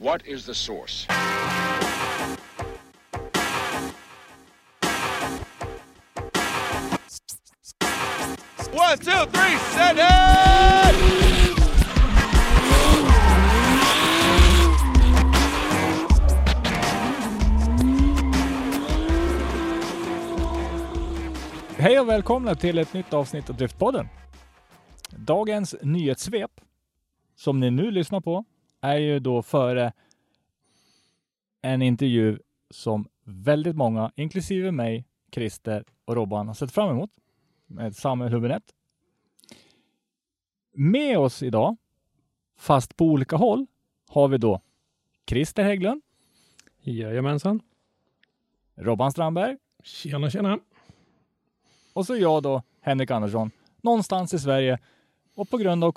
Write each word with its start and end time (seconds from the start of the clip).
What 0.00 0.22
is 0.26 0.46
the 0.46 0.54
source? 0.54 1.06
One, 8.72 8.98
two, 8.98 9.26
three, 9.32 9.58
set 9.58 9.96
it! 9.96 10.04
Hej 21.78 22.00
och 22.00 22.08
välkomna 22.08 22.54
till 22.54 22.78
ett 22.78 22.92
nytt 22.92 23.14
avsnitt 23.14 23.50
av 23.50 23.56
Driftpodden. 23.56 24.08
Dagens 25.10 25.74
nyhetssvep, 25.82 26.50
som 27.36 27.60
ni 27.60 27.70
nu 27.70 27.90
lyssnar 27.90 28.20
på, 28.20 28.44
är 28.80 28.96
ju 28.96 29.18
då 29.18 29.42
före 29.42 29.92
en 31.62 31.82
intervju 31.82 32.38
som 32.70 33.08
väldigt 33.24 33.76
många, 33.76 34.12
inklusive 34.16 34.72
mig, 34.72 35.04
Christer 35.32 35.84
och 36.04 36.16
Robban, 36.16 36.46
har 36.46 36.54
sett 36.54 36.72
fram 36.72 36.90
emot 36.90 37.10
med 37.66 37.96
Samuel 37.96 38.32
Hübinette. 38.32 38.72
Med 40.72 41.18
oss 41.18 41.42
idag, 41.42 41.76
fast 42.58 42.96
på 42.96 43.04
olika 43.04 43.36
håll, 43.36 43.66
har 44.08 44.28
vi 44.28 44.38
då 44.38 44.60
Christer 45.26 45.62
Hägglund, 45.64 46.02
Jajamensan. 46.80 47.60
Robban 48.74 49.12
Strandberg 49.12 49.56
Tjena, 49.82 50.30
tjena. 50.30 50.58
och 51.92 52.06
så 52.06 52.16
jag 52.16 52.42
då, 52.42 52.62
Henrik 52.80 53.10
Andersson, 53.10 53.50
någonstans 53.82 54.34
i 54.34 54.38
Sverige. 54.38 54.78
Och 55.34 55.50
på 55.50 55.58
grund 55.58 55.84
av 55.84 55.92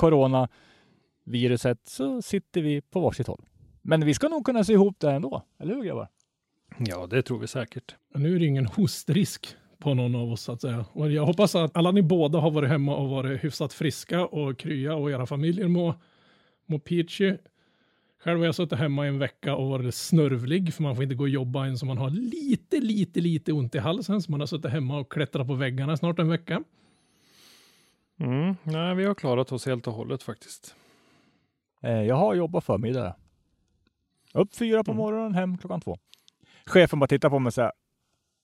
coronaviruset 1.25 1.79
så 1.83 2.21
sitter 2.21 2.61
vi 2.61 2.81
på 2.81 2.99
varsitt 2.99 3.27
håll. 3.27 3.45
Men 3.81 4.05
vi 4.05 4.13
ska 4.13 4.27
nog 4.27 4.45
kunna 4.45 4.63
se 4.63 4.73
ihop 4.73 4.99
det 4.99 5.11
ändå, 5.11 5.43
eller 5.59 5.75
hur 5.75 5.83
grabbar? 5.83 6.07
Ja, 6.77 7.07
det 7.07 7.21
tror 7.21 7.39
vi 7.39 7.47
säkert. 7.47 7.95
Nu 8.15 8.35
är 8.35 8.39
det 8.39 8.45
ingen 8.45 8.65
hostrisk 8.65 9.55
på 9.79 9.93
någon 9.93 10.15
av 10.15 10.31
oss 10.31 10.41
så 10.41 10.51
att 10.51 10.61
säga. 10.61 10.85
Och 10.93 11.11
jag 11.11 11.25
hoppas 11.25 11.55
att 11.55 11.77
alla 11.77 11.91
ni 11.91 12.01
båda 12.01 12.39
har 12.39 12.51
varit 12.51 12.69
hemma 12.69 12.95
och 12.95 13.09
varit 13.09 13.43
hyfsat 13.43 13.73
friska 13.73 14.25
och 14.25 14.57
krya 14.57 14.95
och 14.95 15.11
era 15.11 15.25
familjer 15.25 15.67
mår 15.67 15.93
må 16.67 16.79
peachy. 16.79 17.37
Själv 18.23 18.39
har 18.39 18.45
jag 18.45 18.55
suttit 18.55 18.79
hemma 18.79 19.05
i 19.05 19.09
en 19.09 19.19
vecka 19.19 19.55
och 19.55 19.69
varit 19.69 19.95
snörvlig 19.95 20.73
för 20.73 20.83
man 20.83 20.95
får 20.95 21.03
inte 21.03 21.15
gå 21.15 21.23
och 21.23 21.29
jobba 21.29 21.65
än 21.65 21.77
så 21.77 21.85
man 21.85 21.97
har 21.97 22.09
lite, 22.09 22.79
lite, 22.79 23.19
lite 23.21 23.53
ont 23.53 23.75
i 23.75 23.79
halsen 23.79 24.21
så 24.21 24.31
man 24.31 24.39
har 24.39 24.47
suttit 24.47 24.71
hemma 24.71 24.99
och 24.99 25.11
klättrat 25.11 25.47
på 25.47 25.53
väggarna 25.53 25.97
snart 25.97 26.19
en 26.19 26.29
vecka. 26.29 26.63
Mm. 28.19 28.55
Nej, 28.63 28.95
vi 28.95 29.05
har 29.05 29.15
klarat 29.15 29.51
oss 29.51 29.65
helt 29.65 29.87
och 29.87 29.93
hållet 29.93 30.23
faktiskt. 30.23 30.75
Eh, 31.81 32.01
jag 32.03 32.15
har 32.15 32.33
jobbat 32.33 32.63
förmiddag. 32.63 33.15
Upp 34.33 34.55
fyra 34.55 34.83
på 34.83 34.93
morgonen, 34.93 35.33
hem 35.33 35.57
klockan 35.57 35.81
två. 35.81 35.97
Chefen 36.65 36.99
bara 36.99 37.07
tittar 37.07 37.29
på 37.29 37.39
mig 37.39 37.47
och 37.49 37.53
säger, 37.53 37.71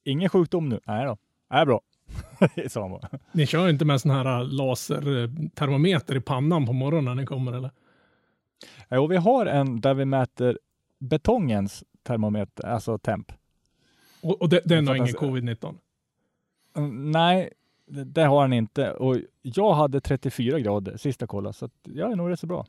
ingen 0.04 0.30
sjukdom 0.30 0.70
nu? 0.70 0.80
Nej 0.86 1.06
då, 1.06 1.18
är 1.50 1.66
bra. 1.66 1.82
sa 2.70 2.82
han 2.82 2.92
bara. 2.92 3.10
Ni 3.32 3.46
kör 3.46 3.70
inte 3.70 3.86
med 3.86 4.02
sån 4.02 4.12
här 4.12 4.44
lasertermometer 4.44 6.16
i 6.16 6.22
pannan 6.22 6.66
på 6.66 6.74
morgonen 6.74 7.06
när 7.06 7.16
ni 7.16 7.26
kommer 7.26 7.54
eller? 7.54 7.72
Jo, 8.90 9.08
vi 9.08 9.18
har 9.18 9.46
en 9.46 9.82
där 9.82 9.94
vi 9.94 10.06
mäter 10.06 10.60
betongens 11.00 11.84
termometer, 12.04 12.66
alltså 12.68 12.98
temp. 12.98 13.32
Och, 14.22 14.42
och 14.42 14.50
det, 14.50 14.62
den 14.66 14.88
har 14.88 14.96
ingen 14.96 15.08
Fattas- 15.08 15.30
covid-19? 15.30 15.76
Mm, 16.78 17.12
Nej, 17.12 17.50
det, 17.86 18.04
det 18.04 18.24
har 18.26 18.42
han 18.42 18.54
inte. 18.54 18.92
Och 18.92 19.18
jag 19.42 19.74
hade 19.74 20.02
34 20.02 20.60
grader 20.60 20.98
sist 20.98 21.22
jag 21.22 21.30
kollade, 21.30 21.54
så 21.54 21.70
jag 21.84 22.12
är 22.12 22.16
nog 22.16 22.30
rätt 22.30 22.40
så 22.40 22.48
bra. 22.48 22.66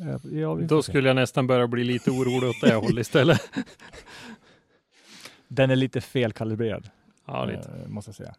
Ja, 0.00 0.18
ja, 0.32 0.54
Då 0.54 0.82
se. 0.82 0.90
skulle 0.92 1.08
jag 1.08 1.14
nästan 1.16 1.46
börja 1.46 1.66
bli 1.66 1.84
lite 1.84 2.10
orolig 2.10 2.48
åt 2.50 2.60
det 2.60 2.74
hållet 2.74 3.06
istället. 3.06 3.40
Den 5.48 5.70
är 5.70 5.76
lite 5.76 6.00
felkalibrerad, 6.00 6.90
Ja, 7.26 7.44
lite. 7.44 7.68
eh, 7.82 7.88
måste 7.88 8.08
jag 8.08 8.16
säga. 8.16 8.34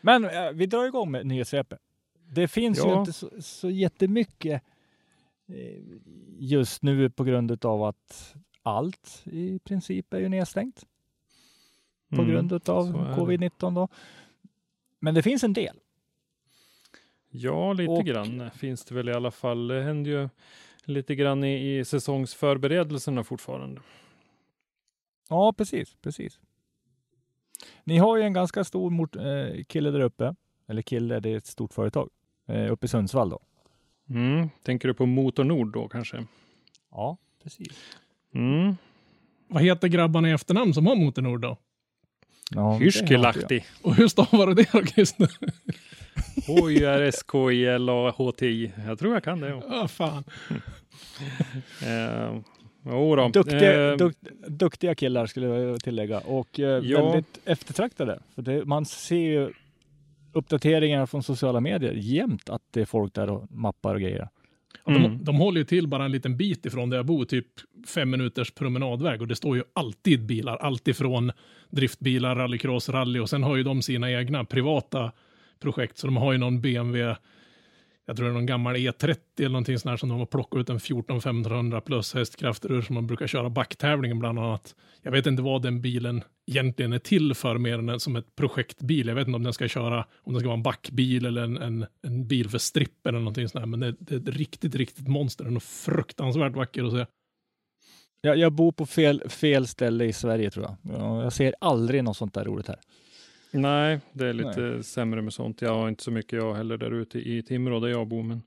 Men 0.00 0.24
eh, 0.24 0.50
vi 0.52 0.66
drar 0.66 0.86
igång 0.86 1.10
med 1.10 1.26
nyhetssvepet. 1.26 1.78
Det 2.28 2.48
finns 2.48 2.78
ju 2.78 2.82
Ja. 2.88 2.98
inte 3.00 3.12
så, 3.12 3.30
så 3.40 3.70
jättemycket 3.70 4.62
eh, 5.48 5.82
just 6.38 6.82
nu 6.82 7.10
på 7.10 7.24
grund 7.24 7.64
av 7.64 7.82
att 7.82 8.34
allt 8.62 9.22
i 9.24 9.58
princip 9.58 10.12
är 10.14 10.18
ju 10.18 10.28
nedstängt 10.28 10.84
på 12.08 12.16
Mm, 12.22 12.28
grund 12.28 12.52
av 12.52 12.58
så 12.60 12.98
är 12.98 13.04
det. 13.08 13.14
covid-19 13.14 13.74
då. 13.74 13.88
Men 15.00 15.14
det 15.14 15.22
finns 15.22 15.44
en 15.44 15.52
del. 15.52 15.76
Ja, 17.30 17.72
lite 17.72 17.92
Och- 17.92 18.04
grann 18.06 18.50
finns 18.50 18.84
det 18.84 18.94
väl 18.94 19.08
i 19.08 19.12
alla 19.12 19.30
fall. 19.30 19.68
Det 19.68 19.82
händer 19.82 20.10
ju 20.10 20.28
lite 20.88 21.14
grann 21.14 21.44
i, 21.44 21.78
i 21.78 21.84
säsongsförberedelserna 21.84 23.24
fortfarande. 23.24 23.80
Ja, 25.28 25.52
precis, 25.52 25.96
precis. 26.02 26.40
Ni 27.84 27.98
har 27.98 28.16
ju 28.16 28.22
en 28.22 28.32
ganska 28.32 28.64
stor 28.64 28.90
mot, 28.90 29.16
eh, 29.16 29.64
kille 29.66 29.90
där 29.90 30.00
uppe. 30.00 30.34
Eller 30.68 30.82
kille, 30.82 31.20
det 31.20 31.30
är 31.30 31.36
ett 31.36 31.46
stort 31.46 31.72
företag. 31.72 32.10
Eh, 32.48 32.72
uppe 32.72 32.86
i 32.86 32.88
Sundsvall 32.88 33.30
då. 33.30 33.40
Mm. 34.10 34.48
Tänker 34.62 34.88
du 34.88 34.94
på 34.94 35.06
Motor 35.06 35.44
Nord 35.44 35.72
då 35.72 35.88
kanske? 35.88 36.26
Ja, 36.90 37.16
precis. 37.42 37.96
Mm. 38.34 38.76
Vad 39.48 39.62
heter 39.62 39.88
grabbarna 39.88 40.28
i 40.28 40.32
efternamn 40.32 40.74
som 40.74 40.86
har 40.86 40.96
Motornord 40.96 41.40
då? 41.40 41.56
Ja. 42.50 42.72
Hyrskelahti. 42.72 43.64
Och 43.82 43.94
hur 43.94 44.08
stavar 44.08 44.46
du 44.46 44.54
det 44.54 44.72
då 44.72 44.82
Christer? 44.84 45.30
H-Y-R-S-K-I-L-A-H-T-I. 46.46 48.72
Jag 48.86 48.98
tror 48.98 49.14
jag 49.14 49.24
kan 49.24 49.40
det. 49.40 49.48
Ja. 49.48 49.62
Ja, 49.68 49.88
fan. 49.88 50.24
Eh, 51.82 52.34
då. 53.16 53.28
Duktiga, 53.28 53.90
Eh, 53.90 53.96
duk, 53.96 54.16
duktiga 54.48 54.94
killar 54.94 55.26
skulle 55.26 55.46
jag 55.46 55.80
tillägga 55.80 56.18
och 56.18 56.60
eh, 56.60 56.84
Ja. 56.84 57.04
väldigt 57.10 57.38
eftertraktade. 57.44 58.18
För 58.34 58.42
det, 58.42 58.64
man 58.64 58.84
ser 58.86 59.16
ju 59.16 59.50
uppdateringar 60.32 61.06
från 61.06 61.22
sociala 61.22 61.60
medier 61.60 61.92
jämt 61.92 62.50
att 62.50 62.62
det 62.70 62.80
är 62.80 62.84
folk 62.84 63.14
där 63.14 63.30
och 63.30 63.52
mappar 63.52 63.94
och 63.94 64.00
grejer. 64.00 64.18
Ja, 64.18 64.28
de, 64.92 65.04
Mm. 65.04 65.24
de 65.24 65.36
håller 65.36 65.58
ju 65.58 65.64
till 65.64 65.88
bara 65.88 66.04
en 66.04 66.12
liten 66.12 66.36
bit 66.36 66.66
ifrån 66.66 66.90
där 66.90 66.96
jag 66.96 67.06
bor, 67.06 67.24
typ 67.24 67.46
fem 67.86 68.10
minuters 68.10 68.50
promenadväg 68.50 69.20
och 69.22 69.28
det 69.28 69.36
står 69.36 69.56
ju 69.56 69.62
alltid 69.72 70.26
bilar, 70.26 70.56
alltid 70.56 70.96
från 70.96 71.32
driftbilar, 71.70 72.36
rallycross, 72.36 72.88
rally 72.88 73.20
och 73.20 73.30
sen 73.30 73.42
har 73.42 73.56
ju 73.56 73.62
de 73.62 73.82
sina 73.82 74.10
egna 74.12 74.44
privata 74.44 75.12
projekt. 75.60 75.98
Så 75.98 76.06
de 76.06 76.16
har 76.16 76.32
ju 76.32 76.38
någon 76.38 76.60
BMW, 76.60 77.16
jag 78.06 78.16
tror 78.16 78.26
det 78.26 78.32
är 78.32 78.34
någon 78.34 78.46
gammal 78.46 78.76
E30 78.76 79.16
eller 79.38 79.48
någonting 79.48 79.78
sånt 79.78 79.90
här 79.90 79.96
som 79.96 80.08
de 80.08 80.18
har 80.18 80.26
plockat 80.26 80.60
ut 80.60 80.70
en 80.70 80.78
14-1500 80.78 81.80
plus 81.80 82.14
hästkrafter 82.14 82.72
ur 82.72 82.82
som 82.82 82.94
man 82.94 83.06
brukar 83.06 83.26
köra 83.26 83.50
backtävlingen 83.50 84.18
bland 84.18 84.38
annat. 84.38 84.74
Jag 85.02 85.12
vet 85.12 85.26
inte 85.26 85.42
vad 85.42 85.62
den 85.62 85.80
bilen 85.80 86.22
egentligen 86.46 86.92
är 86.92 86.98
till 86.98 87.34
för 87.34 87.58
mer 87.58 87.78
än 87.78 88.00
som 88.00 88.16
ett 88.16 88.36
projektbil. 88.36 89.08
Jag 89.08 89.14
vet 89.14 89.26
inte 89.26 89.36
om 89.36 89.42
den 89.42 89.52
ska 89.52 89.68
köra, 89.68 90.06
om 90.22 90.32
den 90.32 90.40
ska 90.40 90.48
vara 90.48 90.56
en 90.56 90.62
backbil 90.62 91.26
eller 91.26 91.42
en, 91.42 91.56
en, 91.56 91.86
en 92.02 92.26
bil 92.26 92.50
för 92.50 92.58
stripp 92.58 93.06
eller 93.06 93.18
någonting 93.18 93.48
sånt 93.48 93.60
här. 93.60 93.66
Men 93.66 93.80
det, 93.80 93.94
det 93.98 94.14
är 94.14 94.18
ett 94.18 94.36
riktigt, 94.36 94.74
riktigt 94.74 95.08
monster. 95.08 95.44
Den 95.44 95.56
är 95.56 95.60
fruktansvärt 95.60 96.56
vacker 96.56 96.84
att 96.84 96.92
se. 96.92 97.06
Jag, 98.20 98.36
jag 98.36 98.52
bor 98.52 98.72
på 98.72 98.86
fel, 98.86 99.22
fel 99.28 99.66
ställe 99.66 100.04
i 100.04 100.12
Sverige 100.12 100.50
tror 100.50 100.64
jag. 100.64 101.24
Jag 101.24 101.32
ser 101.32 101.54
aldrig 101.60 102.04
något 102.04 102.16
sånt 102.16 102.34
där 102.34 102.44
roligt 102.44 102.68
här. 102.68 102.78
Nej, 103.50 104.00
det 104.12 104.26
är 104.26 104.32
lite 104.32 104.82
sämre 104.82 105.22
med 105.22 105.32
sånt. 105.32 105.62
Jag 105.62 105.74
har 105.74 105.88
inte 105.88 106.02
så 106.04 106.10
mycket 106.10 106.32
jag 106.32 106.54
heller 106.54 106.76
där 106.76 106.90
ute 106.90 107.18
i 107.18 107.42
Timrå 107.42 107.80
där 107.80 107.88
jag 107.88 108.06
bor. 108.06 108.22
Men, 108.22 108.42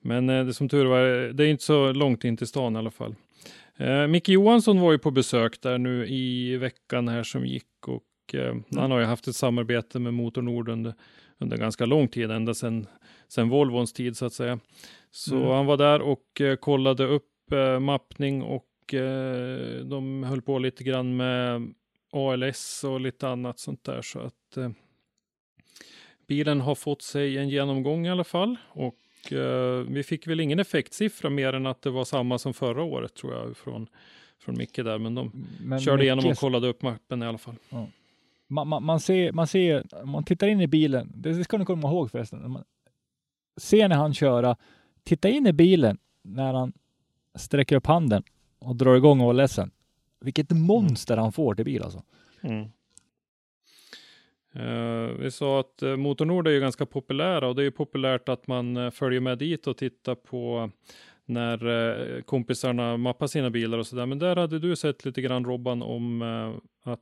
men 0.00 0.30
eh, 0.30 0.46
det 0.46 0.54
som 0.54 0.68
tur 0.68 0.84
var, 0.86 1.32
det 1.32 1.44
är 1.44 1.48
inte 1.48 1.64
så 1.64 1.92
långt 1.92 2.24
in 2.24 2.36
till 2.36 2.46
stan 2.46 2.76
i 2.76 2.78
alla 2.78 2.90
fall. 2.90 3.14
Eh, 3.76 4.06
Micke 4.06 4.28
Johansson 4.28 4.80
var 4.80 4.92
ju 4.92 4.98
på 4.98 5.10
besök 5.10 5.60
där 5.62 5.78
nu 5.78 6.06
i 6.06 6.56
veckan 6.56 7.08
här 7.08 7.22
som 7.22 7.46
gick 7.46 7.88
och 7.88 8.34
eh, 8.34 8.54
han 8.76 8.90
har 8.90 8.98
ju 8.98 9.04
haft 9.04 9.28
ett 9.28 9.36
samarbete 9.36 9.98
med 9.98 10.14
Motor 10.14 10.42
Nord 10.42 10.68
under, 10.68 10.94
under 11.38 11.56
ganska 11.56 11.86
lång 11.86 12.08
tid, 12.08 12.30
ända 12.30 12.54
sedan 12.54 12.86
sen 13.28 13.48
Volvons 13.48 13.92
tid 13.92 14.16
så 14.16 14.26
att 14.26 14.32
säga. 14.32 14.58
Så 15.10 15.36
Mm. 15.36 15.48
han 15.48 15.66
var 15.66 15.76
där 15.76 16.00
och 16.02 16.40
eh, 16.40 16.56
kollade 16.56 17.04
upp 17.06 17.52
eh, 17.52 17.80
mappning 17.80 18.42
och 18.42 18.94
eh, 18.94 19.84
de 19.84 20.22
höll 20.22 20.42
på 20.42 20.58
lite 20.58 20.84
grann 20.84 21.16
med 21.16 21.62
ALS 22.14 22.84
och 22.84 23.00
lite 23.00 23.28
annat 23.28 23.58
sånt 23.58 23.84
där. 23.84 24.02
Så 24.02 24.18
att 24.20 24.56
eh, 24.56 24.70
bilen 26.26 26.60
har 26.60 26.74
fått 26.74 27.02
sig 27.02 27.38
en 27.38 27.48
genomgång 27.48 28.06
i 28.06 28.10
alla 28.10 28.24
fall. 28.24 28.56
Och 28.68 29.32
eh, 29.32 29.84
vi 29.88 30.02
fick 30.02 30.26
väl 30.26 30.40
ingen 30.40 30.58
effektsiffra 30.58 31.30
mer 31.30 31.52
än 31.52 31.66
att 31.66 31.82
det 31.82 31.90
var 31.90 32.04
samma 32.04 32.38
som 32.38 32.54
förra 32.54 32.82
året 32.82 33.14
tror 33.14 33.34
jag 33.34 33.56
från, 33.56 33.86
från 34.38 34.58
Micke 34.58 34.76
där. 34.76 34.98
Men 34.98 35.14
de 35.14 35.46
Men 35.64 35.80
körde 35.80 36.04
igenom 36.04 36.26
och 36.26 36.36
kollade 36.36 36.68
upp 36.68 36.82
mappen 36.82 37.22
i 37.22 37.26
alla 37.26 37.38
fall. 37.38 37.54
man, 38.46 38.68
man, 38.68 38.84
man, 38.84 39.00
ser, 39.00 39.32
man 39.32 39.46
ser, 39.46 40.02
om 40.02 40.10
man 40.10 40.24
tittar 40.24 40.46
in 40.46 40.60
i 40.60 40.66
bilen, 40.66 41.12
det, 41.16 41.44
ska 41.44 41.58
ni 41.58 41.64
komma 41.64 41.88
ihåg 41.88 42.10
förresten, 42.10 42.50
man 42.50 42.64
ser 43.56 43.88
när 43.88 43.96
han 43.96 44.14
köra, 44.14 44.56
titta 45.04 45.28
in 45.28 45.46
i 45.46 45.52
bilen 45.52 45.98
när 46.22 46.54
han 46.54 46.72
sträcker 47.34 47.76
upp 47.76 47.86
handen 47.86 48.22
och 48.58 48.76
drar 48.76 48.96
igång 48.96 49.20
ALSen. 49.20 49.70
Vilket 50.24 50.50
monster 50.50 51.16
han 51.16 51.32
får 51.32 51.54
till 51.54 51.64
bil 51.64 51.82
alltså. 51.82 52.02
Mm. 52.42 52.68
Eh, 54.54 55.16
vi 55.18 55.30
sa 55.30 55.60
att 55.60 55.82
uh, 55.82 55.96
Motornord 55.96 56.46
är 56.46 56.50
ju 56.50 56.60
ganska 56.60 56.86
populära 56.86 57.48
och 57.48 57.54
det 57.54 57.62
är 57.62 57.64
ju 57.64 57.70
populärt 57.70 58.28
att 58.28 58.46
man 58.46 58.76
eh, 58.76 58.90
följer 58.90 59.20
med 59.20 59.38
dit 59.38 59.66
och 59.66 59.76
tittar 59.76 60.14
på 60.14 60.70
när 61.26 62.22
kompisarna 62.22 62.96
mappar 62.96 63.26
sina 63.26 63.50
bilar 63.50 63.78
och 63.78 63.86
sådär. 63.86 64.06
Men 64.06 64.18
där 64.18 64.36
hade 64.36 64.58
du 64.58 64.76
sett 64.76 65.04
lite 65.04 65.22
grann 65.22 65.44
Robban 65.44 65.82
om 65.82 66.22
att 66.84 67.00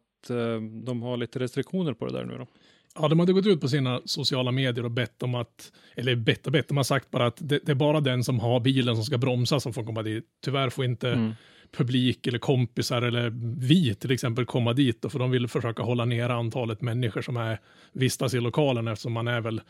de 0.85 1.03
har 1.03 1.17
lite 1.17 1.39
restriktioner 1.39 1.93
på 1.95 2.07
det 2.07 2.13
där 2.13 2.25
nu 2.25 2.39
då. 2.39 2.47
Ja, 2.95 3.09
de 3.09 3.21
hade 3.21 3.33
gått 3.33 3.47
ut 3.47 3.61
på 3.61 3.69
sina 3.69 4.01
sociala 4.05 4.51
medier 4.53 4.85
och 4.85 4.91
bett 4.91 5.23
om 5.23 5.35
att, 5.35 5.73
eller 5.95 6.17
bett 6.17 6.47
och 6.47 6.53
bett, 6.53 6.69
de 6.69 6.77
har 6.77 6.85
sagt 6.85 7.11
bara 7.11 7.27
att 7.27 7.37
det, 7.41 7.59
det 7.63 7.73
är 7.73 7.77
bara 7.77 8.01
den 8.01 8.25
som 8.25 8.41
har 8.41 8.61
bilen 8.61 8.95
som 8.95 9.05
ska 9.05 9.19
bromsa 9.19 9.61
som 9.61 9.73
får 9.73 9.85
komma 9.85 10.03
dit. 10.03 10.25
Tyvärr 10.45 10.71
får 10.71 10.85
inte 10.85 11.13
Mm. 11.13 11.33
Publik 11.77 12.27
eller 12.27 12.39
kompisar 12.39 13.03
eller 13.03 13.31
vi 13.59 13.95
till 13.95 14.11
exempel 14.11 14.45
komma 14.47 14.73
dit, 14.73 15.03
då, 15.03 15.09
för 15.09 15.19
de 15.19 15.31
vill 15.31 15.49
försöka 15.49 15.83
hålla 15.83 16.05
ner 16.05 16.29
antalet 16.29 16.81
människor 16.81 17.23
som 17.23 17.37
är, 17.37 17.61
vistas 17.93 18.35
i 18.35 18.41
lokalen 18.41 18.89
eftersom 18.89 19.13
man 19.13 19.29
är 19.29 19.41
väl 19.41 19.61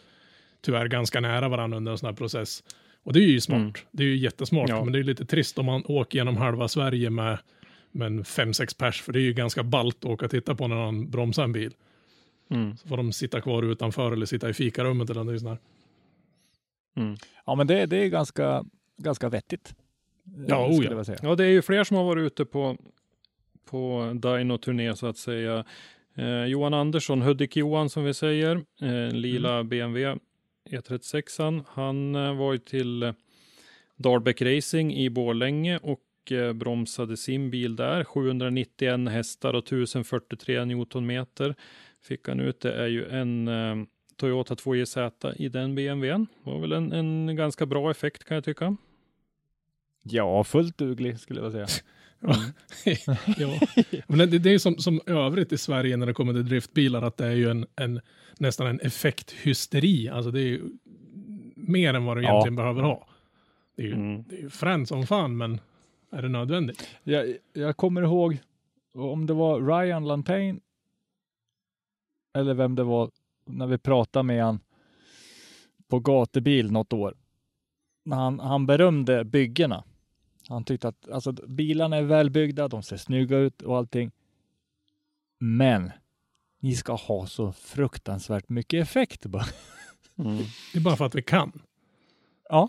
tyvärr 0.60 0.88
ganska 0.88 1.20
nära 1.20 1.48
varandra 1.48 1.76
under 1.76 1.92
en 1.92 1.98
sån 1.98 2.06
här 2.06 2.14
process. 2.14 2.64
Och 3.02 3.12
det 3.12 3.20
är 3.20 3.26
ju 3.26 3.40
smart, 3.40 3.58
Mm. 3.58 3.72
det 3.90 4.02
är 4.02 4.06
ju 4.06 4.16
jättesmart, 4.16 4.68
Ja. 4.68 4.84
men 4.84 4.92
det 4.92 4.98
är 4.98 5.02
lite 5.02 5.24
trist 5.24 5.58
om 5.58 5.66
man 5.66 5.82
åker 5.86 6.18
genom 6.18 6.36
halva 6.36 6.68
Sverige 6.68 7.10
med, 7.10 7.38
med 7.92 8.06
en 8.06 8.24
fem, 8.24 8.54
sex 8.54 8.74
pers, 8.74 9.02
för 9.02 9.12
det 9.12 9.18
är 9.18 9.22
ju 9.22 9.32
ganska 9.32 9.62
ballt 9.62 9.96
att 9.96 10.04
åka 10.04 10.24
och 10.24 10.30
titta 10.30 10.54
på 10.54 10.68
när 10.68 10.76
någon 10.76 11.10
bromsar 11.10 11.44
en 11.44 11.52
bil. 11.52 11.72
Mm. 12.50 12.76
Så 12.76 12.88
får 12.88 12.96
de 12.96 13.12
sitta 13.12 13.40
kvar 13.40 13.62
utanför 13.62 14.12
eller 14.12 14.26
sitta 14.26 14.50
i 14.50 14.54
fikarummet 14.54 15.10
eller 15.10 15.24
något 15.24 15.40
sånt 15.40 15.60
där. 16.94 17.02
Mm. 17.02 17.16
Ja, 17.46 17.54
men 17.54 17.66
det, 17.66 17.86
det 17.86 17.96
är 17.96 18.08
ganska, 18.08 18.64
ganska 18.96 19.28
vettigt. 19.28 19.74
Ja, 20.48 20.64
eh, 20.64 20.78
oh 20.78 20.84
ja. 20.84 21.16
Ja, 21.22 21.34
det 21.34 21.44
är 21.44 21.48
ju 21.48 21.62
fler 21.62 21.84
som 21.84 21.96
har 21.96 22.04
varit 22.04 22.22
ute 22.26 22.44
på, 22.44 22.76
på 23.64 24.12
Dino-turné 24.14 24.96
så 24.96 25.06
att 25.06 25.16
säga. 25.16 25.64
Eh, 26.16 26.44
Johan 26.44 26.74
Andersson, 26.74 27.22
Hudik 27.22 27.56
Johan 27.56 27.90
som 27.90 28.04
vi 28.04 28.14
säger, 28.14 28.56
eh, 28.82 29.12
lila 29.12 29.64
BMW 29.64 30.18
E36. 30.70 31.64
Han 31.68 32.14
eh, 32.14 32.36
var 32.36 32.52
ju 32.52 32.58
till 32.58 33.02
eh, 33.02 33.12
Dahlbeck 33.96 34.42
Racing 34.42 34.94
i 34.94 35.10
Borlänge 35.10 35.78
och 35.78 36.32
eh, 36.32 36.52
bromsade 36.52 37.16
sin 37.16 37.50
bil 37.50 37.76
där. 37.76 38.04
791 38.04 39.10
hästar 39.10 39.54
och 39.54 39.64
1043 39.64 40.64
newtonmeter 40.64 41.54
fick 42.02 42.28
han 42.28 42.40
ut. 42.40 42.60
Det 42.60 42.72
är 42.72 42.86
ju 42.86 43.08
en 43.08 43.50
Toyota 44.16 44.54
2JZ 44.54 45.34
i 45.36 45.48
den 45.48 45.74
BMWn. 45.74 46.26
var 46.42 46.60
väl 46.60 46.72
en, 46.72 46.92
en 46.92 47.36
ganska 47.36 47.66
bra 47.66 47.90
effekt 47.90 48.24
kan 48.24 48.34
jag 48.34 48.44
tycka. 48.44 48.76
Ja, 50.02 50.44
fullt 50.44 50.78
duglig 50.78 51.18
skulle 51.20 51.40
jag 51.40 51.52
säga. 51.52 51.66
ja. 53.38 53.60
Men 54.08 54.18
det, 54.30 54.38
det 54.38 54.48
är 54.48 54.52
ju 54.52 54.58
som, 54.58 54.78
som 54.78 55.00
övrigt 55.06 55.52
i 55.52 55.58
Sverige 55.58 55.96
när 55.96 56.06
det 56.06 56.14
kommer 56.14 56.32
till 56.32 56.48
driftbilar, 56.48 57.02
att 57.02 57.16
det 57.16 57.26
är 57.26 57.32
ju 57.32 57.50
en, 57.50 57.66
en 57.76 58.00
nästan 58.38 58.66
en 58.66 58.80
effekthysteri. 58.80 60.08
Alltså 60.08 60.30
det 60.30 60.40
är 60.40 60.44
ju 60.46 60.62
mer 61.56 61.94
än 61.94 62.04
vad 62.04 62.16
du 62.16 62.22
Ja. 62.22 62.30
egentligen 62.30 62.56
behöver 62.56 62.82
ha. 62.82 63.06
Det 63.76 63.82
är 63.82 63.86
ju, 63.86 63.92
Mm. 63.94 64.24
det 64.28 64.36
är 64.36 64.40
ju 64.40 64.50
fränt 64.50 64.88
som 64.88 65.06
fan, 65.06 65.36
men 65.36 65.60
är 66.12 66.22
det 66.22 66.28
nödvändigt? 66.28 66.88
Jag, 67.02 67.36
jag 67.52 67.76
kommer 67.76 68.02
ihåg 68.02 68.38
om 68.94 69.26
det 69.26 69.34
var 69.34 69.60
Ryan 69.82 70.04
Lantain 70.08 70.60
eller 72.38 72.54
vem 72.54 72.74
det 72.74 72.84
var 72.84 73.10
när 73.46 73.66
vi 73.66 73.78
pratade 73.78 74.22
med 74.22 74.44
han 74.44 74.60
på 75.88 75.98
gatubil 76.00 76.72
något 76.72 76.92
år. 76.92 77.14
Han, 78.10 78.40
han 78.40 78.66
berömde 78.66 79.24
byggena. 79.24 79.84
Han 80.52 80.64
tyckte 80.64 80.88
att 80.88 81.10
alltså, 81.10 81.32
bilarna 81.32 81.96
är 81.96 82.02
välbyggda, 82.02 82.68
de 82.68 82.82
ser 82.82 82.96
snygga 82.96 83.36
ut 83.38 83.62
och 83.62 83.76
allting. 83.76 84.10
Men 85.38 85.90
ni 86.60 86.74
ska 86.74 86.92
ha 86.94 87.26
så 87.26 87.52
fruktansvärt 87.52 88.48
mycket 88.48 88.82
effekt 88.82 89.26
bara. 89.26 89.44
Det 90.72 90.78
är 90.78 90.80
bara 90.80 90.96
för 90.96 91.04
att 91.04 91.14
vi 91.14 91.22
kan. 91.22 91.62
Ja, 92.48 92.68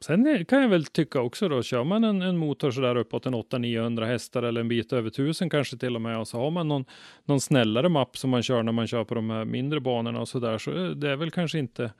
sen 0.00 0.26
är- 0.26 0.44
kan 0.44 0.62
jag 0.62 0.68
väl 0.68 0.84
tycka 0.84 1.20
också 1.20 1.48
då, 1.48 1.62
kör 1.62 1.84
man 1.84 2.04
en, 2.04 2.22
en 2.22 2.36
motor 2.36 2.70
sådär 2.70 2.96
uppåt 2.96 3.26
en 3.26 3.34
800-900 3.34 4.04
hästar 4.06 4.42
eller 4.42 4.60
en 4.60 4.68
bit 4.68 4.92
över 4.92 5.08
1000 5.08 5.50
kanske 5.50 5.76
till 5.76 5.94
och 5.94 6.02
med 6.02 6.18
och 6.18 6.28
så 6.28 6.38
har 6.38 6.50
man 6.50 6.68
någon, 6.68 6.84
någon 7.24 7.40
snällare 7.40 7.88
mapp 7.88 8.16
som 8.16 8.30
man 8.30 8.42
kör 8.42 8.62
när 8.62 8.72
man 8.72 8.86
kör 8.86 9.04
på 9.04 9.14
de 9.14 9.30
här 9.30 9.44
mindre 9.44 9.80
banorna 9.80 10.20
och 10.20 10.28
sådär 10.28 10.58
så 10.58 10.70
är 10.70 10.94
det 10.94 11.10
är 11.10 11.16
väl 11.16 11.30
kanske 11.30 11.58
inte 11.58 11.92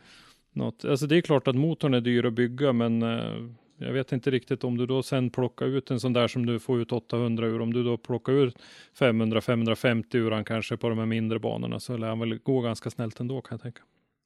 något, 0.53 0.85
alltså 0.85 1.07
det 1.07 1.17
är 1.17 1.21
klart 1.21 1.49
att 1.49 1.57
motorn 1.57 1.95
är 1.95 2.01
dyr 2.01 2.27
att 2.27 2.33
bygga 2.33 2.73
men 2.73 3.03
eh, 3.03 3.35
jag 3.81 3.93
vet 3.93 4.13
inte 4.13 4.31
riktigt 4.31 4.65
om 4.65 4.77
du 4.77 4.87
då 4.87 5.03
sen 5.03 5.31
plockar 5.31 5.67
ut 5.67 5.91
en 5.91 6.01
sån 6.01 6.13
där 6.13 6.29
som 6.29 6.47
du 6.47 6.59
får 6.59 6.81
ut 6.81 6.93
800 6.93 7.47
ur, 7.47 7.61
om 7.61 7.73
du 7.73 7.85
då 7.85 7.97
plockar 7.97 8.33
ut 8.33 8.59
500-550 8.99 10.17
ur 10.17 10.31
han 10.31 10.45
kanske 10.45 10.77
på 10.77 10.89
de 10.89 10.99
här 10.99 11.07
mindre 11.07 11.39
banorna 11.39 11.81
så 11.81 11.97
lär 11.97 12.09
han 12.09 12.19
väl 12.19 12.39
gå 12.39 12.61
ganska 12.61 12.91
snällt 12.91 13.21
ändå 13.21 13.41
kan 13.41 13.55
jag 13.55 13.63
tänka. 13.63 13.81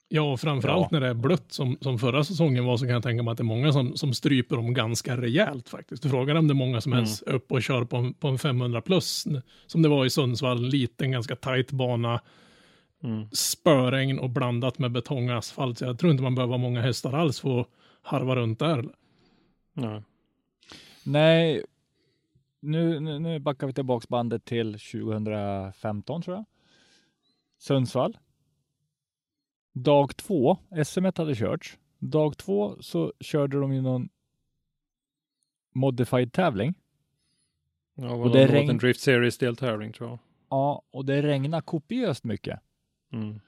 Ja, 0.09 0.33
och 0.33 0.41
framförallt 0.41 0.91
när 0.91 1.01
det 1.01 1.09
är 1.09 1.15
blött 1.15 1.53
som, 1.53 1.77
som 1.81 1.99
förra 1.99 2.25
säsongen 2.25 2.65
var 2.65 2.77
så 2.77 2.85
kan 2.85 2.95
jag 2.95 3.03
tänka 3.03 3.23
mig 3.23 3.33
att 3.33 3.39
det 3.39 3.43
är 3.43 3.45
många 3.45 3.73
som, 3.73 3.97
som 3.97 4.15
stryper 4.15 4.56
dem 4.56 4.75
ganska 4.75 5.17
rejält 5.17 5.69
faktiskt. 5.69 6.03
Du 6.03 6.09
frågar 6.09 6.35
om 6.35 6.49
det 6.49 6.53
är 6.53 6.55
många 6.55 6.81
som 6.81 6.93
ens 6.93 7.23
är 7.23 7.33
uppe 7.33 7.55
och 7.55 7.62
kör 7.62 7.85
på 7.85 7.97
en, 7.97 8.15
på 8.15 8.29
en 8.29 8.39
500 8.39 8.81
plus 8.81 9.27
som 9.67 9.83
det 9.83 9.89
var 9.89 10.05
i 10.05 10.11
Sundsvall, 10.11 10.59
en 10.59 10.71
liten 10.71 11.11
ganska 11.11 11.37
tajt 11.37 11.71
bana, 11.73 12.21
Mm. 13.05 13.29
spöregn 13.33 14.19
och 14.19 14.31
blandat 14.31 14.79
med 14.79 14.93
betongasfalt. 14.93 15.79
Så 15.79 15.85
jag 15.85 15.99
tror 15.99 16.12
inte 16.12 16.23
man 16.23 16.35
behöver 16.35 16.53
ha 16.53 16.59
många 16.59 16.81
hästar 16.81 17.12
alls 17.12 17.41
för 17.41 17.61
att 17.61 17.69
harva 18.03 18.37
runt 18.37 18.59
där. 18.59 18.85
Ja. 19.74 20.02
Nej, 21.04 21.64
nu, 22.60 23.00
nu, 23.00 23.19
nu 23.19 23.38
backar 23.38 23.66
vi 23.66 23.72
tillbaks 23.72 24.08
bandet 24.08 24.44
till 24.44 24.72
2015 24.72 26.22
tror 26.22 26.36
jag. 26.36 26.44
Sundsvall. 27.58 28.19
Dag 29.72 30.16
två, 30.16 30.58
SM 30.86 31.04
hade 31.04 31.34
körts. 31.34 31.78
Dag 31.98 32.36
två 32.36 32.76
så 32.82 33.12
körde 33.20 33.60
de 33.60 33.72
ju 33.74 33.82
någon 33.82 34.08
modified 35.74 36.32
tävling. 36.32 36.74
Ja, 37.94 38.10
Och 38.14 38.31
det 38.32 38.46
regn- 38.46 38.70
en 38.70 38.78
Drift 38.78 39.00
Series 39.00 39.38
deltävling 39.38 39.93
tror 39.93 40.08
jag. 40.08 40.19
Ja, 40.48 40.82
och 40.90 41.04
det 41.04 41.22
regnade 41.22 41.62
kopiöst 41.62 42.24
mycket. 42.24 42.60
Mm. 43.12 43.40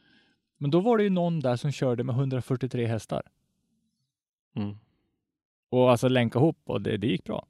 Men 0.58 0.70
då 0.70 0.80
var 0.80 0.98
det 0.98 1.04
ju 1.04 1.10
någon 1.10 1.40
där 1.40 1.56
som 1.56 1.72
körde 1.72 2.04
med 2.04 2.14
143 2.14 2.86
hästar 2.86 3.22
Mm. 4.54 4.76
Och 5.70 5.90
alltså 5.90 6.08
länka 6.08 6.38
ihop 6.38 6.58
och 6.66 6.80
det, 6.82 6.96
det 6.96 7.06
gick 7.06 7.24
bra. 7.24 7.46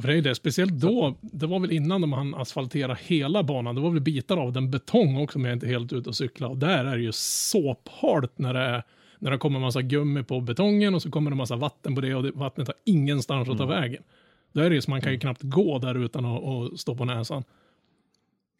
För 0.00 0.08
det 0.08 0.12
är 0.12 0.16
ju 0.16 0.22
det, 0.22 0.34
speciellt 0.34 0.72
då, 0.72 1.14
det 1.20 1.46
var 1.46 1.60
väl 1.60 1.72
innan 1.72 2.00
de 2.00 2.12
hann 2.12 2.34
asfaltera 2.34 2.94
hela 2.94 3.42
banan, 3.42 3.74
det 3.74 3.80
var 3.80 3.90
väl 3.90 4.00
bitar 4.00 4.36
av 4.36 4.52
den 4.52 4.70
betong 4.70 5.16
också, 5.16 5.38
men 5.38 5.44
jag 5.44 5.50
är 5.50 5.54
inte 5.56 5.66
helt 5.66 5.92
ute 5.92 6.08
och 6.08 6.16
cykla. 6.16 6.48
Och 6.48 6.56
där 6.58 6.84
är 6.84 6.96
det 6.96 7.02
ju 7.02 7.12
såphalt 7.12 8.38
när 8.38 8.54
det 8.54 8.60
är 8.60 8.82
när 9.18 9.30
det 9.30 9.38
kommer 9.38 9.60
massa 9.60 9.82
gummi 9.82 10.22
på 10.22 10.40
betongen 10.40 10.94
och 10.94 11.02
så 11.02 11.10
kommer 11.10 11.30
det 11.30 11.36
massa 11.36 11.56
vatten 11.56 11.94
på 11.94 12.00
det 12.00 12.14
och 12.14 12.22
det, 12.22 12.30
vattnet 12.30 12.66
har 12.66 12.76
ingenstans 12.84 13.48
att 13.48 13.58
ta 13.58 13.66
vägen. 13.66 14.02
Då 14.52 14.60
är 14.60 14.68
det 14.70 14.74
ju 14.74 14.82
så 14.82 14.90
man 14.90 15.00
kan 15.00 15.12
ju 15.12 15.18
knappt 15.18 15.42
gå 15.42 15.78
där 15.78 15.94
utan 15.94 16.24
att, 16.24 16.44
att 16.44 16.80
stå 16.80 16.94
på 16.94 17.04
näsan. 17.04 17.44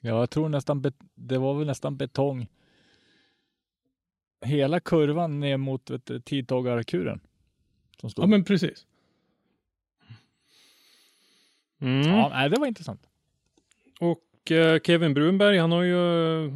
Ja, 0.02 0.08
jag 0.20 0.30
tror 0.30 0.48
nästan 0.48 0.82
bet- 0.82 1.04
det 1.14 1.38
var 1.38 1.54
väl 1.54 1.66
nästan 1.66 1.96
betong. 1.96 2.46
Hela 4.44 4.80
kurvan 4.80 5.40
ner 5.40 5.56
mot 5.56 5.90
tidtagarkuren. 6.24 7.20
Som 8.00 8.10
stod. 8.10 8.22
Ja, 8.22 8.26
men 8.26 8.44
precis. 8.44 8.86
Mm. 11.80 12.08
ja, 12.08 12.28
nej, 12.28 12.50
det 12.50 12.60
var 12.60 12.66
intressant. 12.66 13.00
Och 14.00 14.52
eh, 14.52 14.80
Kevin 14.80 15.14
Brunberg, 15.14 15.58
han 15.58 15.72
har 15.72 15.82
ju 15.82 16.52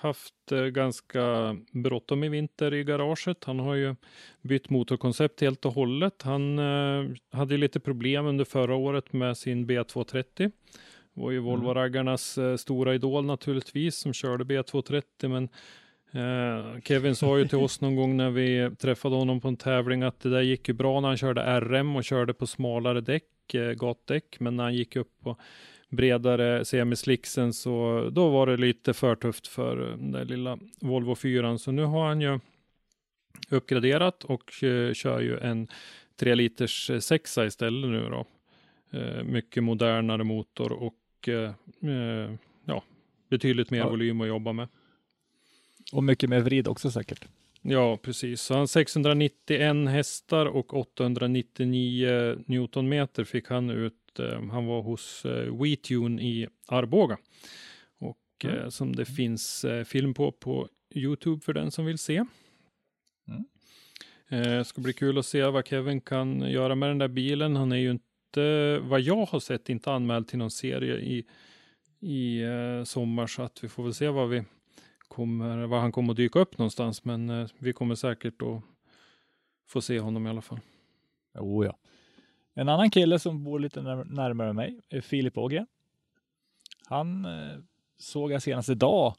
haft 0.00 0.52
eh, 0.52 0.64
ganska 0.64 1.56
bråttom 1.72 2.24
i 2.24 2.28
vinter 2.28 2.74
i 2.74 2.84
garaget. 2.84 3.44
Han 3.44 3.58
har 3.58 3.74
ju 3.74 3.94
bytt 4.42 4.70
motorkoncept 4.70 5.40
helt 5.40 5.64
och 5.64 5.72
hållet. 5.72 6.22
Han 6.22 6.58
eh, 6.58 7.10
hade 7.30 7.56
lite 7.56 7.80
problem 7.80 8.26
under 8.26 8.44
förra 8.44 8.74
året 8.74 9.12
med 9.12 9.36
sin 9.36 9.66
B230. 9.66 10.22
Det 10.34 10.52
var 11.12 11.30
ju 11.30 11.40
Volvo-raggarnas 11.40 12.38
eh, 12.38 12.56
stora 12.56 12.94
idol 12.94 13.24
naturligtvis 13.24 13.96
som 13.96 14.12
körde 14.12 14.44
B230, 14.44 15.28
men 15.28 15.48
Kevin 16.84 17.16
sa 17.16 17.38
ju 17.38 17.48
till 17.48 17.58
oss 17.58 17.80
någon 17.80 17.96
gång 17.96 18.16
när 18.16 18.30
vi 18.30 18.70
träffade 18.78 19.16
honom 19.16 19.40
på 19.40 19.48
en 19.48 19.56
tävling 19.56 20.02
att 20.02 20.20
det 20.20 20.30
där 20.30 20.40
gick 20.40 20.68
ju 20.68 20.74
bra 20.74 21.00
när 21.00 21.08
han 21.08 21.16
körde 21.16 21.60
RM 21.60 21.96
och 21.96 22.04
körde 22.04 22.34
på 22.34 22.46
smalare 22.46 23.00
däck, 23.00 23.54
eh, 23.54 23.72
gatdäck, 23.72 24.40
men 24.40 24.56
när 24.56 24.64
han 24.64 24.74
gick 24.74 24.96
upp 24.96 25.10
på 25.22 25.36
bredare 25.88 26.64
semislicksen 26.64 27.52
så 27.52 28.08
då 28.12 28.28
var 28.28 28.46
det 28.46 28.56
lite 28.56 28.94
för 28.94 29.14
tufft 29.14 29.46
för 29.46 29.76
den 29.76 30.12
där 30.12 30.24
lilla 30.24 30.58
Volvo 30.80 31.14
4. 31.14 31.58
Så 31.58 31.72
nu 31.72 31.84
har 31.84 32.08
han 32.08 32.20
ju 32.20 32.38
uppgraderat 33.48 34.24
och 34.24 34.64
eh, 34.64 34.92
kör 34.92 35.20
ju 35.20 35.38
en 35.38 35.68
3 36.16 36.34
liters 36.34 36.90
eh, 36.90 36.98
sexa 36.98 37.46
istället 37.46 37.90
nu 37.90 38.08
då. 38.08 38.26
Eh, 38.98 39.24
mycket 39.24 39.64
modernare 39.64 40.24
motor 40.24 40.72
och 40.72 41.28
eh, 41.28 41.52
eh, 41.90 42.30
ja, 42.64 42.82
betydligt 43.28 43.70
mer 43.70 43.84
volym 43.84 44.20
att 44.20 44.28
jobba 44.28 44.52
med. 44.52 44.68
Och 45.92 46.04
mycket 46.04 46.30
mer 46.30 46.40
vrid 46.40 46.68
också 46.68 46.90
säkert. 46.90 47.24
Ja, 47.62 47.96
precis. 47.96 48.40
Så 48.42 48.54
han 48.56 48.68
691 48.68 49.88
hästar 49.88 50.46
och 50.46 50.74
899 50.76 52.36
newtonmeter 52.46 53.24
fick 53.24 53.48
han 53.48 53.70
ut. 53.70 54.18
Eh, 54.18 54.42
han 54.50 54.66
var 54.66 54.82
hos 54.82 55.24
eh, 55.24 55.62
WeTune 55.62 56.22
i 56.22 56.48
Arboga. 56.66 57.18
Och 57.98 58.18
Mm. 58.44 58.56
eh, 58.58 58.68
som 58.68 58.96
det 58.96 59.04
finns 59.04 59.64
eh, 59.64 59.84
film 59.84 60.14
på 60.14 60.32
på 60.32 60.68
Youtube 60.94 61.40
för 61.40 61.52
den 61.52 61.70
som 61.70 61.84
vill 61.86 61.98
se. 61.98 62.24
Mm. 64.30 64.64
Ska 64.64 64.80
bli 64.80 64.92
kul 64.92 65.18
att 65.18 65.26
se 65.26 65.44
vad 65.44 65.66
Kevin 65.68 66.00
kan 66.00 66.40
göra 66.50 66.74
med 66.74 66.90
den 66.90 66.98
där 66.98 67.08
bilen. 67.08 67.56
Han 67.56 67.72
är 67.72 67.76
ju 67.76 67.90
inte, 67.90 68.78
vad 68.78 69.00
jag 69.00 69.24
har 69.26 69.40
sett, 69.40 69.68
inte 69.68 69.92
anmäld 69.92 70.28
till 70.28 70.38
någon 70.38 70.50
serie 70.50 70.96
i, 70.96 71.24
i 72.00 72.42
sommar. 72.84 73.26
Så 73.26 73.42
att 73.42 73.64
vi 73.64 73.68
får 73.68 73.82
väl 73.82 73.94
se 73.94 74.08
vad 74.08 74.28
vi 74.28 74.44
kommer, 75.08 75.66
var 75.66 75.80
han 75.80 75.92
kommer 75.92 76.10
att 76.12 76.16
dyka 76.16 76.38
upp 76.38 76.58
någonstans. 76.58 77.04
Men 77.04 77.30
eh, 77.30 77.48
vi 77.58 77.72
kommer 77.72 77.94
säkert 77.94 78.42
att 78.42 78.62
få 79.66 79.80
se 79.80 80.00
honom 80.00 80.26
i 80.26 80.30
alla 80.30 80.42
fall. 80.42 80.60
Oh, 81.34 81.66
ja. 81.66 81.76
En 82.54 82.68
annan 82.68 82.90
kille 82.90 83.18
som 83.18 83.44
bor 83.44 83.58
lite 83.58 83.82
när, 83.82 84.04
närmare 84.04 84.52
mig 84.52 84.80
är 84.88 85.00
Filip 85.00 85.38
Ågren. 85.38 85.66
Han 86.88 87.24
eh, 87.24 87.58
såg 87.98 88.32
jag 88.32 88.42
senast 88.42 88.68
idag. 88.68 89.14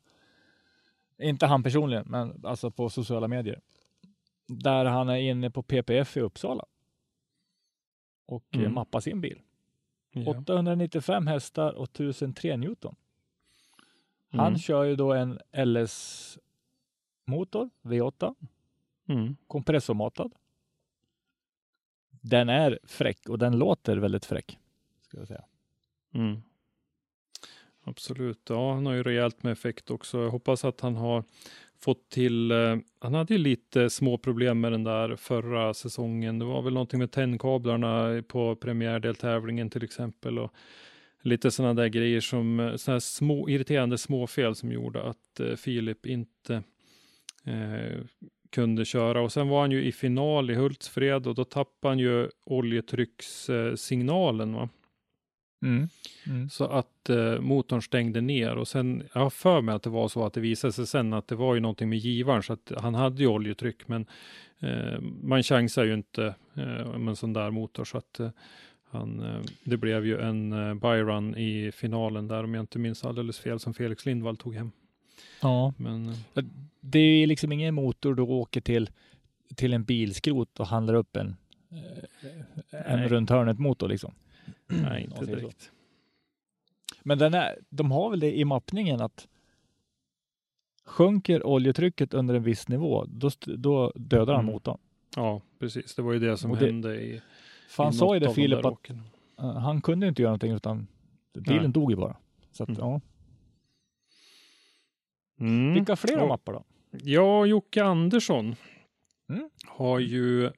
Inte 1.17 1.45
han 1.45 1.63
personligen, 1.63 2.05
men 2.07 2.45
alltså 2.45 2.71
på 2.71 2.89
sociala 2.89 3.27
medier. 3.27 3.61
Där 4.47 4.85
han 4.85 5.09
är 5.09 5.15
inne 5.17 5.51
på 5.51 5.63
PPF 5.63 6.17
i 6.17 6.19
Uppsala. 6.19 6.65
Och 8.25 8.45
eh, 8.53 8.59
Mm. 8.59 8.73
mappar 8.73 8.99
sin 8.99 9.21
bil. 9.21 9.41
Ja. 10.11 10.29
895 10.31 11.27
hästar 11.27 11.73
och 11.73 11.83
1003 11.89 12.57
Newton. 12.57 12.95
Han 14.31 14.47
Mm. 14.47 14.59
kör 14.59 14.83
ju 14.83 14.95
då 14.95 15.13
en 15.13 15.39
LS-motor, 15.53 16.39
V8, 17.81 18.35
Mm. 19.07 19.35
kompressormatad. 19.47 20.33
Den 22.21 22.49
är 22.49 22.79
fräck 22.83 23.29
och 23.29 23.39
den 23.39 23.57
låter 23.59 23.97
väldigt 23.97 24.25
fräck. 24.25 24.59
Ska 25.01 25.17
jag 25.17 25.27
säga. 25.27 25.43
Mm. 26.13 26.41
Absolut, 27.83 28.41
ja 28.49 28.73
han 28.73 28.85
har 28.85 28.93
ju 28.93 29.03
rejält 29.03 29.43
med 29.43 29.51
effekt 29.51 29.91
också. 29.91 30.21
Jag 30.21 30.29
hoppas 30.29 30.65
att 30.65 30.81
han 30.81 30.95
har 30.95 31.23
fått 31.77 32.09
till, 32.09 32.51
eh, 32.51 32.77
han 32.99 33.13
hade 33.13 33.33
ju 33.33 33.37
lite 33.37 33.89
små 33.89 34.17
problem 34.17 34.59
med 34.61 34.71
den 34.71 34.83
där 34.83 35.15
förra 35.15 35.73
säsongen. 35.73 36.39
Det 36.39 36.45
var 36.45 36.61
väl 36.61 36.73
någonting 36.73 36.99
med 36.99 37.11
tändkablarna 37.11 38.23
på 38.27 38.55
premiärdeltävlingen 38.55 39.69
till 39.69 39.83
exempel. 39.83 40.39
Och 40.39 40.53
lite 41.21 41.51
sådana 41.51 41.73
där 41.73 41.87
grejer 41.87 42.21
som, 42.21 42.59
eh, 42.59 42.75
sådana 42.75 42.99
små 42.99 43.49
irriterande 43.49 43.97
småfel 43.97 44.55
som 44.55 44.71
gjorde 44.71 45.03
att 45.03 45.39
eh, 45.39 45.55
Filip 45.55 46.05
inte 46.05 46.63
eh, 47.45 47.99
kunde 48.51 48.85
köra. 48.85 49.21
Och 49.21 49.31
sen 49.31 49.47
var 49.47 49.61
han 49.61 49.71
ju 49.71 49.83
i 49.83 49.91
final 49.91 50.51
i 50.51 50.55
Hultsfred 50.55 51.27
och 51.27 51.35
då 51.35 51.43
tappade 51.43 51.91
han 51.91 51.99
ju 51.99 52.29
oljetryckssignalen. 52.45 54.53
Va? 54.53 54.69
Mm. 55.61 55.87
Mm. 56.27 56.49
Så 56.49 56.65
att 56.65 57.09
eh, 57.09 57.39
motorn 57.39 57.81
stängde 57.81 58.21
ner 58.21 58.55
och 58.55 58.67
sen, 58.67 59.03
jag 59.13 59.21
har 59.21 59.29
för 59.29 59.61
mig 59.61 59.75
att 59.75 59.83
det 59.83 59.89
var 59.89 60.07
så 60.07 60.25
att 60.25 60.33
det 60.33 60.41
visade 60.41 60.73
sig 60.73 60.87
sen 60.87 61.13
att 61.13 61.27
det 61.27 61.35
var 61.35 61.55
ju 61.55 61.59
någonting 61.59 61.89
med 61.89 61.97
givaren 61.97 62.43
så 62.43 62.53
att 62.53 62.71
han 62.77 62.95
hade 62.95 63.21
ju 63.21 63.27
oljetryck 63.27 63.87
men 63.87 64.05
eh, 64.59 65.01
man 65.01 65.43
chansar 65.43 65.83
ju 65.83 65.93
inte 65.93 66.35
eh, 66.53 66.97
med 66.97 67.07
en 67.07 67.15
sån 67.15 67.33
där 67.33 67.51
motor 67.51 67.85
så 67.85 67.97
att 67.97 68.19
eh, 68.19 68.29
han, 68.91 69.19
eh, 69.19 69.41
det 69.63 69.77
blev 69.77 70.05
ju 70.05 70.19
en 70.21 70.53
eh, 70.53 70.73
byrun 70.73 71.35
i 71.37 71.71
finalen 71.71 72.27
där 72.27 72.43
om 72.43 72.53
jag 72.53 72.63
inte 72.63 72.79
minns 72.79 73.05
alldeles 73.05 73.39
fel 73.39 73.59
som 73.59 73.73
Felix 73.73 74.05
Lindvall 74.05 74.37
tog 74.37 74.55
hem. 74.55 74.71
Ja, 75.41 75.73
Men 75.77 76.09
eh, 76.09 76.43
det 76.81 76.99
är 76.99 77.27
liksom 77.27 77.51
ingen 77.51 77.75
motor 77.75 78.15
du 78.15 78.21
åker 78.21 78.61
till, 78.61 78.89
till 79.55 79.73
en 79.73 79.83
bilskrot 79.83 80.59
och 80.59 80.67
handlar 80.67 80.93
upp 80.93 81.15
en, 81.15 81.35
en 82.69 82.99
Nej. 82.99 83.07
runt 83.07 83.29
hörnet 83.29 83.59
motor 83.59 83.87
liksom. 83.87 84.13
nej, 84.67 85.03
inte 85.03 85.17
så. 85.17 85.25
direkt. 85.25 85.71
Men 87.03 87.17
den 87.17 87.33
är, 87.33 87.57
de 87.69 87.91
har 87.91 88.09
väl 88.09 88.19
det 88.19 88.37
i 88.37 88.45
mappningen 88.45 89.01
att 89.01 89.27
sjunker 90.85 91.45
oljetrycket 91.45 92.13
under 92.13 92.35
en 92.35 92.43
viss 92.43 92.67
nivå, 92.67 93.05
då, 93.07 93.29
då 93.57 93.91
dödar 93.95 94.33
han 94.33 94.43
Mm. 94.43 94.53
motorn. 94.53 94.77
Ja, 95.15 95.41
precis. 95.59 95.95
Det 95.95 96.01
var 96.01 96.13
ju 96.13 96.19
det 96.19 96.37
som 96.37 96.51
det- 96.51 96.65
hände 96.65 97.01
i, 97.01 97.21
För 97.69 97.83
han 97.83 97.93
sa 97.93 98.13
ju 98.13 98.19
det 98.19 98.33
Filip 98.33 98.59
att 98.59 98.65
åken. 98.65 99.01
han 99.37 99.81
kunde 99.81 100.07
inte 100.07 100.21
göra 100.21 100.29
någonting 100.31 100.51
utan 100.51 100.87
bilen 101.33 101.63
Nej. 101.63 101.71
dog 101.71 101.91
ju 101.91 101.97
bara. 101.97 102.17
Så 102.51 102.63
att, 102.63 102.69
Mm. 102.69 102.81
ja. 102.81 103.01
Mm. 105.39 105.73
Vilka 105.73 105.95
fler 105.95 106.17
Ja. 106.17 106.27
mappar 106.27 106.53
då? 106.53 106.63
Ja, 107.03 107.45
Jocke 107.45 107.83
Andersson 107.83 108.55
Mm. 109.29 109.49
har 109.67 109.99
ju 109.99 110.51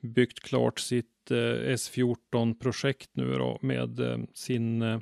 byggt 0.00 0.40
klart 0.40 0.78
sitt 0.80 1.30
eh, 1.30 1.36
S14-projekt 1.74 3.10
nu 3.12 3.32
då 3.34 3.58
med 3.62 4.00
eh, 4.00 4.18
sin, 4.34 4.82
eh, 4.82 4.98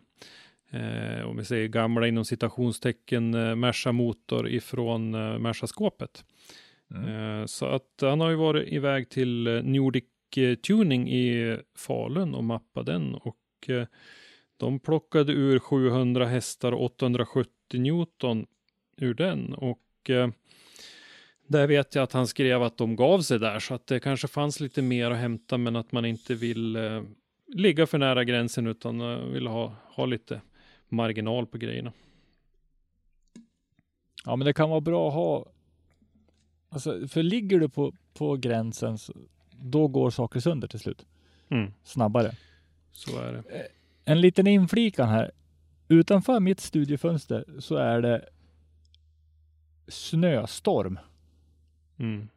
eh, 0.70 1.26
om 1.26 1.36
vi 1.36 1.44
säger 1.44 1.68
gamla 1.68 2.06
inom 2.08 2.24
citationstecken, 2.24 3.34
eh, 3.34 3.54
Merca-motor 3.56 4.48
ifrån 4.48 5.14
eh, 5.14 5.38
Merca-skåpet. 5.38 6.24
Mm. 6.90 7.08
Eh, 7.40 7.46
så 7.46 7.66
att 7.66 7.88
han 8.00 8.20
har 8.20 8.30
ju 8.30 8.36
varit 8.36 8.68
iväg 8.72 9.08
till 9.10 9.46
eh, 9.46 9.62
Nordic 9.62 10.04
Eh, 10.36 10.54
tuning 10.54 11.10
i 11.12 11.58
Falun 11.76 12.34
och 12.34 12.44
mappa 12.44 12.82
den 12.82 13.14
och 13.14 13.68
eh, 13.68 13.86
de 14.56 14.80
plockade 14.80 15.32
ur 15.32 15.58
700 15.58 16.26
hästar 16.26 16.72
och 16.72 16.84
870 16.84 17.80
Newton 17.80 18.46
ur 18.96 19.14
den 19.14 19.54
och 19.54 20.10
eh, 20.10 20.28
där 21.46 21.66
vet 21.66 21.94
jag 21.94 22.02
att 22.02 22.12
han 22.12 22.26
skrev 22.26 22.62
att 22.62 22.76
de 22.76 22.96
gav 22.96 23.20
sig 23.20 23.38
där 23.38 23.58
så 23.58 23.74
att 23.74 23.86
det 23.86 24.00
kanske 24.00 24.28
fanns 24.28 24.60
lite 24.60 24.82
mer 24.82 25.10
att 25.10 25.18
hämta 25.18 25.58
men 25.58 25.76
att 25.76 25.92
man 25.92 26.04
inte 26.04 26.34
vill 26.34 26.78
ligga 27.46 27.86
för 27.86 27.98
nära 27.98 28.24
gränsen 28.24 28.66
utan 28.66 29.32
vill 29.32 29.46
ha, 29.46 29.74
ha 29.84 30.06
lite 30.06 30.40
marginal 30.88 31.46
på 31.46 31.58
grejerna. 31.58 31.92
Ja, 34.24 34.36
men 34.36 34.46
det 34.46 34.52
kan 34.52 34.70
vara 34.70 34.80
bra 34.80 35.08
att 35.08 35.14
ha. 35.14 35.46
Alltså, 36.68 37.08
för 37.08 37.22
ligger 37.22 37.60
du 37.60 37.68
på, 37.68 37.92
på 38.14 38.36
gränsen, 38.36 38.98
så, 38.98 39.12
då 39.60 39.88
går 39.88 40.10
saker 40.10 40.40
sönder 40.40 40.68
till 40.68 40.80
slut. 40.80 41.06
Mm, 41.48 41.72
Snabbare. 41.84 42.32
så 42.92 43.18
är 43.18 43.32
det. 43.32 43.68
En 44.04 44.20
liten 44.20 44.46
inflikan 44.46 45.08
här. 45.08 45.30
Utanför 45.88 46.40
mitt 46.40 46.60
studiefönster 46.60 47.44
så 47.58 47.76
är 47.76 48.00
det 48.02 48.28
snöstorm. 49.88 50.98
Mm. 51.98 52.28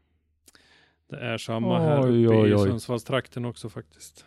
Det 1.09 1.19
är 1.19 1.37
samma 1.37 1.79
här 1.79 2.01
Oj, 2.03 2.25
uppe 2.25 2.35
oj, 2.35 2.49
i 2.49 2.53
oj. 2.55 2.67
Sundsvallstrakten 2.67 3.45
också 3.45 3.69
faktiskt. 3.69 4.25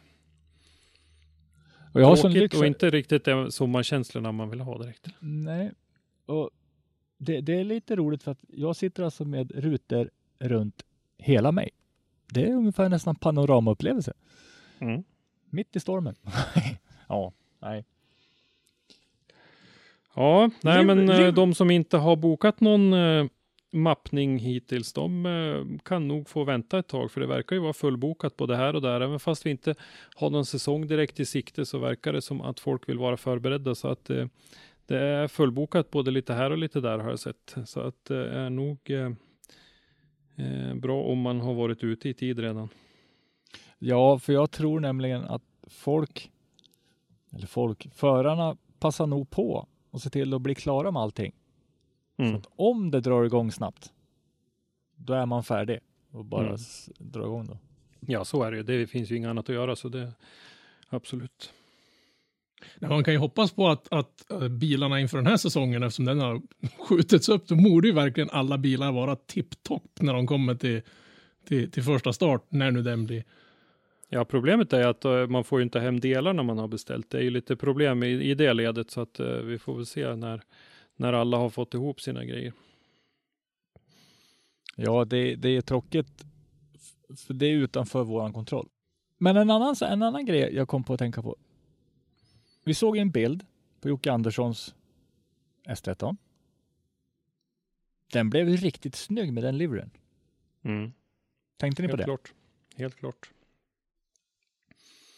Och 1.95 2.01
jag 2.01 2.07
har 2.07 2.17
Tråkigt 2.17 2.41
lyx. 2.43 2.57
och 2.59 2.67
inte 2.67 2.91
riktigt 2.91 3.25
de 3.25 3.51
sommarkänslorna 3.51 4.33
man 4.33 4.51
vill 4.51 4.61
ha 4.61 4.79
direkt. 4.79 5.07
Nej, 5.21 5.73
och 6.27 6.51
det, 7.19 7.41
det 7.41 7.53
är 7.61 7.65
lite 7.65 7.97
roligt 7.97 8.23
för 8.23 8.31
att 8.31 8.45
jag 8.49 8.77
sitter 8.77 9.03
alltså 9.03 9.25
med 9.25 9.51
rutor 9.51 10.11
runt 10.39 10.83
hela 11.19 11.53
mig. 11.53 11.71
Det 12.33 12.43
är 12.43 12.53
ungefär 12.53 12.89
nästan 12.89 13.15
panoramaupplevelse. 13.15 14.13
Mm. 14.79 15.05
Mitt 15.51 15.77
i 15.77 15.81
stormen. 15.81 16.15
ja, 17.09 17.33
nej. 17.59 17.85
Ja, 20.15 20.51
nej 20.63 20.85
men 20.85 21.11
eh, 21.11 21.35
de 21.35 21.55
som 21.55 21.71
inte 21.71 21.97
har 21.97 22.17
bokat 22.17 22.61
någon 22.61 22.93
eh, 22.93 23.27
mappning 23.73 24.39
hittills, 24.39 24.93
de 24.93 25.27
eh, 25.27 25.83
kan 25.85 26.09
nog 26.09 26.29
få 26.29 26.45
vänta 26.45 26.79
ett 26.79 26.89
tag, 26.89 27.11
för 27.11 27.21
det 27.21 27.27
verkar 27.27 27.57
ju 27.57 27.63
vara 27.63 27.73
fullbokat 27.73 28.37
både 28.37 28.57
här 28.57 28.75
och 28.75 28.83
där. 28.83 29.01
Även 29.01 29.21
fast 29.21 29.47
vi 29.47 29.51
inte 29.51 29.75
har 30.15 30.31
någon 30.31 30.47
säsong 30.47 30.87
direkt 30.87 31.21
i 31.21 31.25
sikte 31.25 31.67
så 31.67 31.79
verkar 31.79 32.13
det 32.13 32.23
som 32.23 32.41
att 32.41 32.61
folk 32.61 32.89
vill 32.89 32.99
vara 32.99 33.17
förberedda. 33.17 33.75
Så 33.75 33.89
att 33.89 34.11
det 34.87 34.99
är 34.99 35.29
fullbokat 35.29 35.91
både 35.91 36.11
lite 36.11 36.35
här 36.35 36.51
och 36.51 36.59
lite 36.59 36.81
där 36.81 36.99
har 36.99 37.11
jag 37.11 37.19
sett. 37.19 37.57
Så 37.65 37.81
att 37.81 38.05
det 38.05 38.29
är 38.29 38.51
nog 38.51 38.91
bra 40.75 41.03
om 41.03 41.21
man 41.21 41.41
har 41.41 41.55
varit 41.55 41.85
ute 41.85 42.09
i 42.09 42.15
tid 42.15 42.39
redan. 42.39 42.69
Ja, 43.79 44.19
för 44.19 44.33
jag 44.33 44.51
tror 44.51 44.81
nämligen 44.81 45.25
att 45.25 45.43
folk, 45.67 46.31
eller 47.33 47.47
folk, 47.47 47.89
förarna 47.95 48.57
passar 48.79 49.07
nog 49.07 49.31
på 49.31 49.67
och 49.91 50.03
ser 50.03 50.11
till 50.11 50.35
att 50.35 50.43
bli 50.43 50.55
klara 50.55 50.91
med 50.91 51.03
allting. 51.03 51.33
Så 52.17 52.23
Mm. 52.23 52.35
att 52.37 52.47
om 52.57 52.91
det 52.91 53.01
drar 53.01 53.25
igång 53.25 53.53
snabbt, 53.53 53.93
då 54.97 55.13
är 55.13 55.27
man 55.27 55.45
färdig 55.45 55.79
och 56.11 56.25
bara 56.25 56.43
Mm. 56.43 56.55
s- 56.55 56.91
dra 56.99 57.23
igång 57.23 57.47
då. 57.47 57.59
Ja, 58.01 58.25
så 58.25 58.43
är 58.43 58.51
det 58.51 58.57
ju. 58.57 58.63
Det 58.63 58.87
finns 58.87 59.11
ju 59.11 59.17
inget 59.17 59.29
annat 59.29 59.49
att 59.49 59.55
göra, 59.55 59.77
så 59.77 59.89
det 59.89 60.13
absolut. 60.89 61.53
Man 62.81 63.05
kan 63.05 63.15
ju 63.15 63.19
hoppas 63.19 63.53
på 63.53 63.69
att, 63.69 63.93
att 63.93 64.31
eh, 64.31 64.49
bilarna 64.49 65.01
inför 65.01 65.19
den 65.19 65.27
här 65.27 65.37
säsongen, 65.37 65.83
eftersom 65.83 66.05
den 66.05 66.21
har 66.21 66.43
skjutits 66.79 67.29
upp, 67.29 67.47
då 67.47 67.55
borde 67.55 67.89
ju 67.89 67.95
verkligen 67.95 68.31
alla 68.31 68.59
bilar 68.59 68.93
vara 68.93 69.17
tipptopp 69.17 70.01
när 70.01 70.13
de 70.13 70.27
kommer 70.27 70.55
till, 70.55 70.83
till, 71.49 71.71
till 71.71 71.83
första 71.83 72.13
start, 72.13 72.47
när 72.49 72.71
nu 72.71 72.83
den 72.83 73.07
blir. 73.07 73.25
Ja, 74.09 74.25
problemet 74.25 74.73
är 74.73 74.87
att 74.87 75.05
eh, 75.05 75.27
man 75.27 75.45
får 75.45 75.59
ju 75.59 75.63
inte 75.63 75.81
hem 75.81 76.01
delarna 76.01 76.43
man 76.43 76.59
har 76.59 76.69
beställt. 76.69 77.11
Det 77.11 77.19
är 77.19 77.23
ju 77.23 77.31
lite 77.31 77.57
problem 77.57 78.03
i, 78.03 78.09
i 78.31 78.35
det 78.35 78.53
ledet, 78.53 78.91
så 78.91 79.01
att 79.01 79.21
eh, 79.21 79.27
vi 79.27 79.59
får 79.59 79.77
väl 79.77 79.87
se 79.87 80.15
när, 80.17 80.43
när 80.97 81.13
alla 81.13 81.37
har 81.37 81.51
fått 81.51 81.75
ihop 81.75 82.01
sina 82.01 82.25
grejer. 82.25 82.53
Ja, 84.77 85.05
det, 85.05 85.35
det 85.35 85.49
är 85.49 85.61
tråkigt. 85.61 86.25
För 87.27 87.35
det 87.35 87.47
är 87.47 87.53
utanför 87.53 88.05
våran 88.05 88.33
kontroll. 88.33 88.69
Men 89.19 89.37
en 89.37 89.51
annan, 89.51 89.75
en 89.83 90.03
annan 90.03 90.27
grej 90.27 90.55
jag 90.55 90.69
kom 90.69 90.85
på 90.85 90.93
att 90.93 90.99
tänka 90.99 91.23
på. 91.23 91.37
Vi 92.65 92.75
såg 92.75 92.97
en 92.97 93.11
bild 93.11 93.47
på 93.81 93.89
Jocke 93.89 94.13
Anderssons 94.13 94.75
S13. 95.65 96.17
Den 98.13 98.31
blev 98.31 98.49
riktigt 98.49 98.95
snygg 98.95 99.33
med 99.33 99.43
den 99.43 99.59
livryn. 99.59 99.91
Mm. 100.63 100.93
Tänkte 101.57 101.83
ni 101.83 101.89
på 101.89 101.97
Helt 101.97 102.01
det? 102.01 102.05
klart. 102.05 102.35
Helt 102.77 102.97
klart. 102.97 103.31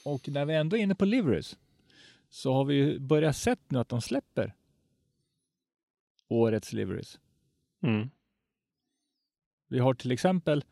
Och 0.05 0.29
när 0.29 0.45
vi 0.45 0.55
ändå 0.55 0.77
är 0.77 0.81
inne 0.81 0.95
på 0.95 1.05
liveries 1.05 1.59
så 2.29 2.53
har 2.53 2.65
vi 2.65 2.99
börjat 2.99 3.37
sett 3.37 3.71
nu 3.71 3.79
att 3.79 3.89
de 3.89 4.01
släpper 4.03 4.55
årets 6.29 6.73
liveries. 6.73 7.21
Mm. 7.81 8.11
Vi 9.69 9.79
har 9.79 9.95
till 9.95 10.13
exempel 10.13 10.65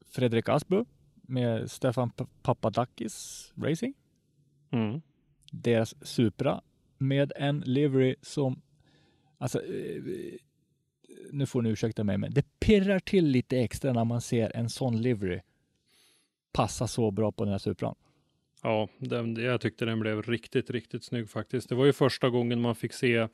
Fredrik 0.00 0.48
Asbu 0.48 0.84
med 1.14 1.70
Stefan 1.70 2.10
Papadakis 2.42 3.52
Racing. 3.56 3.94
Mm. 4.72 5.00
Deras 5.50 6.06
Supra 6.06 6.60
med 6.98 7.32
en 7.36 7.60
livery 7.60 8.14
som, 8.22 8.62
alltså, 9.38 9.58
eh, 9.58 10.02
nu 11.30 11.46
får 11.46 11.62
ni 11.62 11.70
ursäkta 11.70 12.04
mig, 12.04 12.18
men 12.18 12.34
det 12.34 12.60
pirrar 12.60 12.98
till 12.98 13.26
lite 13.26 13.58
extra 13.58 13.92
när 13.92 14.04
man 14.04 14.20
ser 14.20 14.56
en 14.56 14.70
sån 14.70 15.02
livery 15.02 15.40
passa 16.52 16.86
så 16.86 17.10
bra 17.10 17.32
på 17.32 17.44
den 17.44 17.52
här 17.52 17.58
Supran. 17.58 17.94
Ja, 18.62 18.88
den, 18.98 19.36
jag 19.36 19.60
tyckte 19.60 19.84
den 19.84 20.00
blev 20.00 20.22
riktigt, 20.22 20.70
riktigt 20.70 21.04
snygg 21.04 21.30
faktiskt. 21.30 21.68
Det 21.68 21.74
var 21.74 21.86
ju 21.86 21.92
första 21.92 22.28
gången 22.28 22.60
man 22.60 22.74
fick 22.74 22.92
se 22.92 23.28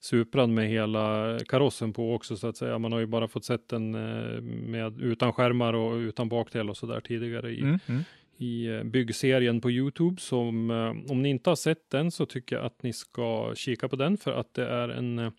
Supran 0.00 0.54
med 0.54 0.68
hela 0.68 1.38
karossen 1.48 1.92
på 1.92 2.14
också 2.14 2.36
så 2.36 2.46
att 2.46 2.56
säga. 2.56 2.78
Man 2.78 2.92
har 2.92 3.00
ju 3.00 3.06
bara 3.06 3.28
fått 3.28 3.44
sett 3.44 3.68
den 3.68 3.94
eh, 3.94 4.40
med, 4.40 5.00
utan 5.00 5.32
skärmar 5.32 5.72
och 5.72 5.94
utan 5.94 6.28
bakdel 6.28 6.70
och 6.70 6.76
så 6.76 6.86
där 6.86 7.00
tidigare 7.00 7.50
i, 7.50 7.60
Mm 7.60 8.04
i 8.42 8.66
eh, 8.66 8.84
byggserien 8.84 9.60
på 9.60 9.70
Youtube. 9.70 10.20
Som, 10.20 10.70
eh, 10.70 11.12
om 11.12 11.22
ni 11.22 11.28
inte 11.28 11.50
har 11.50 11.56
sett 11.56 11.90
den 11.90 12.10
så 12.10 12.26
tycker 12.26 12.56
jag 12.56 12.64
att 12.64 12.82
ni 12.82 12.92
ska 12.92 13.52
kika 13.54 13.88
på 13.88 13.96
den 13.96 14.16
för 14.16 14.32
att 14.32 14.54
det 14.54 14.66
är 14.66 14.88
en 14.88 15.18
eh, 15.18 15.30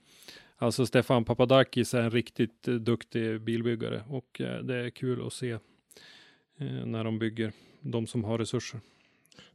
Alltså 0.58 0.86
Stefan 0.86 1.26
Papadakis 1.26 1.94
är 1.94 2.02
en 2.02 2.12
riktigt 2.12 2.64
duktig 2.64 3.42
bilbyggare 3.42 4.04
och 4.08 4.42
det 4.64 4.76
är 4.76 4.90
kul 4.90 5.28
att 5.28 5.34
se 5.34 5.58
när 6.86 7.04
de 7.04 7.20
bygger, 7.20 7.52
de 7.82 8.08
som 8.08 8.24
har 8.24 8.38
resurser. 8.38 8.80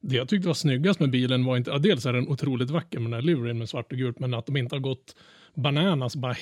Det 0.00 0.16
jag 0.16 0.28
tyckte 0.28 0.46
var 0.46 0.54
snyggast 0.54 1.00
med 1.00 1.10
bilen 1.10 1.44
var 1.44 1.56
inte, 1.56 1.70
ja, 1.70 1.78
dels 1.78 2.06
är 2.06 2.12
den 2.12 2.28
otroligt 2.28 2.70
vacker 2.70 2.98
med 2.98 3.10
den 3.10 3.20
här 3.20 3.22
luren 3.22 3.58
med 3.58 3.68
svart 3.68 3.92
och 3.92 3.98
gult, 3.98 4.18
men 4.18 4.34
att 4.34 4.46
de 4.46 4.56
inte 4.56 4.74
har 4.74 4.80
gått 4.80 5.16
bananas, 5.54 6.16
bara 6.16 6.36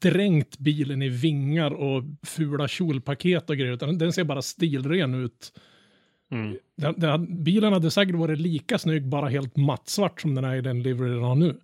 dränkt 0.00 0.58
bilen 0.58 1.02
i 1.02 1.08
vingar 1.08 1.70
och 1.70 2.04
fula 2.22 2.68
kjolpaket 2.68 3.50
och 3.50 3.56
grejer, 3.56 3.72
utan 3.72 3.98
den 3.98 4.12
ser 4.12 4.24
bara 4.24 4.42
stilren 4.42 5.14
ut. 5.14 5.52
Mm. 6.30 6.58
Den, 6.76 6.94
den, 7.00 7.10
hade- 7.10 7.26
bilen 7.26 7.72
hade 7.72 7.90
säkert 7.90 8.14
varit 8.14 8.38
lika 8.38 8.78
snygg, 8.78 9.06
bara 9.08 9.28
helt 9.28 9.56
mattsvart 9.56 10.20
som 10.20 10.34
den 10.34 10.44
är 10.44 10.56
i 10.56 10.60
den 10.60 10.82
livery 10.82 11.08
den 11.10 11.22
har 11.22 11.34
nu. 11.34 11.56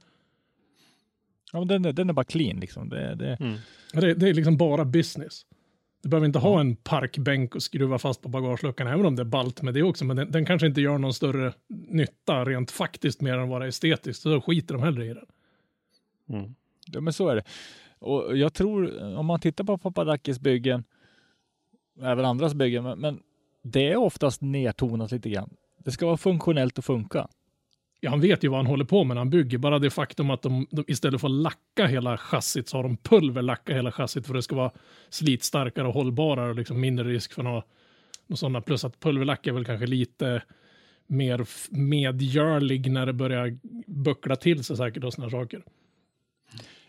Ja, 1.53 1.59
men 1.59 1.68
den, 1.68 1.85
är- 1.85 1.92
den 1.92 2.09
är 2.09 2.12
bara 2.12 2.25
clean 2.25 2.61
liksom. 2.61 2.88
Det, 2.88 3.14
det, 3.14 3.37
Mm. 3.40 3.57
Det, 3.92 4.14
det 4.14 4.29
är 4.29 4.35
liksom 4.35 4.57
bara 4.57 4.85
business. 4.85 5.46
Du 6.03 6.09
behöver 6.09 6.27
inte 6.27 6.38
ha 6.38 6.61
en 6.61 6.77
parkbänk 6.77 7.55
och 7.55 7.62
skruva 7.62 7.98
fast 7.98 8.22
på 8.22 8.29
bagageluckan, 8.29 8.87
även 8.87 9.07
om 9.07 9.16
det 9.16 9.22
är 9.22 9.27
ballt 9.27 9.62
med 9.62 9.75
det 9.75 9.83
också. 9.83 10.05
Men 10.05 10.16
den, 10.16 10.31
den 10.31 10.44
kanske 10.44 10.66
inte 10.66 10.81
gör 10.81 10.98
någon 10.98 11.14
större 11.14 11.53
nytta 11.68 12.44
rent 12.44 12.70
faktiskt 12.70 13.20
mer 13.20 13.38
än 13.38 13.48
vara 13.48 13.66
estetiskt. 13.66 14.22
Så 14.22 14.29
då 14.29 14.40
skiter 14.40 14.75
de 14.75 14.83
hellre 14.83 15.07
i 15.07 15.09
den. 15.14 15.27
Mm. 16.29 16.55
Ja, 16.87 17.01
men 17.01 17.12
så 17.12 17.29
är 17.29 17.37
det. 17.37 17.42
Och 17.98 18.37
jag 18.37 18.55
tror, 18.55 19.05
om 19.16 19.27
man 19.27 19.40
tittar 19.40 19.64
på 19.64 19.79
Papadakis 19.79 20.40
byggen, 20.40 20.85
även 22.03 22.25
andras 22.25 22.55
byggen, 22.55 22.85
men, 22.85 22.98
men 23.01 23.20
det 23.62 23.92
är 23.92 23.96
oftast 23.96 24.40
nedtonat 24.40 25.12
lite 25.12 25.31
grann. 25.31 25.51
Det 25.79 25.90
ska 25.90 26.07
vara 26.07 26.16
funktionellt 26.16 26.79
och 26.79 26.85
funka. 26.85 27.29
Ja, 28.01 28.11
han 28.11 28.20
vet 28.20 28.44
ju 28.44 28.48
vad 28.48 28.59
han 28.59 28.66
håller 28.66 28.85
på 28.85 29.05
med 29.05 29.14
när 29.14 29.20
han 29.20 29.31
bygger. 29.31 29.59
Bara 29.59 29.79
det 29.79 29.90
faktum 29.90 30.31
att 30.31 30.42
de, 30.42 30.66
de 30.70 30.85
istället 30.88 31.20
för 31.20 31.29
att 31.29 31.35
lacka 31.35 31.87
hela 31.87 32.18
chassit 32.18 32.68
så 32.68 32.77
har 32.77 32.83
de 32.83 32.96
pulverlacka 32.96 33.75
hela 33.75 33.92
chassit 33.92 34.27
för 34.27 34.35
att 34.35 34.38
det 34.38 34.42
ska 34.42 34.57
vara 34.57 34.72
slitstarkare 35.09 35.88
och 35.88 35.94
hållbarare 35.94 36.51
och 36.51 36.57
liksom 36.57 36.81
mindre 36.81 37.09
risk 37.09 37.33
för 37.33 37.42
några, 37.42 37.62
några 38.27 38.37
sådana. 38.37 38.61
Plus 38.61 38.85
att 38.85 39.01
pulverlack 39.01 39.46
är 39.46 39.53
väl 39.53 39.64
kanske 39.64 39.87
lite 39.87 40.42
mer 41.07 41.46
medgörlig 41.70 42.90
när 42.90 43.07
det 43.07 43.12
börjar 43.12 43.59
buckla 43.87 44.37
till 44.37 44.64
sig 44.64 44.77
säkert 44.77 45.05
och 45.05 45.12
sådana 45.12 45.31
saker. 45.31 45.64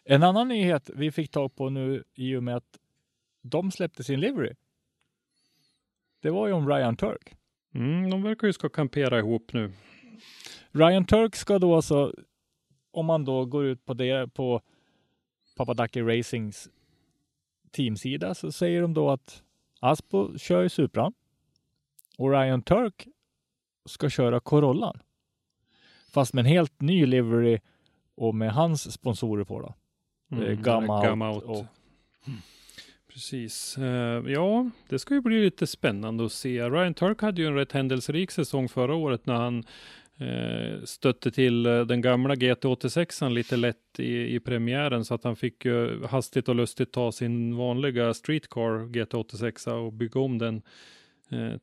En 0.05 0.23
annan 0.23 0.47
nyhet 0.47 0.89
vi 0.93 1.11
fick 1.11 1.31
tag 1.31 1.55
på 1.55 1.69
nu 1.69 2.03
i 2.15 2.35
och 2.35 2.43
med 2.43 2.55
att 2.55 2.79
de 3.41 3.71
släppte 3.71 4.03
sin 4.03 4.19
livery. 4.19 4.53
Det 6.23 6.31
var 6.31 6.47
ju 6.47 6.53
om 6.53 6.69
Ryan 6.69 6.95
Turk. 6.95 7.35
Mm, 7.73 8.09
de 8.09 8.23
verkar 8.23 8.47
ju 8.47 8.53
ska 8.53 8.69
kampera 8.69 9.19
ihop 9.19 9.53
nu. 9.53 9.71
Ryan 10.71 11.05
Turk 11.05 11.35
ska 11.35 11.59
då 11.59 11.75
alltså, 11.75 12.13
om 12.91 13.05
man 13.05 13.25
då 13.25 13.45
går 13.45 13.65
ut 13.65 13.85
på 13.85 13.93
det 13.93 14.33
på 14.33 14.61
Papadaki 15.55 16.01
Racings 16.01 16.69
teamsida 17.71 18.35
så 18.35 18.51
säger 18.51 18.81
de 18.81 18.93
då 18.93 19.09
att 19.09 19.43
Aspo 19.79 20.37
kör 20.37 20.61
ju 20.63 20.69
Supran 20.69 21.13
och 22.17 22.31
Ryan 22.31 22.61
Turk 22.61 23.07
ska 23.85 24.09
köra 24.09 24.39
Corollan. 24.39 24.99
Fast 26.13 26.33
med 26.33 26.41
en 26.45 26.51
helt 26.51 26.81
ny 26.81 27.05
livery 27.05 27.59
och 28.15 28.35
med 28.35 28.51
hans 28.53 28.91
sponsorer 28.93 29.43
på 29.43 29.59
då. 29.61 29.75
Mm, 30.37 30.61
Gamma 30.61 31.03
Gamma 31.03 31.31
Out. 31.35 31.43
och- 31.43 31.65
Precis. 33.13 33.77
Eh, 33.77 34.23
ja, 34.27 34.69
det 34.89 34.99
ska 34.99 35.13
ju 35.13 35.21
bli 35.21 35.41
lite 35.41 35.67
spännande 35.67 36.25
att 36.25 36.31
se. 36.31 36.69
Ryan 36.69 36.93
Turk 36.93 37.21
hade 37.21 37.41
ju 37.41 37.47
en 37.47 37.55
rätt 37.55 37.71
händelserik 37.71 38.31
säsong 38.31 38.69
förra 38.69 38.95
året 38.95 39.25
när 39.25 39.33
han 39.33 39.63
eh, 40.17 40.83
stötte 40.83 41.31
till 41.31 41.65
eh, 41.65 41.81
den 41.81 42.01
gamla 42.01 42.35
GT86 42.35 43.29
lite 43.29 43.57
lätt 43.57 43.99
i, 43.99 44.35
i 44.35 44.39
premiären 44.39 45.05
så 45.05 45.13
att 45.13 45.23
han 45.23 45.35
fick 45.35 45.65
ju 45.65 46.05
hastigt 46.05 46.49
och 46.49 46.55
lustigt 46.55 46.91
ta 46.91 47.11
sin 47.11 47.55
vanliga 47.55 48.13
streetcar 48.13 48.87
GT86 48.87 49.69
och 49.69 49.93
bygga 49.93 50.19
om 50.19 50.37
den 50.37 50.61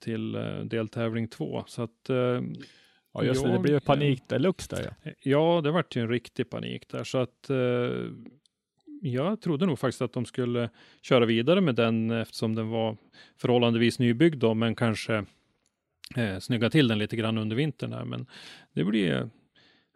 till 0.01 0.33
deltävling 0.65 1.29
2. 1.29 1.65
Så 1.67 1.83
att 1.83 2.11
Ja 3.13 3.25
just 3.25 3.45
det, 3.45 3.53
det 3.53 3.59
blev 3.59 3.81
panik 3.81 4.29
deluxe 4.29 4.77
där 4.77 4.95
ja. 5.03 5.13
Ja, 5.23 5.61
det 5.65 5.71
vart 5.71 5.97
ju 5.97 6.03
en 6.03 6.09
riktig 6.09 6.51
panik 6.51 6.89
där. 6.89 7.05
Så 7.05 7.19
att 7.19 7.51
eh, 7.51 7.57
jag 9.01 9.41
trodde 9.41 9.67
nog 9.67 9.79
faktiskt 9.79 10.03
att 10.03 10.13
de 10.13 10.25
skulle 10.25 10.71
köra 11.03 11.27
vidare 11.27 11.61
med 11.61 11.75
den 11.75 12.11
eftersom 12.11 12.55
den 12.55 12.69
var 12.69 12.97
förhållandevis 13.37 13.99
nybyggd 13.99 14.39
då, 14.41 14.55
men 14.55 14.75
kanske 14.75 15.25
eh, 16.17 16.39
snygga 16.39 16.71
till 16.71 16.89
den 16.89 16.99
lite 16.99 17.17
grann 17.17 17.39
under 17.39 17.57
vintern. 17.57 17.93
Här. 17.93 18.05
Men 18.05 18.27
det 18.73 18.85
blir 18.85 19.31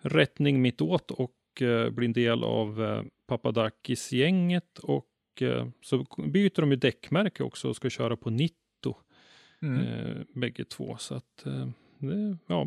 rättning 0.03 0.63
mitt 0.63 0.81
åt 0.81 1.11
och 1.11 1.63
eh, 1.63 1.91
blir 1.91 2.07
en 2.09 2.13
del 2.13 2.45
av 2.45 2.85
eh, 2.85 3.03
Papadakis-gänget 3.27 4.79
och 4.79 5.07
eh, 5.41 5.69
så 5.83 6.07
byter 6.27 6.61
de 6.61 6.71
ju 6.71 6.77
däckmärke 6.77 7.43
också 7.43 7.69
och 7.69 7.77
ska 7.77 7.91
köra 7.91 8.17
på 8.17 8.31
Nitto 8.31 8.55
Mm. 9.63 9.87
eh, 9.87 10.23
bägge 10.35 10.65
två. 10.65 10.97
Så 10.97 11.15
att 11.15 11.47
eh, 11.47 11.69
det, 11.99 12.37
ja, 12.47 12.67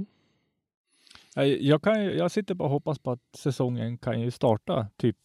Jag, 1.59 1.81
kan, 1.81 2.03
jag 2.05 2.31
sitter 2.31 2.55
bara 2.55 2.63
och 2.63 2.69
hoppas 2.69 2.99
på 2.99 3.11
att 3.11 3.35
säsongen 3.35 3.97
kan 3.97 4.21
ju 4.21 4.31
starta 4.31 4.87
typ 4.97 5.17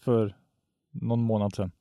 för 0.00 0.36
någon 1.00 1.20
månad 1.20 1.54
sedan 1.54 1.72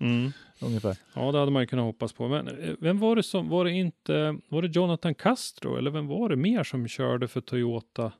mm. 0.00 0.32
ungefär. 0.60 0.96
Ja, 1.14 1.32
det 1.32 1.38
hade 1.38 1.52
man 1.52 1.62
ju 1.62 1.66
kunnat 1.66 1.84
hoppas 1.84 2.12
på. 2.12 2.28
Men 2.28 2.48
eh, 2.48 2.74
vem 2.78 2.98
var 2.98 3.16
det 3.16 3.22
som, 3.22 3.48
var 3.48 3.64
det 3.64 3.70
inte, 3.70 4.38
var 4.48 4.62
det 4.62 4.76
Jonathan 4.76 5.14
Castro 5.14 5.76
eller 5.76 5.90
vem 5.90 6.06
var 6.06 6.28
det 6.28 6.36
mer 6.36 6.62
som 6.62 6.88
körde 6.88 7.28
för 7.28 7.40
Toyota 7.40 8.12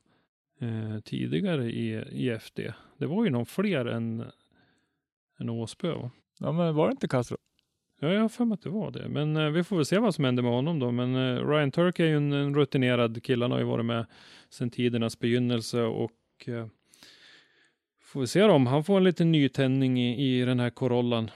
eh, 0.59 0.99
tidigare 1.03 1.71
i, 1.71 2.03
i 2.11 2.29
FD? 2.29 2.73
Det 2.97 3.05
var 3.05 3.23
ju 3.23 3.29
någon 3.29 3.45
fler 3.45 3.85
än, 3.85 4.23
än 5.39 5.49
Åsbö 5.49 5.93
va? 5.93 6.11
Ja 6.39 6.51
men 6.51 6.75
var 6.75 6.87
det 6.87 6.91
inte 6.91 7.07
Castro? 7.07 7.37
Ja, 7.99 8.13
jag 8.13 8.21
har 8.21 8.29
för 8.29 8.45
mig 8.45 8.53
att 8.53 8.61
det 8.61 8.69
var 8.69 8.91
det. 8.91 9.09
Men 9.09 9.37
eh, 9.37 9.49
vi 9.49 9.63
får 9.63 9.75
väl 9.75 9.85
se 9.85 9.97
vad 9.97 10.15
som 10.15 10.25
händer 10.25 10.43
med 10.43 10.51
honom 10.51 10.79
då. 10.79 10.91
Men 10.91 11.15
eh, 11.15 11.47
Ryan 11.47 11.71
Turk 11.71 11.99
är 11.99 12.05
ju 12.05 12.17
en, 12.17 12.33
en 12.33 12.55
rutinerad 12.55 13.23
kille. 13.23 13.43
Han 13.43 13.51
har 13.51 13.59
ju 13.59 13.65
varit 13.65 13.85
med 13.85 14.05
sedan 14.49 14.69
tidernas 14.69 15.19
begynnelse 15.19 15.81
och 15.81 16.11
eh, 16.45 16.67
får 18.13 18.21
vi 18.21 18.27
se 18.27 18.41
då 18.41 18.51
om 18.53 18.67
han 18.67 18.83
får 18.83 18.97
en 18.97 19.03
liten 19.03 19.31
nytändning 19.31 19.99
i, 19.99 20.39
i 20.41 20.45
den 20.45 20.59
här 20.59 20.69
Corollan. 20.69 21.31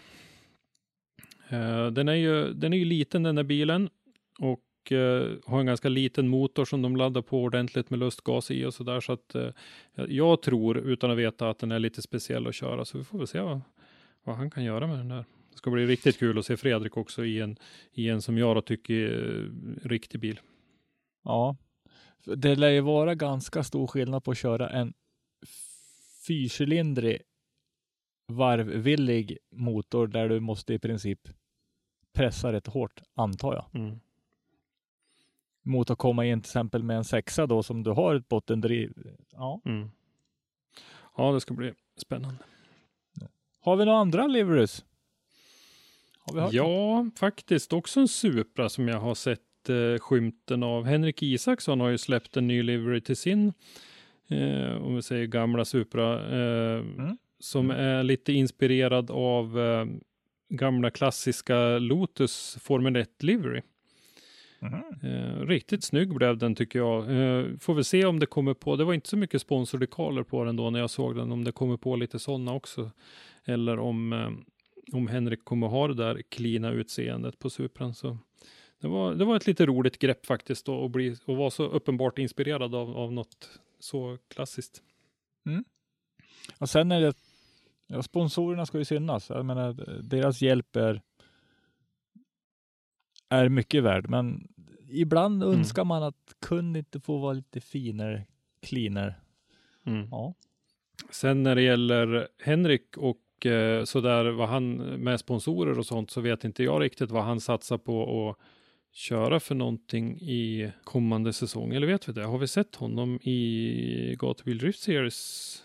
Eh, 1.50 1.88
den, 1.88 2.08
är 2.08 2.14
ju, 2.14 2.54
den 2.54 2.74
är 2.74 2.78
ju 2.78 2.86
liten 2.86 3.24
den 3.24 3.36
där 3.36 3.44
bilen 3.44 3.90
och 4.40 4.92
eh, 4.92 5.32
har 5.46 5.60
en 5.60 5.66
ganska 5.66 5.90
liten 5.90 6.28
motor 6.28 6.66
som 6.66 6.82
de 6.82 6.96
laddar 6.96 7.22
på 7.22 7.44
ordentligt 7.44 7.90
med 7.90 8.00
lustgas 8.00 8.52
i 8.52 8.66
och 8.66 8.74
så 8.74 8.84
där. 8.84 9.02
Så 9.02 9.14
att 9.14 9.36
eh, 9.36 9.50
jag 10.08 10.42
tror, 10.42 10.78
utan 10.78 11.12
att 11.12 11.18
veta, 11.18 11.50
att 11.50 11.60
den 11.60 11.72
är 11.72 11.80
lite 11.80 12.02
speciell 12.02 12.48
att 12.48 12.56
köra. 12.56 12.86
Så 12.86 12.98
vi 12.98 13.04
får 13.04 13.18
väl 13.18 13.28
se 13.28 13.40
vad, 13.40 13.62
vad 14.24 14.36
han 14.36 14.50
kan 14.50 14.64
göra 14.64 14.88
med 14.88 14.98
den 14.98 15.10
där. 15.10 15.26
Det 15.52 15.58
ska 15.58 15.70
bli 15.72 15.86
riktigt 15.86 16.20
kul 16.20 16.38
att 16.38 16.46
se 16.46 16.58
Fredrik 16.58 16.98
också 16.98 17.26
i 17.26 17.42
en, 17.42 17.58
i 17.94 18.10
en 18.10 18.22
som 18.22 18.38
jag 18.38 18.56
då 18.56 18.62
tycker 18.62 19.50
riktig 19.84 20.20
bil. 20.20 20.40
Ja, 21.24 21.56
det 22.26 22.56
lär 22.56 22.70
ju 22.70 22.82
vara 22.82 23.16
ganska 23.16 23.64
stor 23.64 23.88
skillnad 23.88 24.24
på 24.24 24.32
att 24.32 24.38
köra 24.38 24.70
en 24.70 24.94
fyrcylindrig 26.28 27.22
varvvillig 28.28 29.38
motor 29.52 30.08
där 30.08 30.30
du 30.30 30.40
måste 30.40 30.74
i 30.74 30.80
princip 30.80 31.20
pressa 32.14 32.54
rätt 32.54 32.68
hårt, 32.68 33.02
antar 33.16 33.54
jag. 33.54 33.82
Mm. 33.82 34.00
Mot 35.64 35.90
att 35.90 35.98
komma 35.98 36.26
in 36.26 36.42
till 36.42 36.50
exempel 36.50 36.84
med 36.84 36.98
en 36.98 37.04
sexa 37.04 37.48
då 37.48 37.64
som 37.64 37.84
du 37.84 37.92
har 37.92 38.16
ett 38.16 38.28
bottendriv. 38.28 38.94
Ja. 39.32 39.62
Mm. 39.66 39.90
Ja, 41.18 41.32
det 41.32 41.42
ska 41.42 41.54
bli 41.54 41.74
spännande. 41.98 42.44
Har 43.60 43.76
vi 43.76 43.86
några 43.86 44.00
andra 44.00 44.28
hört 46.42 46.54
Ja, 46.54 47.10
faktiskt 47.16 47.74
också 47.74 48.00
en 48.00 48.08
Supra 48.08 48.70
som 48.70 48.88
jag 48.88 49.00
har 49.00 49.16
sett 49.16 49.70
eh, 49.70 50.00
skymten 50.00 50.64
av. 50.64 50.86
Henrik 50.86 51.24
Isaksson 51.24 51.80
har 51.80 51.90
ju 51.90 51.98
släppt 51.98 52.38
en 52.38 52.48
ny 52.48 52.64
livery 52.64 53.02
till 53.02 53.18
sin, 53.18 53.54
eh, 54.28 54.84
om 54.84 54.96
vi 54.96 55.02
säger 55.02 55.26
gamla 55.26 55.66
Supra, 55.66 56.14
eh, 56.16 56.80
Mm. 56.80 57.18
som 57.40 57.72
är 57.72 58.04
lite 58.04 58.34
inspirerad 58.34 59.12
av 59.12 59.60
eh, 59.60 59.86
gamla 60.50 60.90
klassiska 60.90 61.78
Lotus 61.80 62.58
Formel 62.62 62.96
1 62.96 63.24
livery. 63.24 63.62
Mhm. 64.60 64.84
Eh, 65.12 65.46
riktigt 65.46 65.84
snygg 65.84 66.14
blev 66.16 66.38
den 66.38 66.56
tycker 66.56 66.80
jag. 66.80 67.00
Eh, 67.04 67.46
får 67.60 67.74
vi 67.74 67.84
se 67.84 68.06
om 68.06 68.20
det 68.20 68.26
kommer 68.26 68.54
på, 68.54 68.76
det 68.76 68.84
var 68.84 68.94
inte 68.94 69.10
så 69.10 69.18
mycket 69.18 69.42
sponsordekaler 69.42 70.24
på 70.24 70.44
den 70.44 70.56
då 70.56 70.70
när 70.70 70.80
jag 70.80 70.90
såg 70.90 71.16
den, 71.16 71.32
om 71.32 71.44
det 71.44 71.52
kommer 71.52 71.78
på 71.78 71.96
lite 71.96 72.20
sådana 72.20 72.54
också. 72.54 72.92
Eller 73.46 73.80
om, 73.80 74.14
eh, 74.14 74.30
om 74.96 75.08
Henrik 75.08 75.46
kommer 75.46 75.68
ha 75.68 75.88
det 75.88 75.94
där 75.94 76.22
klina 76.30 76.72
utseendet 76.72 77.40
på 77.40 77.50
Supran. 77.50 77.94
Så 77.94 78.18
det 78.82 78.88
var, 78.88 79.16
det 79.16 79.26
var 79.26 79.36
ett 79.36 79.48
lite 79.48 79.66
roligt 79.66 80.00
grepp 80.00 80.26
faktiskt 80.26 80.66
då, 80.66 80.76
och, 80.76 80.90
bli, 80.90 81.16
och 81.26 81.38
vara 81.38 81.50
så 81.50 81.64
uppenbart 81.64 82.20
inspirerad 82.20 82.76
av, 82.76 82.98
av 82.98 83.14
något 83.14 83.60
så 83.80 84.18
klassiskt. 84.28 84.82
Och 86.60 86.70
sen 86.70 86.92
är 86.92 87.02
det, 87.02 87.14
ja, 87.88 88.04
sponsorerna 88.04 88.66
ska 88.66 88.78
ju 88.78 88.86
synas. 88.86 89.30
Jag 89.30 89.46
menar, 89.46 89.74
deras 90.04 90.42
hjälp 90.42 90.76
är, 90.76 91.02
är 93.30 93.50
mycket 93.50 93.84
värd, 93.84 94.10
men 94.10 94.48
ibland 94.90 95.44
Mm. 95.44 95.58
önskar 95.60 95.84
man 95.86 96.04
att 96.04 96.36
kunde 96.40 96.80
inte 96.80 97.00
få 97.00 97.18
vara 97.18 97.34
lite 97.34 97.62
finare, 97.62 98.26
cleaner. 98.62 99.20
Mm. 99.86 100.08
Ja. 100.12 100.34
Sen 101.10 101.44
när 101.44 101.56
det 101.56 101.62
gäller 101.62 102.28
Henrik 102.44 102.98
och 102.98 103.46
eh, 103.46 103.84
sådär 103.84 104.26
vad 104.26 104.50
han 104.50 104.76
med 104.78 105.20
sponsorer 105.20 105.80
och 105.80 105.86
sånt 105.86 106.12
så 106.12 106.22
vet 106.22 106.44
inte 106.44 106.64
jag 106.64 106.82
riktigt 106.82 107.12
vad 107.12 107.24
han 107.24 107.42
satsar 107.42 107.78
på 107.78 108.30
att 108.30 108.38
köra 108.94 109.40
för 109.40 109.56
någonting 109.56 110.18
i 110.18 110.72
kommande 110.84 111.34
säsong. 111.34 111.74
Eller 111.74 111.88
vet 111.88 112.10
vi 112.10 112.14
det? 112.14 112.24
Har 112.24 112.38
vi 112.38 112.48
sett 112.48 112.76
honom 112.76 113.20
i 113.22 114.16
Gatuville 114.20 114.60
Drift 114.60 114.80
Series? 114.80 115.64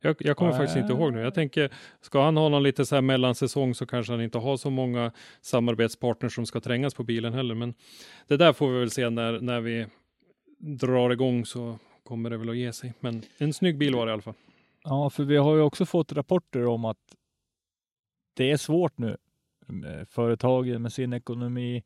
Jag, 0.00 0.16
jag 0.18 0.36
kommer 0.36 0.52
faktiskt 0.52 0.76
inte 0.76 0.92
ihåg 0.92 1.12
nu. 1.12 1.20
Jag 1.20 1.34
tänker, 1.34 1.70
ska 2.00 2.24
han 2.24 2.36
ha 2.36 2.48
någon 2.48 2.62
lite 2.62 2.86
så 2.86 2.94
här 2.94 3.02
mellansäsong 3.02 3.74
så 3.74 3.86
kanske 3.86 4.12
han 4.12 4.22
inte 4.22 4.38
har 4.38 4.56
så 4.56 4.70
många 4.70 5.12
samarbetspartners 5.40 6.34
som 6.34 6.46
ska 6.46 6.60
trängas 6.60 6.94
på 6.94 7.02
bilen 7.04 7.32
heller. 7.34 7.54
Men 7.54 7.74
det 8.26 8.36
där 8.36 8.52
får 8.52 8.70
vi 8.70 8.78
väl 8.78 8.90
se 8.90 9.10
när, 9.10 9.40
när 9.40 9.60
vi 9.60 9.86
drar 10.58 11.10
igång 11.10 11.46
så 11.46 11.78
kommer 12.04 12.30
det 12.30 12.36
väl 12.36 12.48
att 12.50 12.56
ge 12.56 12.72
sig. 12.72 12.92
Men 13.00 13.22
en 13.38 13.52
snygg 13.52 13.78
bil 13.78 13.94
var 13.94 14.06
det 14.06 14.10
i 14.10 14.12
alla 14.12 14.22
fall. 14.22 14.34
ja, 14.84 15.10
för 15.10 15.24
vi 15.24 15.36
har 15.36 15.54
ju 15.54 15.60
också 15.60 15.86
fått 15.86 16.12
rapporter 16.12 16.66
om 16.66 16.84
att 16.84 16.98
det 18.34 18.50
är 18.50 18.56
svårt 18.56 18.98
nu. 18.98 19.16
med 19.66 20.08
Företagen 20.08 20.82
med 20.82 20.92
sin 20.92 21.12
ekonomi, 21.12 21.76
eh, 21.76 21.82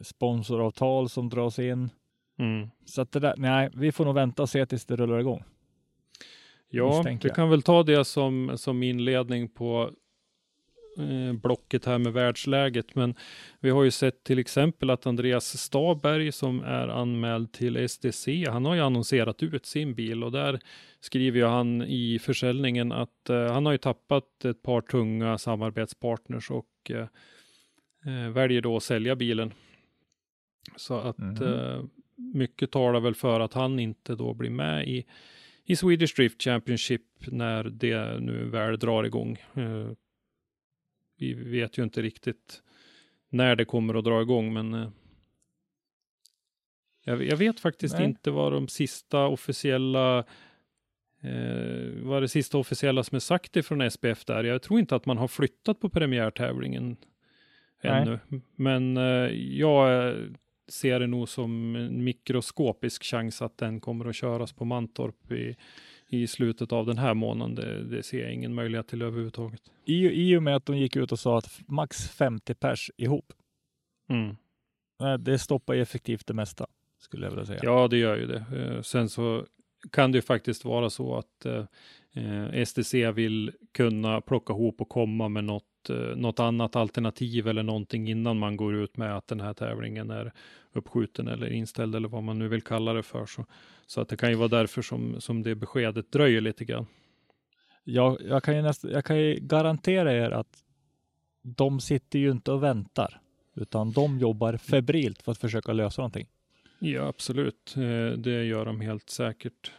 sponsoravtal 0.00 1.08
som 1.08 1.28
dras 1.28 1.58
in. 1.58 1.90
Mm. 2.38 2.68
Så 2.84 3.02
att 3.02 3.12
det 3.12 3.20
där, 3.20 3.34
nej, 3.36 3.70
vi 3.74 3.92
får 3.92 4.04
nog 4.04 4.14
vänta 4.14 4.42
och 4.42 4.48
se 4.48 4.66
tills 4.66 4.84
det 4.84 4.96
rullar 4.96 5.18
igång. 5.18 5.44
Ja, 6.68 7.04
jag. 7.22 7.34
kan 7.34 7.50
väl 7.50 7.62
ta 7.62 7.82
det 7.82 8.04
som, 8.04 8.52
som 8.56 8.82
inledning 8.82 9.48
på 9.48 9.90
eh, 10.98 11.32
blocket 11.32 11.84
här 11.84 11.98
med 11.98 12.12
världsläget. 12.12 12.94
Men 12.94 13.14
vi 13.60 13.70
har 13.70 13.84
ju 13.84 13.90
sett 13.90 14.24
till 14.24 14.38
exempel 14.38 14.90
att 14.90 15.06
Andreas 15.06 15.58
Staberg 15.58 16.32
som 16.32 16.62
är 16.62 16.88
anmäld 16.88 17.52
till 17.52 17.88
STC, 17.88 18.46
han 18.48 18.64
har 18.64 18.74
ju 18.74 18.80
annonserat 18.80 19.42
ut 19.42 19.66
sin 19.66 19.94
bil 19.94 20.24
och 20.24 20.32
där 20.32 20.60
skriver 21.00 21.38
ju 21.38 21.46
han 21.46 21.82
i 21.82 22.18
försäljningen 22.18 22.92
att 22.92 23.30
eh, 23.30 23.52
han 23.52 23.66
har 23.66 23.72
ju 23.72 23.78
tappat 23.78 24.44
ett 24.44 24.62
par 24.62 24.80
tunga 24.80 25.38
samarbetspartners 25.38 26.50
och 26.50 26.90
eh, 26.90 27.06
eh, 28.06 28.28
väljer 28.30 28.60
då 28.60 28.76
att 28.76 28.82
sälja 28.82 29.16
bilen. 29.16 29.52
Så 30.76 30.94
att 30.98 31.18
Mhm. 31.18 31.42
eh, 31.42 31.84
mycket 32.16 32.70
talar 32.70 33.00
väl 33.00 33.14
för 33.14 33.40
att 33.40 33.52
han 33.52 33.78
inte 33.78 34.14
då 34.14 34.34
blir 34.34 34.50
med 34.50 34.88
i 34.88 35.06
i 35.68 35.76
Swedish 35.76 36.16
Drift 36.16 36.42
Championship 36.42 37.02
när 37.26 37.64
det 37.64 38.20
nu 38.20 38.44
väl 38.44 38.78
drar 38.78 39.04
igång. 39.04 39.38
Eh, 39.54 39.90
vi 41.18 41.34
vet 41.34 41.78
ju 41.78 41.82
inte 41.82 42.02
riktigt 42.02 42.62
när 43.28 43.56
det 43.56 43.64
kommer 43.64 43.94
att 43.94 44.04
dra 44.04 44.22
igång, 44.22 44.52
men 44.52 44.74
eh, 44.74 44.88
jag, 47.04 47.24
jag 47.24 47.36
vet 47.36 47.60
faktiskt 47.60 47.94
Nej. 47.98 48.04
inte 48.04 48.30
vad 48.30 48.52
de 48.52 48.68
sista 48.68 49.26
officiella 49.26 50.18
eh, 51.22 51.92
vad 52.02 52.22
det 52.22 52.28
sista 52.28 52.58
officiella 52.58 53.02
som 53.04 53.16
är 53.16 53.20
sagt 53.20 53.56
ifrån 53.56 53.90
SPF 53.90 54.24
där. 54.24 54.44
Jag 54.44 54.62
tror 54.62 54.80
inte 54.80 54.96
att 54.96 55.06
man 55.06 55.18
har 55.18 55.28
flyttat 55.28 55.80
på 55.80 55.88
premiärtävlingen 55.88 56.96
Nej. 57.82 58.02
ännu, 58.02 58.18
men 58.56 58.96
eh, 58.96 59.02
jag 59.58 60.14
ser 60.68 61.00
det 61.00 61.06
nog 61.06 61.28
som 61.28 61.76
en 61.76 62.04
mikroskopisk 62.04 63.04
chans 63.04 63.42
att 63.42 63.58
den 63.58 63.80
kommer 63.80 64.04
att 64.04 64.16
köras 64.16 64.52
på 64.52 64.64
Mantorp 64.64 65.32
i, 65.32 65.56
i 66.08 66.26
slutet 66.26 66.72
av 66.72 66.86
den 66.86 66.98
här 66.98 67.14
månaden. 67.14 67.54
Det, 67.54 67.84
det 67.84 68.02
ser 68.02 68.22
jag 68.22 68.32
ingen 68.32 68.54
möjlighet 68.54 68.88
till 68.88 69.02
överhuvudtaget. 69.02 69.60
I, 69.84 70.06
I 70.30 70.36
och 70.36 70.42
med 70.42 70.56
att 70.56 70.66
de 70.66 70.78
gick 70.78 70.96
ut 70.96 71.12
och 71.12 71.18
sa 71.18 71.38
att 71.38 71.60
max 71.66 72.08
50 72.10 72.54
pers 72.54 72.90
ihop. 72.96 73.32
Mm. 74.08 74.36
Nej, 75.00 75.18
Det 75.18 75.38
stoppar 75.38 75.74
ju 75.74 75.82
effektivt 75.82 76.26
det 76.26 76.34
mesta, 76.34 76.66
skulle 76.98 77.26
jag 77.26 77.30
vilja 77.30 77.46
säga. 77.46 77.60
Ja, 77.62 77.88
det 77.88 77.96
gör 77.96 78.16
ju 78.16 78.26
det. 78.26 78.44
Eh, 78.56 78.82
Sen 78.82 79.08
så 79.08 79.46
kan 79.92 80.12
det 80.12 80.18
ju 80.18 80.22
faktiskt 80.22 80.64
vara 80.64 80.90
så 80.90 81.16
att 81.16 81.46
eh, 81.46 82.64
STC 82.64 82.94
vill 83.12 83.52
kunna 83.74 84.20
plocka 84.20 84.52
ihop 84.52 84.80
och 84.80 84.88
komma 84.88 85.28
med 85.28 85.44
något, 85.44 85.64
eh, 85.90 85.96
något 85.96 86.40
annat 86.40 86.76
alternativ 86.76 87.48
eller 87.48 87.62
någonting 87.62 88.08
innan 88.08 88.38
man 88.38 88.56
går 88.56 88.74
ut 88.74 88.96
med 88.96 89.16
att 89.16 89.28
den 89.28 89.40
här 89.40 89.54
tävlingen 89.54 90.10
är 90.10 90.32
uppskjuten 90.72 91.28
eller 91.28 91.52
inställd 91.52 91.94
eller 91.94 92.08
vad 92.08 92.22
man 92.22 92.38
nu 92.38 92.48
vill 92.48 92.62
kalla 92.62 92.92
det 92.92 93.02
för. 93.02 93.26
Så, 93.26 93.46
så 93.86 94.00
att 94.00 94.08
det 94.08 94.16
kan 94.16 94.30
ju 94.30 94.36
vara 94.36 94.48
därför 94.48 94.82
som, 94.82 95.20
som 95.20 95.42
det 95.42 95.54
beskedet 95.54 96.12
dröjer 96.12 96.40
lite 96.40 96.64
grann. 96.64 96.86
Jag, 97.84 98.18
jag, 98.20 98.42
kan 98.42 98.56
ju 98.56 98.62
näst, 98.62 98.84
jag 98.84 99.04
kan 99.04 99.18
ju 99.18 99.34
garantera 99.34 100.12
er 100.12 100.30
att 100.30 100.62
de 101.42 101.80
sitter 101.80 102.18
ju 102.18 102.30
inte 102.30 102.52
och 102.52 102.62
väntar, 102.62 103.20
utan 103.54 103.92
de 103.92 104.18
jobbar 104.18 104.56
febrilt 104.56 105.22
för 105.22 105.32
att 105.32 105.38
försöka 105.38 105.72
lösa 105.72 106.02
någonting. 106.02 106.26
Ja, 106.78 107.02
absolut. 107.02 107.74
Eh, 107.76 108.18
Det 108.18 108.44
gör 108.44 108.64
de 108.64 108.80
helt 108.80 109.10
säkert. 109.10 109.72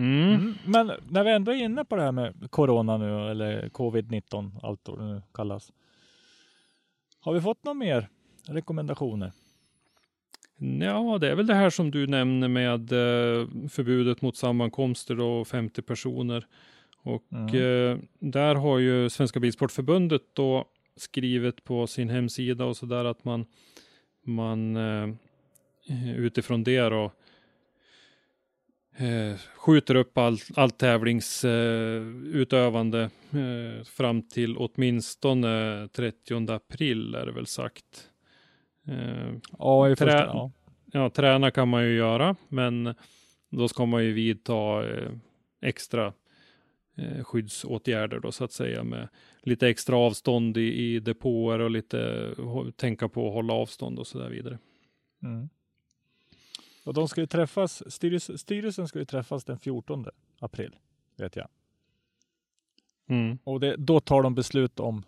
Mm. 0.00 0.34
Mm. 0.34 0.54
Men 0.64 0.92
när 1.08 1.24
vi 1.24 1.30
ändå 1.30 1.52
är 1.52 1.56
inne 1.56 1.84
på 1.84 1.96
det 1.96 2.02
här 2.02 2.12
med 2.12 2.50
corona 2.50 2.96
nu, 2.98 3.30
eller 3.30 3.68
covid-19, 3.68 4.50
allt 4.62 4.88
vad 4.88 4.98
det 4.98 5.04
nu 5.04 5.22
kallas. 5.34 5.72
Har 7.20 7.32
vi 7.32 7.40
fått 7.40 7.64
några 7.64 7.74
mer 7.74 8.08
rekommendationer? 8.48 9.32
Ja, 10.80 11.18
det 11.20 11.30
är 11.30 11.34
väl 11.34 11.46
det 11.46 11.54
här 11.54 11.70
som 11.70 11.90
du 11.90 12.06
nämner 12.06 12.48
med 12.48 12.92
eh, 12.92 13.48
förbudet 13.68 14.22
mot 14.22 14.36
sammankomster 14.36 15.20
och 15.20 15.48
50 15.48 15.82
personer. 15.82 16.46
Och 17.02 17.32
Mm. 17.32 17.46
eh, 17.54 17.98
där 18.18 18.54
har 18.54 18.78
ju 18.78 19.10
Svenska 19.10 19.40
Bilsportförbundet 19.40 20.22
då 20.32 20.64
skrivit 20.96 21.64
på 21.64 21.86
sin 21.86 22.08
hemsida 22.08 22.64
och 22.64 22.76
så 22.76 22.86
där 22.86 23.04
att 23.04 23.24
man, 23.24 23.46
man 24.24 24.76
eh, 24.76 25.08
utifrån 26.16 26.64
det 26.64 26.80
då 26.80 27.12
eh, 28.96 29.36
skjuter 29.56 29.94
upp 29.94 30.18
allt 30.18 30.48
all 30.54 30.70
tävlingsutövande 30.70 33.02
eh, 33.30 33.84
fram 33.84 34.22
till 34.22 34.56
åtminstone 34.56 35.88
30 35.88 36.52
april 36.52 37.14
är 37.14 37.26
det 37.26 37.32
väl 37.32 37.46
sagt. 37.46 38.10
Eh, 38.88 39.32
Ja, 39.58 39.90
i 39.90 39.96
första, 39.96 40.26
ja. 40.26 40.52
ja, 40.92 41.10
träna 41.10 41.50
kan 41.50 41.68
man 41.68 41.84
ju 41.84 41.96
göra, 41.96 42.36
men 42.48 42.94
då 43.50 43.68
ska 43.68 43.86
man 43.86 44.04
ju 44.04 44.12
vidta 44.12 44.88
eh, 44.90 45.10
extra 45.62 46.12
eh, 46.96 47.24
skyddsåtgärder 47.24 48.20
då 48.20 48.32
så 48.32 48.44
att 48.44 48.52
säga 48.52 48.84
med 48.84 49.08
lite 49.42 49.68
extra 49.68 49.96
avstånd 49.96 50.56
i, 50.56 50.74
i 50.74 51.00
depåer 51.00 51.58
och 51.58 51.70
lite 51.70 52.30
tänka 52.76 53.08
på 53.08 53.28
att 53.28 53.34
hålla 53.34 53.52
avstånd 53.52 53.98
och 53.98 54.06
så 54.06 54.18
där 54.18 54.28
vidare. 54.28 54.58
Mm. 55.22 55.48
Och 56.84 56.94
de 56.94 57.08
ska 57.08 57.20
ju 57.20 57.26
träffas, 57.26 57.92
styrelsen, 57.92 58.38
styrelsen 58.38 58.88
ska 58.88 58.98
ju 58.98 59.04
träffas 59.04 59.44
den 59.44 59.58
14 59.58 60.06
april, 60.38 60.76
vet 61.16 61.36
jag. 61.36 61.48
Mm. 63.08 63.38
Och 63.44 63.60
det, 63.60 63.76
då 63.76 64.00
tar 64.00 64.22
de 64.22 64.34
beslut 64.34 64.80
om 64.80 65.02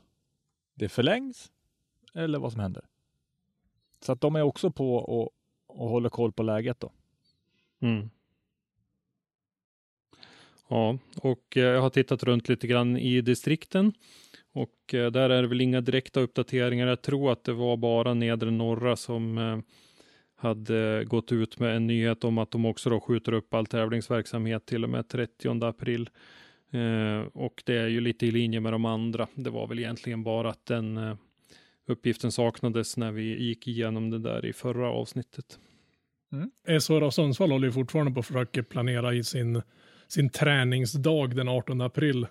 det 0.75 0.89
förlängs 0.89 1.53
eller 2.15 2.39
vad 2.39 2.53
som 2.53 2.61
händer. 2.61 2.85
Så 4.01 4.13
att 4.13 4.21
de 4.21 4.37
är 4.37 4.43
också 4.43 4.71
på 4.71 4.97
och, 4.97 5.31
och 5.67 5.89
håller 5.89 6.09
koll 6.09 6.33
på 6.33 6.43
läget 6.43 6.81
då. 6.81 6.93
Mm. 7.81 8.11
Ja, 10.69 10.99
och 11.23 11.57
eh, 11.57 11.63
jag 11.63 11.81
har 11.81 11.91
tittat 11.91 12.23
runt 12.23 12.49
lite 12.49 12.67
grann 12.67 12.97
i 12.97 13.21
distrikten 13.21 13.93
och 14.53 14.95
eh, 14.95 15.11
där 15.11 15.31
är 15.31 15.43
det 15.43 15.49
väl 15.49 15.61
inga 15.61 15.81
direkta 15.81 16.21
uppdateringar. 16.21 16.87
Jag 16.87 17.03
tror 17.03 17.33
att 17.33 17.45
det 17.45 17.53
var 17.53 17.77
bara 17.77 18.15
nedre 18.15 18.51
norra 18.51 18.97
som 18.97 19.39
eh, 19.39 19.59
hade 20.43 21.05
gått 21.05 21.33
ut 21.33 21.59
med 21.59 21.77
en 21.77 21.87
nyhet 21.87 22.25
om 22.25 22.39
att 22.39 22.51
de 22.51 22.67
också 22.67 22.91
då 22.91 23.01
skjuter 23.01 23.33
upp 23.33 23.55
all 23.55 23.67
tävlingsverksamhet 23.67 24.67
till 24.67 24.85
och 24.85 24.91
med 24.91 25.09
30 25.09 25.65
april. 25.65 26.11
Eh, 26.71 27.27
och 27.33 27.63
det 27.67 27.77
är 27.77 27.87
ju 27.87 28.01
lite 28.01 28.27
i 28.27 28.31
linje 28.31 28.61
med 28.61 28.73
de 28.73 28.85
andra. 28.85 29.29
Det 29.35 29.51
var 29.51 29.67
väl 29.67 29.79
egentligen 29.79 30.23
bara 30.23 30.51
att 30.51 30.67
den 30.67 30.97
eh, 30.97 31.17
uppgiften 31.87 32.33
saknades 32.33 32.97
när 32.97 33.13
vi 33.13 33.43
gick 33.43 33.69
igenom 33.69 34.11
det 34.11 34.19
där 34.19 34.47
i 34.47 34.53
förra 34.53 34.91
avsnittet. 34.91 35.59
Mm. 36.33 36.51
SHR 36.81 37.11
Sundsvall 37.11 37.51
håller 37.51 37.67
ju 37.67 37.73
fortfarande 37.73 38.13
på 38.13 38.21
att 38.21 38.27
försöka 38.27 38.63
planera 38.63 39.15
i 39.15 39.25
sin, 39.25 39.63
sin 40.09 40.31
träningsdag 40.31 41.37
den 41.37 41.49
18 41.49 41.81
april 41.81 42.27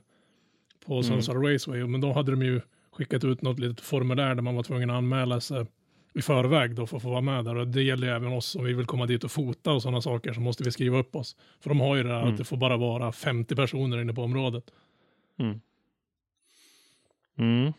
på 0.86 1.04
Sundsvall 1.04 1.38
mm. 1.38 1.54
Raceway. 1.54 1.86
Men 1.86 2.02
då 2.02 2.13
hade 2.13 2.32
de 2.32 2.41
ju 2.41 2.62
skickat 2.91 3.24
ut 3.24 3.41
något 3.41 3.60
litet 3.60 3.82
formulär 3.82 4.36
där 4.36 4.41
man 4.41 4.56
var 4.56 4.63
tvungen 4.63 4.89
att 4.89 4.97
anmäla 4.97 5.41
sig 5.41 5.65
i 6.13 6.21
förväg 6.21 6.76
då 6.76 6.88
för 6.88 6.97
att 6.97 7.04
få 7.04 7.10
vara 7.10 7.21
med 7.21 7.45
där. 7.45 7.56
Och 7.56 7.67
det 7.67 7.84
gäller 7.84 8.08
även 8.08 8.34
oss 8.34 8.56
om 8.56 8.65
vi 8.65 8.74
vill 8.74 8.86
komma 8.86 9.06
dit 9.06 9.24
och 9.24 9.32
fota 9.32 9.71
och 9.71 9.82
sådana 9.82 10.02
saker 10.02 10.34
så 10.34 10.41
måste 10.41 10.63
vi 10.63 10.71
skriva 10.71 10.97
upp 10.97 11.15
oss. 11.15 11.36
För 11.60 11.69
de 11.69 11.80
har 11.80 11.95
ju 11.95 12.04
det 12.04 12.10
där 12.10 12.21
mm. 12.21 12.32
att 12.32 12.38
det 12.38 12.43
får 12.43 12.58
bara 12.58 12.78
vara 12.78 13.12
50 13.12 13.56
personer 13.56 14.02
inne 14.02 14.13
på 14.13 14.24
området. 14.24 14.63
Mm. 15.39 15.62
Mm. 17.38 17.74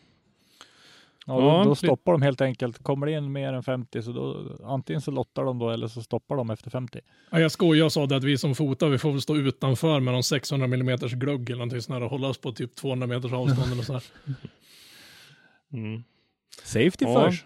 Ja, 1.25 1.63
då, 1.63 1.69
då, 1.69 1.75
stoppar 1.75 2.11
de 2.11 2.21
helt 2.21 2.41
enkelt. 2.41 2.83
Kommer 2.83 3.05
det 3.05 3.11
in 3.11 3.31
mer 3.31 3.53
än 3.53 3.63
50 3.63 4.01
så 4.01 4.11
då 4.11 4.57
antingen 4.63 5.01
så 5.01 5.11
lottar 5.11 5.43
de 5.43 5.59
då 5.59 5.69
eller 5.69 5.87
så 5.87 6.03
stoppar 6.03 6.35
de 6.35 6.49
efter 6.49 6.69
50. 6.69 6.99
Ja, 7.31 7.39
jag 7.39 7.51
skojar, 7.51 7.83
jag 7.83 7.91
sa 7.91 8.05
det 8.05 8.15
att 8.15 8.23
vi 8.23 8.37
som 8.37 8.55
fotar, 8.55 8.89
vi 8.89 8.97
får 8.97 9.11
väl 9.11 9.21
stå 9.21 9.35
utanför 9.35 9.99
med 9.99 10.13
någon 10.13 10.23
600 10.23 10.65
mm 10.65 10.97
glugg 10.97 11.49
eller 11.49 11.57
någonting 11.57 11.81
sånt 11.81 12.03
och 12.03 12.09
hålla 12.09 12.27
oss 12.27 12.37
på 12.37 12.51
typ 12.51 12.75
200 12.75 13.07
meters 13.07 13.33
avstånd 13.33 13.71
eller 13.71 13.83
så 13.83 13.93
här. 13.93 14.03
Mm. 15.73 16.03
Safety 16.63 17.05
ja. 17.05 17.29
first. 17.29 17.45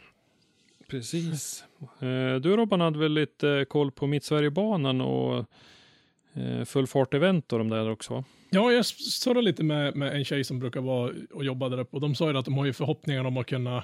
Precis. 0.88 1.63
Eh, 2.00 2.36
du 2.36 2.58
Robban 2.58 2.82
hade 2.82 3.00
väl 3.00 3.13
lite 3.13 3.65
koll 3.69 3.91
på 3.91 4.08
Mittsverigebanan 4.08 5.02
och 5.02 5.45
eh, 6.34 6.65
full 6.65 6.88
fart-event 6.88 7.54
och 7.54 7.60
de 7.60 7.69
där 7.69 7.89
också? 7.89 8.23
Ja, 8.50 8.71
jag 8.71 8.86
surrade 8.86 9.41
lite 9.41 9.63
med, 9.63 9.95
med 9.95 10.15
en 10.15 10.26
tjej 10.26 10.43
som 10.43 10.60
brukar 10.60 10.82
vara 10.82 11.13
och 11.34 11.45
jobba 11.45 11.69
där 11.69 11.80
uppe 11.80 11.95
och 11.95 12.02
de 12.02 12.15
sa 12.15 12.32
ju 12.32 12.38
att 12.38 12.45
de 12.45 12.58
har 12.58 12.65
ju 12.65 12.73
förhoppningar 12.73 13.23
om 13.23 13.38
att 13.38 13.47
kunna 13.47 13.84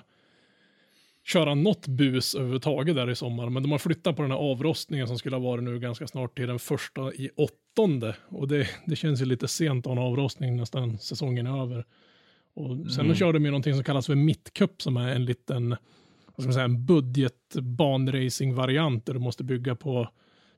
köra 1.24 1.56
något 1.56 1.88
bus 1.88 2.36
överhuvudtaget 2.36 2.96
där 2.96 3.10
i 3.10 3.16
sommar. 3.16 3.50
Men 3.50 3.63
de 3.63 3.72
har 3.72 3.80
flyttat 3.80 4.16
på 4.16 4.22
den 4.22 4.32
här 4.32 4.38
avrostningen 4.38 5.08
som 5.08 5.18
skulle 5.18 5.36
ha 5.36 5.44
varit 5.44 5.63
nu 5.63 5.80
ganska 5.80 6.08
snart 6.08 6.38
till 6.38 6.48
den 6.48 6.60
första 6.60 7.13
i 7.13 7.30
åttonde. 7.36 8.16
Och 8.30 8.48
det, 8.48 8.68
det 8.86 8.96
känns 8.96 9.22
ju 9.22 9.26
lite 9.26 9.48
sent 9.48 9.88
att 9.88 9.94
ha 9.94 10.02
en 10.02 10.08
avrostning 10.08 10.58
nästan 10.58 10.98
säsongen 10.98 11.48
är 11.48 11.62
över. 11.62 11.86
Och 12.54 12.92
sen 12.92 13.06
mm. 13.06 13.16
körde 13.16 13.39
de 13.39 13.46
ju 13.46 13.52
någonting 13.52 13.74
som 13.74 13.84
kallas 13.84 14.06
för 14.06 14.16
mittcup 14.16 14.82
som 14.82 14.98
är 14.98 15.16
en 15.16 15.26
liten 15.26 15.76
vad 16.36 16.43
ska 16.43 16.48
man 16.48 16.54
säga, 16.54 16.65
en 16.65 16.86
budgetbanracing-variant 16.86 19.06
där 19.06 19.13
du 19.13 19.19
måste 19.19 19.43
bygga 19.43 19.76
på 19.76 20.10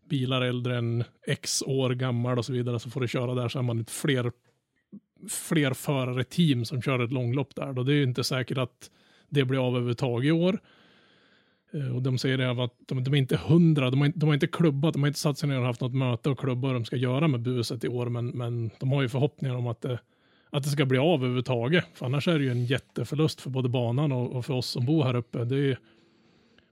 bilar 0.10 0.42
äldre 0.42 0.78
än 0.78 1.04
x 1.28 1.62
år 1.62 1.90
gammal 1.90 2.38
och 2.38 2.46
så 2.46 2.54
vidare 2.54 2.80
så 2.80 2.90
får 2.90 3.02
du 3.02 3.08
köra 3.08 3.34
där 3.34 3.50
så 3.50 3.60
är 3.60 3.64
man 3.64 3.80
ett 3.80 3.92
fler, 3.92 4.32
fler 5.30 5.74
förare 5.74 6.24
team 6.24 6.66
som 6.66 6.82
kör 6.82 7.00
ett 7.00 7.12
långlopp 7.12 7.56
där. 7.56 7.74
Då 7.74 7.84
det 7.84 7.94
är 7.94 7.96
ju 7.96 8.04
inte 8.04 8.24
säkert 8.24 8.58
att 8.58 8.92
det 9.30 9.46
blir 9.46 9.68
av 9.68 9.74
överhuvudtaget 9.74 10.28
i 10.28 10.32
år. 10.32 10.60
Eh, 11.74 11.96
och 11.96 12.02
de 12.02 12.18
säger 12.18 12.38
det 12.38 12.52
att 12.52 12.74
de, 12.86 13.04
de 13.04 13.14
är 13.14 13.18
inte 13.18 13.38
hundra, 13.38 13.90
de 13.90 14.02
har, 14.02 14.12
de 14.16 14.26
har 14.26 14.34
inte 14.34 14.48
klubbat, 14.48 14.94
de 14.94 15.04
har 15.04 15.08
inte 15.08 15.20
satt 15.20 15.38
sig 15.38 15.50
ner 15.50 15.60
och 15.60 15.66
haft 15.66 15.82
något 15.82 15.96
möte 15.96 16.30
och 16.30 16.40
klubbat 16.40 16.64
vad 16.64 16.76
de 16.76 16.86
ska 16.86 16.96
göra 16.96 17.28
med 17.28 17.42
buset 17.42 17.84
i 17.84 17.88
år, 17.88 18.10
men, 18.10 18.28
men 18.28 18.72
de 18.80 18.92
har 18.92 19.02
ju 19.02 19.10
förhoppningar 19.10 19.56
om 19.56 19.68
att 19.68 19.82
det 19.82 20.00
att 20.50 20.64
det 20.64 20.70
ska 20.70 20.86
bli 20.86 20.98
av 20.98 21.20
överhuvudtaget. 21.20 21.86
För 21.94 22.06
annars 22.06 22.28
är 22.28 22.40
det 22.40 22.46
ju 22.46 22.52
en 22.52 22.66
jätteförlust 22.66 23.42
för 23.42 23.50
både 23.50 23.70
banan 23.70 24.12
och, 24.12 24.32
och 24.32 24.46
för 24.46 24.54
oss 24.54 24.68
som 24.68 24.86
bor 24.86 25.04
här 25.04 25.16
uppe. 25.16 25.46
Det 25.46 25.58
är 25.58 25.80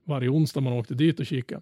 varje 0.04 0.28
onsdag 0.28 0.60
man 0.60 0.72
åkte 0.72 0.94
dit 0.94 1.20
och 1.20 1.26
kika. 1.26 1.60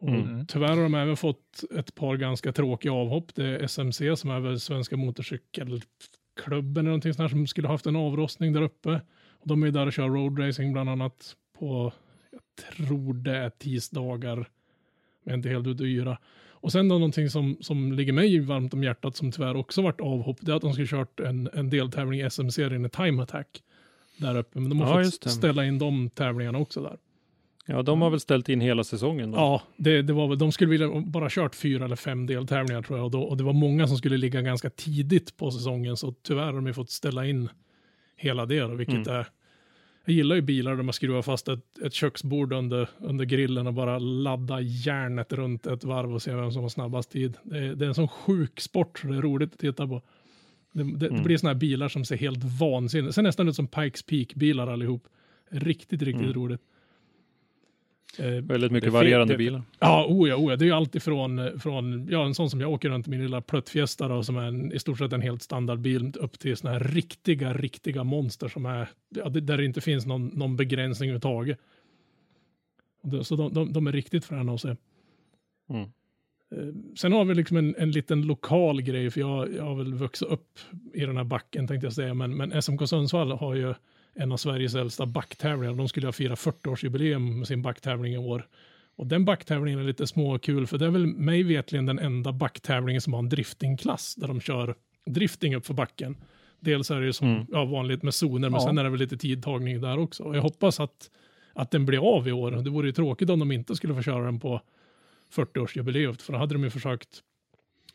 Och 0.00 0.08
mm. 0.08 0.46
Tyvärr 0.46 0.76
har 0.76 0.82
de 0.82 0.94
även 0.94 1.16
fått 1.16 1.64
ett 1.78 1.94
par 1.94 2.16
ganska 2.16 2.52
tråkiga 2.52 2.92
avhopp. 2.92 3.34
Det 3.34 3.44
är 3.44 3.62
SMC 3.62 4.16
som 4.16 4.30
är 4.30 4.40
väl 4.40 4.60
Svenska 4.60 4.96
Motorcykelklubben 4.96 6.76
eller 6.76 6.82
någonting 6.82 7.14
sånt 7.14 7.30
här 7.30 7.36
som 7.36 7.46
skulle 7.46 7.68
haft 7.68 7.86
en 7.86 7.96
avrostning 7.96 8.52
där 8.52 8.62
uppe. 8.62 9.00
Och 9.30 9.48
de 9.48 9.62
är 9.62 9.70
där 9.70 9.86
och 9.86 9.92
kör 9.92 10.08
roadracing 10.08 10.72
bland 10.72 10.90
annat 10.90 11.36
på, 11.58 11.92
jag 12.30 12.40
tror 12.76 13.14
det 13.14 13.36
är 13.36 13.50
tisdagar, 13.50 14.48
inte 15.30 15.48
helt 15.48 15.66
ute 15.66 16.16
och 16.64 16.72
sen 16.72 16.88
då 16.88 16.94
någonting 16.94 17.30
som, 17.30 17.56
som 17.60 17.92
ligger 17.92 18.12
mig 18.12 18.40
varmt 18.40 18.74
om 18.74 18.82
hjärtat 18.84 19.16
som 19.16 19.32
tyvärr 19.32 19.56
också 19.56 19.82
varit 19.82 20.00
avhopp, 20.00 20.36
det 20.40 20.52
är 20.52 20.56
att 20.56 20.62
de 20.62 20.72
ska 20.72 20.86
kört 20.86 21.20
en, 21.20 21.48
en 21.52 21.70
deltävling 21.70 22.20
i 22.20 22.30
SM-serien 22.30 22.84
i 22.84 22.88
Time 22.88 23.22
Attack 23.22 23.62
där 24.16 24.38
uppe. 24.38 24.60
Men 24.60 24.68
de 24.68 24.80
har 24.80 25.00
ja, 25.00 25.04
fått 25.04 25.30
ställa 25.30 25.64
in 25.64 25.78
de 25.78 26.10
tävlingarna 26.10 26.58
också 26.58 26.82
där. 26.82 26.96
Ja, 27.66 27.82
de 27.82 28.02
har 28.02 28.10
väl 28.10 28.20
ställt 28.20 28.48
in 28.48 28.60
hela 28.60 28.84
säsongen 28.84 29.30
då? 29.30 29.38
Ja, 29.38 29.62
det, 29.76 30.02
det 30.02 30.12
var, 30.12 30.36
de 30.36 30.52
skulle 30.52 30.70
vilja 30.70 31.00
bara 31.00 31.30
kört 31.30 31.54
fyra 31.54 31.84
eller 31.84 31.96
fem 31.96 32.26
deltävlingar 32.26 32.82
tror 32.82 32.98
jag. 32.98 33.04
Och, 33.04 33.10
då, 33.10 33.22
och 33.22 33.36
det 33.36 33.44
var 33.44 33.52
många 33.52 33.88
som 33.88 33.96
skulle 33.96 34.16
ligga 34.16 34.42
ganska 34.42 34.70
tidigt 34.70 35.36
på 35.36 35.50
säsongen, 35.50 35.96
så 35.96 36.12
tyvärr 36.12 36.52
har 36.52 36.60
de 36.60 36.74
fått 36.74 36.90
ställa 36.90 37.26
in 37.26 37.48
hela 38.16 38.46
det, 38.46 38.60
då, 38.60 38.74
vilket 38.74 39.06
mm. 39.06 39.14
är 39.14 39.26
jag 40.04 40.14
gillar 40.14 40.36
ju 40.36 40.42
bilar 40.42 40.76
där 40.76 40.82
man 40.82 40.92
skruvar 40.92 41.22
fast 41.22 41.48
ett, 41.48 41.78
ett 41.78 41.94
köksbord 41.94 42.52
under, 42.52 42.88
under 42.98 43.24
grillen 43.24 43.66
och 43.66 43.74
bara 43.74 43.98
ladda 43.98 44.60
järnet 44.60 45.32
runt 45.32 45.66
ett 45.66 45.84
varv 45.84 46.14
och 46.14 46.22
se 46.22 46.34
vem 46.34 46.52
som 46.52 46.62
har 46.62 46.68
snabbast 46.68 47.10
tid. 47.10 47.36
Det 47.42 47.58
är, 47.58 47.74
det 47.74 47.84
är 47.84 47.88
en 47.88 47.94
sån 47.94 48.08
sjuk 48.08 48.60
sport 48.60 48.98
så 48.98 49.06
det 49.06 49.16
är 49.16 49.22
roligt 49.22 49.52
att 49.52 49.58
titta 49.58 49.86
på. 49.86 50.02
Det, 50.72 50.82
det, 50.82 51.06
mm. 51.06 51.16
det 51.16 51.22
blir 51.22 51.36
såna 51.36 51.52
här 51.52 51.60
bilar 51.60 51.88
som 51.88 52.04
ser 52.04 52.16
helt 52.16 52.44
vansinniga 52.60 53.12
Ser 53.12 53.22
nästan 53.22 53.48
ut 53.48 53.56
som 53.56 53.66
Pikes 53.66 54.02
Peak-bilar 54.02 54.66
allihop. 54.66 55.04
Riktigt, 55.50 56.02
riktigt 56.02 56.24
mm. 56.24 56.34
roligt. 56.34 56.60
Eh, 58.18 58.26
Väldigt 58.26 58.72
mycket 58.72 58.92
varierande 58.92 59.36
bilar. 59.36 59.62
Ja, 59.78 60.06
oh 60.08 60.28
ja, 60.28 60.36
oh 60.36 60.50
ja, 60.50 60.56
det 60.56 60.64
är 60.64 60.66
ju 60.66 60.72
allt 60.72 60.94
ifrån 60.94 61.60
från, 61.60 62.08
ja, 62.10 62.26
en 62.26 62.34
sån 62.34 62.50
som 62.50 62.60
jag 62.60 62.70
åker 62.70 62.88
runt 62.88 63.06
i 63.06 63.10
min 63.10 63.22
lilla 63.22 63.40
plöttfiesta 63.40 64.08
då, 64.08 64.22
som 64.22 64.36
är 64.36 64.44
en, 64.44 64.72
i 64.72 64.78
stort 64.78 64.98
sett 64.98 65.12
en 65.12 65.22
helt 65.22 65.42
standardbil 65.42 66.12
upp 66.20 66.38
till 66.38 66.56
såna 66.56 66.72
här 66.72 66.80
riktiga, 66.80 67.52
riktiga 67.52 68.04
monster 68.04 68.48
som 68.48 68.66
är, 68.66 68.88
ja, 69.08 69.28
där 69.28 69.56
det 69.56 69.64
inte 69.64 69.80
finns 69.80 70.06
någon, 70.06 70.26
någon 70.26 70.56
begränsning 70.56 71.10
överhuvudtaget. 71.10 71.58
Så 73.22 73.36
de, 73.36 73.52
de, 73.54 73.72
de 73.72 73.86
är 73.86 73.92
riktigt 73.92 74.24
fräna 74.24 74.52
att 74.52 74.60
se. 74.60 74.76
Mm. 75.70 75.82
Eh, 76.52 76.74
sen 76.96 77.12
har 77.12 77.24
vi 77.24 77.34
liksom 77.34 77.56
en, 77.56 77.74
en 77.78 77.90
liten 77.90 78.22
lokal 78.22 78.82
grej, 78.82 79.10
för 79.10 79.20
jag, 79.20 79.54
jag 79.54 79.64
har 79.64 79.74
väl 79.74 79.94
vuxit 79.94 80.28
upp 80.28 80.58
i 80.94 81.00
den 81.00 81.16
här 81.16 81.24
backen 81.24 81.66
tänkte 81.66 81.86
jag 81.86 81.92
säga, 81.92 82.14
men, 82.14 82.36
men 82.36 82.62
SMK 82.62 82.88
Sundsvall 82.88 83.32
har 83.32 83.54
ju 83.54 83.74
en 84.14 84.32
av 84.32 84.36
Sveriges 84.36 84.74
äldsta 84.74 85.06
backtävlingar. 85.06 85.74
De 85.74 85.88
skulle 85.88 86.06
ha 86.06 86.12
fira 86.12 86.34
40-årsjubileum 86.34 87.36
med 87.38 87.48
sin 87.48 87.62
backtävling 87.62 88.14
i 88.14 88.18
år. 88.18 88.46
Och 88.96 89.06
den 89.06 89.24
backtävlingen 89.24 89.80
är 89.80 89.84
lite 89.84 90.06
småkul, 90.06 90.66
för 90.66 90.78
det 90.78 90.86
är 90.86 90.90
väl 90.90 91.06
mig 91.06 91.42
vetligen 91.42 91.86
den 91.86 91.98
enda 91.98 92.32
backtävlingen 92.32 93.00
som 93.00 93.12
har 93.12 93.20
en 93.20 93.28
driftingklass, 93.28 94.14
där 94.14 94.28
de 94.28 94.40
kör 94.40 94.74
drifting 95.06 95.56
upp 95.56 95.66
för 95.66 95.74
backen. 95.74 96.16
Dels 96.60 96.90
är 96.90 97.00
det 97.00 97.06
ju 97.06 97.12
som 97.12 97.28
mm. 97.28 97.46
ja, 97.50 97.64
vanligt 97.64 98.02
med 98.02 98.14
zoner, 98.14 98.50
men 98.50 98.60
ja. 98.60 98.66
sen 98.66 98.78
är 98.78 98.84
det 98.84 98.90
väl 98.90 98.98
lite 98.98 99.16
tidtagning 99.16 99.80
där 99.80 99.98
också. 99.98 100.22
Och 100.22 100.36
jag 100.36 100.42
hoppas 100.42 100.80
att, 100.80 101.10
att 101.52 101.70
den 101.70 101.86
blir 101.86 102.16
av 102.16 102.28
i 102.28 102.32
år. 102.32 102.50
Det 102.50 102.70
vore 102.70 102.86
ju 102.86 102.92
tråkigt 102.92 103.30
om 103.30 103.38
de 103.38 103.52
inte 103.52 103.74
skulle 103.74 103.94
få 103.94 104.02
köra 104.02 104.24
den 104.24 104.40
på 104.40 104.60
40-årsjubileet, 105.34 106.22
för 106.22 106.32
då 106.32 106.38
hade 106.38 106.54
de 106.54 106.64
ju 106.64 106.70
försökt 106.70 107.22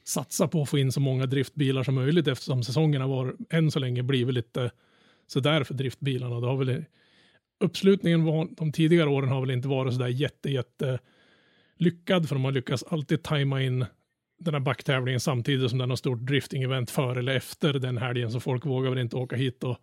satsa 0.04 0.48
på 0.48 0.62
att 0.62 0.70
få 0.70 0.78
in 0.78 0.92
så 0.92 1.00
många 1.00 1.26
driftbilar 1.26 1.84
som 1.84 1.96
möjligt 1.96 2.28
eftersom 2.28 2.64
säsongerna 2.64 3.08
var 3.08 3.36
än 3.50 3.72
så 3.72 3.80
länge 3.80 4.04
blivit 4.04 4.36
lite 4.36 4.72
sådär 5.32 5.64
för 5.64 5.74
driftbilarna. 5.74 6.40
Det 6.40 6.48
har 6.48 6.58
väl, 6.58 6.86
uppslutningen 7.60 8.24
var, 8.24 8.48
de 8.52 8.72
tidigare 8.72 9.10
åren 9.10 9.30
har 9.30 9.42
väl 9.42 9.52
inte 9.52 9.68
varit 9.68 9.94
sådär 9.94 10.08
jätte, 10.08 10.52
jätte 10.52 11.00
lyckad 11.78 12.28
för 12.28 12.36
de 12.36 12.46
har 12.46 12.52
lyckats 12.52 12.84
alltid 12.84 13.24
tajma 13.24 13.62
in 13.62 13.86
den 14.40 14.54
här 14.54 14.62
backtävlingen 14.62 15.20
samtidigt 15.20 15.70
som 15.70 15.80
den 15.80 15.90
har 15.90 15.98
stort 15.98 16.20
drifting-event 16.20 16.92
före 16.92 17.20
eller 17.20 17.36
efter 17.36 17.74
den 17.74 17.98
helgen 17.98 18.32
så 18.32 18.40
folk 18.40 18.66
vågar 18.66 18.90
väl 18.90 19.00
inte 19.00 19.16
åka 19.16 19.36
hit 19.36 19.64
och 19.64 19.78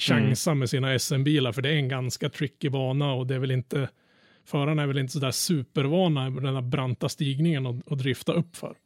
chansa 0.00 0.50
mm. 0.50 0.58
med 0.58 0.70
sina 0.70 0.98
SM-bilar 0.98 1.52
för 1.52 1.62
det 1.62 1.68
är 1.68 1.76
en 1.76 1.88
ganska 1.88 2.28
tricky 2.28 2.68
bana 2.68 3.12
och 3.12 3.26
det 3.26 3.34
är 3.34 3.38
väl 3.38 3.50
inte 3.50 3.88
förarna 4.44 4.82
är 4.82 4.86
väl 4.86 4.98
inte 4.98 5.12
sådär 5.12 5.30
supervana 5.30 6.30
med 6.30 6.42
den 6.42 6.54
här 6.54 6.62
branta 6.62 7.08
stigningen 7.08 7.66
och, 7.66 7.76
och 7.86 7.96
drifta 7.96 8.32
upp 8.32 8.56
för. 8.56 8.76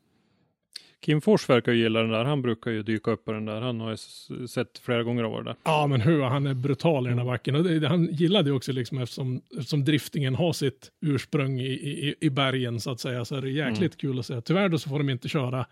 Kim 1.01 1.21
Fors 1.21 1.49
verkar 1.49 1.73
ju 1.73 1.79
gilla 1.79 2.01
den 2.01 2.11
där. 2.11 2.25
Han 2.25 2.43
brukar 2.43 2.71
ju 2.71 2.83
dyka 2.83 3.11
upp 3.11 3.25
på 3.25 3.33
den 3.33 3.45
där. 3.45 3.61
Han 3.61 3.81
har 3.81 3.91
ju 3.91 4.47
sett 4.47 4.79
flera 4.79 5.03
gånger 5.03 5.25
av 5.25 5.45
det 5.45 5.51
där. 5.51 5.57
Ja, 5.65 5.87
men 5.87 6.01
hur 6.01 6.23
han 6.23 6.47
är 6.47 6.55
brutal 6.55 7.07
i 7.07 7.09
den 7.09 7.19
här 7.19 7.27
backen. 7.27 7.55
Och 7.55 7.65
det, 7.65 7.89
han 7.89 8.07
gillade 8.07 8.51
ju 8.51 8.57
också 8.57 8.73
liksom 8.73 8.99
eftersom, 8.99 9.41
eftersom 9.59 9.85
driftingen 9.85 10.35
har 10.35 10.53
sitt 10.53 10.91
ursprung 11.01 11.61
i, 11.61 11.73
i, 11.73 12.15
i 12.21 12.31
bergen 12.31 12.81
så 12.81 12.91
att 12.91 13.01
säga. 13.01 13.25
Så 13.25 13.37
är 13.37 13.43
det 13.43 13.51
jäkligt 13.51 13.79
mm. 13.79 14.13
kul 14.13 14.19
att 14.19 14.27
se. 14.27 14.41
Tyvärr 14.41 14.69
då 14.69 14.79
så 14.79 14.89
får 14.89 14.99
de 14.99 15.11
inte 15.11 15.29
köra 15.29 15.67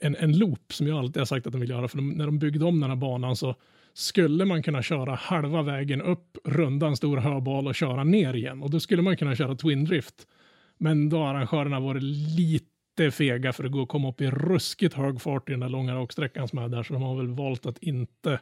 en, 0.00 0.16
en 0.16 0.38
loop 0.38 0.72
som 0.72 0.86
jag 0.86 0.98
alltid 0.98 1.20
har 1.20 1.26
sagt 1.26 1.46
att 1.46 1.52
de 1.52 1.60
vill 1.60 1.70
göra. 1.70 1.88
För 1.88 1.96
de, 1.96 2.10
när 2.10 2.26
de 2.26 2.38
byggde 2.38 2.64
om 2.64 2.80
den 2.80 2.90
här 2.90 2.96
banan 2.96 3.36
så 3.36 3.54
skulle 3.94 4.44
man 4.44 4.62
kunna 4.62 4.82
köra 4.82 5.14
halva 5.14 5.62
vägen 5.62 6.02
upp, 6.02 6.38
runda 6.44 6.86
en 6.86 6.96
stor 6.96 7.16
höbal 7.16 7.66
och 7.66 7.74
köra 7.74 8.04
ner 8.04 8.34
igen. 8.34 8.62
Och 8.62 8.70
då 8.70 8.80
skulle 8.80 9.02
man 9.02 9.16
kunna 9.16 9.36
köra 9.36 9.54
Twin 9.54 9.84
Drift. 9.84 10.14
Men 10.78 11.08
då 11.08 11.18
har 11.18 11.34
arrangörerna 11.34 11.80
varit 11.80 12.02
lite 12.38 12.66
fega 13.10 13.52
för 13.52 13.64
att 13.64 13.72
gå 13.72 13.80
och 13.80 13.88
komma 13.88 14.08
upp 14.08 14.20
i 14.20 14.30
ruskigt 14.30 14.94
hög 14.94 15.20
fart 15.20 15.48
i 15.48 15.52
den 15.52 15.60
där 15.60 15.68
långa 15.68 15.94
raksträckan 15.94 16.48
som 16.48 16.58
är 16.58 16.68
där. 16.68 16.82
Så 16.82 16.92
de 16.92 17.02
har 17.02 17.16
väl 17.16 17.28
valt 17.28 17.66
att 17.66 17.78
inte, 17.78 18.40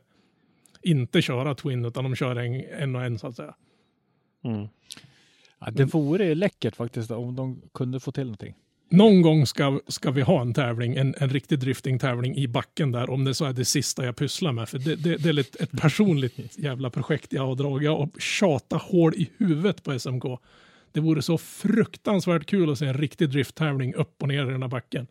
inte 0.82 1.22
köra 1.22 1.54
Twin 1.54 1.84
utan 1.84 2.04
de 2.04 2.16
kör 2.16 2.36
en, 2.36 2.64
en 2.80 2.96
och 2.96 3.04
en 3.04 3.18
så 3.18 3.26
att 3.26 3.36
säga. 3.36 3.54
Mm. 4.44 4.68
Ja, 5.58 5.70
det 5.70 5.84
vore 5.84 6.34
läckert 6.34 6.76
faktiskt 6.76 7.10
om 7.10 7.36
de 7.36 7.62
kunde 7.72 8.00
få 8.00 8.12
till 8.12 8.24
någonting 8.24 8.54
någon 8.94 9.22
gång 9.22 9.46
ska, 9.46 9.80
ska 9.88 10.10
vi 10.10 10.22
ha 10.22 10.40
en 10.40 10.54
tävling, 10.54 10.96
en, 10.96 11.14
en 11.18 11.28
riktig 11.28 11.58
driftingtävling 11.58 12.36
i 12.36 12.48
backen 12.48 12.92
där, 12.92 13.10
om 13.10 13.24
det 13.24 13.34
så 13.34 13.44
är 13.44 13.52
det 13.52 13.64
sista 13.64 14.04
jag 14.04 14.16
pysslar 14.16 14.52
med. 14.52 14.68
För 14.68 14.78
det, 14.78 14.96
det, 14.96 15.16
det 15.16 15.28
är 15.28 15.38
ett, 15.38 15.60
ett 15.60 15.70
personligt 15.70 16.58
jävla 16.58 16.90
projekt 16.90 17.32
jag 17.32 17.46
har 17.46 17.54
dragit. 17.54 17.84
Jag 17.84 17.96
har 17.96 18.08
tjatat 18.18 18.82
hål 18.82 19.14
i 19.14 19.30
huvudet 19.36 19.82
på 19.82 19.98
SMK. 19.98 20.24
Det 20.94 21.00
vore 21.00 21.22
så 21.22 21.38
fruktansvärt 21.38 22.46
kul 22.46 22.70
att 22.70 22.78
se 22.78 22.86
en 22.86 22.94
riktig 22.94 23.30
drifttävling 23.30 23.94
upp 23.94 24.22
och 24.22 24.28
ner 24.28 24.46
i 24.46 24.50
den 24.50 24.62
här 24.62 24.68
backen. 24.68 25.06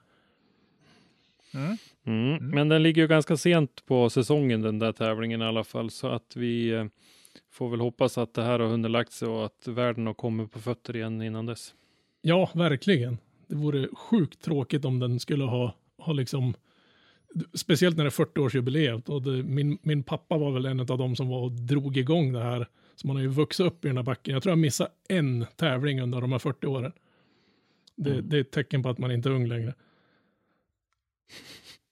Mm. 1.54 1.78
Mm. 2.06 2.36
Mm. 2.36 2.50
Men 2.50 2.70
den 2.70 2.84
ligger 2.84 3.02
ju 3.02 3.08
ganska 3.08 3.38
sent 3.38 3.86
på 3.86 4.10
säsongen 4.10 4.62
den 4.62 4.80
där 4.80 4.92
tävlingen 4.92 5.42
i 5.42 5.46
alla 5.46 5.64
fall, 5.64 5.90
så 5.90 6.08
att 6.08 6.36
vi 6.36 6.70
eh, 6.70 6.86
får 7.52 7.70
väl 7.70 7.80
hoppas 7.80 8.18
att 8.18 8.34
det 8.34 8.44
här 8.44 8.60
har 8.60 8.68
hunnit 8.68 8.92
lagt 8.92 9.12
sig 9.12 9.28
och 9.28 9.46
att 9.46 9.68
världen 9.68 10.08
har 10.08 10.14
kommit 10.14 10.52
på 10.52 10.60
fötter 10.60 10.96
igen 10.96 11.22
innan 11.22 11.46
dess. 11.46 11.74
Ja, 12.22 12.50
verkligen 12.54 13.18
det 13.48 13.56
vore 13.56 13.88
sjukt 13.94 14.42
tråkigt 14.42 14.86
om 14.86 15.00
den 15.00 15.20
skulle 15.20 15.44
ha, 15.44 15.76
ha 15.98 16.14
liksom, 16.14 16.54
speciellt 17.54 17.98
när 17.98 18.04
det 18.04 18.08
är 18.08 18.26
40-årsjubileet. 18.26 19.10
Och 19.10 19.22
det, 19.22 19.44
min, 19.44 19.78
min 19.82 20.04
pappa 20.04 20.38
var 20.38 20.52
väl 20.52 20.66
en 20.66 20.80
av 20.80 20.86
dem 20.86 21.16
som 21.16 21.30
var 21.30 21.40
och 21.42 21.52
drog 21.52 21.98
igång 21.98 22.34
det 22.34 22.44
här. 22.44 22.68
Så 23.04 23.08
man 23.08 23.16
har 23.16 23.24
ju 23.24 23.30
vuxit 23.30 23.66
upp 23.66 23.86
i 23.86 23.88
den 23.88 23.98
här 23.98 24.04
backen. 24.04 24.34
Jag 24.34 24.44
tror 24.44 24.52
jag 24.52 24.60
missade 24.60 24.90
en 25.10 25.46
tävling 25.56 26.02
under 26.02 26.22
de 26.22 26.32
här 26.32 26.40
40 26.40 26.68
åren. 26.68 26.94
Det, 27.96 28.12
mm. 28.12 28.30
det 28.30 28.38
är 28.38 28.42
ett 28.42 28.52
tecken 28.52 28.84
på 28.84 28.90
att 28.90 28.98
man 28.98 29.12
inte 29.12 29.30
är 29.30 29.34
ung 29.34 29.48
längre. 29.48 29.74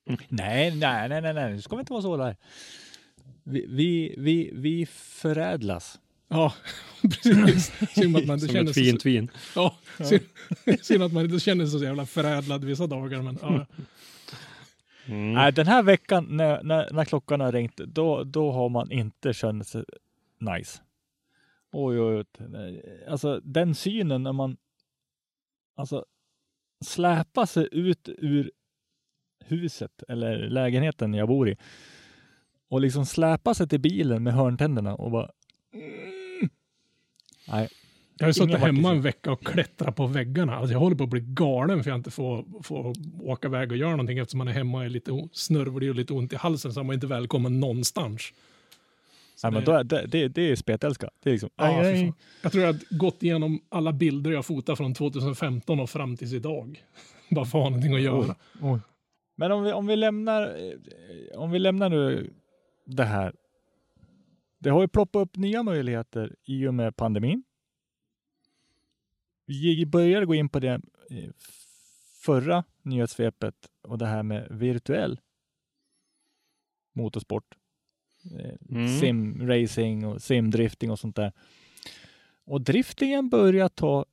Nej, 0.28 0.76
nej, 0.76 1.10
nej, 1.10 1.22
nej, 1.22 1.34
nej, 1.34 1.52
nu 1.54 1.62
ska 1.62 1.76
vi 1.76 1.80
inte 1.80 1.94
vara 1.94 2.02
så 2.02 2.18
där. 2.18 2.36
Vi, 3.44 3.66
vi, 3.70 4.16
vi, 4.18 4.52
vi 4.54 4.86
förädlas. 4.86 6.00
Ja, 6.28 6.54
precis. 7.02 7.72
Synd 7.96 8.18
att 8.18 8.26
man 8.26 8.34
inte 8.34 8.46
Som 8.46 8.56
känner 8.56 8.70
ett 8.70 8.76
fint 8.76 9.02
så, 9.02 9.10
vin. 9.10 9.32
Ja, 9.56 9.76
synd, 10.00 10.24
synd 10.82 11.04
att 11.04 11.14
man 11.14 11.26
inte 11.26 11.40
känner 11.40 11.66
sig 11.66 11.80
så 11.80 11.86
jävla 11.86 12.06
förädlad 12.06 12.64
vissa 12.64 12.88
dagar. 12.88 13.22
Men, 13.22 13.38
ja. 13.42 13.66
Mm. 15.06 15.34
Nej, 15.34 15.52
den 15.52 15.68
här 15.68 15.84
veckan 15.84 16.28
när, 16.30 16.64
när, 16.64 16.94
när, 16.94 17.06
klockan 17.06 17.40
har 17.40 17.52
ringt, 17.52 17.78
då, 17.78 18.24
då 18.24 18.52
har 18.52 18.70
man 18.70 18.92
inte 18.92 19.34
känt 19.34 19.68
sig 19.68 19.84
nice. 20.40 20.82
Oj, 21.72 22.00
oj, 22.00 22.26
oj. 22.40 22.82
Alltså 23.08 23.40
den 23.44 23.76
synen 23.76 24.24
när 24.24 24.34
man 24.34 24.58
alltså 25.76 26.06
släpar 26.86 27.46
sig 27.46 27.70
ut 27.72 28.10
ur 28.18 28.52
huset 29.46 30.04
eller 30.08 30.50
lägenheten 30.50 31.14
jag 31.14 31.28
bor 31.28 31.50
i 31.50 31.58
och 32.68 32.82
liksom 32.82 33.06
släpar 33.06 33.54
sig 33.54 33.68
till 33.68 33.80
bilen 33.80 34.24
med 34.24 34.34
hörntänderna 34.34 34.96
och 34.96 35.12
bara 35.12 35.32
Nej. 37.48 37.70
Jag 38.18 38.28
har 38.28 38.34
suttit 38.34 38.58
hemma 38.58 38.92
en 38.92 39.02
vecka 39.02 39.32
och 39.32 39.46
klättrat 39.46 39.96
på 39.96 40.08
väggarna. 40.08 40.56
Alltså 40.56 40.74
jag 40.74 40.80
håller 40.80 40.96
på 40.96 41.04
att 41.04 41.10
bli 41.10 41.22
galen 41.22 41.84
för 41.84 41.90
jag 41.90 42.00
inte 42.00 42.12
får, 42.12 42.64
får 42.64 42.94
åka 43.22 43.48
iväg 43.48 43.72
och 43.72 43.78
göra 43.78 43.92
någonting 43.92 44.18
eftersom 44.18 44.38
man 44.38 44.48
är 44.48 44.52
hemma 44.52 44.78
och 44.78 44.86
är 44.86 44.90
lite 44.90 45.30
snörvlig 45.34 45.90
och 45.90 45.96
lite 45.96 46.14
ont 46.14 46.34
i 46.34 46.36
halsen 46.36 46.74
så 46.74 46.80
är 46.80 46.84
man 46.84 46.94
inte 46.94 47.08
välkommen 47.08 47.60
någonstans. 47.60 48.34
Nej, 49.44 49.52
men 49.52 49.66
då 49.66 49.72
är, 49.72 49.84
det, 49.84 50.06
det, 50.06 50.28
det 50.28 50.42
är 50.42 50.56
spetälska. 50.56 51.10
Det 51.24 51.30
är 51.30 51.32
liksom, 51.32 51.50
aj, 51.56 51.76
aj. 51.76 52.14
Jag 52.42 52.52
tror 52.52 52.64
jag 52.64 52.74
har 52.74 52.98
gått 52.98 53.24
igenom 53.24 53.62
alla 53.70 53.94
bilder 53.94 54.32
jag 54.32 54.46
fotat 54.46 54.78
från 54.78 54.94
2015 54.94 55.80
och 55.80 55.90
fram 55.90 56.18
tills 56.18 56.34
idag. 56.34 56.84
Bara 57.30 57.46
för 57.46 57.58
att 57.58 57.64
ha 57.64 57.70
någonting 57.70 57.96
att 57.96 58.02
göra. 58.02 58.36
Oj, 58.62 58.72
oj. 58.72 58.80
Men 59.36 59.52
om 59.52 59.64
vi, 59.64 59.72
om 59.72 59.88
vi 59.88 59.96
lämnar, 59.96 60.56
om 61.36 61.52
vi 61.52 61.60
lämnar 61.60 61.90
nu 61.90 62.34
det 62.86 63.04
här 63.04 63.34
det 64.62 64.70
har 64.70 64.82
ju 64.82 64.88
ploppat 64.88 65.22
upp 65.22 65.38
nya 65.38 65.64
möjligheter 65.64 66.36
i 66.44 66.68
och 66.68 66.74
med 66.74 66.96
pandemin. 66.96 67.44
Vi 69.46 69.86
började 69.86 70.26
gå 70.26 70.36
in 70.36 70.50
på 70.50 70.60
det 70.60 70.82
eh, 71.10 71.30
förra 72.24 72.64
nyhetssvepet 72.82 73.56
och 73.82 73.98
det 73.98 74.06
här 74.06 74.24
med 74.24 74.48
virtuell 74.52 75.20
motorsport. 76.94 77.58
Eh, 78.40 78.76
mm. 78.78 79.00
Simracing 79.00 80.06
och 80.06 80.22
simdrifting 80.22 80.92
och 80.92 81.00
sånt 81.00 81.16
där. 81.16 81.32
Och 82.46 82.62
driftingen 82.62 83.30
börjar 83.30 83.70
ta 83.70 84.06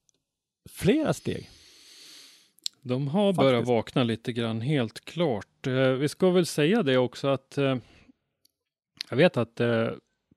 flera 0.70 1.12
steg. 1.12 1.50
De 2.82 3.08
har 3.08 3.32
Faktiskt. 3.32 3.50
börjat 3.50 3.66
vakna 3.66 4.04
lite 4.04 4.32
grann, 4.32 4.60
helt 4.60 5.04
klart. 5.04 5.66
Eh, 5.66 5.90
vi 5.90 6.08
ska 6.08 6.30
väl 6.30 6.46
säga 6.46 6.82
det 6.82 6.98
också 6.98 7.28
att 7.28 7.58
jag 9.10 9.16
vet 9.16 9.36
att 9.36 9.60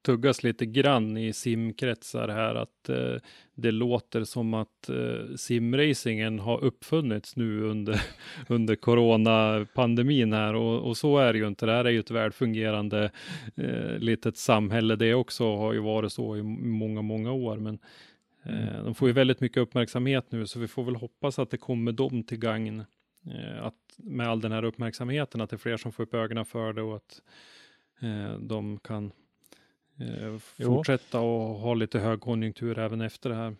tuggas 0.02 0.44
lite 0.44 0.66
grann 0.66 1.18
i 1.18 1.34
simkretsar 1.34 2.28
här 2.28 2.56
att 2.56 2.90
eh, 2.90 3.16
det 3.56 3.72
låter 3.72 4.24
som 4.24 4.54
att 4.54 4.90
eh, 4.90 5.36
simracingen 5.36 6.40
har 6.40 6.64
uppfunnits 6.64 7.36
nu 7.36 7.64
under, 7.64 8.02
under 8.48 8.76
coronapandemin 8.76 10.34
här 10.34 10.54
och, 10.54 10.88
och, 10.88 10.98
så 10.98 11.18
är 11.18 11.34
det 11.34 11.40
ju 11.40 11.48
inte. 11.48 11.66
Det 11.66 11.72
här 11.72 11.86
är 11.86 11.90
ju 11.90 12.00
ett 12.00 12.12
välfungerande 12.12 13.12
eh, 13.56 13.98
litet 13.98 14.38
samhälle. 14.38 14.96
Det 14.96 15.14
också 15.14 15.56
har 15.56 15.74
ju 15.74 15.80
varit 15.80 16.12
så 16.12 16.38
i 16.38 16.44
många, 16.44 17.02
många 17.02 17.32
år, 17.32 17.58
men 17.58 17.80
eh, 18.44 18.70
mm. 18.70 18.86
de 18.86 18.96
får 18.96 19.08
ju 19.08 19.14
väldigt 19.14 19.42
mycket 19.42 19.58
uppmärksamhet 19.58 20.32
nu, 20.32 20.48
så 20.48 20.60
vi 20.60 20.68
får 20.68 20.84
väl 20.84 20.96
hoppas 20.96 21.40
att 21.40 21.50
det 21.50 21.58
kommer 21.58 21.92
dem 21.92 22.24
till 22.24 22.40
gagn. 22.40 22.84
Eh, 23.26 23.64
att 23.64 23.76
med 23.98 24.28
all 24.28 24.42
den 24.42 24.52
här 24.52 24.64
uppmärksamheten, 24.64 25.42
att 25.42 25.50
det 25.50 25.56
är 25.56 25.58
fler 25.58 25.78
som 25.78 25.92
får 25.92 26.04
upp 26.04 26.14
ögonen 26.14 26.46
för 26.46 26.74
det 26.74 26.82
och 26.82 26.96
att 26.96 27.22
eh, 28.02 28.40
de 28.40 28.80
kan 28.80 29.12
eh, 30.02 30.38
fortsätta 30.66 31.20
och 31.20 31.56
ha 31.56 31.74
lite 31.74 32.00
högkonjunktur 32.00 32.80
även 32.80 33.02
efter 33.02 33.30
det 33.30 33.36
här. 33.36 33.56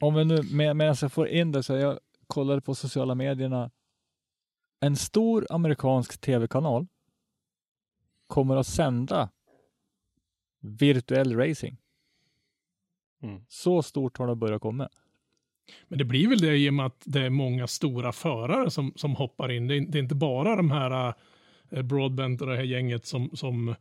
Om 0.00 0.14
vi 0.14 0.24
nu, 0.24 0.42
med, 0.42 0.76
medan 0.76 0.96
jag 1.00 1.12
får 1.12 1.28
in 1.28 1.52
det, 1.52 1.62
så 1.62 1.72
jag 1.72 1.98
kollade 2.26 2.60
på 2.60 2.74
sociala 2.74 3.14
medierna. 3.14 3.70
En 4.80 4.96
stor 4.96 5.46
amerikansk 5.50 6.20
tv-kanal 6.20 6.86
kommer 8.26 8.56
att 8.56 8.66
sända 8.66 9.30
virtuell 10.60 11.36
racing. 11.36 11.76
Mm. 13.22 13.44
Så 13.48 13.82
stort 13.82 14.18
har 14.18 14.26
det 14.26 14.34
börjat 14.34 14.62
komma. 14.62 14.88
Men 15.88 15.98
det 15.98 16.04
blir 16.04 16.28
väl 16.28 16.38
det 16.38 16.56
i 16.56 16.70
och 16.70 16.74
med 16.74 16.86
att 16.86 17.02
det 17.04 17.20
är 17.20 17.30
många 17.30 17.66
stora 17.66 18.12
förare 18.12 18.70
som, 18.70 18.92
som 18.96 19.16
hoppar 19.16 19.50
in. 19.52 19.66
Det 19.66 19.76
är, 19.76 19.80
det 19.80 19.98
är 19.98 20.02
inte 20.02 20.14
bara 20.14 20.56
de 20.56 20.70
här 20.70 21.14
uh, 21.70 21.82
Broadbent 21.82 22.40
och 22.40 22.46
det 22.46 22.56
här 22.56 22.62
gänget 22.62 23.06
som, 23.06 23.30
som 23.36 23.74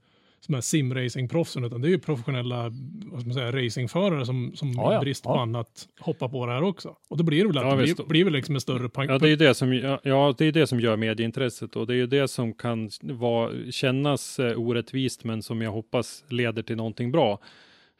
som 0.45 0.56
är 0.56 0.62
simracingproffsen, 0.62 1.63
utan 1.63 1.82
det 1.82 1.88
är 1.88 1.89
ju 1.89 1.99
professionella 1.99 2.63
vad 3.06 3.21
ska 3.21 3.27
man 3.27 3.34
säga, 3.34 3.51
racingförare 3.51 4.25
som, 4.25 4.51
som 4.56 4.71
ja, 4.71 4.93
ja. 4.93 4.99
brist 4.99 5.23
på 5.23 5.29
ja. 5.29 5.41
annat 5.41 5.88
hoppar 5.99 6.29
på 6.29 6.45
det 6.45 6.53
här 6.53 6.63
också. 6.63 6.95
Och 7.10 7.17
då 7.17 7.23
blir 7.23 7.41
det 7.41 7.47
väl 7.47 7.58
att 7.58 7.63
ja, 7.63 7.75
det 7.75 7.84
blir, 7.84 8.08
blir 8.08 8.23
väl 8.23 8.34
liksom 8.34 8.56
en 8.56 8.62
större 8.62 8.89
pang. 8.89 9.08
Ja, 9.10 9.17
det 9.17 9.27
är 9.27 9.29
ju 9.29 9.36
det 9.36 9.53
som, 9.53 9.73
ja, 10.03 10.36
det 10.38 10.46
är 10.46 10.52
det 10.52 10.67
som 10.67 10.79
gör 10.79 10.98
medieintresset 10.98 11.75
och 11.75 11.87
det 11.87 11.94
är 11.94 11.98
ju 11.98 12.08
det 12.08 12.27
som 12.27 12.54
kan 12.54 12.89
vara, 13.02 13.52
kännas 13.71 14.39
eh, 14.39 14.60
orättvist, 14.60 15.23
men 15.23 15.44
som 15.44 15.62
jag 15.62 15.71
hoppas 15.71 16.23
leder 16.29 16.63
till 16.63 16.77
någonting 16.77 17.12
bra 17.12 17.39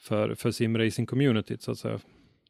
för, 0.02 0.36
för 0.36 0.52
simracing-communityt 0.52 1.62
så 1.62 1.72
att 1.72 1.78
säga. 1.78 2.00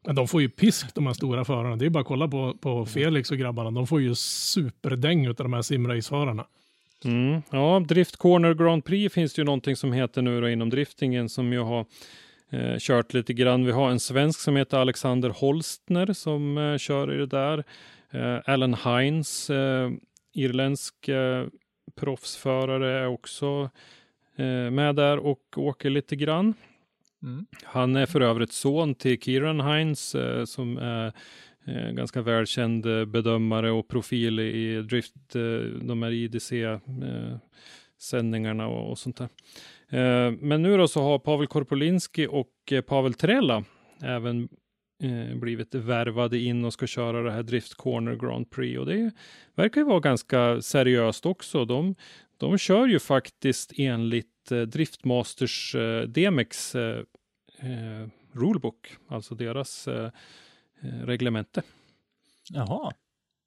Men 0.06 0.16
de 0.16 0.28
får 0.28 0.42
ju 0.42 0.50
pisk 0.50 0.96
de 0.96 1.08
här 1.08 1.14
stora 1.14 1.46
förarna. 1.46 1.76
Det 1.76 1.86
är 1.86 1.90
bara 1.90 2.02
att 2.02 2.08
kolla 2.08 2.28
på, 2.28 2.58
på 2.62 2.86
Felix 2.86 3.32
och 3.32 3.38
grabbarna. 3.38 3.72
De 3.72 3.88
får 3.88 4.02
ju 4.02 4.16
superdäng 4.16 5.28
av 5.28 5.36
de 5.36 5.54
här 5.54 5.62
simraceförarna. 5.62 6.46
Mm. 7.06 7.42
Ja, 7.52 7.80
Drift 7.88 8.18
Corner 8.18 8.54
Grand 8.54 8.86
Prix 8.86 9.14
finns 9.14 9.34
det 9.34 9.40
ju 9.40 9.46
någonting 9.46 9.76
som 9.76 9.94
heter 9.94 10.22
nu 10.22 10.42
då 10.42 10.50
inom 10.50 10.70
driftingen 10.70 11.30
som 11.30 11.54
jag 11.54 11.66
har 11.66 11.86
eh, 12.50 12.76
kört 12.80 13.14
lite 13.14 13.34
grann. 13.34 13.66
Vi 13.66 13.72
har 13.72 13.92
en 13.92 14.00
svensk 14.00 14.40
som 14.40 14.56
heter 14.56 14.78
Alexander 14.78 15.30
Holstner 15.30 16.14
som 16.14 16.58
eh, 16.58 16.78
kör 16.78 17.14
i 17.14 17.18
det 17.18 17.26
där. 17.26 17.64
Eh, 18.12 18.40
Alan 18.46 18.74
Hines, 18.86 19.50
eh, 19.50 19.92
irländsk 20.34 21.08
eh, 21.08 21.46
proffsförare, 21.96 23.00
är 23.00 23.08
också 23.08 23.70
eh, 24.36 24.72
med 24.72 24.96
där 24.96 25.18
och 25.18 25.58
åker 25.58 25.90
lite 25.90 26.16
grann. 26.16 26.54
Mm. 27.24 27.46
Han 27.64 27.96
är 27.96 28.06
för 28.06 28.22
övrigt 28.22 28.52
son 28.52 28.96
till 28.96 29.22
Kieran 29.22 29.62
Hines 29.62 30.16
som 30.46 30.78
är 30.78 31.14
Eh, 31.66 31.92
ganska 31.92 32.22
välkänd 32.22 32.86
eh, 32.86 33.06
bedömare 33.06 33.72
och 33.72 33.88
profil 33.88 34.40
i 34.40 34.82
drift, 34.82 35.36
eh, 35.36 35.42
de 35.82 36.04
här 36.04 36.12
IDC-sändningarna 36.12 38.68
och, 38.68 38.92
och, 38.92 39.00
sånt 39.00 39.18
där. 39.18 39.30
Men 40.32 40.62
nu 40.62 40.78
då 40.78 40.88
så 40.88 41.02
har 41.02 41.20
Pavel 41.20 41.48
Korpolinski 41.48 42.28
och 42.30 42.74
Pavel 42.88 43.14
Trella 43.14 43.64
även 44.02 44.50
blivit 45.36 45.76
värvade 45.76 46.40
in 46.40 46.66
och 46.66 46.74
ska 46.74 46.88
köra 46.88 47.22
det 47.22 47.32
här 47.32 47.44
Drift 47.44 47.74
Corner 47.74 48.16
Grand 48.16 48.50
Prix 48.50 48.80
och 48.80 48.86
det 48.86 49.12
verkar 49.56 49.82
ju 49.82 49.88
vara 49.88 50.00
ganska 50.00 50.62
seriöst 50.62 51.26
också. 51.26 51.66
De, 51.66 51.96
de 52.38 52.58
kör 52.58 52.88
ju 52.88 53.00
faktiskt 53.00 53.74
enligt 53.78 54.52
Driftmasters 54.68 55.76
Demex 56.08 56.72
DMX 56.72 56.76
rulebook, 58.32 58.98
alltså 59.08 59.36
deras 59.36 59.88
reglemente. 60.82 61.62
Jaha. 62.50 62.92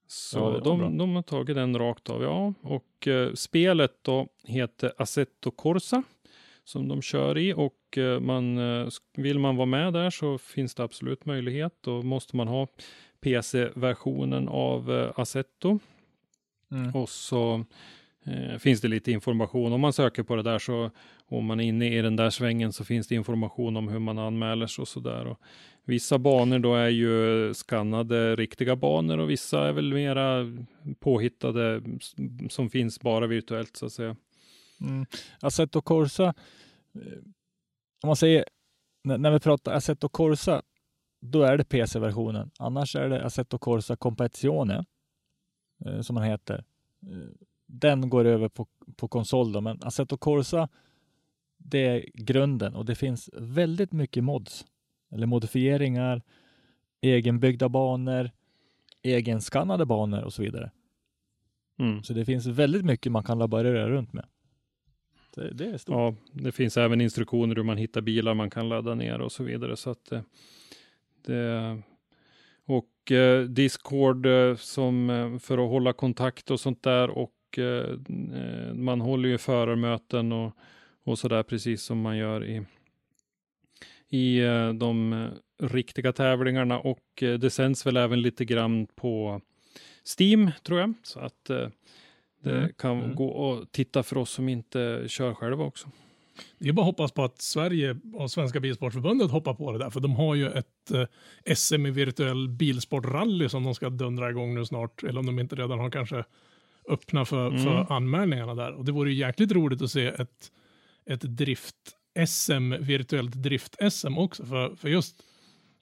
Så 0.09 0.39
Ja, 0.39 0.61
de, 0.65 0.99
de 0.99 1.15
har 1.15 1.23
tagit 1.23 1.57
den 1.57 1.79
rakt 1.79 2.11
av, 2.11 2.23
ja. 2.23 2.55
Och 2.63 3.09
eh, 3.09 3.33
spelet 3.33 3.93
då 4.03 4.29
heter 4.45 4.93
Assetto 4.99 5.51
Corsa 5.51 6.03
som 6.65 6.89
de 6.89 7.03
kör 7.03 7.39
i 7.39 7.53
och 7.55 7.99
eh, 7.99 8.21
man, 8.21 8.59
eh, 8.59 8.89
vill 9.17 9.39
man 9.39 9.57
vara 9.57 9.67
med 9.67 9.93
där 9.93 10.11
så 10.11 10.39
finns 10.39 10.75
det 10.75 10.83
absolut 10.85 11.25
möjlighet. 11.25 11.73
Då 11.81 12.03
måste 12.03 12.37
man 12.37 12.49
ha 12.49 12.67
PC-versionen 13.21 14.49
av 14.49 14.93
eh, 14.93 15.13
Assetto 15.17 15.79
Mm. 16.71 16.95
och 16.95 17.09
så 17.09 17.65
eh, 18.25 18.59
finns 18.59 18.81
det 18.81 18.89
lite 18.89 19.13
information. 19.13 19.73
Om 19.73 19.81
man 19.81 19.93
söker 19.93 20.23
på 20.23 20.37
det 20.37 20.43
där 20.43 20.59
så 20.59 20.91
om 21.27 21.45
man 21.47 21.61
är 21.61 21.65
inne 21.65 21.99
i 21.99 22.03
den 22.03 22.17
där 22.17 22.31
svängen 22.31 22.73
så 22.73 22.85
finns 22.85 23.09
det 23.09 23.15
information 23.15 23.77
om 23.77 23.89
hur 23.89 23.99
man 23.99 24.19
anmäler 24.19 24.67
sig 24.67 24.83
och 24.83 24.89
så 24.89 25.01
där. 25.01 25.27
Och 25.27 25.41
vissa 25.87 26.19
banor 26.19 26.59
då 26.59 26.75
är 26.75 26.89
ju 26.89 27.55
skannade 27.55 28.37
riktiga 28.37 28.77
banor 28.77 29.19
och 29.19 29.31
vissa 29.31 29.69
är 29.69 29.73
väl 29.73 29.95
mera 29.95 30.45
påhittade 31.01 31.83
som 32.51 32.71
finns 32.71 33.01
bara 33.01 33.27
virtuellt 33.27 33.77
så 33.77 33.87
att 33.87 33.93
säga. 33.93 34.17
Mm. 34.81 35.07
Assetto 35.41 35.81
Corsa, 35.81 36.35
eh, 36.95 37.19
om 38.03 38.07
man 38.07 38.17
säger, 38.17 38.45
när, 39.05 39.31
vi 39.31 39.41
pratar 39.41 39.73
Assetto 39.73 40.09
Corsa, 40.09 40.63
då 41.21 41.43
är 41.43 41.57
det 41.57 41.65
PC-versionen. 41.65 42.51
Annars 42.59 42.97
är 42.97 43.09
det 43.09 43.25
Assetto 43.25 43.59
Corsa 43.59 43.97
Competizione, 43.97 44.85
eh, 45.85 46.01
som 46.01 46.15
man 46.15 46.25
heter. 46.25 46.65
Eh, 47.03 47.47
den 47.67 48.09
går 48.09 48.25
över 48.25 48.49
på, 48.49 48.67
på 48.97 49.09
konsol 49.09 49.53
då, 49.53 49.61
men 49.61 49.79
Assetto 49.83 50.17
Corsa, 50.17 50.69
det 51.57 51.87
är 51.87 52.05
grunden 52.15 52.75
och 52.75 52.85
det 52.85 52.95
finns 52.95 53.31
väldigt 53.33 53.93
mycket 53.93 54.25
mods, 54.25 54.65
eller 55.13 55.27
modifieringar, 55.27 56.23
egenbyggda 57.01 57.69
banor, 57.69 58.31
egenskannade 59.03 59.87
banor 59.87 60.23
och 60.23 60.33
så 60.33 60.43
vidare. 60.43 60.71
Mm. 61.79 62.03
Så 62.03 62.13
det 62.13 62.25
finns 62.25 62.47
väldigt 62.47 62.85
mycket 62.85 63.13
man 63.13 63.25
kan 63.25 63.39
laborera 63.39 63.89
runt 63.89 64.13
med. 64.13 64.25
Det, 65.35 65.51
det 65.55 65.67
är 65.67 65.79
stort. 65.79 65.95
Ja, 65.95 66.15
det 66.33 66.53
finns 66.53 66.77
även 66.77 67.01
instruktioner 67.01 67.57
hur 67.57 67.63
man 67.63 67.77
hittar 67.77 68.01
bilar 68.01 68.35
man 68.35 68.51
kan 68.51 68.69
ladda 68.69 68.95
ner 68.95 69.21
och 69.21 69.33
så 69.33 69.45
vidare. 69.45 69.77
Så 69.77 69.91
att 69.91 70.13
eh, 70.13 70.21
det, 71.27 71.83
och 72.65 73.13
eh, 73.13 73.43
Discord 73.43 74.27
eh, 74.27 74.57
som 74.57 75.11
eh, 75.11 75.39
för 75.39 75.59
att 75.59 75.71
hålla 75.71 75.93
kontakt 75.93 76.51
och 76.51 76.61
sånt 76.61 76.83
där 76.83 77.11
och 77.11 77.59
eh, 77.59 77.91
eh, 78.35 78.75
man 78.75 79.01
håller 79.01 79.29
ju 79.29 79.39
förarmöten 79.39 80.33
och, 80.33 80.53
och 81.05 81.19
så 81.19 81.29
där 81.29 81.43
precis 81.43 81.83
som 81.83 82.01
man 82.01 82.17
gör 82.17 82.45
i, 82.45 82.65
i 84.11 84.39
eh, 84.41 84.73
de 84.73 85.13
eh, 85.13 85.29
riktiga 85.67 86.13
tävlingarna 86.13 86.79
och 86.79 87.23
eh, 87.23 87.35
det 87.39 87.51
sänds 87.51 87.87
väl 87.87 87.97
även 87.97 88.23
lite 88.23 88.45
grann 88.45 88.87
på 88.87 89.41
Steam 90.19 90.51
tror 90.63 90.81
jag. 90.81 90.95
Så 91.03 91.21
att 91.21 91.45
det 91.45 91.71
Mm, 92.51 92.73
kan 92.79 92.99
mm. 93.03 93.15
gå 93.17 93.29
och 93.29 93.73
titta 93.73 94.03
för 94.03 94.19
oss 94.19 94.31
som 94.31 94.49
inte 94.49 95.05
kör 95.07 95.35
själva 95.35 95.65
också. 95.65 95.89
Det 96.59 96.69
är 96.69 96.73
bara 96.73 96.83
att 96.83 96.87
hoppas 96.87 97.13
på 97.13 97.25
att 97.25 97.41
Sverige 97.43 97.97
och 98.15 98.31
Svenska 98.31 98.61
Bilsportförbundet 98.61 99.31
hoppar 99.31 99.55
på 99.55 99.73
det 99.73 99.79
där, 99.79 99.91
för 99.91 100.01
de 100.01 100.17
har 100.17 100.35
ju 100.35 100.49
ett 100.49 100.91
eh, 101.47 101.55
SM 101.55 101.87
i 101.87 101.91
virtuell 101.91 102.49
bilsportrally 102.49 103.49
som 103.49 103.65
de 103.65 103.75
ska 103.75 103.89
dundra 103.91 104.31
igång 104.31 104.55
nu 104.55 104.65
snart, 104.65 105.03
eller 105.05 105.21
om 105.21 105.27
de 105.27 105.39
inte 105.39 105.57
redan 105.57 105.79
har 105.79 105.91
kanske 105.91 106.25
öppna 106.89 107.25
för, 107.25 107.47
Mm. 107.49 107.63
för 107.63 107.93
anmälningarna 107.93 108.55
där. 108.55 108.73
Och 108.73 108.85
det 108.85 108.93
vore 108.93 109.11
ju 109.13 109.17
jäkligt 109.17 109.53
roligt 109.53 109.83
att 109.83 109.91
se 109.91 110.07
ett, 110.07 110.53
ett 111.11 111.23
drift-SM, 112.17 112.77
virtuellt 112.81 113.35
drift-SM 113.35 114.19
också, 114.19 114.45
för, 114.47 114.75
för 114.77 114.89
just 114.89 115.23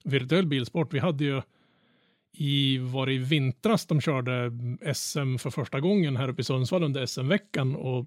virtuell 0.04 0.46
bilsport, 0.46 0.94
vi 0.94 0.98
hade 0.98 1.24
ju 1.24 1.42
i, 2.32 2.78
var 2.78 3.06
det 3.06 3.12
i 3.12 3.18
vintras 3.18 3.86
de 3.86 4.00
körde 4.00 4.52
SM 4.94 5.36
för 5.36 5.50
första 5.50 5.80
gången 5.80 6.16
här 6.16 6.28
uppe 6.28 6.40
i 6.40 6.44
Sundsvall 6.44 6.82
under 6.82 7.06
SM-veckan 7.06 7.76
och 7.76 8.06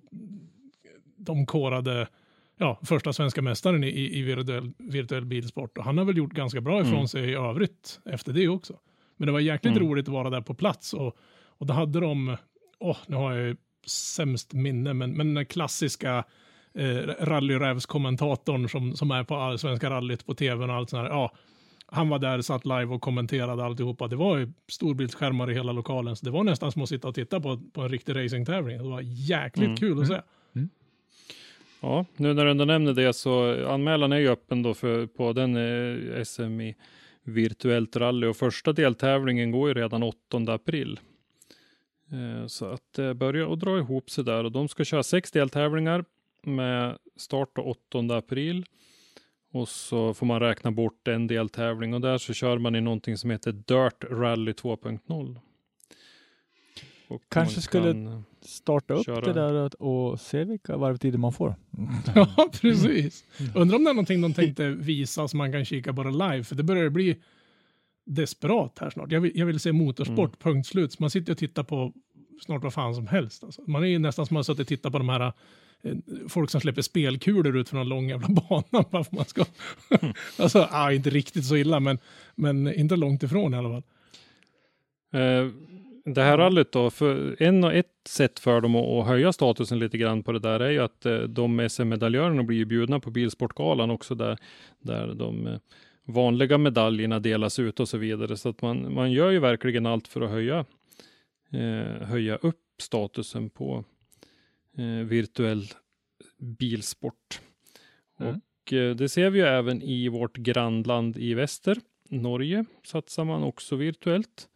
de 1.17 1.45
korade 1.45 2.07
ja, 2.57 2.79
första 2.83 3.13
svenska 3.13 3.41
mästaren 3.41 3.83
i, 3.83 4.17
i, 4.19 4.21
virtuell, 4.21 4.71
virtuell 4.77 5.25
bilsport. 5.25 5.77
Och 5.77 5.83
han 5.83 5.97
har 5.97 6.05
väl 6.05 6.17
gjort 6.17 6.33
ganska 6.33 6.61
bra 6.61 6.81
ifrån 6.81 6.93
Mm. 6.93 7.07
sig 7.07 7.29
i 7.29 7.33
övrigt 7.33 7.99
efter 8.05 8.33
det 8.33 8.47
också. 8.47 8.79
Men 9.17 9.25
det 9.25 9.31
var 9.31 9.39
jäkligt 9.39 9.77
Mm. 9.77 9.89
roligt 9.89 10.07
att 10.07 10.13
vara 10.13 10.29
där 10.29 10.41
på 10.41 10.53
plats 10.53 10.93
och, 10.93 11.17
och 11.59 11.65
då 11.65 11.73
hade 11.73 11.99
de, 11.99 12.37
åh, 12.79 12.97
nu 13.07 13.15
har 13.15 13.33
jag 13.33 13.47
ju 13.47 13.55
sämst 13.87 14.53
minne, 14.53 14.93
men, 14.93 15.11
men 15.11 15.33
den 15.33 15.45
klassiska 15.45 16.23
eh, 16.73 17.25
rallyrävskommentatorn 17.25 18.69
som, 18.69 18.95
som 18.95 19.11
är 19.11 19.23
på 19.23 19.35
all- 19.35 19.59
Svenska 19.59 19.89
rallyt 19.89 20.25
på 20.25 20.33
tvn 20.33 20.69
och 20.69 20.75
allt 20.75 20.89
sånt 20.89 21.03
här. 21.03 21.09
Ja, 21.09 21.31
han 21.89 22.09
var 22.09 22.19
där, 22.19 22.41
satt 22.41 22.65
live 22.65 22.85
och 22.85 23.01
kommenterade 23.01 23.63
alltihopa. 23.65 24.07
Det 24.07 24.15
var 24.15 24.37
ju 24.37 24.51
storbildsskärmar 24.67 25.51
i 25.51 25.53
hela 25.53 25.71
lokalen, 25.71 26.15
så 26.15 26.25
det 26.25 26.31
var 26.31 26.43
nästan 26.43 26.71
som 26.71 26.81
att 26.81 26.89
sitta 26.89 27.07
och 27.07 27.15
titta 27.15 27.39
på, 27.39 27.59
på 27.73 27.81
en 27.81 27.89
riktig 27.89 28.15
racingtävling. 28.15 28.77
Det 28.77 28.83
var 28.83 29.01
jäkligt 29.03 29.65
Mm. 29.65 29.77
kul 29.77 30.01
att 30.01 30.07
se. 30.07 30.21
Ja, 31.81 32.05
nu 32.15 32.33
när 32.33 32.45
du 32.45 32.51
ändå 32.51 32.65
nämner 32.65 32.93
det 32.93 33.13
så 33.13 33.65
anmälan 33.67 34.11
är 34.11 34.17
ju 34.17 34.27
öppen 34.29 34.63
då 34.63 34.73
för, 34.73 35.05
på 35.07 35.33
den 35.33 35.55
eh, 35.55 36.23
SM 36.23 36.61
i 36.61 36.75
virtuellt 37.23 37.95
rally 37.95 38.27
och 38.27 38.37
första 38.37 38.73
deltävlingen 38.73 39.51
går 39.51 39.67
ju 39.67 39.73
redan 39.73 40.03
8 40.03 40.17
april. 40.47 40.99
Eh, 42.11 42.47
så 42.47 42.65
att 42.65 42.93
det 42.95 43.13
börjar 43.13 43.53
att 43.53 43.59
dra 43.59 43.77
ihop 43.77 44.09
sig 44.09 44.23
där 44.23 44.43
och 44.43 44.51
de 44.51 44.67
ska 44.67 44.83
köra 44.85 45.03
sex 45.03 45.31
deltävlingar 45.31 46.05
med 46.43 46.97
start 47.15 47.49
då 47.55 47.61
8 47.61 48.17
april. 48.17 48.65
Och 49.51 49.67
så 49.69 50.13
får 50.13 50.25
man 50.25 50.39
räkna 50.39 50.71
bort 50.71 51.07
en 51.07 51.27
deltävling 51.27 51.93
och 51.93 52.01
där 52.01 52.17
så 52.17 52.33
kör 52.33 52.57
man 52.57 52.75
i 52.75 52.81
någonting 52.81 53.17
som 53.17 53.29
heter 53.29 53.51
Dirt 53.51 54.03
Rally 54.11 54.51
2.0. 54.51 55.39
Och 57.07 57.21
Kanske 57.29 57.55
man 57.57 57.61
skulle- 57.61 57.91
kan, 57.93 58.07
eh, 58.07 58.19
Starta 58.41 58.93
upp 58.93 59.05
Köra. 59.05 59.21
det 59.21 59.33
där 59.33 59.81
och, 59.83 60.19
se 60.21 60.43
vilka 60.43 60.77
varvtider 60.77 61.17
man 61.17 61.33
får. 61.33 61.55
Ja, 62.15 62.49
precis. 62.61 63.23
Undrar 63.55 63.77
om 63.77 63.83
det 63.83 63.89
är 63.89 63.93
någonting 63.93 64.21
de 64.21 64.33
tänkte 64.33 64.69
visa 64.69 65.27
så 65.27 65.37
man 65.37 65.51
kan 65.51 65.65
kika 65.65 65.91
det 65.91 66.11
live, 66.11 66.43
för 66.43 66.55
det 66.55 66.63
börjar 66.63 66.89
bli 66.89 67.15
desperat 68.05 68.77
här 68.79 68.89
snart. 68.89 69.11
Jag 69.11 69.21
vill, 69.21 69.31
jag 69.35 69.45
vill 69.45 69.59
se 69.59 69.71
motorsport, 69.71 70.39
punkt 70.43 70.67
slut. 70.67 70.91
Så 70.91 70.97
man 71.03 71.09
sitter 71.09 71.31
och 71.31 71.37
tittar 71.37 71.63
på 71.63 71.93
snart 72.41 72.63
vad 72.63 72.73
fan 72.73 72.95
som 72.95 73.07
helst. 73.07 73.43
Alltså. 73.43 73.61
Man 73.67 73.83
är 73.83 73.87
ju 73.87 73.99
nästan 73.99 74.25
som 74.25 74.37
att 74.37 74.45
sitta 74.45 74.61
och 74.61 74.67
titta 74.67 74.91
på 74.91 74.97
de 74.97 75.09
här 75.09 75.33
folk 76.29 76.49
som 76.49 76.61
släpper 76.61 76.81
spelkulor 76.81 77.57
ut 77.57 77.69
från 77.69 77.81
en 77.81 77.89
lång 77.89 78.09
jävla 78.09 78.27
bana. 78.49 78.85
Bara 78.91 79.03
för 79.03 79.15
man 79.15 79.25
ska... 79.25 79.45
alltså, 80.43 80.67
ah, 80.71 80.91
inte 80.91 81.09
riktigt 81.09 81.45
så 81.45 81.55
illa, 81.55 81.79
men, 81.79 81.99
men 82.35 82.73
inte 82.73 82.95
långt 82.95 83.23
ifrån 83.23 83.53
i 83.53 83.57
alla 83.57 83.69
fall. 83.69 83.83
Eh, 85.21 85.51
det 86.13 86.21
här 86.21 86.37
rallyt 86.37 86.71
då, 86.71 86.89
för 86.89 87.35
en 87.39 87.63
och 87.63 87.73
ett 87.73 87.91
sätt 88.09 88.39
för 88.39 88.61
dem 88.61 88.75
att, 88.75 88.85
att 88.85 89.07
höja 89.07 89.33
statusen 89.33 89.79
lite 89.79 89.97
grann 89.97 90.23
på 90.23 90.31
det 90.31 90.39
där 90.39 90.59
är 90.59 90.69
ju 90.69 90.79
att 90.79 91.05
eh, 91.05 91.19
de 91.19 91.69
SM-medaljörerna 91.69 92.43
blir 92.43 92.57
ju 92.57 92.65
bjudna 92.65 92.99
på 92.99 93.11
Bilsportgalan 93.11 93.91
också 93.91 94.15
där, 94.15 94.37
där 94.79 95.13
de 95.13 95.47
eh, 95.47 95.59
vanliga 96.05 96.57
medaljerna 96.57 97.19
delas 97.19 97.59
ut 97.59 97.79
och 97.79 97.89
så 97.89 97.97
vidare. 97.97 98.37
Så 98.37 98.49
att 98.49 98.61
man, 98.61 98.93
man 98.93 99.11
gör 99.11 99.31
ju 99.31 99.39
verkligen 99.39 99.85
allt 99.85 100.07
för 100.07 100.21
att 100.21 100.29
höja, 100.29 100.65
eh, 101.51 102.07
höja 102.07 102.35
upp 102.35 102.63
statusen 102.81 103.49
på 103.49 103.75
eh, 103.77 103.96
virtuell 105.05 105.65
bilsport. 106.37 107.41
Mm. 108.19 108.35
Och 108.35 108.73
eh, 108.73 108.95
det 108.95 109.09
ser 109.09 109.29
vi 109.29 109.39
ju 109.39 109.45
även 109.45 109.81
i 109.81 110.09
vårt 110.09 110.37
grannland 110.37 111.17
i 111.17 111.33
väster. 111.33 111.77
Norge 112.09 112.65
satsar 112.83 113.25
man 113.25 113.43
också 113.43 113.75
virtuellt. 113.75 114.49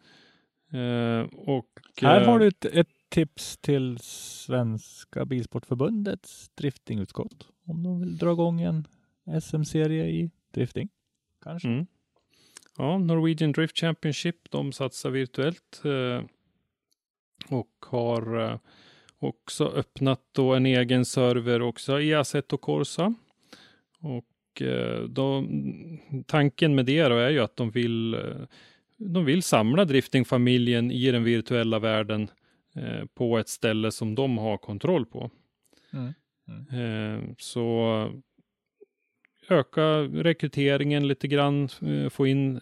Eh, 0.71 1.21
och, 1.31 1.79
Här 2.01 2.21
eh, 2.21 2.27
har 2.27 2.39
du 2.39 2.47
ett, 2.47 2.65
ett 2.65 2.89
tips 3.09 3.57
till 3.57 3.97
Svenska 4.01 5.25
Bilsportförbundets 5.25 6.49
driftingutskott. 6.55 7.47
Om 7.65 7.83
de 7.83 7.99
vill 7.99 8.17
dra 8.17 8.31
igång 8.31 8.61
en 8.61 8.87
SM-serie 9.41 10.05
i 10.05 10.31
drifting. 10.51 10.89
Kanske. 11.43 11.67
Mm. 11.67 11.85
Ja, 12.77 12.97
Norwegian 12.97 13.51
Drift 13.51 13.77
Championship, 13.77 14.51
de 14.51 14.71
satsar 14.71 15.09
virtuellt 15.09 15.81
eh, 15.85 16.25
och 17.49 17.85
har 17.85 18.39
eh, 18.39 18.59
också 19.21 19.65
öppnat 19.65 20.21
då 20.31 20.53
en 20.53 20.65
egen 20.65 21.05
server 21.05 21.61
också 21.61 22.01
i 22.01 22.13
Assetto 22.13 22.57
Corsa. 22.57 23.13
Och 23.99 24.61
eh, 24.61 25.03
de, 25.03 26.23
tanken 26.25 26.75
med 26.75 26.85
det 26.85 27.03
då 27.07 27.17
är 27.17 27.29
ju 27.29 27.39
att 27.39 27.55
de 27.55 27.71
vill 27.71 28.13
eh, 28.13 28.19
de 28.97 29.25
vill 29.25 29.43
samla 29.43 29.85
driftingfamiljen 29.85 30.91
i 30.91 31.11
den 31.11 31.23
virtuella 31.23 31.79
världen 31.79 32.27
eh, 32.75 33.05
på 33.13 33.37
ett 33.37 33.49
ställe 33.49 33.91
som 33.91 34.15
de 34.15 34.37
har 34.37 34.57
kontroll 34.57 35.05
på. 35.05 35.31
Mm. 35.93 36.13
Eh, 36.71 37.23
så 37.37 38.21
öka 39.49 40.01
rekryteringen 40.01 41.07
lite 41.07 41.27
grann, 41.27 41.69
få 42.09 42.27
in 42.27 42.61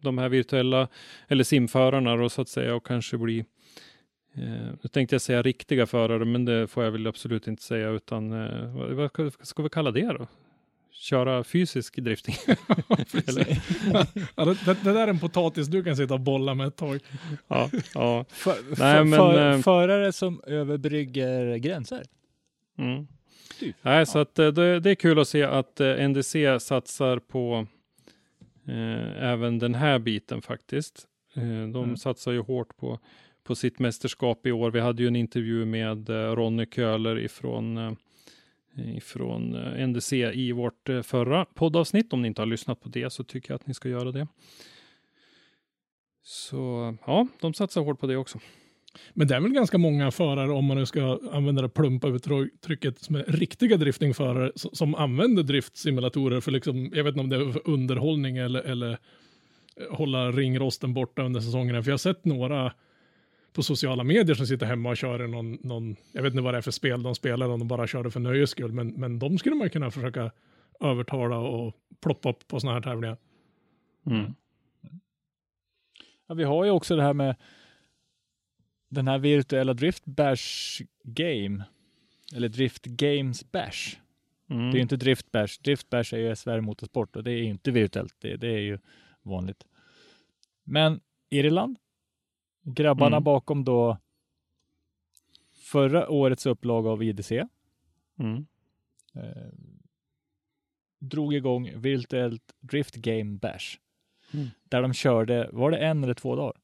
de 0.00 0.18
här 0.18 0.28
virtuella, 0.28 0.88
eller 1.28 1.44
simförarna 1.44 2.16
då 2.16 2.28
så 2.28 2.42
att 2.42 2.48
säga 2.48 2.74
och 2.74 2.86
kanske 2.86 3.18
bli 3.18 3.44
Eh, 4.36 4.74
nu 4.82 4.88
tänkte 4.92 5.14
jag 5.14 5.22
säga 5.22 5.42
riktiga 5.42 5.86
förare, 5.86 6.24
men 6.24 6.44
det 6.44 6.66
får 6.66 6.84
jag 6.84 6.90
väl 6.90 7.06
absolut 7.06 7.46
inte 7.46 7.62
säga, 7.62 7.88
utan 7.88 8.32
eh, 8.32 8.94
vad, 8.94 9.10
vad 9.16 9.32
ska 9.42 9.62
vi 9.62 9.68
kalla 9.68 9.90
det 9.90 10.06
då? 10.06 10.26
Köra 10.90 11.44
fysisk 11.44 11.96
drifting? 11.96 12.34
Ja, 14.36 14.44
det, 14.44 14.64
det, 14.64 14.92
där 14.92 14.94
är 14.94 15.08
en 15.08 15.18
potatis 15.18 15.66
du 15.66 15.84
kan 15.84 15.96
sitta 15.96 16.14
och 16.14 16.20
bolla 16.20 16.54
med 16.54 16.66
ett 16.66 16.76
tag. 16.76 17.00
ja, 17.48 17.70
ja. 17.94 18.24
För, 18.28 18.54
Nej, 18.78 19.04
men, 19.04 19.18
för, 19.18 19.52
äh, 19.52 19.60
förare 19.60 20.12
som 20.12 20.40
överbrygger 20.46 21.56
gränser. 21.56 22.02
Mm. 22.78 23.06
Typ. 23.58 23.76
Nej, 23.82 23.98
ja. 23.98 24.06
så 24.06 24.18
att 24.18 24.38
eh, 24.38 24.48
det, 24.48 24.80
det, 24.80 24.90
är 24.90 24.94
kul 24.94 25.18
att 25.18 25.28
se 25.28 25.42
att 25.42 25.80
eh, 25.80 26.08
NDC 26.08 26.60
satsar 26.60 27.18
på 27.18 27.66
eh, 28.68 29.24
även 29.24 29.58
den 29.58 29.74
här 29.74 29.98
biten 29.98 30.42
faktiskt. 30.42 31.06
Eh, 31.34 31.42
de 31.42 31.76
mm. 31.76 31.96
satsar 31.96 32.32
ju 32.32 32.40
hårt 32.40 32.76
på 32.76 32.98
på 33.46 33.54
sitt 33.54 33.78
mästerskap 33.78 34.46
i 34.46 34.52
år. 34.52 34.70
Vi 34.70 34.80
hade 34.80 35.02
ju 35.02 35.08
en 35.08 35.16
intervju 35.16 35.64
med 35.64 36.10
eh, 36.10 36.14
Ronny 36.14 36.66
Köhler 36.66 37.18
ifrån 37.18 37.78
eh, 37.78 37.92
ifrån 38.96 39.54
eh, 39.54 39.86
NDC 39.88 40.32
i 40.32 40.52
vårt 40.52 40.88
förra 41.02 41.44
poddavsnitt. 41.44 42.12
Om 42.12 42.22
ni 42.22 42.28
inte 42.28 42.42
har 42.42 42.46
lyssnat 42.46 42.80
på 42.80 42.88
det 42.88 43.12
så 43.12 43.24
tycker 43.24 43.50
jag 43.50 43.54
att 43.54 43.66
ni 43.66 43.74
ska 43.74 43.88
göra 43.88 44.12
det. 44.12 44.28
Så 46.22 46.94
ja, 47.06 47.26
de 47.40 47.54
satsar 47.54 47.80
hårt 47.80 48.00
på 48.00 48.06
det 48.06 48.16
också. 48.16 48.38
Men 49.12 49.28
det 49.28 49.34
är 49.34 49.40
väl 49.40 49.52
ganska 49.52 49.78
många 49.78 50.10
förare, 50.10 50.52
om 50.52 50.64
man 50.64 50.76
nu 50.76 50.86
ska 50.86 51.18
använda 51.32 51.62
det 51.62 51.68
plumpa 51.68 52.08
uttrycket, 52.08 52.98
som 52.98 53.16
är 53.16 53.24
riktiga 53.28 53.76
driftingförare 53.76 54.52
som 54.54 54.94
använder 54.94 55.42
driftsimulatorer 55.42 56.40
för 56.40 56.50
liksom, 56.50 56.90
jag 56.94 57.04
vet 57.04 57.12
inte 57.12 57.20
om 57.20 57.28
det 57.28 57.36
är 57.36 57.52
för 57.52 57.70
underhållning 57.70 58.36
eller, 58.36 58.60
eller 58.60 58.98
hålla 59.90 60.32
ringrosten 60.32 60.94
borta 60.94 61.22
under 61.22 61.40
säsongerna. 61.40 61.82
För 61.82 61.90
jag 61.90 61.92
har 61.92 61.98
sett 61.98 62.24
några 62.24 62.72
på 63.56 63.62
sociala 63.62 64.04
medier 64.04 64.34
som 64.34 64.46
sitter 64.46 64.66
hemma 64.66 64.90
och 64.90 64.96
kör 64.96 65.26
någon, 65.26 65.52
någon, 65.52 65.96
jag 66.12 66.22
vet 66.22 66.32
inte 66.32 66.42
vad 66.42 66.54
det 66.54 66.58
är 66.58 66.62
för 66.62 66.70
spel 66.70 67.02
de 67.02 67.14
spelar, 67.14 67.48
om 67.48 67.58
de 67.58 67.68
bara 67.68 67.86
kör 67.86 68.04
det 68.04 68.10
för 68.10 68.20
nöjes 68.20 68.50
skull, 68.50 68.72
men, 68.72 68.88
men 68.88 69.18
de 69.18 69.38
skulle 69.38 69.56
man 69.56 69.70
kunna 69.70 69.90
försöka 69.90 70.30
övertala 70.80 71.38
och 71.38 71.74
ploppa 72.00 72.30
upp 72.30 72.48
på 72.48 72.60
sådana 72.60 72.74
här 72.74 72.82
tävlingar. 72.82 73.16
Mm. 74.06 74.34
Ja, 76.26 76.34
vi 76.34 76.44
har 76.44 76.64
ju 76.64 76.70
också 76.70 76.96
det 76.96 77.02
här 77.02 77.14
med 77.14 77.36
den 78.88 79.08
här 79.08 79.18
virtuella 79.18 79.74
Drift 79.74 80.04
Bash 80.04 80.82
Game, 81.02 81.64
eller 82.34 82.48
Drift 82.48 82.84
Games 82.84 83.52
Bash. 83.52 83.96
Mm. 84.50 84.70
Det 84.70 84.74
är 84.74 84.76
ju 84.76 84.82
inte 84.82 84.96
Drift 84.96 85.32
Bash. 85.32 85.58
Drift 85.62 85.90
Bash 85.90 86.14
är 86.14 86.18
ju 86.18 86.36
SVR 86.36 86.60
Motorsport 86.60 87.16
och 87.16 87.24
det 87.24 87.32
är 87.32 87.42
inte 87.42 87.70
virtuellt. 87.70 88.14
Det, 88.18 88.36
det 88.36 88.48
är 88.48 88.60
ju 88.60 88.78
vanligt. 89.22 89.64
Men 90.64 91.00
Irland 91.30 91.78
Grabbarna 92.66 93.16
mm. 93.16 93.24
bakom 93.24 93.64
då 93.64 93.98
förra 95.52 96.08
årets 96.08 96.46
upplaga 96.46 96.90
av 96.90 97.02
IDC 97.02 97.32
mm. 98.18 98.46
eh, 99.14 99.52
drog 100.98 101.34
igång 101.34 101.80
Virtuellt 101.80 102.42
Drift 102.60 102.94
Game 102.94 103.38
Bash. 103.38 103.78
Mm. 104.34 104.46
Där 104.64 104.82
de 104.82 104.92
körde, 104.92 105.48
var 105.52 105.70
det 105.70 105.78
en 105.78 106.04
eller 106.04 106.14
två 106.14 106.36
dagar? 106.36 106.56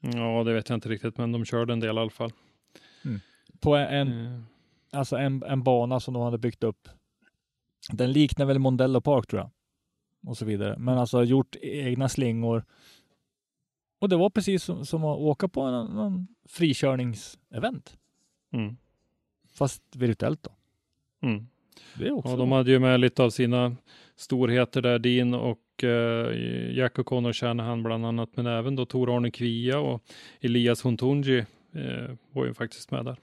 Ja, 0.00 0.44
det 0.44 0.52
vet 0.52 0.68
jag 0.68 0.76
inte 0.76 0.88
riktigt, 0.88 1.18
men 1.18 1.32
de 1.32 1.44
körde 1.44 1.72
en 1.72 1.80
del 1.80 1.96
i 1.96 2.00
alla 2.00 2.10
fall. 2.10 2.32
Mm. 3.04 3.20
På 3.60 3.76
en, 3.76 4.12
mm. 4.12 4.44
alltså 4.90 5.16
en, 5.16 5.42
en 5.42 5.62
bana 5.62 6.00
som 6.00 6.14
de 6.14 6.22
hade 6.22 6.38
byggt 6.38 6.64
upp. 6.64 6.88
Den 7.90 8.12
liknar 8.12 8.46
väl 8.46 8.58
Mondello 8.58 9.00
Park 9.00 9.26
tror 9.26 9.40
jag. 9.40 9.50
Och 10.26 10.36
så 10.36 10.44
vidare. 10.44 10.78
Men 10.78 10.98
alltså 10.98 11.24
gjort 11.24 11.56
egna 11.62 12.08
slingor, 12.08 12.64
och 14.02 14.08
det 14.08 14.16
var 14.16 14.30
precis 14.30 14.64
som, 14.64 14.86
som 14.86 15.04
att 15.04 15.18
åka 15.18 15.48
på 15.48 15.60
en, 15.60 15.98
en 15.98 16.28
frikörningsevent. 16.48 17.98
Mm. 18.52 18.76
Fast 19.52 19.82
virtuellt 19.96 20.42
då. 20.42 20.50
Mm. 21.28 21.46
Det 21.98 22.06
är 22.06 22.12
också 22.12 22.30
ja, 22.30 22.36
de 22.36 22.52
hade 22.52 22.70
ju 22.70 22.78
med 22.78 23.00
lite 23.00 23.22
av 23.22 23.30
sina 23.30 23.76
storheter 24.16 24.82
där, 24.82 24.98
Din 24.98 25.34
och 25.34 25.84
eh, 25.84 26.76
Jack 26.76 26.98
och 26.98 27.06
Connor 27.06 27.32
Shanahan 27.32 27.82
bland 27.82 28.06
annat, 28.06 28.36
men 28.36 28.46
även 28.46 28.76
då 28.76 28.86
Tor 28.86 29.16
Arne 29.16 29.30
Kvia 29.30 29.78
och 29.78 30.02
Elias 30.40 30.84
Huntunji 30.84 31.38
eh, 31.72 32.16
var 32.32 32.46
ju 32.46 32.54
faktiskt 32.54 32.90
med 32.90 33.04
där. 33.04 33.16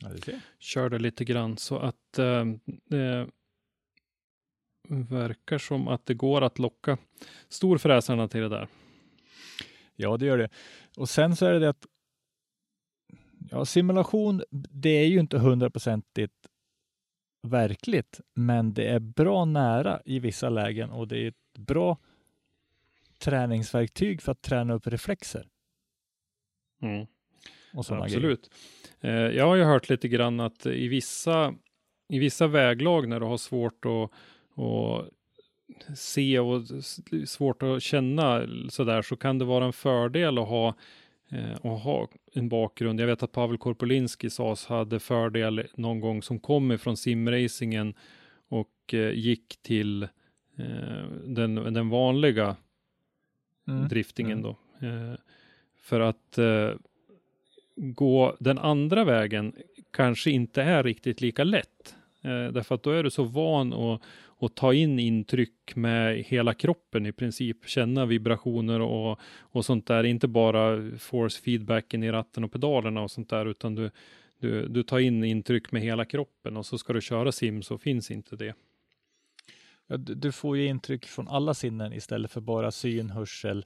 Ja, 0.00 0.32
Körde 0.58 0.98
lite 0.98 1.24
grann 1.24 1.56
så 1.56 1.78
att 1.78 2.18
eh, 2.18 2.44
det 2.84 3.28
verkar 4.88 5.58
som 5.58 5.88
att 5.88 6.06
det 6.06 6.14
går 6.14 6.42
att 6.42 6.58
locka 6.58 6.98
storfräsarna 7.48 8.28
till 8.28 8.40
det 8.40 8.48
där. 8.48 8.68
Ja, 9.96 10.16
det 10.16 10.26
gör 10.26 10.38
det. 10.38 10.48
Och 10.96 11.08
sen 11.08 11.36
så 11.36 11.46
är 11.46 11.52
det 11.52 11.58
det 11.58 11.68
att 11.68 11.86
ja, 13.50 13.64
simulation, 13.64 14.42
det 14.70 14.88
är 14.88 15.06
ju 15.06 15.20
inte 15.20 15.38
hundraprocentigt 15.38 16.34
verkligt, 17.42 18.20
men 18.34 18.74
det 18.74 18.86
är 18.86 18.98
bra 18.98 19.44
nära 19.44 20.00
i 20.04 20.18
vissa 20.18 20.48
lägen 20.48 20.90
och 20.90 21.08
det 21.08 21.18
är 21.18 21.28
ett 21.28 21.58
bra 21.58 21.98
träningsverktyg 23.18 24.22
för 24.22 24.32
att 24.32 24.42
träna 24.42 24.74
upp 24.74 24.86
reflexer. 24.86 25.48
Mm. 26.82 27.06
Absolut. 27.72 28.50
Grejer. 29.00 29.28
Eh, 29.28 29.36
jag 29.36 29.46
har 29.46 29.56
ju 29.56 29.64
hört 29.64 29.88
lite 29.88 30.08
grann 30.08 30.40
att 30.40 30.66
i 30.66 30.88
vissa, 30.88 31.54
i 32.08 32.18
vissa 32.18 32.46
väglag 32.46 33.08
när 33.08 33.20
du 33.20 33.26
har 33.26 33.36
svårt 33.36 33.84
att, 33.84 34.10
att 34.64 35.08
se 35.94 36.38
och 36.38 36.62
svårt 37.26 37.62
att 37.62 37.82
känna 37.82 38.46
sådär 38.68 39.02
så 39.02 39.16
kan 39.16 39.38
det 39.38 39.44
vara 39.44 39.64
en 39.64 39.72
fördel 39.72 40.38
att 40.38 40.48
ha, 40.48 40.74
eh, 41.28 41.54
att 41.54 41.82
ha 41.82 42.08
en 42.32 42.48
bakgrund. 42.48 43.00
Jag 43.00 43.06
vet 43.06 43.22
att 43.22 43.32
Pavel 43.32 43.58
Korpolinski 43.58 44.30
sas 44.30 44.66
hade 44.66 45.00
fördel 45.00 45.66
någon 45.74 46.00
gång 46.00 46.22
som 46.22 46.38
kom 46.38 46.72
ifrån 46.72 46.96
simracingen 46.96 47.94
och 48.48 48.94
eh, 48.94 49.10
gick 49.10 49.56
till 49.62 50.02
eh, 50.56 51.04
den, 51.26 51.54
den 51.54 51.88
vanliga 51.88 52.56
mm. 53.68 53.88
driftingen 53.88 54.38
mm. 54.38 54.42
då. 54.42 54.86
Eh, 54.86 55.14
för 55.82 56.00
att 56.00 56.38
eh, 56.38 56.70
gå 57.76 58.36
den 58.40 58.58
andra 58.58 59.04
vägen 59.04 59.54
kanske 59.90 60.30
inte 60.30 60.62
är 60.62 60.82
riktigt 60.82 61.20
lika 61.20 61.44
lätt. 61.44 61.96
Eh, 62.22 62.52
därför 62.52 62.74
att 62.74 62.82
då 62.82 62.90
är 62.90 63.02
du 63.02 63.10
så 63.10 63.24
van 63.24 63.72
att 63.72 64.02
och 64.44 64.54
ta 64.54 64.74
in 64.74 64.98
intryck 64.98 65.76
med 65.76 66.18
hela 66.18 66.54
kroppen 66.54 67.06
i 67.06 67.12
princip, 67.12 67.68
känna 67.68 68.06
vibrationer 68.06 68.80
och, 68.80 69.18
och 69.40 69.64
sånt 69.64 69.86
där, 69.86 70.04
inte 70.04 70.28
bara 70.28 70.90
force 70.98 71.42
feedbacken 71.42 72.02
i 72.02 72.12
ratten 72.12 72.44
och 72.44 72.52
pedalerna 72.52 73.02
och 73.02 73.10
sånt 73.10 73.30
där, 73.30 73.46
utan 73.46 73.74
du, 73.74 73.90
du, 74.38 74.68
du 74.68 74.82
tar 74.82 74.98
in 74.98 75.24
intryck 75.24 75.72
med 75.72 75.82
hela 75.82 76.04
kroppen 76.04 76.56
och 76.56 76.66
så 76.66 76.78
ska 76.78 76.92
du 76.92 77.00
köra 77.00 77.32
sim 77.32 77.62
så 77.62 77.78
finns 77.78 78.10
inte 78.10 78.36
det. 78.36 78.54
Ja, 79.86 79.96
du, 79.96 80.14
du, 80.14 80.32
får 80.32 80.56
ju 80.56 80.66
intryck 80.66 81.06
från 81.06 81.28
alla 81.28 81.54
sinnen 81.54 81.92
istället 81.92 82.30
för 82.30 82.40
bara 82.40 82.70
syn, 82.70 83.10
hörsel 83.10 83.64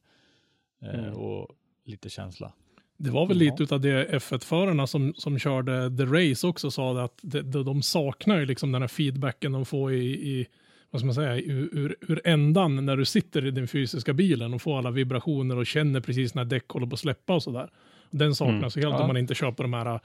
eh, 0.82 0.94
mm. 0.94 1.14
och 1.14 1.56
lite 1.84 2.10
känsla. 2.10 2.52
Det 2.96 3.10
var 3.10 3.26
väl 3.26 3.36
lite 3.36 3.74
av 3.74 3.80
det 3.80 4.08
F1-förarna 4.08 4.86
som, 4.86 5.14
som 5.14 5.38
körde 5.38 5.96
The 5.96 6.04
Race 6.04 6.46
också 6.46 6.70
sa 6.70 7.04
att 7.04 7.18
de, 7.22 7.42
de 7.42 7.82
saknar 7.82 8.38
ju 8.38 8.46
liksom 8.46 8.72
den 8.72 8.82
här 8.82 8.88
feedbacken 8.88 9.52
de 9.52 9.66
får 9.66 9.92
i, 9.92 10.06
i 10.06 10.46
vad 10.90 11.00
ska 11.00 11.06
man 11.06 11.14
säga, 11.14 11.36
ur, 11.36 11.68
ur, 11.72 11.96
ur 12.00 12.20
ändan 12.24 12.86
när 12.86 12.96
du 12.96 13.04
sitter 13.04 13.46
i 13.46 13.50
den 13.50 13.68
fysiska 13.68 14.12
bilen 14.12 14.54
och 14.54 14.62
får 14.62 14.78
alla 14.78 14.90
vibrationer 14.90 15.56
och 15.56 15.66
känner 15.66 16.00
precis 16.00 16.34
när 16.34 16.44
däck 16.44 16.68
håller 16.68 16.86
på 16.86 16.94
att 16.94 17.00
släppa 17.00 17.34
och 17.34 17.42
sådär. 17.42 17.70
Den 18.10 18.34
saknas 18.34 18.76
mm. 18.76 18.86
helt 18.86 18.98
ja. 18.98 19.02
om 19.02 19.06
man 19.06 19.16
inte 19.16 19.34
köper 19.34 19.64
de 19.64 19.72
här 19.72 20.00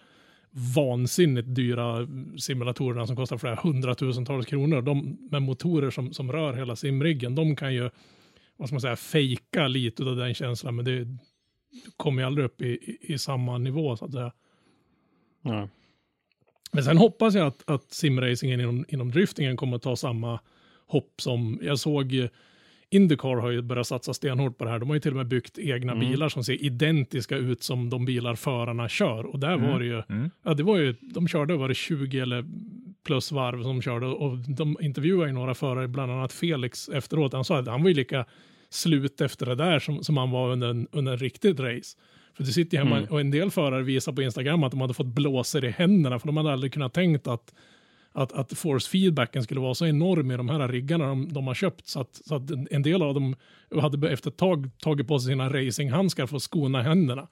vansinnigt 0.75 1.55
dyra 1.55 2.07
simulatorerna 2.37 3.07
som 3.07 3.15
kostar 3.15 3.37
flera 3.37 3.55
hundratusentals 3.55 4.45
kronor. 4.45 4.81
De 4.81 5.17
med 5.31 5.41
motorer 5.41 5.89
som, 5.89 6.13
som 6.13 6.31
rör 6.31 6.53
hela 6.53 6.75
simriggen, 6.75 7.35
de 7.35 7.55
kan 7.55 7.73
ju, 7.73 7.89
vad 8.57 8.67
ska 8.67 8.73
man 8.73 8.81
säga, 8.81 8.95
fejka 8.95 9.67
lite 9.67 10.03
av 10.03 10.15
den 10.15 10.33
känslan, 10.33 10.75
men 10.75 10.85
det 10.85 11.07
kommer 11.97 12.21
ju 12.21 12.25
aldrig 12.25 12.45
upp 12.45 12.61
i, 12.61 12.67
i, 12.67 13.13
i 13.13 13.17
samma 13.17 13.57
nivå 13.57 13.97
så 13.97 14.05
att 14.05 14.11
säga. 14.11 14.31
Ja. 15.41 15.69
Men 16.71 16.83
sen 16.83 16.97
hoppas 16.97 17.35
jag 17.35 17.47
att, 17.47 17.69
att 17.69 17.91
simracingen 17.91 18.59
inom, 18.59 18.85
inom 18.87 19.11
driftingen 19.11 19.57
kommer 19.57 19.75
att 19.75 19.81
ta 19.81 19.95
samma 19.95 20.39
hopp 20.87 21.21
som, 21.21 21.59
jag 21.61 21.79
såg 21.79 22.29
Indycar 22.93 23.35
har 23.35 23.49
ju 23.51 23.61
börjat 23.61 23.87
satsa 23.87 24.13
stenhårt 24.13 24.57
på 24.57 24.63
det 24.63 24.69
här. 24.69 24.79
De 24.79 24.89
har 24.89 24.95
ju 24.95 24.99
till 24.99 25.11
och 25.11 25.17
med 25.17 25.27
byggt 25.27 25.59
egna 25.59 25.91
mm. 25.91 26.09
bilar 26.09 26.29
som 26.29 26.43
ser 26.43 26.63
identiska 26.63 27.37
ut 27.37 27.63
som 27.63 27.89
de 27.89 28.05
bilar 28.05 28.35
förarna 28.35 28.89
kör. 28.89 29.25
Och 29.25 29.39
där 29.39 29.53
mm. 29.53 29.71
var 29.71 29.79
det 29.79 29.85
ju, 29.85 30.01
mm. 30.09 30.29
ja 30.43 30.53
det 30.53 30.63
var 30.63 30.77
ju, 30.77 30.95
de 31.01 31.27
körde, 31.27 31.55
var 31.55 31.67
det 31.67 31.75
20 31.75 32.19
eller 32.19 32.45
plus 33.05 33.31
varv 33.31 33.63
som 33.63 33.81
körde 33.81 34.05
och 34.05 34.37
de 34.37 34.77
intervjuade 34.81 35.27
ju 35.27 35.33
några 35.33 35.53
förare, 35.53 35.87
bland 35.87 36.11
annat 36.11 36.33
Felix 36.33 36.89
efteråt. 36.89 37.33
Han 37.33 37.45
sa 37.45 37.59
att 37.59 37.67
han 37.67 37.83
var 37.83 37.89
ju 37.89 37.95
lika 37.95 38.25
slut 38.69 39.21
efter 39.21 39.45
det 39.45 39.55
där 39.55 39.79
som, 39.79 40.03
som 40.03 40.17
han 40.17 40.31
var 40.31 40.51
under 40.51 40.69
en, 40.69 40.87
under 40.91 41.11
en 41.11 41.17
riktigt 41.17 41.59
race. 41.59 41.97
För 42.33 42.43
du 42.43 42.51
sitter 42.51 42.77
ju 42.77 42.83
hemma 42.83 42.97
Mm. 42.97 43.09
och 43.09 43.19
en 43.19 43.31
del 43.31 43.51
förare 43.51 43.83
visar 43.83 44.11
på 44.11 44.21
Instagram 44.21 44.63
att 44.63 44.71
de 44.71 44.81
hade 44.81 44.93
fått 44.93 45.07
blåsor 45.07 45.65
i 45.65 45.69
händerna 45.69 46.19
för 46.19 46.27
de 46.27 46.37
hade 46.37 46.53
aldrig 46.53 46.73
kunnat 46.73 46.93
tänkt 46.93 47.27
att, 47.27 47.53
att, 48.13 48.31
att 48.31 48.53
force 48.57 48.89
feedbacken 48.89 49.43
skulle 49.43 49.59
vara 49.59 49.73
så 49.75 49.85
enorm 49.85 50.31
i 50.31 50.37
de 50.37 50.49
här 50.49 50.67
riggarna 50.67 51.07
de, 51.07 51.33
de 51.33 51.47
har 51.47 51.53
köpt 51.53 51.87
så 51.87 51.99
att, 52.01 52.21
så 52.25 52.35
att 52.35 52.51
en, 52.71 52.81
del 52.81 53.01
av 53.01 53.13
dem 53.13 53.35
hade 53.81 54.09
efter 54.09 54.29
ett 54.29 54.37
tag 54.37 54.69
tagit 54.79 55.07
på 55.07 55.19
sig 55.19 55.31
sina 55.31 55.49
racinghandskar 55.49 56.25
för 56.25 56.35
att 56.35 56.43
skona 56.43 56.81
händerna. 56.81 57.27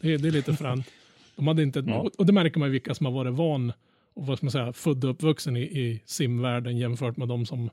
Det, 0.00 0.14
är- 0.14 0.18
det 0.18 0.28
är 0.28 0.32
lite 0.32 0.52
fränt. 0.56 0.86
De 1.36 1.46
hade 1.48 1.62
inte, 1.62 1.84
Ja. 1.86 2.10
och, 2.18 2.26
det 2.26 2.32
märker 2.32 2.58
man 2.60 2.70
vilka 2.70 2.94
som 2.94 3.06
har 3.06 3.12
varit 3.12 3.32
van 3.34 3.72
och 4.14 4.26
vad 4.26 4.36
ska 4.38 4.46
man 4.46 4.50
säga, 4.52 4.72
född 4.72 5.04
och 5.04 5.10
uppvuxen 5.10 5.56
i, 5.56 5.60
i 5.62 6.02
simvärlden 6.06 6.78
jämfört 6.78 7.16
med 7.16 7.28
de 7.28 7.46
som, 7.46 7.70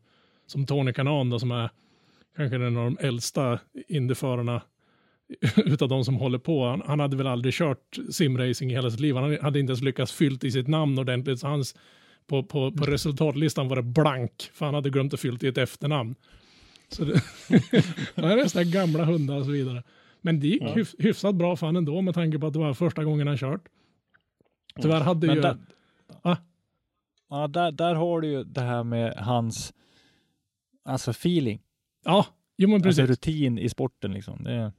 som 0.48 0.66
Tony 0.66 0.94
Kanan 0.94 1.30
då, 1.30 1.40
som 1.40 1.52
är 1.52 1.70
kanske 2.38 2.56
en 2.56 2.78
av 2.78 2.84
de 2.84 2.98
äldsta 3.02 3.60
indyförarna 3.88 4.62
utav 5.66 5.90
de 5.90 6.06
som 6.06 6.16
håller 6.16 6.38
på. 6.38 6.66
Han, 6.66 6.82
han 6.86 7.00
hade 7.00 7.18
väl 7.18 7.28
aldrig 7.28 7.54
kört 7.54 7.98
simracing 8.12 8.72
i 8.72 8.74
hela 8.74 8.92
sitt 8.92 9.00
liv. 9.00 9.16
Han 9.16 9.38
hade 9.42 9.60
inte 9.60 9.72
ens 9.72 9.82
lyckats 9.82 10.12
fyllt 10.12 10.44
i 10.44 10.52
sitt 10.52 10.68
namn 10.68 11.00
ordentligt. 11.00 11.40
Så 11.40 11.48
hans, 11.48 11.76
på, 12.28 12.44
på, 12.44 12.72
på 12.72 12.86
resultatlistan 12.86 13.68
var 13.68 13.76
det 13.76 13.84
blank, 13.84 14.50
för 14.54 14.66
han 14.66 14.76
hade 14.76 14.90
glömt 14.90 15.14
att 15.14 15.20
fyllt 15.20 15.44
i 15.44 15.48
ett 15.48 15.58
efternamn. 15.58 16.16
Så 16.90 17.06
det, 17.06 17.14
det 18.16 18.22
är 18.26 18.36
nästan 18.36 18.72
gamla 18.72 19.06
hundar 19.06 19.36
och 19.38 19.46
så 19.46 19.52
vidare. 19.52 19.84
Men 20.22 20.40
det 20.40 20.48
gick 20.48 20.62
Ja. 20.62 20.74
hyf, 20.74 20.96
hyfsat 21.00 21.36
bra 21.36 21.56
för 21.56 21.66
han 21.66 21.76
ändå 21.76 22.02
med 22.02 22.14
tanke 22.14 22.40
på 22.40 22.48
att 22.48 22.54
det 22.54 22.60
var 22.60 22.74
första 22.74 23.04
gången 23.04 23.28
han 23.28 23.38
kört. 23.38 23.68
Tyvärr 24.82 25.02
hade 25.02 25.28
Men 25.28 25.36
ju... 25.36 25.42
där, 25.42 25.58
Ah. 26.22 26.36
ja, 27.30 27.48
där, 27.48 27.72
där 27.72 27.96
har 27.96 28.22
du 28.22 28.28
ju 28.28 28.44
det 28.44 28.62
här 28.62 28.84
med 28.84 29.14
hans 29.18 29.74
alltså 30.86 31.12
feeling, 31.12 31.62
Ja, 32.06 32.26
jo 32.58 32.70
men 32.70 32.82
precis. 32.82 33.00
alltså 33.00 33.12
rutin 33.12 33.58
i 33.60 33.70
sporten. 33.70 34.12
Liksom. 34.12 34.44
Det 34.44 34.52
är... 34.54 34.72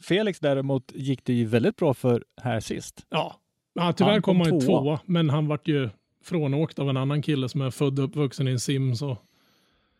Felix 0.00 0.40
däremot 0.40 0.92
gick 0.94 1.24
det 1.24 1.32
ju 1.32 1.44
väldigt 1.44 1.76
bra 1.76 1.94
för 1.94 2.24
här 2.40 2.60
sist. 2.60 3.06
Ja, 3.08 3.40
ja 3.74 3.92
tyvärr 3.92 4.12
Han 4.12 4.22
kom 4.22 4.34
kom 4.38 4.46
han 4.46 4.60
ju 4.60 4.66
tvåa, 4.66 5.00
men 5.04 5.30
han 5.30 5.46
vart 5.46 5.68
ju 5.68 5.90
frånåkt 6.26 6.78
av 6.78 6.90
en 6.90 6.96
annan 6.96 7.22
kille 7.22 7.48
som 7.48 7.60
är 7.60 7.70
född 7.70 7.98
och 7.98 8.04
uppvuxen 8.04 8.48
i 8.48 8.50
en 8.50 8.60
sim. 8.60 8.96
Så 8.96 9.18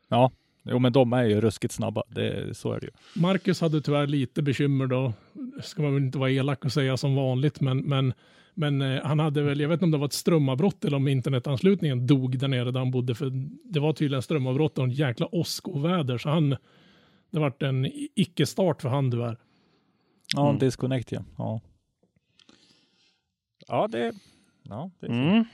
Ja, 0.08 0.30
jo, 0.62 0.78
men 0.78 0.92
de 0.92 1.12
är 1.12 1.24
ju 1.24 1.40
ruskigt 1.40 1.74
snabba. 1.74 2.02
Det, 2.08 2.56
så 2.56 2.72
är 2.72 2.80
det 2.80 2.86
ju. 2.86 2.92
Marcus 3.20 3.60
hade 3.60 3.80
tyvärr 3.80 4.06
lite 4.06 4.42
bekymmer 4.42 4.86
då. 4.86 5.12
Ska 5.62 5.82
man 5.82 5.94
väl 5.94 6.02
inte 6.02 6.18
vara 6.18 6.30
elak 6.30 6.64
och 6.64 6.72
säga 6.72 6.96
som 6.96 7.14
vanligt, 7.14 7.60
men, 7.60 7.78
men, 7.78 8.12
men 8.54 8.82
eh, 8.82 9.02
han 9.04 9.18
hade 9.18 9.42
väl, 9.42 9.60
jag 9.60 9.68
vet 9.68 9.76
inte 9.76 9.84
om 9.84 9.90
det 9.90 9.98
var 9.98 10.06
ett 10.06 10.12
strömavbrott 10.12 10.84
eller 10.84 10.96
om 10.96 11.08
internetanslutningen 11.08 12.06
dog 12.06 12.38
där 12.38 12.48
nere 12.48 12.70
där 12.70 12.78
han 12.78 12.90
bodde, 12.90 13.14
för 13.14 13.32
det 13.64 13.80
var 13.80 13.92
tydligen 13.92 14.22
strömavbrott 14.22 14.78
och 14.78 14.84
en 14.84 14.90
jäkla 14.90 15.34
åskoväder, 15.34 16.18
så 16.18 16.28
han, 16.28 16.56
det 17.30 17.38
vart 17.38 17.62
en 17.62 17.90
icke-start 18.14 18.82
för 18.82 18.88
han 18.88 19.10
tyvärr. 19.10 19.36
Ja, 20.34 20.48
Mm. 20.48 20.58
disconnect 20.58 21.12
ja. 21.12 21.24
Ja, 21.38 21.60
ja 23.68 23.88
det, 23.88 24.12
ja, 24.62 24.90
det 25.00 25.06
är 25.06 25.10
så. 25.10 25.14
Mm. 25.14 25.44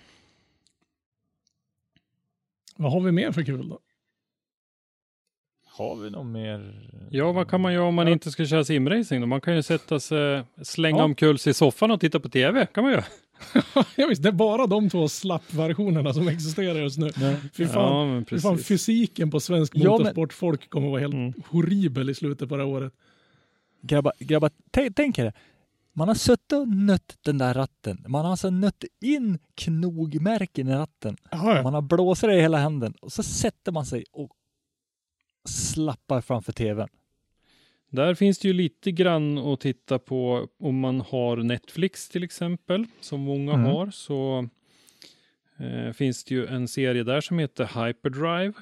Vad 2.82 2.92
har 2.92 3.00
vi 3.00 3.12
mer 3.12 3.32
för 3.32 3.42
kul 3.44 3.68
då? 3.68 3.78
Har 5.66 5.96
vi 5.96 6.10
något 6.10 6.26
mer? 6.26 6.88
Ja, 7.10 7.32
vad 7.32 7.48
kan 7.50 7.60
man 7.60 7.72
göra 7.72 7.84
om 7.84 7.94
man 7.94 8.08
inte 8.08 8.30
ska 8.30 8.46
köra 8.46 8.64
simracing 8.64 9.20
då? 9.20 9.26
Man 9.26 9.40
kan 9.40 9.56
ju 9.56 9.62
sätta 9.62 10.00
sig, 10.00 10.42
slänga 10.62 10.98
Ja. 10.98 11.04
omkull 11.04 11.38
sig 11.38 11.50
i 11.50 11.54
soffan 11.54 11.90
och 11.90 12.00
titta 12.00 12.20
på 12.20 12.28
tv. 12.28 12.66
kan 12.66 12.84
man 12.84 12.92
göra. 12.92 13.04
ja, 13.96 14.06
visst, 14.08 14.22
det 14.22 14.28
är 14.28 14.32
bara 14.32 14.66
de 14.66 14.90
två 14.90 15.08
slappversionerna 15.08 16.14
som 16.14 16.28
existerar 16.28 16.78
just 16.78 16.98
nu. 16.98 17.10
Fy 17.54 17.66
fan, 17.66 17.74
Ja, 17.74 18.06
men 18.30 18.40
fan 18.40 18.58
fysiken 18.58 19.30
på 19.30 19.40
svensk 19.40 19.72
Ja, 19.76 19.80
men- 19.82 19.90
motorsportfolk 19.90 20.70
kommer 20.70 20.88
vara 20.88 21.00
helt 21.00 21.14
Mm. 21.14 21.32
horribel 21.48 22.10
i 22.10 22.14
slutet 22.14 22.48
på 22.48 22.56
det 22.56 22.62
här 22.62 22.70
året. 22.70 22.92
Grabbar, 23.82 24.12
grabbar 24.18 24.50
tänk 24.94 25.18
er 25.18 25.24
det. 25.24 25.32
Man 25.94 26.08
har 26.08 26.14
suttit 26.14 26.52
och 26.52 26.68
nött 26.68 27.18
den 27.24 27.38
där 27.38 27.54
ratten. 27.54 28.04
Man 28.08 28.24
har 28.24 28.30
alltså 28.30 28.50
nött 28.50 28.84
in 29.00 29.38
knogmärken 29.54 30.68
i 30.68 30.72
ratten. 30.74 31.16
Jaha, 31.30 31.62
Man 31.62 31.74
har 31.74 31.82
blåsare 31.82 32.36
i 32.36 32.40
hela 32.40 32.58
handen 32.58 32.94
och 33.00 33.12
så 33.12 33.22
sätter 33.22 33.72
man 33.72 33.86
sig 33.86 34.04
och 34.12 34.30
slappar 35.48 36.20
framför 36.20 36.52
tvn. 36.52 36.88
Där 37.90 38.14
finns 38.14 38.38
det 38.38 38.48
ju 38.48 38.54
lite 38.54 38.92
grann 38.92 39.38
att 39.38 39.60
titta 39.60 39.98
på 39.98 40.48
om 40.58 40.78
man 40.80 41.00
har 41.00 41.36
Netflix 41.36 42.08
till 42.08 42.22
exempel, 42.24 42.86
som 43.00 43.20
många 43.20 43.52
Mm. 43.52 43.66
har, 43.66 43.90
så 43.90 44.48
eh, 45.58 45.92
finns 45.92 46.24
det 46.24 46.34
ju 46.34 46.46
en 46.46 46.68
serie 46.68 47.02
där 47.04 47.20
som 47.20 47.38
heter 47.38 47.86
Hyperdrive. 47.86 48.52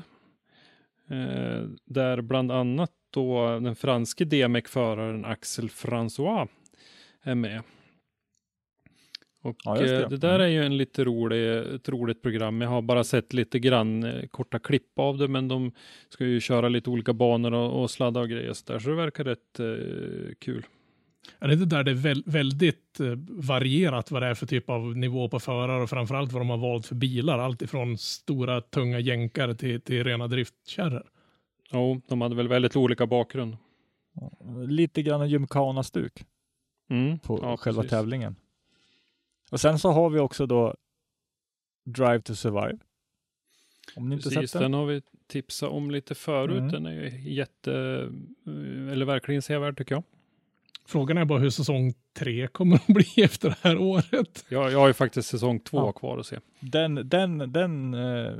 Eh, 1.10 1.64
där 1.84 2.20
bland 2.20 2.52
annat 2.52 2.90
då 3.10 3.58
den 3.60 3.76
franske 3.76 4.24
DMEC-föraren 4.24 5.24
Axel 5.24 5.68
François 5.68 6.48
är 7.22 7.34
med. 7.34 7.62
Och 9.42 9.56
Ja, 9.64 9.80
just 9.80 9.88
det. 9.94 10.02
eh, 10.02 10.08
det 10.08 10.16
där 10.16 10.38
är 10.38 10.46
ju 10.48 10.64
en 10.64 10.76
lite 10.76 11.04
rolig, 11.04 11.74
ett 11.74 11.88
roligt 11.88 12.22
program. 12.22 12.60
Jag 12.60 12.68
har 12.68 12.82
bara 12.82 13.04
sett 13.04 13.32
lite 13.32 13.58
grann 13.58 14.04
eh, 14.04 14.26
korta 14.26 14.58
klipp 14.58 14.98
av 14.98 15.18
det, 15.18 15.28
men 15.28 15.48
de 15.48 15.72
ska 16.08 16.24
ju 16.24 16.40
köra 16.40 16.68
lite 16.68 16.90
olika 16.90 17.12
banor 17.12 17.52
och, 17.54 17.82
och 17.82 17.90
sladda 17.90 18.20
och 18.20 18.28
grejer 18.28 18.52
så 18.52 18.72
där, 18.72 18.78
så 18.78 18.88
det 18.88 18.96
verkar 18.96 19.24
rätt 19.24 19.60
eh, 19.60 20.34
kul. 20.38 20.66
Är 21.38 21.48
det 21.48 21.54
inte 21.54 21.66
där 21.76 21.84
det 21.84 21.90
är 21.90 21.94
väl, 21.94 22.22
väldigt 22.26 23.00
eh, 23.00 23.06
varierat 23.28 24.10
vad 24.10 24.22
det 24.22 24.28
är 24.28 24.34
för 24.34 24.46
typ 24.46 24.70
av 24.70 24.96
nivå 24.96 25.28
på 25.28 25.40
förare 25.40 25.82
och 25.82 25.90
framförallt 25.90 26.32
vad 26.32 26.40
de 26.40 26.50
har 26.50 26.56
valt 26.58 26.86
för 26.86 26.94
bilar? 26.94 27.38
Allt 27.38 27.62
ifrån 27.62 27.98
stora 27.98 28.60
tunga 28.60 28.98
jänkare 28.98 29.54
till, 29.54 29.80
till 29.80 30.04
rena 30.04 30.28
driftkärror. 30.28 31.10
Jo, 31.72 32.00
de 32.08 32.20
hade 32.20 32.34
väl 32.34 32.48
väldigt 32.48 32.76
olika 32.76 33.06
bakgrund. 33.06 33.56
Lite 34.68 35.02
grann 35.02 35.28
gymkhana-stuk 35.28 36.24
Mm. 36.91 37.18
på 37.18 37.38
ja, 37.43 37.57
själva 37.57 37.82
precis. 37.82 37.91
tävlingen. 37.91 38.36
Och 39.51 39.61
sen 39.61 39.78
så 39.78 39.91
har 39.91 40.11
vi 40.11 40.18
också 40.18 40.47
då 40.47 40.74
Drive 41.84 42.20
to 42.20 42.34
Survive. 42.34 42.78
Om 43.97 44.09
ni 44.09 44.14
inte 44.14 44.28
Precis, 44.28 44.51
sett 44.51 44.61
den. 44.61 44.62
den 44.72 44.74
har 44.80 44.86
vi 44.86 45.03
tipsat 45.26 45.70
om 45.70 45.91
lite 45.91 46.14
förut. 46.14 46.59
Mm. 46.59 46.72
Den 46.72 46.86
är 46.86 46.93
ju 46.93 47.32
jätte, 47.32 47.72
eller 48.93 49.05
verkligen 49.05 49.43
sevärd 49.43 49.78
tycker 49.78 49.95
jag. 49.95 50.05
Frågan 50.86 51.18
är 51.18 51.24
bara 51.24 51.38
hur 51.38 51.51
säsong 51.51 51.95
tre 52.18 52.47
kommer 52.47 52.76
att 52.76 52.86
bli 52.95 53.07
efter 53.24 53.49
det 53.49 53.57
här 53.61 53.78
året. 53.78 54.45
jag. 54.49 54.72
Jag 54.72 54.78
har 54.78 54.86
ju 54.88 54.95
faktiskt 54.95 55.28
säsong 55.28 55.61
två 55.61 55.76
Ja. 55.78 55.93
kvar 55.93 56.18
att 56.18 56.26
se. 56.26 56.38
Den, 56.61 56.95
den, 57.09 57.53
den 57.53 57.95
eh, 57.95 58.32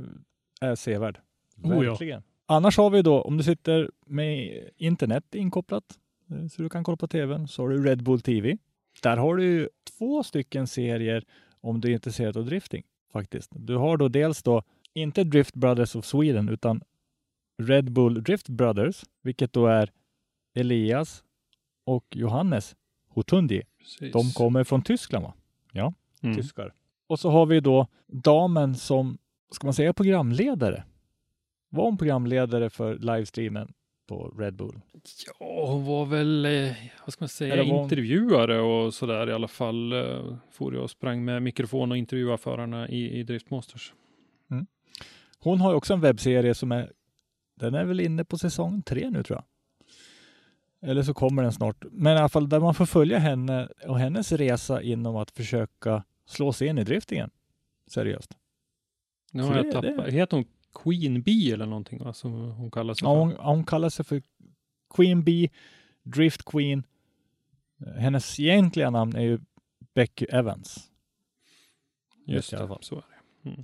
är 0.61 0.75
sevärd. 0.75 1.19
Oh 1.63 1.85
ja. 1.85 1.91
Verkligen. 1.91 2.23
Annars 2.45 2.77
har 2.77 2.89
vi 2.89 3.01
då, 3.01 3.21
om 3.21 3.37
du 3.37 3.43
sitter 3.43 3.91
med 4.05 4.63
internet 4.77 5.35
inkopplat, 5.35 5.83
så 6.49 6.61
du 6.61 6.69
kan 6.69 6.83
kolla 6.83 6.97
på 6.97 7.07
tvn, 7.07 7.47
så 7.47 7.61
har 7.61 7.69
du 7.69 7.83
Red 7.83 8.03
Bull 8.03 8.21
TV. 8.21 8.57
Där 9.03 9.17
har 9.17 9.35
du 9.35 9.43
ju 9.43 9.69
två 9.97 10.23
stycken 10.23 10.67
serier 10.67 11.25
om 11.61 11.81
du 11.81 11.87
är 11.89 11.93
intresserad 11.93 12.37
av 12.37 12.45
drifting 12.45 12.83
faktiskt. 13.13 13.51
Du 13.55 13.75
har 13.75 13.97
då 13.97 14.07
dels 14.07 14.43
då 14.43 14.63
inte 14.93 15.23
Drift 15.23 15.55
Brothers 15.55 15.95
of 15.95 16.05
Sweden 16.05 16.49
utan 16.49 16.81
Red 17.57 17.91
Bull 17.91 18.23
Drift 18.23 18.49
Brothers, 18.49 19.03
vilket 19.21 19.53
då 19.53 19.67
är 19.67 19.91
Elias 20.53 21.23
och 21.83 22.05
Johannes 22.15 22.75
Hotundi. 23.07 23.61
Precis. 23.79 24.13
De 24.13 24.31
kommer 24.31 24.63
från 24.63 24.81
Tyskland 24.81 25.25
va? 25.25 25.33
Mm. 26.23 26.35
tyskar. 26.35 26.73
Och 27.07 27.19
så 27.19 27.29
har 27.29 27.45
vi 27.45 27.59
då 27.59 27.87
damen 28.07 28.75
som, 28.75 29.17
ska 29.51 29.67
man 29.67 29.73
säga 29.73 29.93
programledare? 29.93 30.83
Var 31.69 31.83
hon 31.83 31.97
programledare 31.97 32.69
för 32.69 32.97
livestreamen 32.97 33.73
på 34.11 34.33
Red 34.37 34.55
Bull? 34.55 34.81
Ja, 35.39 35.65
hon 35.65 35.85
var 35.85 36.05
väl, 36.05 36.45
eh, 36.45 36.75
vad 37.05 37.13
ska 37.13 37.23
man 37.23 37.29
säga, 37.29 37.63
intervjuare 37.63 38.61
och 38.61 38.93
sådär 38.93 39.29
i 39.29 39.33
alla 39.33 39.47
fall. 39.47 39.93
Eh, 39.93 40.35
for 40.51 40.73
jag 40.73 40.83
och 40.83 40.89
sprang 40.89 41.25
med 41.25 41.43
mikrofon 41.43 41.91
och 41.91 41.97
intervjuade 41.97 42.37
förarna 42.37 42.89
i, 42.89 43.19
i 43.19 43.23
Drift 43.23 43.49
Masters. 43.49 43.93
Hon 45.39 45.61
har 45.61 45.71
ju 45.71 45.77
också 45.77 45.93
en 45.93 46.01
webbserie 46.01 46.53
som 46.53 46.71
är, 46.71 46.91
den 47.55 47.73
är 47.73 47.85
väl 47.85 47.99
inne 47.99 48.25
på 48.25 48.37
säsong 48.37 48.81
tre 48.81 49.09
nu 49.09 49.23
tror 49.23 49.37
jag. 49.37 49.45
Eller 50.89 51.03
så 51.03 51.13
kommer 51.13 51.43
den 51.43 51.51
snart. 51.51 51.85
Men 51.91 52.17
i 52.17 52.19
alla 52.19 52.29
fall 52.29 52.49
där 52.49 52.59
man 52.59 52.73
får 52.73 52.85
följa 52.85 53.19
henne 53.19 53.69
och 53.87 53.99
hennes 53.99 54.31
resa 54.31 54.81
inom 54.81 55.15
att 55.15 55.31
försöka 55.31 56.03
slå 56.25 56.53
sig 56.53 56.67
in 56.67 56.77
i 56.77 56.83
driftingen. 56.83 57.29
Seriöst. 57.87 58.37
Nu 59.31 59.43
har 59.43 59.55
jag 59.55 59.71
tappat, 59.71 60.07
heter 60.07 60.37
hon 60.37 60.45
Queen 60.73 61.21
Bee 61.21 61.53
eller 61.53 61.65
någonting 61.65 61.99
va, 62.03 62.13
som 62.13 62.31
hon 62.51 62.71
kallar 62.71 62.93
sig 62.93 63.05
Ja, 63.07 63.13
för? 63.13 63.19
hon, 63.19 63.33
hon 63.55 63.63
kallar 63.63 63.89
sig 63.89 64.05
för 64.05 64.21
Queen 64.95 65.23
Bee, 65.23 65.49
Drift 66.03 66.45
Queen. 66.45 66.83
Hennes 67.97 68.39
egentliga 68.39 68.89
namn 68.89 69.15
är 69.15 69.21
ju 69.21 69.39
Becky 69.93 70.25
Evans. 70.25 70.89
Just 72.25 72.53
i 72.53 72.55
alla 72.55 72.65
det, 72.65 72.69
fall. 72.69 72.83
så 72.83 72.95
är 72.95 73.03
det. 73.43 73.49
Mm. 73.49 73.63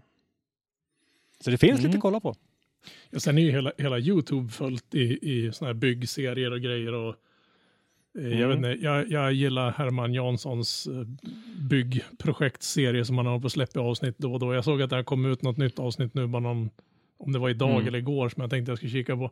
Så 1.39 1.51
det 1.51 1.57
finns 1.57 1.79
Mm. 1.79 1.85
lite 1.85 1.97
att 1.97 2.01
kolla 2.01 2.19
på. 2.19 2.35
Ja, 3.09 3.19
sen 3.19 3.37
är 3.37 3.41
ju 3.41 3.51
hela, 3.51 3.71
hela 3.77 3.99
YouTube 3.99 4.49
fullt 4.49 4.95
i, 4.95 5.19
i 5.31 5.51
såna 5.51 5.67
här 5.69 5.73
byggserier 5.73 6.51
och 6.51 6.61
grejer. 6.61 6.93
Och, 6.93 7.15
eh, 8.19 8.39
jag, 8.39 8.47
vet 8.47 8.57
Mm. 8.57 8.71
inte, 8.71 8.83
jag, 8.85 9.11
jag 9.11 9.33
gillar 9.33 9.71
Herman 9.71 10.13
Janssons 10.13 10.87
eh, 10.87 11.03
byggprojektserie 11.69 13.05
som 13.05 13.17
han 13.17 13.25
har 13.27 13.39
på 13.39 13.45
att 13.45 13.51
släppa 13.51 13.79
avsnitt 13.79 14.17
då 14.17 14.33
och 14.33 14.39
då. 14.39 14.53
Jag 14.53 14.63
såg 14.63 14.81
att 14.81 14.89
det 14.89 14.95
har 14.95 15.03
kommit 15.03 15.29
ut 15.31 15.41
något 15.41 15.57
nytt 15.57 15.79
avsnitt 15.79 16.13
nu, 16.13 16.27
bara 16.27 16.39
någon, 16.39 16.69
om 17.17 17.31
det 17.31 17.39
var 17.39 17.49
idag 17.49 17.71
Mm. 17.71 17.87
eller 17.87 17.99
igår, 17.99 18.29
som 18.29 18.41
jag 18.41 18.49
tänkte 18.49 18.71
jag 18.71 18.77
skulle 18.77 18.91
kika 18.91 19.15
på. 19.17 19.31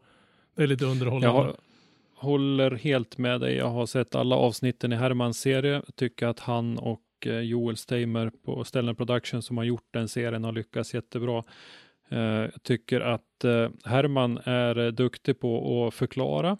Det 0.55 0.63
är 0.63 0.67
lite 0.67 0.85
underhållande. 0.85 1.27
Jag 1.27 1.55
håller 2.15 2.71
helt 2.71 3.17
med 3.17 3.41
dig. 3.41 3.55
Jag 3.55 3.69
har 3.69 3.85
sett 3.85 4.15
alla 4.15 4.35
avsnitten 4.35 4.93
i 4.93 4.95
Hermans 4.95 5.39
serie. 5.39 5.81
Tycker 5.95 6.27
att 6.27 6.39
han 6.39 6.77
och 6.77 7.01
eh, 7.25 7.39
Joel 7.39 7.77
Steimer 7.77 8.31
på 8.45 8.63
Stellar 8.63 8.93
Production 8.93 9.41
som 9.41 9.57
har 9.57 9.63
gjort 9.63 9.87
den 9.91 10.07
serien 10.07 10.43
har 10.43 10.51
lyckats 10.51 10.93
jättebra. 10.93 11.43
Eh, 12.09 12.19
jag 12.19 12.63
tycker 12.63 13.01
att 13.01 13.43
eh, 13.43 13.69
Herman 13.85 14.37
är 14.43 14.91
duktig 14.91 15.39
på 15.39 15.87
att 15.87 15.93
förklara 15.93 16.57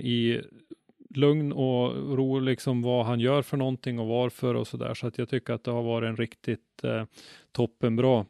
i 0.00 0.40
lugn 1.14 1.52
och 1.52 2.16
ro 2.16 2.38
liksom 2.38 2.82
vad 2.82 3.06
han 3.06 3.20
gör 3.20 3.42
för 3.42 3.56
någonting 3.56 3.98
och 3.98 4.06
varför 4.06 4.54
och 4.54 4.66
så 4.66 4.76
där. 4.76 4.94
Så 4.94 5.06
att 5.06 5.18
jag 5.18 5.28
tycker 5.28 5.52
att 5.52 5.64
det 5.64 5.70
har 5.70 5.82
varit 5.82 6.08
en 6.08 6.16
riktigt 6.16 6.82
toppenbra 7.52 8.26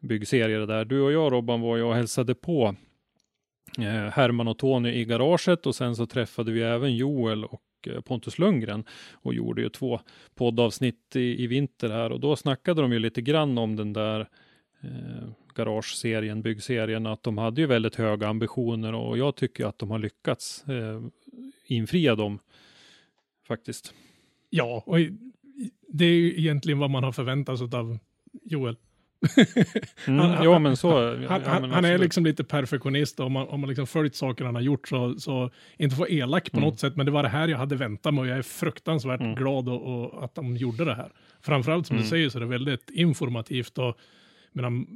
byggserie 0.00 0.58
det 0.58 0.66
där. 0.66 0.84
Du 0.84 1.00
och 1.00 1.12
jag 1.12 1.32
Robban 1.32 1.60
var 1.60 1.76
ju 1.76 1.82
och 1.82 1.94
hälsade 1.94 2.34
på 2.34 2.74
Eh, 3.78 4.10
Herman 4.10 4.48
och 4.48 4.58
Tony 4.58 4.90
i 4.90 5.04
garaget 5.04 5.66
och 5.66 5.74
sen 5.74 5.96
så 5.96 6.06
träffade 6.06 6.52
vi 6.52 6.62
även 6.62 6.96
Joel 6.96 7.44
och 7.44 7.62
eh, 7.86 8.00
Pontus 8.00 8.38
Lundgren 8.38 8.84
och 9.12 9.34
gjorde 9.34 9.62
ju 9.62 9.68
två 9.68 10.00
poddavsnitt 10.34 11.16
i, 11.16 11.44
i 11.44 11.46
vinter 11.46 11.88
här 11.88 12.12
och 12.12 12.20
då 12.20 12.36
snackade 12.36 12.82
de 12.82 12.92
ju 12.92 12.98
lite 12.98 13.22
grann 13.22 13.58
om 13.58 13.76
den 13.76 13.92
där 13.92 14.20
eh, 14.80 15.28
garageserien, 15.54 16.42
byggserien, 16.42 17.06
att 17.06 17.22
de 17.22 17.38
hade 17.38 17.60
ju 17.60 17.66
väldigt 17.66 17.94
höga 17.94 18.28
ambitioner 18.28 18.94
och 18.94 19.18
jag 19.18 19.36
tycker 19.36 19.66
att 19.66 19.78
de 19.78 19.90
har 19.90 19.98
lyckats 19.98 20.68
eh, 20.68 21.02
infria 21.66 22.14
dem 22.14 22.38
faktiskt. 23.48 23.94
Ja, 24.50 24.82
och 24.86 24.98
det 25.88 26.04
är 26.04 26.14
ju 26.14 26.38
egentligen 26.38 26.78
vad 26.78 26.90
man 26.90 27.04
har 27.04 27.12
förväntat 27.12 27.58
sig 27.58 27.68
av 27.72 27.98
Joel 28.42 28.76
mm, 30.06 30.20
han, 30.20 30.44
ja, 30.44 30.58
men 30.58 30.76
så. 30.76 31.16
Han, 31.28 31.42
ja, 31.44 31.60
men 31.60 31.70
han 31.70 31.84
är 31.84 31.98
liksom 31.98 32.24
lite 32.24 32.44
perfektionist 32.44 33.20
och 33.20 33.26
om 33.26 33.32
man, 33.32 33.48
om 33.48 33.60
man 33.60 33.68
liksom 33.68 33.86
följt 33.86 34.14
saker 34.14 34.44
han 34.44 34.54
har 34.54 34.62
gjort 34.62 34.88
så, 34.88 35.14
så 35.18 35.50
inte 35.76 35.96
få 35.96 36.08
elak 36.08 36.50
på 36.52 36.58
mm. 36.58 36.68
något 36.68 36.80
sätt, 36.80 36.96
men 36.96 37.06
det 37.06 37.12
var 37.12 37.22
det 37.22 37.28
här 37.28 37.48
jag 37.48 37.58
hade 37.58 37.76
väntat 37.76 38.14
mig 38.14 38.22
och 38.22 38.28
jag 38.28 38.38
är 38.38 38.42
fruktansvärt 38.42 39.20
mm. 39.20 39.34
glad 39.34 39.68
och, 39.68 39.82
och, 39.82 40.24
att 40.24 40.34
de 40.34 40.56
gjorde 40.56 40.84
det 40.84 40.94
här. 40.94 41.12
Framförallt 41.40 41.86
som 41.86 41.96
du 41.96 42.00
mm. 42.02 42.10
säger 42.10 42.28
så 42.28 42.38
är 42.38 42.40
det 42.40 42.46
väldigt 42.46 42.90
informativt 42.90 43.78
och 43.78 43.98
medan, 44.52 44.86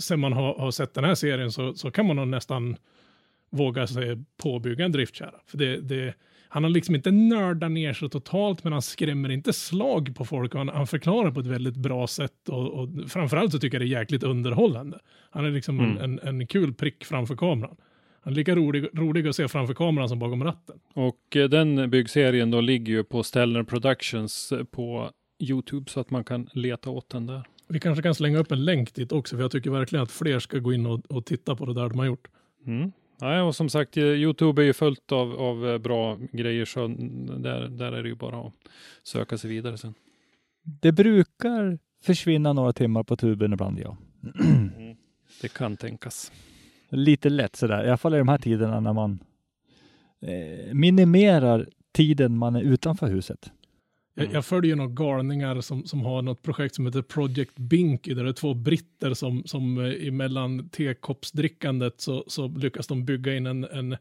sen 0.00 0.20
man 0.20 0.32
har, 0.32 0.54
har 0.54 0.70
sett 0.70 0.94
den 0.94 1.04
här 1.04 1.14
serien 1.14 1.52
så, 1.52 1.74
så 1.74 1.90
kan 1.90 2.06
man 2.06 2.16
nog 2.16 2.28
nästan 2.28 2.76
våga 3.50 3.86
sig 3.86 4.24
påbygga 4.42 4.84
en 4.84 4.92
driftkärra. 4.92 5.40
För 5.46 5.58
det, 5.58 5.80
det, 5.80 6.14
han 6.54 6.64
har 6.64 6.70
liksom 6.70 6.94
inte 6.94 7.10
nördat 7.10 7.70
ner 7.70 7.92
sig 7.92 8.10
totalt, 8.10 8.64
men 8.64 8.72
han 8.72 8.82
skrämmer 8.82 9.28
inte 9.28 9.52
slag 9.52 10.14
på 10.16 10.24
folk 10.24 10.54
han, 10.54 10.68
han 10.68 10.86
förklarar 10.86 11.30
på 11.30 11.40
ett 11.40 11.46
väldigt 11.46 11.76
bra 11.76 12.06
sätt 12.06 12.48
och, 12.48 12.68
och 12.72 12.88
framförallt 13.08 13.52
så 13.52 13.58
tycker 13.58 13.80
jag 13.80 13.88
det 13.88 13.94
är 13.94 14.00
jäkligt 14.00 14.22
underhållande. 14.22 14.98
Han 15.30 15.44
är 15.44 15.50
liksom 15.50 15.80
mm. 15.80 15.96
en, 15.98 16.18
en 16.18 16.46
kul 16.46 16.74
prick 16.74 17.04
framför 17.04 17.36
kameran. 17.36 17.76
Han 18.22 18.32
är 18.32 18.36
lika 18.36 18.56
rolig, 18.56 18.88
rolig 18.92 19.28
att 19.28 19.36
se 19.36 19.48
framför 19.48 19.74
kameran 19.74 20.08
som 20.08 20.18
bakom 20.18 20.44
ratten. 20.44 20.80
Och 20.94 21.36
eh, 21.36 21.48
den 21.48 21.90
byggserien 21.90 22.50
då 22.50 22.60
ligger 22.60 22.92
ju 22.92 23.04
på 23.04 23.22
Stellar 23.22 23.62
Productions 23.62 24.52
eh, 24.52 24.64
på 24.64 25.10
YouTube 25.38 25.90
så 25.90 26.00
att 26.00 26.10
man 26.10 26.24
kan 26.24 26.48
leta 26.52 26.90
åt 26.90 27.10
den 27.10 27.26
där. 27.26 27.42
Vi 27.68 27.80
kanske 27.80 28.02
kan 28.02 28.14
slänga 28.14 28.38
upp 28.38 28.52
en 28.52 28.64
länk 28.64 28.94
dit 28.94 29.12
också, 29.12 29.36
för 29.36 29.42
jag 29.42 29.50
tycker 29.50 29.70
verkligen 29.70 30.02
att 30.02 30.12
fler 30.12 30.38
ska 30.38 30.58
gå 30.58 30.72
in 30.72 30.86
och, 30.86 31.00
och 31.08 31.26
titta 31.26 31.56
på 31.56 31.66
det 31.66 31.74
där 31.74 31.88
de 31.88 31.98
har 31.98 32.06
gjort. 32.06 32.28
Mm. 32.66 32.92
Nej, 33.20 33.40
och 33.40 33.56
som 33.56 33.68
sagt, 33.68 33.96
eh, 33.96 34.04
Youtube 34.04 34.62
är 34.62 34.66
ju 34.66 34.72
fullt 34.72 35.12
av, 35.12 35.40
av 35.40 35.68
eh, 35.68 35.78
bra 35.78 36.18
grejer, 36.32 36.64
så 36.64 36.86
där, 37.38 37.68
där 37.68 37.92
är 37.92 38.02
det 38.02 38.08
ju 38.08 38.14
bara 38.14 38.46
att 38.46 38.52
söka 39.02 39.38
sig 39.38 39.50
vidare 39.50 39.78
sen. 39.78 39.94
Det 40.62 40.92
brukar 40.92 41.78
försvinna 42.02 42.52
några 42.52 42.72
timmar 42.72 43.02
på 43.02 43.16
tuben 43.16 43.52
ibland, 43.52 43.78
ja. 43.78 43.96
Mm. 44.40 44.96
Det 45.42 45.52
kan 45.52 45.76
tänkas. 45.76 46.32
Lite 46.88 47.30
lätt 47.30 47.56
sådär, 47.56 47.84
i 47.84 47.88
alla 47.88 47.96
fall 47.96 48.14
i 48.14 48.18
de 48.18 48.28
här 48.28 48.38
tiderna 48.38 48.80
när 48.80 48.92
man 48.92 49.18
eh, 50.20 50.74
minimerar 50.74 51.68
tiden 51.92 52.38
man 52.38 52.56
är 52.56 52.62
utanför 52.62 53.06
huset. 53.06 53.52
Jag, 54.14 54.24
mm. 54.24 54.34
jag 54.34 54.44
följer 54.44 54.76
några 54.76 54.90
galningar 54.90 55.60
som, 55.60 55.86
som 55.86 56.04
har 56.04 56.22
något 56.22 56.42
projekt 56.42 56.74
som 56.74 56.86
heter 56.86 57.02
Project 57.02 57.58
Binky, 57.58 58.14
där 58.14 58.24
det 58.24 58.30
är 58.30 58.32
två 58.32 58.54
britter 58.54 59.14
som, 59.14 59.42
som 59.44 59.78
eh, 59.78 60.08
emellan 60.08 60.68
tekoppsdrickandet 60.68 62.00
så, 62.00 62.24
så 62.26 62.48
lyckas 62.48 62.86
de 62.86 63.04
bygga 63.04 63.36
in 63.36 63.46
en, 63.46 63.64
en, 63.64 63.96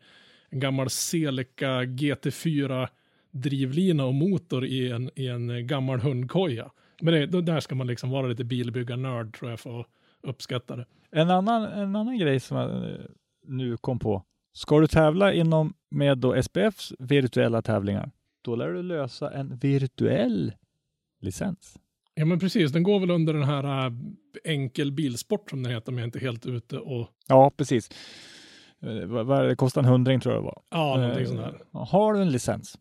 en 0.50 0.60
gammal 0.60 0.90
Celica 0.90 1.84
GT4 1.84 2.88
drivlina 3.32 4.06
och 4.06 4.14
motor 4.14 4.66
i 4.66 4.92
en, 4.92 5.10
i 5.16 5.28
en 5.28 5.68
gammal 5.68 6.00
hundkoja. 6.00 6.72
Men 7.02 7.14
det, 7.32 7.42
där 7.42 7.60
ska 7.60 7.76
man 7.76 7.88
liksom 7.88 8.10
vara 8.10 8.28
lite 8.28 8.44
bilbyggarnörd 8.44 9.38
tror 9.38 9.52
jag 9.52 9.60
för 9.60 9.80
att 9.80 9.88
uppskatta 10.24 10.76
det. 10.76 10.86
En 11.12 11.30
annan, 11.30 11.64
en 11.64 11.96
annan 11.96 12.18
grej 12.18 12.40
som 12.40 12.58
jag 12.58 12.70
eh, 12.70 13.00
nu 13.48 13.78
kom 13.78 14.00
på. 14.00 14.24
Ska 14.54 14.80
du 14.80 14.88
tävla 14.88 15.34
inom 15.34 15.74
med 15.92 16.18
då 16.18 16.44
SPFs 16.44 16.94
virtuella 17.00 17.62
tävlingar 17.62 18.12
då 18.42 18.56
lär 18.56 18.68
du 18.68 18.84
lösa 18.84 19.32
en 19.32 19.58
virtuell 19.58 20.54
licens. 21.22 21.80
Ja 22.14 22.26
men 22.26 22.40
precis, 22.40 22.72
den 22.72 22.84
går 22.84 23.00
väl 23.00 23.12
under 23.12 23.34
den 23.34 23.44
här 23.44 23.88
äh, 23.88 23.94
enkel 24.44 24.92
bilsport 24.92 25.50
som 25.50 25.64
den 25.64 25.72
heter, 25.72 25.92
om 25.92 25.98
jag 25.98 26.08
inte 26.08 26.20
helt 26.20 26.46
ute 26.46 26.78
och... 26.78 27.08
Ja, 27.28 27.52
precis. 27.58 27.90
Eh, 28.82 29.48
det 29.48 29.56
kostar 29.56 29.82
en 29.82 29.88
hundring 29.88 30.20
tror 30.20 30.36
jag 30.36 30.44
det 30.44 30.46
var. 30.46 30.62
Ja, 30.70 30.98
någonting 30.98 31.26
sånt 31.26 31.40
där. 31.40 31.62
Eh, 31.74 31.88
har 31.88 32.14
du 32.14 32.22
en 32.22 32.32
licens 32.32 32.78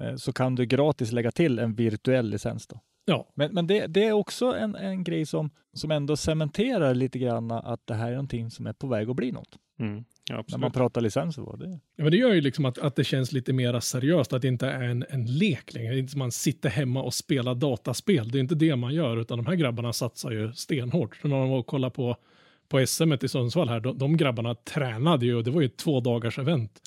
eh, 0.00 0.16
så 0.16 0.32
kan 0.32 0.54
du 0.54 0.66
gratis 0.66 1.12
lägga 1.12 1.30
till 1.30 1.58
en 1.58 1.74
virtuell 1.74 2.28
licens 2.28 2.66
då. 2.66 2.80
Ja. 3.04 3.32
Men, 3.34 3.54
men 3.54 3.66
det, 3.66 3.86
det 3.86 4.04
är 4.04 4.12
också 4.12 4.46
en, 4.56 4.74
en 4.74 5.04
grej 5.04 5.26
som, 5.26 5.50
som 5.72 5.90
ändå 5.90 6.16
cementerar 6.16 6.94
lite 6.94 7.18
grann 7.18 7.50
att 7.50 7.86
det 7.86 7.94
här 7.94 8.08
är 8.08 8.12
någonting 8.12 8.50
som 8.50 8.66
är 8.66 8.72
på 8.72 8.86
väg 8.86 9.10
att 9.10 9.16
bli 9.16 9.32
något. 9.32 9.58
Mm. 9.78 10.04
Ja, 10.28 10.44
När 10.48 10.58
man 10.58 10.72
pratar 10.72 11.00
licenser 11.00 11.42
var 11.42 11.56
det. 11.56 11.80
Ja, 11.96 12.02
men 12.02 12.10
det 12.10 12.16
gör 12.16 12.32
ju 12.32 12.40
liksom 12.40 12.64
att, 12.64 12.78
att 12.78 12.96
det 12.96 13.04
känns 13.04 13.32
lite 13.32 13.52
mer 13.52 13.80
seriöst, 13.80 14.32
att 14.32 14.42
det 14.42 14.48
inte 14.48 14.66
är 14.66 14.82
en, 14.82 15.04
en 15.08 15.26
lek 15.26 15.74
längre. 15.74 15.92
Det 15.92 15.96
är 15.96 15.98
inte 15.98 16.12
som 16.12 16.18
man 16.18 16.32
sitter 16.32 16.68
hemma 16.68 17.02
och 17.02 17.14
spelar 17.14 17.54
dataspel. 17.54 18.30
Det 18.30 18.38
är 18.38 18.40
inte 18.40 18.54
det 18.54 18.76
man 18.76 18.94
gör, 18.94 19.16
utan 19.16 19.38
de 19.38 19.46
här 19.46 19.54
grabbarna 19.54 19.92
satsar 19.92 20.30
ju 20.30 20.52
stenhårt. 20.52 21.16
Så 21.16 21.28
när 21.28 21.36
de 21.36 21.50
var 21.50 21.58
och 21.58 21.66
kollade 21.66 21.94
på, 21.94 22.16
på 22.68 22.86
SM 22.86 23.12
i 23.12 23.28
Sundsvall 23.28 23.68
här, 23.68 23.80
de, 23.80 23.98
de 23.98 24.16
grabbarna 24.16 24.54
tränade 24.54 25.26
ju, 25.26 25.42
det 25.42 25.50
var 25.50 25.60
ju 25.60 25.66
ett 25.66 25.76
två 25.76 26.00
dagars 26.00 26.38
event. 26.38 26.80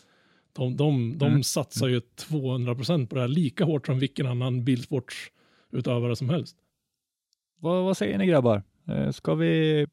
De, 0.54 0.78
de, 0.78 1.18
de 1.18 1.26
mm. 1.26 1.44
satsar 1.44 1.88
ju 1.88 2.02
200 2.02 2.76
procent 2.76 3.10
på 3.10 3.16
det 3.16 3.22
här, 3.22 3.28
lika 3.28 3.66
hårt 3.66 3.86
som 3.86 4.00
vilken 4.00 4.28
annan 4.28 4.64
bilsportsutövare 4.64 6.16
som 6.16 6.30
helst. 6.30 6.58
Vad, 7.60 7.84
vad 7.84 7.98
säger 7.98 8.18
ni 8.18 8.26
grabbar? 8.26 8.64
Eh, 8.88 9.12
ska 9.12 9.36
vi 9.36 9.88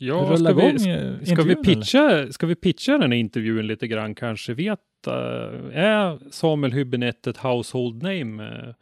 Ja, 0.00 0.36
ska 0.36 0.52
vi, 0.52 0.78
ska, 1.26 1.42
vi 1.42 1.56
pitcha, 1.56 2.32
ska 2.32 2.46
vi 2.46 2.54
pitcha 2.54 2.92
den 2.92 3.12
här 3.12 3.18
intervjun 3.18 3.66
lite 3.66 3.86
grann 3.86 4.14
kanske? 4.14 4.54
Vet, 4.54 4.78
uh, 5.06 5.12
är 5.72 6.30
Samuel 6.30 6.72
Hübinette 6.72 7.30
ett 7.30 7.36
household 7.36 8.02
name 8.02 8.44
uh, 8.44 8.74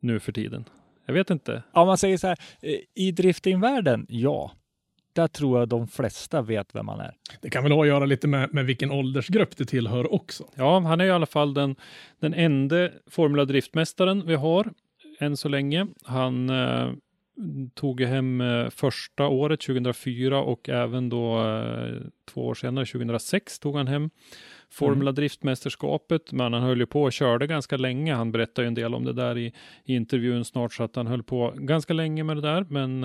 nu 0.00 0.20
för 0.20 0.32
tiden? 0.32 0.64
Jag 1.06 1.14
vet 1.14 1.30
inte. 1.30 1.62
Om 1.72 1.86
man 1.86 1.98
säger 1.98 2.18
så 2.18 2.26
här, 2.26 2.38
eh, 2.62 2.78
i 2.94 3.12
driftingvärlden, 3.12 4.06
ja. 4.08 4.52
Där 5.12 5.28
tror 5.28 5.58
jag 5.58 5.68
de 5.68 5.88
flesta 5.88 6.42
vet 6.42 6.74
vem 6.74 6.88
han 6.88 7.00
är. 7.00 7.14
Det 7.40 7.50
kan 7.50 7.62
väl 7.62 7.72
ha 7.72 7.82
att 7.82 7.88
göra 7.88 8.04
lite 8.04 8.28
med, 8.28 8.54
med 8.54 8.66
vilken 8.66 8.90
åldersgrupp 8.90 9.56
det 9.56 9.64
tillhör 9.64 10.14
också. 10.14 10.44
Ja, 10.54 10.80
han 10.80 11.00
är 11.00 11.04
i 11.04 11.10
alla 11.10 11.26
fall 11.26 11.54
den, 11.54 11.76
den 12.20 12.34
enda 12.34 12.88
Formula 13.10 13.44
Driftmästaren 13.44 14.26
vi 14.26 14.34
har 14.34 14.72
än 15.20 15.36
så 15.36 15.48
länge. 15.48 15.86
Han 16.04 16.50
uh, 16.50 16.92
tog 17.74 18.00
hem 18.00 18.40
eh, 18.40 18.70
första 18.70 19.26
året 19.26 19.60
2004 19.60 20.42
och 20.42 20.68
även 20.68 21.08
då 21.08 21.46
eh, 21.46 21.96
två 22.30 22.46
år 22.46 22.54
senare 22.54 22.86
2006 22.86 23.58
tog 23.58 23.76
han 23.76 23.86
hem 23.86 24.10
Formula 24.70 25.10
mm. 25.10 25.14
Driftmästerskapet. 25.14 26.32
Men 26.32 26.52
han 26.52 26.62
höll 26.62 26.78
ju 26.78 26.86
på 26.86 27.02
och 27.02 27.12
körde 27.12 27.46
ganska 27.46 27.76
länge. 27.76 28.14
Han 28.14 28.32
berättade 28.32 28.66
ju 28.66 28.68
en 28.68 28.74
del 28.74 28.94
om 28.94 29.04
det 29.04 29.12
där 29.12 29.38
i, 29.38 29.52
i 29.84 29.94
intervjun 29.94 30.44
snart 30.44 30.72
så 30.72 30.82
att 30.82 30.96
han 30.96 31.06
höll 31.06 31.22
på 31.22 31.54
ganska 31.56 31.92
länge 31.92 32.24
med 32.24 32.36
det 32.36 32.40
där. 32.40 32.66
Men 32.68 33.04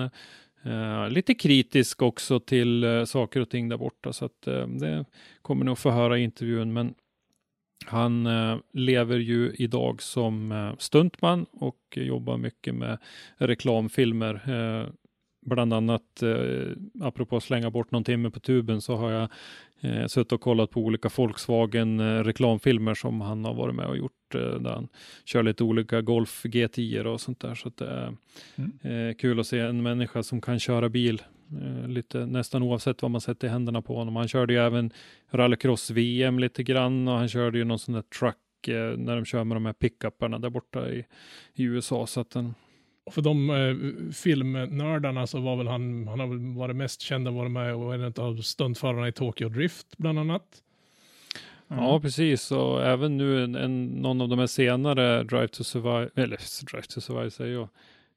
uh, 0.66 1.08
lite 1.08 1.34
kritisk 1.34 2.02
också 2.02 2.40
till 2.40 2.84
uh, 2.84 3.04
saker 3.04 3.40
och 3.40 3.50
ting 3.50 3.68
där 3.68 3.76
borta 3.76 4.12
så 4.12 4.24
att 4.24 4.48
uh, 4.48 4.66
det 4.66 5.04
kommer 5.42 5.64
nog 5.64 5.78
få 5.78 5.90
höra 5.90 6.18
i 6.18 6.22
intervjun. 6.22 6.72
Men 6.72 6.94
han 7.86 8.26
eh, 8.26 8.56
lever 8.72 9.18
ju 9.18 9.52
idag 9.58 10.02
som 10.02 10.52
eh, 10.52 10.72
stuntman 10.78 11.46
och 11.52 11.78
jobbar 11.94 12.36
mycket 12.36 12.74
med 12.74 12.98
reklamfilmer. 13.36 14.34
Eh, 14.34 14.88
bland 15.46 15.72
annat, 15.72 16.22
apropå 17.00 17.36
att 17.36 17.42
slänga 17.42 17.70
bort 17.70 17.90
någon 17.90 18.04
timme 18.04 18.30
på 18.30 18.40
tuben, 18.40 18.80
så 18.80 18.96
har 18.96 19.10
jag 19.10 19.30
suttit 20.10 20.32
och 20.32 20.40
kollat 20.40 20.70
på 20.70 20.80
olika 20.80 21.10
Volkswagen 21.16 22.24
reklamfilmer 22.24 22.94
som 22.94 23.20
han 23.20 23.44
har 23.44 23.54
varit 23.54 23.74
med 23.74 23.86
och 23.86 23.96
gjort, 23.96 24.32
där 24.32 24.70
han 24.70 24.88
kör 25.24 25.42
lite 25.42 25.64
olika 25.64 26.00
Golf 26.00 26.44
G10 26.44 27.04
och 27.04 27.20
sånt 27.20 27.40
där. 27.40 27.54
Så 27.54 27.70
det 27.74 27.86
är 27.86 28.16
mm. 28.56 29.14
kul 29.14 29.40
att 29.40 29.46
se 29.46 29.58
en 29.58 29.82
människa 29.82 30.22
som 30.22 30.40
kan 30.40 30.60
köra 30.60 30.88
bil 30.88 31.22
lite 31.86 32.26
nästan 32.26 32.62
oavsett 32.62 33.02
vad 33.02 33.10
man 33.10 33.20
sätter 33.20 33.48
händerna 33.48 33.82
på 33.82 33.96
honom. 33.96 34.16
Han 34.16 34.28
körde 34.28 34.52
ju 34.52 34.58
även 34.58 34.92
rallycross-VM 35.30 36.38
lite 36.38 36.62
grann 36.62 37.08
och 37.08 37.14
han 37.14 37.28
körde 37.28 37.58
ju 37.58 37.64
någon 37.64 37.78
sån 37.78 37.94
där 37.94 38.02
truck 38.02 38.68
eh, 38.68 38.96
när 38.96 39.16
de 39.16 39.24
kör 39.24 39.44
med 39.44 39.56
de 39.56 39.66
här 39.66 39.72
pickuparna 39.72 40.38
där 40.38 40.50
borta 40.50 40.90
i, 40.90 41.06
i 41.54 41.62
USA. 41.62 42.06
Så 42.06 42.20
att 42.20 42.30
den, 42.30 42.54
för 43.10 43.22
de 43.22 43.50
eh, 43.50 44.12
filmnördarna 44.12 45.26
så 45.26 45.40
var 45.40 45.56
väl 45.56 45.68
han, 45.68 46.08
han 46.08 46.20
har 46.20 46.26
väl 46.26 46.56
varit 46.56 46.76
mest 46.76 47.00
känd 47.00 47.28
att 47.28 47.34
vara 47.34 47.48
med 47.48 47.74
och 47.74 47.94
en 47.94 48.12
av 48.16 48.36
stuntförarna 48.36 49.08
i 49.08 49.12
Tokyo 49.12 49.48
Drift 49.48 49.96
bland 49.96 50.18
annat. 50.18 50.62
Mm. 51.68 51.84
Ja, 51.84 52.00
precis. 52.00 52.52
Och 52.52 52.84
även 52.84 53.16
nu 53.16 53.44
en, 53.44 53.54
en, 53.54 53.86
någon 53.86 54.20
av 54.20 54.28
de 54.28 54.38
här 54.38 54.46
senare 54.46 55.22
Drive 55.22 55.48
to 55.48 55.64
Survive, 55.64 56.10
eller 56.14 56.66
Drive 56.70 56.82
to 56.82 57.00
Survive 57.00 57.30
säger 57.30 57.54
jag. 57.54 57.68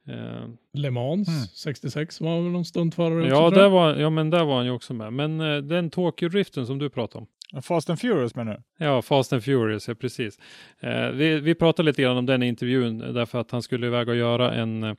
Eh, 0.08 0.50
Le 0.74 0.92
Mans 0.92 1.28
mm. 1.28 1.42
66 1.54 2.22
var 2.22 2.42
väl 2.42 2.52
någon 2.52 2.66
stuntförare 2.66 3.28
ja, 3.28 3.48
också, 3.48 3.60
där 3.60 3.70
var, 3.70 3.96
ja, 3.96 4.10
men 4.10 4.30
där 4.30 4.46
var 4.46 4.56
han 4.56 4.66
ju 4.66 4.72
också 4.72 4.94
med. 4.94 5.14
Men 5.14 5.42
eh, 5.42 5.58
den 5.58 5.90
Tokyo-driften 5.90 6.66
som 6.66 6.80
du 6.80 6.90
pratade 6.90 7.26
om. 7.52 7.62
Fast 7.62 7.90
and 7.90 8.00
Furious 8.00 8.36
menar 8.36 8.54
du? 8.54 8.86
Ja, 8.86 9.02
Fast 9.02 9.34
and 9.34 9.44
Furious, 9.44 9.88
ja 9.88 9.96
precis. 9.96 10.40
Eh, 10.80 11.10
vi, 11.10 11.40
vi 11.40 11.56
pratade 11.56 11.86
lite 11.86 12.02
grann 12.02 12.18
om 12.18 12.26
den 12.26 12.44
intervjun 12.44 12.98
därför 12.98 13.40
att 13.40 13.52
han 13.52 13.62
skulle 13.62 13.88
iväg 13.88 14.10
och 14.10 14.16
göra 14.16 14.54
en, 14.54 14.96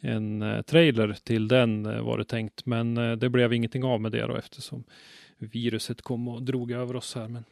en 0.00 0.42
uh, 0.42 0.62
trailer 0.62 1.16
till 1.24 1.48
den 1.48 2.04
var 2.04 2.18
det 2.18 2.24
tänkt. 2.24 2.66
Men 2.66 2.94
det 2.94 3.28
blev 3.28 3.52
ingenting 3.52 3.84
av 3.84 4.00
med 4.00 4.12
det 4.12 4.26
då 4.26 4.36
eftersom 4.36 4.84
viruset 5.38 6.02
kom 6.02 6.28
och 6.28 6.42
drog 6.42 6.72
över 6.72 6.96
oss 6.96 7.14
här. 7.14 7.28
Men 7.28 7.44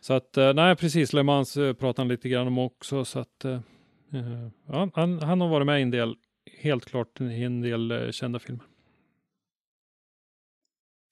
så 0.00 0.14
att, 0.14 0.36
eh, 0.36 0.54
nej 0.54 0.76
precis, 0.76 1.12
Le 1.12 1.22
Mans 1.22 1.56
eh, 1.56 1.72
pratar 1.72 2.02
han 2.02 2.08
lite 2.08 2.28
grann 2.28 2.46
om 2.46 2.58
också. 2.58 3.04
Så 3.04 3.18
att, 3.18 3.44
eh, 3.44 3.60
ja, 4.66 4.90
han, 4.94 5.22
han 5.22 5.40
har 5.40 5.48
varit 5.48 5.66
med 5.66 5.78
i 5.78 5.82
en 5.82 5.90
del, 5.90 6.16
helt 6.58 6.84
klart 6.84 7.20
i 7.20 7.44
en 7.44 7.60
del 7.60 8.12
kända 8.12 8.38
filmer. 8.38 8.64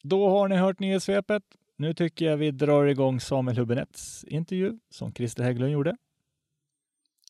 Då 0.03 0.29
har 0.29 0.49
ni 0.49 0.57
hört 0.57 0.81
nyhetssvepet. 0.81 1.43
Nu 1.77 1.95
tycker 1.95 2.25
jag 2.25 2.37
vi 2.37 2.51
drar 2.51 2.87
igång 2.87 3.21
Samuel 3.21 3.59
Hubinetts 3.59 4.25
intervju 4.25 4.79
som 4.91 5.13
Christer 5.15 5.43
Hägglund 5.43 5.73
gjorde. 5.73 5.97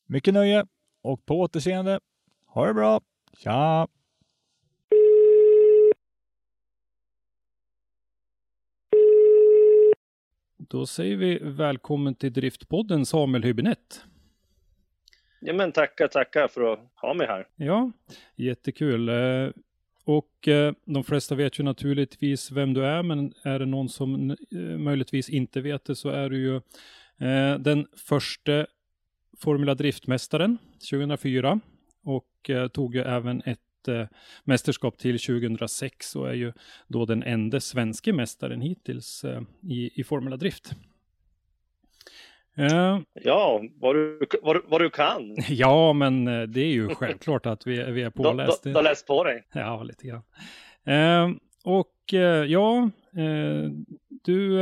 Mycket 0.06 0.34
nöje 0.34 0.66
och 1.02 1.26
på 1.26 1.40
återseende. 1.40 2.00
Ha 2.46 2.66
det 2.66 2.74
bra. 2.74 3.00
Tja! 3.38 3.88
Då 10.58 10.86
säger 10.86 11.16
vi 11.16 11.38
välkommen 11.42 12.14
till 12.14 12.32
Driftpodden 12.32 13.06
Samuel 13.06 13.44
Hübinette. 13.44 14.00
Ja 15.40 15.52
men 15.52 15.72
tackar, 15.72 16.08
tackar 16.08 16.48
för 16.48 16.72
att 16.72 16.78
ha 16.94 17.14
mig 17.14 17.26
här. 17.26 17.46
Ja, 17.56 17.92
jättekul. 18.36 19.08
Eh, 19.08 19.50
och 20.04 20.48
eh, 20.48 20.72
de 20.84 21.04
flesta 21.04 21.34
vet 21.34 21.58
ju 21.58 21.64
naturligtvis 21.64 22.50
vem 22.50 22.74
du 22.74 22.84
är, 22.84 23.02
men 23.02 23.32
är 23.42 23.58
det 23.58 23.66
någon 23.66 23.88
som 23.88 24.30
eh, 24.30 24.58
möjligtvis 24.58 25.28
inte 25.28 25.60
vet 25.60 25.84
det 25.84 25.96
så 25.96 26.08
är 26.08 26.30
du 26.30 26.38
ju 26.38 26.60
den 27.58 27.86
första 27.96 28.66
Formula 29.38 29.74
Driftmästaren 29.74 30.58
2004 30.90 31.60
och 32.04 32.50
tog 32.72 32.94
ju 32.94 33.00
även 33.00 33.42
ett 33.44 33.60
mästerskap 34.44 34.98
till 34.98 35.18
2006 35.18 36.16
och 36.16 36.28
är 36.28 36.34
ju 36.34 36.52
då 36.88 37.06
den 37.06 37.22
enda 37.22 37.60
svenska 37.60 38.12
mästaren 38.12 38.60
hittills 38.60 39.24
i, 39.62 40.00
i 40.00 40.04
Formula 40.04 40.36
Drift. 40.36 40.72
Uh, 42.58 43.00
ja, 43.12 43.62
vad 43.74 43.94
du, 43.94 44.26
vad, 44.42 44.60
vad, 44.64 44.80
du 44.80 44.90
kan. 44.90 45.36
Ja, 45.48 45.92
men 45.92 46.28
eh, 46.28 46.42
det 46.42 46.60
är 46.60 46.72
ju 46.72 46.88
självklart 46.94 47.46
att 47.46 47.66
vi, 47.66 47.92
vi 47.92 48.02
är 48.02 48.10
pålästa. 48.10 48.68
Du 48.68 48.74
har 48.74 48.82
läst 48.82 49.06
på 49.06 49.24
dig. 49.24 49.46
Ja, 49.52 49.82
lite 49.82 50.06
grann. 50.06 50.22
Uh, 50.88 51.36
och 51.64 51.94
uh, 52.12 52.20
ja, 52.20 52.90
du, 54.08 54.60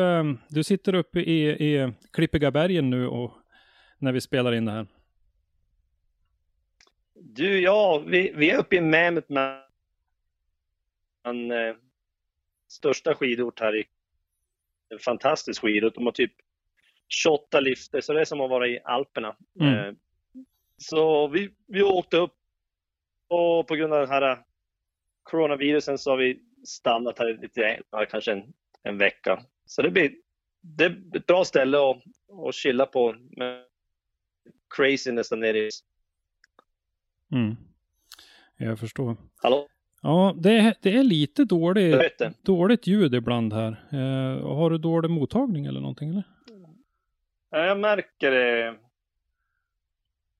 du 0.48 0.64
sitter 0.64 0.94
uppe 0.94 1.20
i, 1.20 1.48
i 1.48 1.92
Klippiga 2.12 2.50
bergen 2.50 2.90
nu 2.90 3.06
och 3.08 3.32
när 3.98 4.12
vi 4.12 4.20
spelar 4.20 4.52
in 4.52 4.64
det 4.64 4.72
här. 4.72 4.86
Du, 7.14 7.60
ja, 7.60 8.02
vi, 8.06 8.32
vi 8.36 8.50
är 8.50 8.58
uppe 8.58 8.76
i 8.76 8.80
Mammoth 8.80 9.32
en 11.24 11.50
eh, 11.50 11.74
största 12.68 13.14
skidort 13.14 13.60
här 13.60 13.76
i 13.76 13.84
en 14.88 14.98
fantastisk 14.98 15.62
skidort. 15.62 15.94
De 15.94 16.04
har 16.04 16.12
typ 16.12 16.32
28 17.08 17.60
lifter, 17.60 18.00
så 18.00 18.12
det 18.12 18.20
är 18.20 18.24
som 18.24 18.40
att 18.40 18.50
vara 18.50 18.68
i 18.68 18.80
Alperna. 18.84 19.36
Mm. 19.60 19.74
Eh, 19.74 19.94
så 20.76 21.28
vi, 21.28 21.50
vi 21.66 21.82
åkte 21.82 22.16
upp 22.16 22.34
och 23.28 23.66
på 23.66 23.74
grund 23.74 23.92
av 23.92 24.00
den 24.00 24.08
här 24.08 24.38
coronavirusen 25.22 25.98
så 25.98 26.10
har 26.10 26.16
vi 26.16 26.40
stannat 26.64 27.18
här 27.18 27.38
lite, 27.42 27.80
kanske 28.10 28.32
en, 28.32 28.52
en 28.82 28.98
vecka. 28.98 29.42
Så 29.66 29.82
det 29.82 29.90
blir, 29.90 30.12
det 30.60 30.84
är 30.84 31.02
ett 31.16 31.26
bra 31.26 31.44
ställe 31.44 31.78
att, 31.78 32.02
att 32.46 32.54
chilla 32.54 32.86
på 32.86 33.16
med 33.36 33.64
craziness 34.76 35.28
där 35.28 35.36
nere 35.36 35.70
Mm. 37.32 37.56
Jag 38.56 38.78
förstår. 38.78 39.16
Hallå? 39.36 39.68
Ja, 40.02 40.34
det 40.38 40.52
är, 40.52 40.74
det 40.82 40.96
är 40.96 41.02
lite 41.02 41.44
dåligt, 41.44 42.22
dåligt 42.42 42.86
ljud 42.86 43.14
ibland 43.14 43.52
här. 43.52 43.84
Eh, 43.92 44.46
har 44.56 44.70
du 44.70 44.78
dålig 44.78 45.10
mottagning 45.10 45.66
eller 45.66 45.80
någonting? 45.80 46.08
Eller? 46.08 46.24
Jag 47.54 47.80
märker 47.80 48.30
det. 48.30 48.78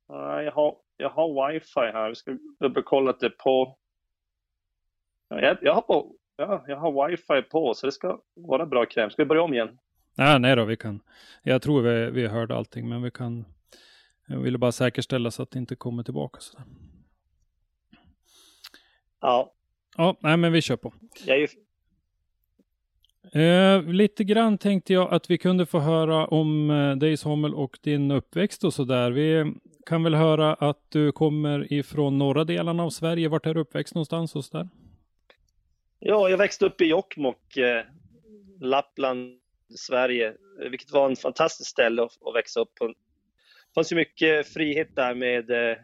Jag 0.09 0.53
har, 0.53 0.77
jag 0.97 1.11
har 1.11 1.53
wifi 1.53 1.81
här. 1.81 2.09
Vi 2.09 2.15
ska 2.15 2.39
dubbelkolla 2.61 3.11
att 3.11 3.21
det 3.21 3.27
är 3.27 3.31
på. 3.31 3.79
Jag, 5.29 5.59
jag, 5.62 5.75
har 5.75 5.83
på 5.83 6.17
ja, 6.37 6.65
jag 6.67 6.77
har 6.77 7.09
wifi 7.09 7.43
på 7.43 7.75
så 7.75 7.87
det 7.87 7.93
ska 7.93 8.21
vara 8.35 8.67
bra 8.67 8.87
kräm. 8.87 9.11
Ska 9.11 9.23
vi 9.23 9.27
börja 9.27 9.43
om 9.43 9.55
igen? 9.55 9.79
Nej, 10.15 10.39
nej 10.39 10.57
då, 10.57 10.65
vi 10.65 10.77
kan. 10.77 11.01
Jag 11.43 11.62
tror 11.62 11.83
vi, 11.83 12.11
vi 12.11 12.27
hörde 12.27 12.57
allting, 12.57 12.89
men 12.89 13.03
vi 13.03 13.11
kan. 13.11 13.45
Jag 14.27 14.39
ville 14.39 14.59
bara 14.59 14.73
säkerställa 14.73 15.31
så 15.31 15.43
att 15.43 15.51
det 15.51 15.59
inte 15.59 15.77
kommer 15.77 16.03
tillbaka. 16.03 16.41
Så 16.41 16.59
Ja. 19.21 19.53
Ja, 19.97 20.17
nej 20.21 20.37
men 20.37 20.53
vi 20.53 20.62
kör 20.62 20.77
på. 20.77 20.93
Jag 21.27 21.39
ju 21.39 21.47
eh, 23.33 23.83
lite 23.83 24.25
grann 24.25 24.59
tänkte 24.59 24.93
jag 24.93 25.14
att 25.14 25.31
vi 25.31 25.39
kunde 25.39 25.66
få 25.66 25.79
höra 25.79 26.27
om 26.27 26.70
eh, 26.70 26.97
dig 26.97 27.16
Samuel 27.16 27.55
och 27.55 27.79
din 27.83 28.11
uppväxt 28.11 28.64
och 28.64 28.75
så 28.75 28.85
där. 28.85 29.11
Vi 29.11 29.55
kan 29.87 30.03
väl 30.03 30.14
höra 30.14 30.55
att 30.55 30.91
du 30.91 31.12
kommer 31.12 31.72
ifrån 31.72 32.18
norra 32.18 32.45
delarna 32.45 32.83
av 32.83 32.91
Sverige. 32.91 33.29
Vart 33.29 33.47
är 33.47 33.55
du 33.55 33.61
uppväxt 33.61 33.95
någonstans 33.95 34.37
och 34.37 34.45
så 34.45 34.57
där? 34.57 34.68
Ja, 35.99 36.29
jag 36.29 36.39
växte 36.39 36.66
upp 36.66 36.81
i 36.81 36.85
Jokkmokk, 36.85 37.57
eh, 37.57 37.85
Lappland, 38.61 39.41
Sverige, 39.77 40.35
vilket 40.70 40.93
var 40.93 41.11
en 41.11 41.16
fantastisk 41.16 41.70
ställe 41.70 42.03
att, 42.03 42.18
att 42.27 42.35
växa 42.35 42.61
upp 42.61 42.75
på. 42.75 42.87
Det 42.87 42.95
fanns 43.75 43.93
ju 43.93 43.97
mycket 43.97 44.49
frihet 44.49 44.97
där 44.97 45.14
med 45.14 45.51
eh, 45.51 45.77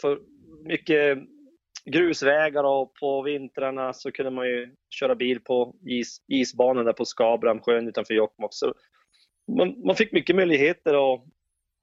för 0.00 0.18
mycket 0.64 1.18
grusvägar 1.84 2.64
och 2.64 2.94
på 2.94 3.22
vintrarna 3.22 3.92
så 3.92 4.12
kunde 4.12 4.30
man 4.30 4.46
ju 4.46 4.74
köra 4.90 5.14
bil 5.14 5.40
på 5.40 5.74
is, 5.86 6.22
isbanan 6.28 6.84
där 6.84 6.92
på 6.92 7.04
Skabramsjön 7.04 7.88
utanför 7.88 8.14
Jokkmokk. 8.14 8.54
Så 8.54 8.74
man, 9.56 9.86
man, 9.86 9.96
fick 9.96 10.12
mycket 10.12 10.36
möjligheter 10.36 11.14
att 11.14 11.20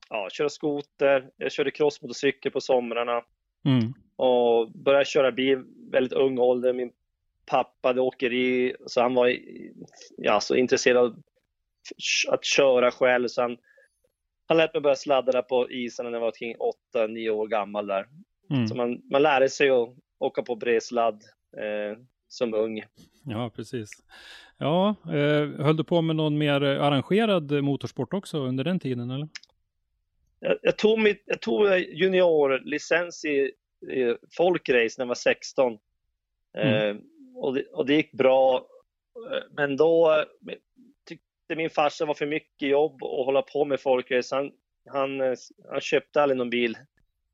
ja, 0.09 0.27
köra 0.31 0.49
skoter. 0.49 1.29
Jag 1.37 1.51
körde 1.51 1.71
crossmotorcykel 1.71 2.51
på 2.51 2.61
somrarna 2.61 3.21
mm. 3.65 3.93
och 4.15 4.71
började 4.71 5.05
köra 5.05 5.31
bil 5.31 5.63
väldigt 5.91 6.13
ung 6.13 6.39
ålder. 6.39 6.73
Min 6.73 6.91
pappa 7.45 7.87
hade 7.89 8.01
åkeri 8.01 8.75
så 8.85 9.01
han 9.01 9.13
var 9.13 9.35
ja, 10.17 10.39
så 10.39 10.55
intresserad 10.55 10.97
av 10.97 11.15
att 12.27 12.45
köra 12.45 12.91
själv 12.91 13.27
så 13.27 13.41
han, 13.41 13.57
han 14.47 14.57
lät 14.57 14.73
mig 14.73 14.81
börja 14.81 14.95
sladda 14.95 15.31
där 15.31 15.41
på 15.41 15.71
isen 15.71 16.05
när 16.05 16.11
jag 16.11 16.19
var 16.19 16.31
kring 16.31 16.55
8-9 16.95 17.29
år 17.29 17.47
gammal 17.47 17.87
där. 17.87 18.05
Mm. 18.49 18.67
Så 18.67 18.75
man, 18.75 19.01
man 19.11 19.21
lärde 19.21 19.49
sig 19.49 19.69
att 19.69 19.89
åka 20.19 20.41
på 20.41 20.55
bredsladd 20.55 21.23
eh, 21.57 21.97
som 22.27 22.53
ung. 22.53 22.83
Ja, 23.23 23.49
precis. 23.55 23.89
Ja, 24.57 24.95
eh, 25.05 25.65
höll 25.65 25.77
du 25.77 25.83
på 25.83 26.01
med 26.01 26.15
någon 26.15 26.37
mer 26.37 26.61
arrangerad 26.61 27.63
motorsport 27.63 28.13
också 28.13 28.37
under 28.37 28.63
den 28.63 28.79
tiden 28.79 29.11
eller? 29.11 29.27
Jag, 30.39 30.57
jag 30.61 30.77
tog, 30.77 30.99
mitt, 30.99 31.23
jag 31.25 31.41
tog 31.41 31.79
juniorlicens 31.79 33.25
i, 33.25 33.51
i 33.91 34.15
folkrace 34.37 34.95
när 34.97 35.05
jag 35.05 35.07
var 35.07 35.15
16. 35.15 35.77
Mm. 36.57 36.73
Eh, 36.73 37.01
och, 37.35 37.53
det, 37.53 37.63
och 37.63 37.85
det 37.85 37.93
gick 37.93 38.11
bra. 38.11 38.67
Men 39.51 39.77
då 39.77 40.25
tyckte 41.05 41.55
min 41.55 41.69
farsa 41.69 42.05
var 42.05 42.13
för 42.13 42.25
mycket 42.25 42.69
jobb 42.69 43.03
att 43.03 43.25
hålla 43.25 43.41
på 43.41 43.65
med 43.65 43.79
folkrace. 43.79 44.35
Han, 44.35 44.51
han, 44.89 45.35
han 45.69 45.81
köpte 45.81 46.21
aldrig 46.21 46.37
någon 46.37 46.49
bil 46.49 46.77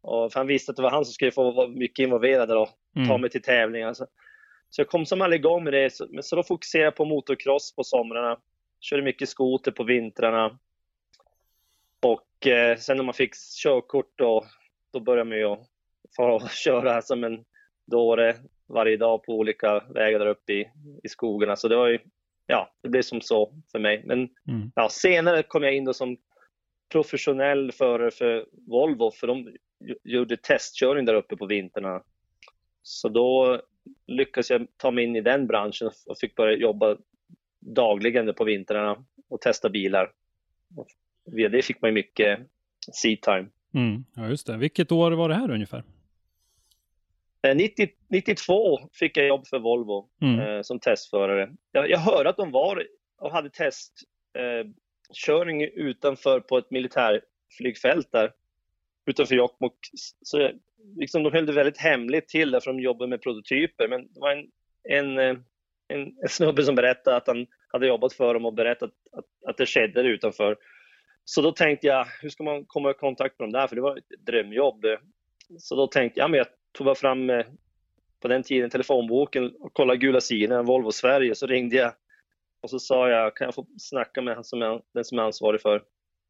och 0.06 0.34
för 0.34 0.40
han 0.40 0.48
visste 0.48 0.72
att 0.72 0.76
det 0.76 0.84
var 0.84 0.92
han 0.92 1.06
som 1.06 1.14
skulle 1.14 1.32
få 1.32 1.52
vara 1.52 1.68
mycket 1.68 2.04
involverad 2.04 2.52
och 2.52 2.70
mm. 2.96 3.08
ta 3.08 3.18
mig 3.18 3.30
till 3.30 3.42
tävlingar. 3.42 3.94
Så, 3.94 4.08
så 4.70 4.82
jag 4.82 4.88
kom 4.88 5.06
som 5.06 5.22
aldrig 5.22 5.40
igång 5.40 5.64
med 5.64 5.74
det. 5.74 5.94
Så, 5.94 6.08
så 6.22 6.36
då 6.36 6.44
fokuserade 6.44 6.86
jag 6.86 6.96
på 6.96 7.06
motocross 7.06 7.76
på 7.76 7.84
somrarna. 7.84 8.40
Körde 8.80 9.04
mycket 9.04 9.30
skoter 9.30 9.72
på 9.72 9.84
vintrarna. 9.84 10.60
Och 12.02 12.48
eh, 12.48 12.78
sen 12.78 12.98
när 12.98 13.04
man 13.04 13.14
fick 13.14 13.36
körkort 13.64 14.14
då, 14.16 14.46
då 14.94 15.00
började 15.00 15.30
man 15.30 15.38
ju 15.38 15.56
få 16.16 16.48
köra 16.50 17.02
som 17.02 17.24
en 17.24 17.46
dåre 17.86 18.36
varje 18.68 18.98
dag 18.98 19.24
på 19.24 19.34
olika 19.34 19.80
vägar 19.80 20.20
där 20.20 20.28
uppe 20.28 20.54
i, 20.54 20.72
i 21.04 21.10
skogarna. 21.10 21.56
Så 21.56 21.68
det 21.68 21.76
var 21.76 21.88
ju, 21.88 22.00
ja, 22.48 22.74
det 22.84 22.90
blev 22.90 23.02
som 23.02 23.22
så 23.22 23.54
för 23.72 23.80
mig. 23.80 24.04
Men 24.06 24.20
mm. 24.48 24.72
ja, 24.76 24.90
senare 24.90 25.44
kom 25.44 25.64
jag 25.64 25.76
in 25.76 25.86
då 25.86 25.94
som 25.94 26.18
professionell 26.92 27.72
förare 27.72 28.12
för 28.12 28.46
Volvo, 28.68 29.12
för 29.12 29.28
de, 29.28 29.56
gjorde 30.04 30.38
testkörning 30.38 31.06
där 31.06 31.14
uppe 31.14 31.36
på 31.36 31.46
vinterna. 31.46 32.04
Så 32.82 33.10
då 33.10 33.62
lyckades 34.08 34.50
jag 34.50 34.68
ta 34.78 34.92
mig 34.92 35.04
in 35.04 35.16
i 35.16 35.22
den 35.22 35.48
branschen 35.48 35.92
och 36.06 36.18
fick 36.18 36.36
börja 36.36 36.58
jobba 36.58 36.98
dagligen 37.60 38.34
på 38.34 38.44
vintrarna 38.44 39.06
och 39.30 39.42
testa 39.42 39.70
bilar. 39.70 40.12
Och 40.76 40.88
via 41.26 41.50
det 41.50 41.62
fick 41.62 41.82
man 41.82 41.94
mycket 41.94 42.40
seat 42.92 43.22
time. 43.22 43.48
Mm, 43.74 44.06
ja, 44.16 44.28
just 44.28 44.48
det. 44.48 44.58
Vilket 44.58 44.92
år 44.92 45.12
var 45.12 45.30
det 45.30 45.36
här 45.36 45.52
ungefär? 45.52 45.84
90, 47.56 47.84
eh, 47.84 47.90
92 48.10 48.80
fick 48.94 49.18
jag 49.18 49.28
jobb 49.28 49.48
för 49.48 49.60
Volvo 49.60 50.10
mm. 50.22 50.40
eh, 50.40 50.62
som 50.62 50.80
testförare. 50.80 51.52
Jag, 51.72 51.90
jag 51.90 52.00
hörde 52.00 52.30
att 52.30 52.38
de 52.38 52.52
var 52.52 52.88
och 53.18 53.32
hade 53.32 53.50
testkörning 53.50 55.64
eh, 55.64 55.70
utanför 55.70 56.40
på 56.40 56.58
ett 56.58 56.72
militärflygfält 56.72 58.12
där 58.12 58.32
utanför 59.06 59.36
Jokkmokk. 59.36 59.78
Så 60.22 60.52
liksom, 60.96 61.24
de 61.24 61.34
höll 61.34 61.46
det 61.46 61.54
väldigt 61.54 61.78
hemligt 61.78 62.28
till 62.28 62.52
där 62.52 62.60
för 62.60 62.74
de 62.74 62.80
jobbade 62.80 63.10
med 63.10 63.22
prototyper. 63.22 63.88
Men 63.88 64.02
det 64.14 64.20
var 64.20 64.32
en, 64.32 64.48
en, 64.90 65.20
eh, 65.20 65.38
en, 65.88 66.02
en 66.22 66.30
snubbe 66.30 66.64
som 66.64 66.76
berättade 66.76 67.18
att 67.18 67.28
han 67.28 67.48
hade 67.68 67.88
jobbat 67.88 68.14
för 68.14 68.34
dem 68.34 68.46
och 68.46 68.54
berättat 68.54 68.92
att, 69.12 69.50
att 69.50 69.58
det 69.58 69.66
skedde 69.66 70.04
där 70.04 70.10
utanför. 70.10 70.58
Så 71.26 71.42
då 71.42 71.52
tänkte 71.52 71.88
jag, 71.88 72.06
hur 72.22 72.30
ska 72.30 72.44
man 72.44 72.66
komma 72.66 72.92
i 72.92 72.94
kontakt 72.94 73.40
med 73.40 73.44
dem 73.48 73.52
där? 73.54 73.68
För 73.68 73.76
det 73.76 73.82
var 73.82 73.98
ett 73.98 74.26
drömjobb. 74.26 74.86
Så 75.60 75.76
då 75.76 75.88
tänkte 75.88 76.20
jag, 76.20 76.32
men 76.32 76.38
jag 76.38 76.48
tog 76.72 76.86
bara 76.86 76.96
fram 76.96 77.30
eh, 77.30 77.46
på 78.20 78.28
den 78.28 78.44
tiden 78.44 78.70
telefonboken 78.70 79.56
och 79.60 79.74
kollade 79.74 80.00
gula 80.00 80.22
sidan, 80.22 80.66
Volvo 80.66 80.92
Sverige, 80.92 81.36
så 81.36 81.48
ringde 81.48 81.76
jag 81.76 81.94
och 82.62 82.70
så 82.70 82.80
sa 82.80 83.10
jag, 83.10 83.36
kan 83.36 83.46
jag 83.46 83.56
få 83.56 83.66
snacka 83.78 84.22
med 84.22 84.36
den 84.94 85.06
som 85.06 85.20
är 85.20 85.24
ansvarig 85.24 85.62
för 85.62 85.84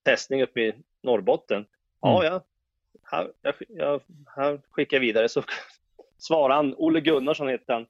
testning 0.05 0.43
uppe 0.43 0.61
i 0.61 0.73
Norrbotten? 1.03 1.57
Mm. 1.57 1.67
Ja, 1.99 2.25
ja. 2.25 2.45
Här, 3.03 3.31
jag, 3.41 3.53
jag, 3.69 4.01
här 4.35 4.61
skickar 4.71 4.97
jag 4.97 5.01
vidare. 5.01 5.29
Så 5.29 5.43
svarade 6.17 6.53
han, 6.53 6.75
Olle 6.77 7.01
Gunnarsson 7.01 7.47
hette 7.47 7.73
han. 7.73 7.85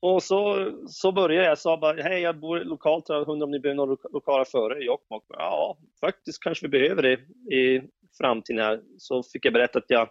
Och 0.00 0.22
så, 0.22 0.72
så 0.88 1.12
började 1.12 1.46
jag. 1.46 1.58
Sa 1.58 1.76
bara, 1.76 2.02
hej 2.02 2.20
jag 2.20 2.38
bor 2.38 2.60
lokalt, 2.60 3.08
jag 3.08 3.28
undrar 3.28 3.46
om 3.46 3.50
ni 3.50 3.60
behöver 3.60 3.76
några 3.76 3.96
lokala 4.10 4.44
förare 4.44 4.82
i 4.82 4.86
Jokkmokk? 4.86 5.24
Ja, 5.28 5.76
faktiskt 6.00 6.42
kanske 6.42 6.66
vi 6.66 6.68
behöver 6.68 7.02
det 7.02 7.12
i 7.56 7.82
framtiden 8.18 8.64
här. 8.64 8.80
Så 8.98 9.22
fick 9.22 9.44
jag 9.44 9.52
berätta 9.52 9.78
att 9.78 9.84
jag 9.88 10.08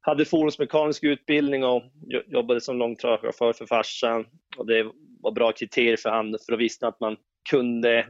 hade 0.00 0.24
fordonsmekanisk 0.24 1.04
utbildning 1.04 1.64
och 1.64 1.82
jobbade 2.26 2.60
som 2.60 2.78
långtradarchaufför 2.78 3.52
för 3.52 3.66
farsan. 3.66 4.26
Och 4.56 4.66
det 4.66 4.90
var 5.20 5.32
bra 5.32 5.52
kriterier 5.52 5.96
för 5.96 6.10
han, 6.10 6.30
för 6.46 6.52
då 6.52 6.56
visste 6.56 6.88
att 6.88 7.00
man 7.00 7.16
kunde, 7.50 8.06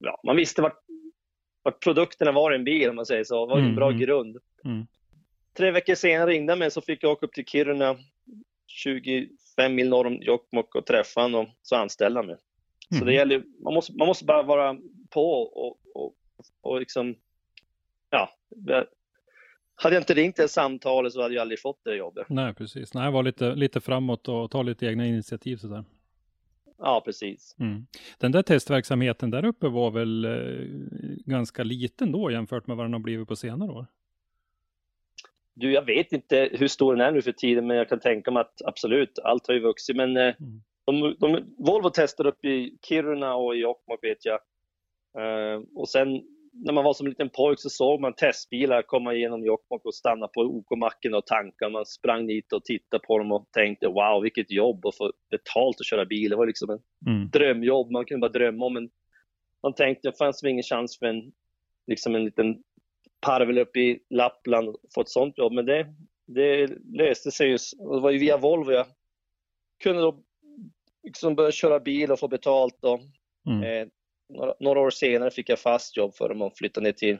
ja, 0.00 0.20
man 0.24 0.36
visste 0.36 0.62
vart, 0.62 0.83
vart 1.64 1.82
produkterna 1.82 2.32
var 2.32 2.52
i 2.52 2.56
en 2.56 2.64
bil 2.64 2.90
om 2.90 2.96
man 2.96 3.06
säger 3.06 3.24
så. 3.24 3.46
Det 3.46 3.50
var 3.50 3.58
en 3.58 3.64
mm. 3.64 3.76
bra 3.76 3.88
mm. 3.88 4.00
grund. 4.00 4.36
Mm. 4.64 4.86
Tre 5.56 5.70
veckor 5.70 5.94
senare 5.94 6.30
ringde 6.30 6.52
han 6.52 6.58
mig 6.58 6.70
så 6.70 6.80
fick 6.80 7.02
jag 7.02 7.12
åka 7.12 7.26
upp 7.26 7.32
till 7.32 7.44
Kiruna, 7.44 7.96
25 8.66 9.74
mil 9.74 9.88
norr 9.88 10.06
om 10.06 10.14
Jokkmokk 10.22 10.74
och 10.74 10.86
träffa 10.86 11.20
honom 11.20 11.44
och 11.44 11.52
så 11.62 11.76
anställde 11.76 12.18
han 12.18 12.26
mig. 12.26 12.36
Mm. 12.90 13.00
Så 13.00 13.04
det 13.04 13.14
gäller, 13.14 13.42
man 13.64 13.74
måste, 13.74 13.92
man 13.92 14.06
måste 14.06 14.24
bara 14.24 14.42
vara 14.42 14.76
på 15.10 15.32
och, 15.42 15.78
och, 15.94 16.14
och 16.60 16.80
liksom, 16.80 17.14
ja, 18.10 18.30
hade 19.74 19.94
jag 19.94 20.00
inte 20.00 20.14
ringt 20.14 20.36
det 20.36 20.48
samtalet 20.48 21.12
så 21.12 21.22
hade 21.22 21.34
jag 21.34 21.42
aldrig 21.42 21.60
fått 21.60 21.80
det 21.84 21.96
jobbet. 21.96 22.26
Nej, 22.28 22.54
precis. 22.54 22.94
Nej, 22.94 23.12
var 23.12 23.22
lite, 23.22 23.54
lite 23.54 23.80
framåt 23.80 24.28
och 24.28 24.50
ta 24.50 24.62
lite 24.62 24.86
egna 24.86 25.06
initiativ 25.06 25.56
sådär. 25.56 25.84
Ja, 26.78 27.02
precis. 27.04 27.56
Mm. 27.58 27.86
Den 28.18 28.32
där 28.32 28.42
testverksamheten 28.42 29.30
där 29.30 29.44
uppe 29.44 29.68
var 29.68 29.90
väl 29.90 30.24
eh, 30.24 30.66
ganska 31.26 31.64
liten 31.64 32.12
då 32.12 32.30
jämfört 32.30 32.66
med 32.66 32.76
vad 32.76 32.86
den 32.86 32.92
har 32.92 33.00
blivit 33.00 33.28
på 33.28 33.36
senare 33.36 33.70
år? 33.70 33.86
Du, 35.54 35.72
jag 35.72 35.82
vet 35.82 36.12
inte 36.12 36.48
hur 36.52 36.68
stor 36.68 36.96
den 36.96 37.06
är 37.06 37.12
nu 37.12 37.22
för 37.22 37.32
tiden, 37.32 37.66
men 37.66 37.76
jag 37.76 37.88
kan 37.88 38.00
tänka 38.00 38.30
mig 38.30 38.40
att 38.40 38.62
absolut, 38.64 39.18
allt 39.18 39.46
har 39.46 39.54
ju 39.54 39.60
vuxit. 39.60 39.96
Men 39.96 40.16
eh, 40.16 40.22
mm. 40.22 40.62
de, 40.84 41.16
de, 41.20 41.54
Volvo 41.58 41.90
testar 41.94 42.26
upp 42.26 42.44
i 42.44 42.78
Kiruna 42.82 43.34
och 43.34 43.56
i 43.56 43.58
Jokkmokk 43.58 44.04
vet 44.04 44.24
jag. 44.24 44.40
Uh, 45.18 45.62
och 45.74 45.88
sen 45.88 46.22
när 46.54 46.72
man 46.72 46.84
var 46.84 46.94
som 46.94 47.06
liten 47.06 47.30
pojk 47.30 47.60
så 47.60 47.70
såg 47.70 48.00
man 48.00 48.14
testbilar 48.14 48.82
komma 48.82 49.14
igenom 49.14 49.44
Jokkmokk 49.44 49.84
och 49.84 49.94
stanna 49.94 50.28
på 50.28 50.40
OK-macken 50.40 51.14
och 51.14 51.26
tanka. 51.26 51.68
Man 51.68 51.86
sprang 51.86 52.26
dit 52.26 52.52
och 52.52 52.64
tittade 52.64 53.04
på 53.06 53.18
dem 53.18 53.32
och 53.32 53.48
tänkte 53.52 53.86
wow, 53.86 54.22
vilket 54.22 54.50
jobb 54.50 54.86
att 54.86 54.96
få 54.96 55.12
betalt 55.30 55.80
att 55.80 55.86
köra 55.86 56.04
bil. 56.04 56.30
Det 56.30 56.36
var 56.36 56.46
liksom 56.46 56.70
en 56.70 56.80
mm. 57.06 57.30
drömjobb. 57.30 57.90
Man 57.90 58.04
kunde 58.04 58.28
bara 58.28 58.32
drömma 58.38 58.66
om 58.66 58.76
en... 58.76 58.90
Man 59.62 59.74
tänkte, 59.74 60.10
det 60.10 60.18
fanns 60.18 60.44
väl 60.44 60.50
ingen 60.50 60.62
chans 60.62 60.98
för 60.98 61.06
en, 61.06 61.32
liksom 61.86 62.14
en 62.14 62.24
liten 62.24 62.62
parvel 63.20 63.58
uppe 63.58 63.80
i 63.80 64.00
Lappland 64.10 64.68
att 64.68 64.76
få 64.94 65.00
ett 65.00 65.08
sånt 65.08 65.38
jobb. 65.38 65.52
Men 65.52 65.66
det, 65.66 65.86
det 66.26 66.66
löste 66.98 67.30
sig 67.30 67.48
ju. 67.48 67.56
Det 67.78 68.00
var 68.00 68.10
ju 68.10 68.18
via 68.18 68.36
Volvo 68.36 68.72
jag 68.72 68.86
kunde 69.82 70.02
då 70.02 70.22
liksom 71.02 71.34
börja 71.34 71.50
köra 71.50 71.80
bil 71.80 72.12
och 72.12 72.18
få 72.18 72.28
betalt. 72.28 72.84
Och, 72.84 73.00
mm. 73.46 73.62
eh, 73.62 73.88
några, 74.28 74.54
några, 74.60 74.80
år 74.80 74.90
senare 74.90 75.30
fick 75.30 75.48
jag 75.48 75.58
fast 75.58 75.96
jobb 75.96 76.14
för 76.14 76.28
dem 76.28 76.42
och 76.42 76.56
flyttade 76.56 76.84
ner 76.84 76.92
till, 76.92 77.18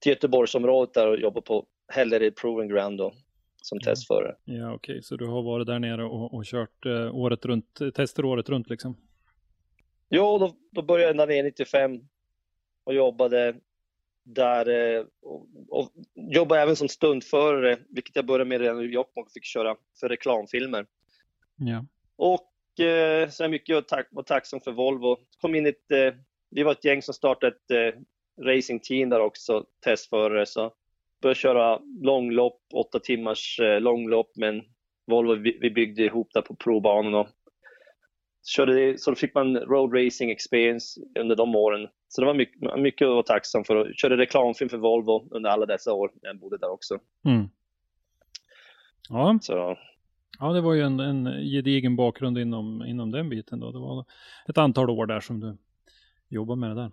till 0.00 0.10
Göteborgsområdet 0.10 0.94
där 0.94 1.06
och 1.06 1.20
jobbade 1.20 1.46
på 1.46 1.66
Hällered 1.88 2.36
Proving 2.36 2.68
Ground 2.68 2.98
då, 2.98 3.14
som 3.62 3.80
testförare. 3.80 4.36
Ja, 4.44 4.74
okej, 4.74 4.92
okay. 4.92 5.02
så 5.02 5.16
du 5.16 5.26
har 5.26 5.42
varit 5.42 5.66
där 5.66 5.78
nere 5.78 6.04
och, 6.04 6.34
och 6.34 6.44
kört 6.44 6.86
eh, 6.86 7.16
året 7.16 7.44
runt, 7.44 7.80
tester 7.94 8.24
året 8.24 8.48
runt 8.48 8.70
liksom? 8.70 8.96
Ja, 10.08 10.38
då, 10.38 10.56
då 10.72 10.82
började 10.82 11.08
jag 11.08 11.16
där 11.16 11.34
nere 11.34 11.42
95 11.42 12.00
och 12.84 12.94
jobbade 12.94 13.56
där 14.26 14.68
eh, 14.68 15.04
och, 15.22 15.46
och 15.68 15.92
jobbade 16.14 16.60
även 16.60 16.76
som 16.76 16.88
stundförare, 16.88 17.78
vilket 17.88 18.16
jag 18.16 18.26
började 18.26 18.44
med 18.44 18.60
redan 18.60 18.80
i 18.80 18.86
Jokkmokk 18.86 19.26
och 19.26 19.32
fick 19.32 19.44
köra 19.44 19.76
för 20.00 20.08
reklamfilmer. 20.08 20.86
Ja. 21.56 21.86
Och 22.16 22.52
så 23.30 23.44
är 23.44 23.48
mycket 23.48 23.76
att 23.76 23.88
tack, 23.88 24.08
vara 24.10 24.24
tacksam 24.24 24.60
för 24.60 24.72
Volvo. 24.72 25.16
Kom 25.40 25.54
in 25.54 25.66
ett, 25.66 25.90
eh, 25.90 26.14
vi 26.50 26.62
var 26.62 26.72
ett 26.72 26.84
gäng 26.84 27.02
som 27.02 27.14
startade 27.14 27.56
ett 27.56 27.94
eh, 27.94 28.00
racingteam 28.44 29.08
där 29.08 29.20
också, 29.20 29.64
testförare. 29.84 30.46
Så 30.46 30.72
började 31.22 31.40
köra 31.40 31.80
långlopp, 32.02 32.60
åtta 32.74 33.00
timmars 33.00 33.60
eh, 33.60 33.80
långlopp, 33.80 34.30
men 34.36 34.62
Volvo 35.06 35.34
vi, 35.34 35.58
vi 35.60 35.70
byggde 35.70 36.04
ihop 36.04 36.28
där 36.34 36.42
på 36.42 36.54
provbanan 36.54 37.14
och 37.14 37.28
körde 38.46 38.74
det, 38.74 39.00
så 39.00 39.10
då 39.10 39.14
fick 39.14 39.34
man 39.34 39.56
road 39.56 39.94
racing 39.94 40.30
experience 40.30 41.00
under 41.18 41.36
de 41.36 41.56
åren. 41.56 41.88
Så 42.08 42.20
det 42.20 42.26
var 42.26 42.34
mycket, 42.34 42.78
mycket 42.78 43.06
att 43.06 43.12
vara 43.12 43.22
tacksam 43.22 43.64
för. 43.64 43.76
Jag 43.76 43.96
körde 43.96 44.16
reklamfilm 44.16 44.68
för 44.68 44.78
Volvo 44.78 45.28
under 45.30 45.50
alla 45.50 45.66
dessa 45.66 45.92
år 45.92 46.10
när 46.22 46.28
jag 46.28 46.38
bodde 46.38 46.58
där 46.58 46.70
också. 46.70 46.98
Mm. 47.24 47.48
Ja. 49.08 49.38
Så 49.42 49.78
Ja, 50.38 50.52
det 50.52 50.60
var 50.60 50.74
ju 50.74 50.80
en, 50.80 51.00
en 51.00 51.24
gedigen 51.24 51.96
bakgrund 51.96 52.38
inom, 52.38 52.82
inom 52.82 53.10
den 53.10 53.28
biten 53.28 53.60
då. 53.60 53.72
Det 53.72 53.78
var 53.78 54.04
ett 54.48 54.58
antal 54.58 54.90
år 54.90 55.06
där 55.06 55.20
som 55.20 55.40
du 55.40 55.56
jobbade 56.28 56.60
med 56.60 56.70
det 56.70 56.74
där. 56.74 56.90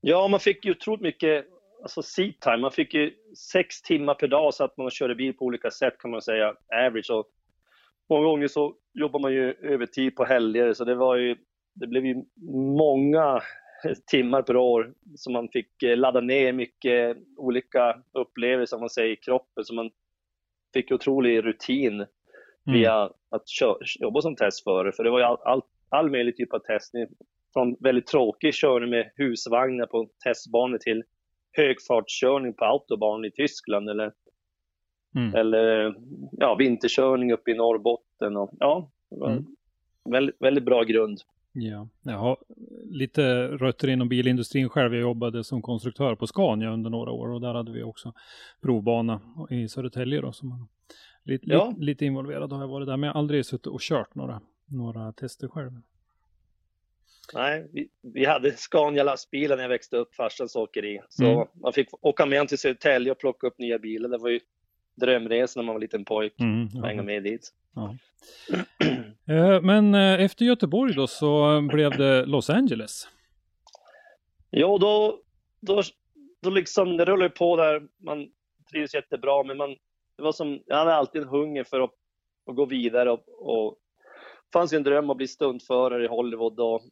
Ja, 0.00 0.28
man 0.28 0.40
fick 0.40 0.64
ju 0.64 0.70
otroligt 0.70 1.00
mycket 1.00 1.46
alltså 1.82 2.02
seat 2.02 2.40
time. 2.40 2.56
Man 2.56 2.70
fick 2.70 2.94
ju 2.94 3.14
sex 3.52 3.82
timmar 3.82 4.14
per 4.14 4.28
dag 4.28 4.54
så 4.54 4.64
att 4.64 4.76
man 4.76 4.90
körde 4.90 5.14
bil 5.14 5.34
på 5.34 5.44
olika 5.44 5.70
sätt 5.70 5.98
kan 5.98 6.10
man 6.10 6.22
säga, 6.22 6.54
average. 6.86 7.10
Och 7.10 7.26
många 8.08 8.24
gånger 8.24 8.48
så 8.48 8.74
jobbar 8.94 9.20
man 9.20 9.32
ju 9.32 9.52
övertid 9.52 10.16
på 10.16 10.24
helger 10.24 10.72
så 10.72 10.84
det 10.84 10.94
var 10.94 11.16
ju, 11.16 11.36
det 11.74 11.86
blev 11.86 12.06
ju 12.06 12.24
många 12.76 13.40
timmar 14.06 14.42
per 14.42 14.56
år 14.56 14.94
som 15.16 15.32
man 15.32 15.48
fick 15.48 15.82
eh, 15.82 15.96
ladda 15.96 16.20
ner 16.20 16.52
mycket 16.52 17.16
olika 17.36 18.02
upplevelser, 18.12 18.78
man 18.78 18.90
säger, 18.90 19.12
i 19.12 19.16
kroppen. 19.16 19.64
Så 19.64 19.74
man 19.74 19.90
fick 20.74 20.92
otrolig 20.92 21.44
rutin 21.44 22.06
mm. 22.66 22.78
via 22.78 23.10
att 23.30 23.48
kö- 23.60 24.00
jobba 24.00 24.22
som 24.22 24.36
testförare. 24.36 24.92
För 24.92 25.04
det 25.04 25.10
var 25.10 25.18
ju 25.18 25.24
all, 25.24 25.38
all, 25.44 25.62
all 25.88 26.10
möjlig 26.10 26.36
typ 26.36 26.52
av 26.52 26.58
testning. 26.58 27.06
Från 27.52 27.76
väldigt 27.80 28.06
tråkig 28.06 28.54
körning 28.54 28.90
med 28.90 29.10
husvagnar 29.16 29.86
på 29.86 30.08
testbanor 30.24 30.78
till 30.78 31.02
högfartskörning 31.52 32.54
på 32.54 32.64
autobahn 32.64 33.24
i 33.24 33.30
Tyskland 33.30 33.90
eller, 33.90 34.12
mm. 35.14 35.34
eller 35.34 35.94
ja, 36.32 36.54
vinterkörning 36.54 37.32
uppe 37.32 37.50
i 37.50 37.54
Norrbotten. 37.54 38.36
Och, 38.36 38.50
ja, 38.58 38.90
mm. 39.26 39.46
väldigt, 40.10 40.36
väldigt 40.40 40.64
bra 40.64 40.82
grund. 40.82 41.20
Ja, 41.58 41.88
jag 42.02 42.18
har 42.18 42.38
lite 42.90 43.46
rötter 43.46 43.88
inom 43.88 44.08
bilindustrin 44.08 44.68
själv. 44.68 44.94
Jag 44.94 45.00
jobbade 45.00 45.44
som 45.44 45.62
konstruktör 45.62 46.14
på 46.14 46.26
Scania 46.26 46.72
under 46.72 46.90
några 46.90 47.10
år 47.10 47.28
och 47.28 47.40
där 47.40 47.54
hade 47.54 47.72
vi 47.72 47.82
också 47.82 48.12
provbana 48.62 49.20
i 49.50 49.68
Södertälje 49.68 50.20
då, 50.20 50.32
som 50.32 50.68
Lite, 51.26 51.46
ja. 51.48 51.68
lite, 51.68 51.80
lite 51.80 52.04
involverad 52.04 52.52
har 52.52 52.60
jag 52.60 52.68
varit 52.68 52.86
där, 52.86 52.96
men 52.96 53.06
jag 53.06 53.14
har 53.14 53.20
aldrig 53.20 53.46
suttit 53.46 53.66
och 53.66 53.80
kört 53.80 54.14
några, 54.14 54.40
några 54.66 55.12
tester 55.12 55.48
själv. 55.48 55.70
Nej, 57.34 57.66
vi, 57.72 57.88
vi 58.02 58.24
hade 58.24 58.52
Scania-lastbilar 58.56 59.56
när 59.56 59.64
jag 59.64 59.68
växte 59.68 59.96
upp, 59.96 60.14
farsans 60.14 60.56
åkeri. 60.56 61.00
Så 61.08 61.24
mm. 61.24 61.46
man 61.54 61.72
fick 61.72 61.88
åka 62.04 62.26
med 62.26 62.48
till 62.48 62.58
Södertälje 62.58 63.12
och 63.12 63.18
plocka 63.18 63.46
upp 63.46 63.58
nya 63.58 63.78
bilar. 63.78 64.08
Det 64.08 64.18
var 64.18 64.30
ju 64.30 64.40
drömresan 64.94 65.60
när 65.60 65.66
man 65.66 65.74
var 65.74 65.80
liten 65.80 66.04
pojk. 66.04 66.40
Mm, 66.40 66.68
ja. 66.72 66.86
Hänga 66.86 67.02
med 67.02 67.22
dit. 67.22 67.52
Ja. 67.74 67.96
Eh, 69.28 69.62
men 69.62 69.94
eh, 69.94 70.24
efter 70.24 70.44
Göteborg 70.44 70.94
då 70.94 71.06
så 71.06 71.60
blev 71.72 71.90
det 71.90 72.26
Los 72.26 72.50
Angeles. 72.50 73.08
Ja, 74.50 74.78
då, 74.80 75.20
då 75.60 75.82
då 76.46 76.50
liksom, 76.50 76.96
det 76.96 77.04
rullade 77.04 77.30
på 77.30 77.56
där, 77.56 77.82
man 77.98 78.28
trivdes 78.70 78.94
jättebra, 78.94 79.42
men 79.42 79.56
man, 79.56 79.76
det 80.16 80.22
var 80.22 80.32
som, 80.32 80.62
jag 80.66 80.76
hade 80.76 80.94
alltid 80.94 81.22
en 81.22 81.28
hunger 81.28 81.64
för 81.64 81.80
att, 81.80 81.94
att 82.46 82.56
gå 82.56 82.64
vidare 82.64 83.10
och, 83.10 83.24
och 83.28 83.78
fanns 84.52 84.72
ju 84.72 84.76
en 84.76 84.82
dröm 84.82 85.10
att 85.10 85.16
bli 85.16 85.28
stuntförare 85.28 86.04
i 86.04 86.08
Hollywood 86.08 86.60
och 86.60 86.82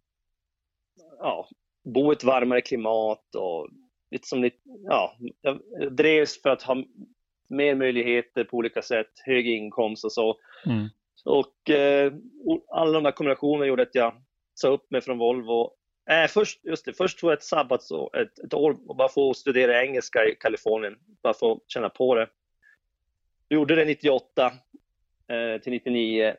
ja, 1.18 1.48
bo 1.84 2.12
i 2.12 2.16
ett 2.16 2.24
varmare 2.24 2.60
klimat 2.60 3.34
och 3.34 3.68
lite 4.10 4.28
som 4.28 4.42
lite, 4.42 4.58
ja, 4.64 5.16
jag 5.40 5.60
drevs 5.92 6.42
för 6.42 6.50
att 6.50 6.62
ha 6.62 6.84
mer 7.48 7.74
möjligheter 7.74 8.44
på 8.44 8.56
olika 8.56 8.82
sätt, 8.82 9.10
hög 9.24 9.48
inkomst 9.48 10.04
och 10.04 10.12
så. 10.12 10.38
Mm. 10.66 10.88
Och 11.24 11.70
eh, 11.70 12.12
alla 12.72 12.92
de 12.92 13.02
där 13.02 13.12
kombinationerna 13.12 13.66
gjorde 13.66 13.82
att 13.82 13.94
jag 13.94 14.14
sa 14.54 14.68
upp 14.68 14.90
mig 14.90 15.00
från 15.00 15.18
Volvo. 15.18 15.70
Äh, 16.10 16.28
först, 16.28 16.64
just 16.64 16.84
det, 16.84 16.92
först 16.92 17.18
tog 17.18 17.30
jag 17.30 17.36
ett 17.36 17.44
sabbatsår, 17.44 18.18
ett, 18.18 18.38
ett 18.38 18.54
år 18.54 18.76
och 18.86 18.96
bara 18.96 19.08
få 19.08 19.34
studera 19.34 19.82
engelska 19.84 20.24
i 20.24 20.34
Kalifornien, 20.34 20.96
bara 21.22 21.34
få 21.34 21.60
känna 21.66 21.88
på 21.88 22.14
det. 22.14 22.28
Jag 23.48 23.56
gjorde 23.56 23.74
det 23.74 23.84
98 23.84 24.52
eh, 25.28 25.60
till 25.62 25.72
99 25.72 26.34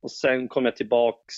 och 0.00 0.10
sen 0.10 0.48
kom 0.48 0.64
jag 0.64 0.76
tillbaks 0.76 1.34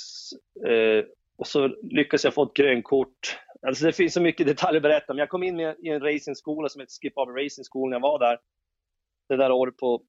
eh, 0.67 1.05
och 1.37 1.47
så 1.47 1.69
lyckades 1.83 2.25
jag 2.25 2.35
få 2.35 2.43
ett 2.43 2.55
grönkort. 2.55 3.39
Alltså 3.67 3.85
det 3.85 3.93
finns 3.93 4.15
så 4.15 4.21
mycket 4.21 4.47
detaljer 4.47 4.77
att 4.77 4.83
berätta, 4.83 5.13
men 5.13 5.19
jag 5.19 5.29
kom 5.29 5.43
in 5.43 5.57
med, 5.57 5.77
i 5.83 5.89
en 5.89 6.01
racingskola 6.01 6.69
som 6.69 6.81
heter 6.81 6.93
Skip 7.03 7.19
Arbor 7.19 7.45
Racing 7.45 7.65
School 7.73 7.91
när 7.91 7.97
jag 7.97 8.03
var 8.03 8.19
där. 8.19 8.39
Det 9.29 9.37
där 9.37 9.53
året 9.53 9.77
på, 9.77 10.03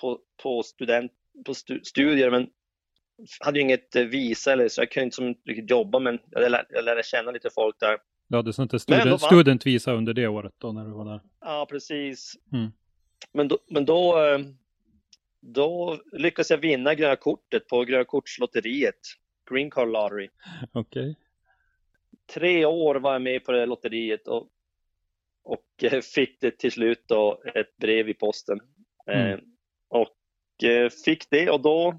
på, 0.00 0.18
på, 0.42 0.62
student, 0.62 1.12
på 1.46 1.54
stu, 1.54 1.80
studier, 1.84 2.30
men 2.30 2.46
hade 3.40 3.58
ju 3.58 3.62
inget 3.62 3.96
eh, 3.96 4.04
visa 4.04 4.52
eller 4.52 4.68
så 4.68 4.80
jag 4.80 4.90
kunde 4.90 5.04
inte 5.04 5.16
som 5.16 5.34
riktigt 5.44 5.70
jobba, 5.70 5.98
men 5.98 6.18
jag 6.30 6.50
lärde, 6.50 6.66
jag 6.70 6.84
lärde 6.84 7.02
känna 7.02 7.30
lite 7.30 7.50
folk 7.54 7.76
där. 7.80 7.98
Du 8.28 8.36
hade 8.36 8.52
där 8.52 8.78
student, 8.78 9.20
studentvisa 9.20 9.92
under 9.92 10.14
det 10.14 10.28
året 10.28 10.52
då 10.58 10.72
när 10.72 10.84
du 10.84 10.90
var 10.90 11.04
där? 11.04 11.20
Ja, 11.40 11.66
precis. 11.70 12.36
Mm. 12.52 12.72
Men 13.32 13.48
då, 13.48 13.58
men 13.66 13.84
då, 13.84 14.24
eh, 14.24 14.38
då 15.40 16.00
lyckades 16.12 16.50
jag 16.50 16.58
vinna 16.58 16.94
gröna 16.94 17.16
kortet 17.16 17.66
på 17.66 17.84
gröna 17.84 18.04
kortslotteriet, 18.04 19.00
Green 19.50 19.70
Card 19.70 19.88
Lottery. 19.88 20.28
Okej. 20.72 21.02
Okay. 21.02 21.14
Tre 22.34 22.64
år 22.64 22.94
var 22.94 23.12
jag 23.12 23.22
med 23.22 23.44
på 23.44 23.52
det 23.52 23.66
lotteriet 23.66 24.28
och, 24.28 24.48
och 25.42 25.84
eh, 25.84 26.00
fick 26.00 26.40
det 26.40 26.58
till 26.58 26.72
slut 26.72 27.02
då 27.06 27.42
ett 27.54 27.76
brev 27.76 28.08
i 28.08 28.14
posten. 28.14 28.60
Mm. 29.06 29.32
Eh, 29.32 29.38
och 29.88 30.14
fick 31.04 31.30
det 31.30 31.50
och 31.50 31.60
då 31.60 31.98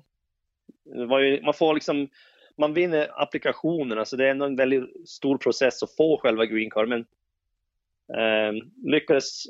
var 0.86 1.20
ju, 1.20 1.42
man 1.42 1.54
får 1.54 1.74
liksom, 1.74 2.10
man 2.58 2.74
vinner 2.74 3.22
applikationen, 3.22 4.00
alltså 4.00 4.18
det 4.18 4.26
är 4.26 4.32
ändå 4.32 4.46
en 4.46 4.56
väldigt 4.56 5.10
stor 5.10 5.38
process 5.38 5.84
att 5.84 5.96
få 5.96 6.18
själva 6.18 6.46
green 6.46 6.70
card, 6.70 6.90
men 6.90 7.00
eh, 8.18 8.64
lyckades 8.86 9.44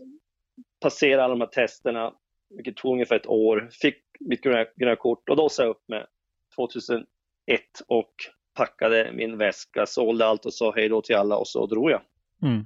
passera 0.79 1.23
alla 1.23 1.33
de 1.33 1.41
här 1.41 1.47
testerna, 1.47 2.13
vilket 2.49 2.77
tog 2.77 2.93
ungefär 2.93 3.15
ett 3.15 3.27
år, 3.27 3.69
fick 3.71 3.97
mitt 4.19 4.41
gröna, 4.41 4.65
gröna 4.75 4.95
kort 4.95 5.29
och 5.29 5.35
då 5.35 5.49
sa 5.49 5.63
jag 5.63 5.69
upp 5.69 5.83
med 5.87 6.07
2001 6.55 7.05
och 7.87 8.13
packade 8.53 9.11
min 9.13 9.37
väska, 9.37 9.85
sålde 9.85 10.25
allt 10.25 10.45
och 10.45 10.53
sa 10.53 10.73
hej 10.75 10.89
då 10.89 11.01
till 11.01 11.15
alla 11.15 11.37
och 11.37 11.47
så 11.47 11.65
drog 11.65 11.91
jag 11.91 12.01
mm. 12.41 12.65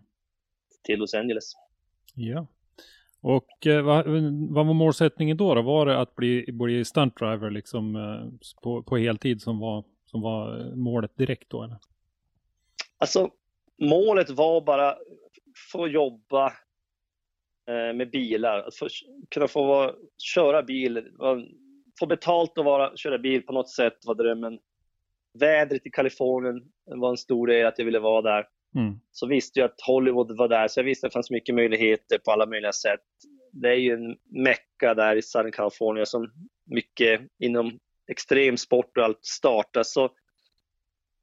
till 0.83 0.99
Los 0.99 1.13
Angeles. 1.13 1.53
Ja. 2.15 2.47
Och 3.21 3.67
eh, 3.67 3.81
vad, 3.81 4.05
vad, 4.49 4.65
var 4.65 4.73
målsättningen 4.73 5.37
då, 5.37 5.55
då? 5.55 5.61
Var 5.61 5.85
det 5.85 5.99
att 5.99 6.15
bli, 6.15 6.45
bli 6.51 6.85
stuntdriver 6.85 7.49
liksom 7.49 7.95
eh, 7.95 8.49
på, 8.63 8.83
på 8.83 8.97
heltid 8.97 9.41
som 9.41 9.59
var, 9.59 9.83
som 10.05 10.21
var 10.21 10.71
målet 10.75 11.17
direkt 11.17 11.49
då? 11.49 11.63
Eller? 11.63 11.77
Alltså, 12.97 13.29
målet 13.81 14.29
var 14.29 14.61
bara 14.61 14.95
få 15.71 15.87
jobba 15.87 16.45
eh, 16.47 16.53
med 17.67 18.11
bilar, 18.11 18.59
att 18.59 18.75
få, 18.75 18.87
kunna 19.31 19.47
få 19.47 19.65
vara, 19.65 19.91
köra 20.17 20.63
bil, 20.63 21.03
få 21.99 22.05
betalt 22.05 22.57
att 22.57 22.65
vara, 22.65 22.97
köra 22.97 23.17
bil 23.17 23.41
på 23.41 23.53
något 23.53 23.69
sätt 23.69 23.97
var 24.05 24.15
drömmen. 24.15 24.59
Vädret 25.39 25.85
i 25.85 25.89
Kalifornien 25.89 26.61
var 26.85 27.09
en 27.09 27.17
stor 27.17 27.47
del 27.47 27.65
att 27.65 27.77
jag 27.77 27.85
ville 27.85 27.99
vara 27.99 28.21
där. 28.21 28.47
Mm. 28.75 28.99
Så 29.11 29.27
visste 29.27 29.59
jag 29.59 29.65
att 29.65 29.81
Hollywood 29.81 30.37
var 30.37 30.47
där, 30.47 30.67
så 30.67 30.79
jag 30.79 30.85
visste 30.85 31.07
att 31.07 31.11
det 31.11 31.13
fanns 31.13 31.29
mycket 31.29 31.55
möjligheter 31.55 32.17
på 32.17 32.31
alla 32.31 32.45
möjliga 32.45 32.73
sätt. 32.73 33.03
Det 33.51 33.69
är 33.69 33.75
ju 33.75 33.93
en 33.93 34.17
mecka 34.43 34.93
där 34.93 35.15
i 35.15 35.21
Southern 35.21 35.51
California 35.51 36.05
som 36.05 36.31
mycket 36.65 37.21
inom 37.39 37.79
extremsport 38.11 38.97
och 38.97 39.03
allt 39.03 39.25
startas. 39.25 39.93
Så 39.93 40.09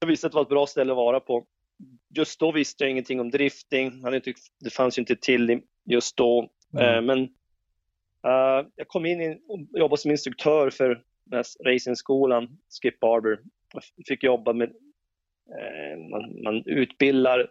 jag 0.00 0.08
visste 0.08 0.26
att 0.26 0.32
det 0.32 0.36
var 0.36 0.42
ett 0.42 0.48
bra 0.48 0.66
ställe 0.66 0.92
att 0.92 0.96
vara 0.96 1.20
på. 1.20 1.46
Just 2.14 2.40
då 2.40 2.52
visste 2.52 2.84
jag 2.84 2.90
ingenting 2.90 3.20
om 3.20 3.30
drifting. 3.30 4.02
Det 4.60 4.70
fanns 4.72 4.98
ju 4.98 5.02
inte 5.02 5.16
till 5.16 5.60
just 5.90 6.16
då. 6.16 6.48
Mm. 6.72 6.94
Eh, 6.94 7.02
men 7.02 7.18
uh, 8.26 8.68
jag 8.76 8.88
kom 8.88 9.06
in 9.06 9.40
och 9.48 9.78
jobbade 9.78 10.00
som 10.00 10.10
instruktör 10.10 10.70
för 10.70 11.02
racingskolan 11.64 12.58
Skip 12.82 13.00
Barber. 13.00 13.38
Jag 13.72 14.06
fick 14.06 14.22
jobba 14.22 14.52
med 14.52 14.72
Eh, 15.58 15.98
man, 15.98 16.42
man 16.42 16.62
utbildar 16.66 17.50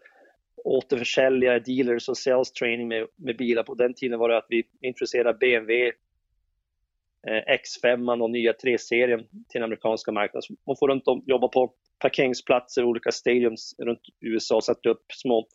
återförsäljare, 0.56 1.60
dealers 1.60 2.10
och 2.10 2.18
sales 2.18 2.52
training 2.52 2.88
med, 2.88 3.08
med 3.16 3.38
bilar. 3.38 3.64
På 3.64 3.76
den 3.76 3.94
tiden 3.94 4.20
var 4.20 4.30
det 4.30 4.38
att 4.38 4.46
vi 4.50 4.64
introducerade 4.82 5.38
BMW 5.38 5.92
eh, 7.28 7.58
X5 7.58 8.22
och 8.22 8.30
nya 8.30 8.52
3-serien 8.52 9.20
till 9.20 9.44
den 9.54 9.64
amerikanska 9.64 10.12
marknaden. 10.12 10.58
Man 10.68 10.76
får 10.80 10.88
runt 10.88 11.08
om, 11.08 11.24
jobba 11.26 11.48
på 11.48 11.74
parkeringsplatser, 12.00 12.84
olika 12.84 13.12
stadiums 13.12 13.76
runt 13.78 14.02
USA, 14.20 14.62
satte 14.62 14.90
upp 14.90 15.06
små 15.14 15.48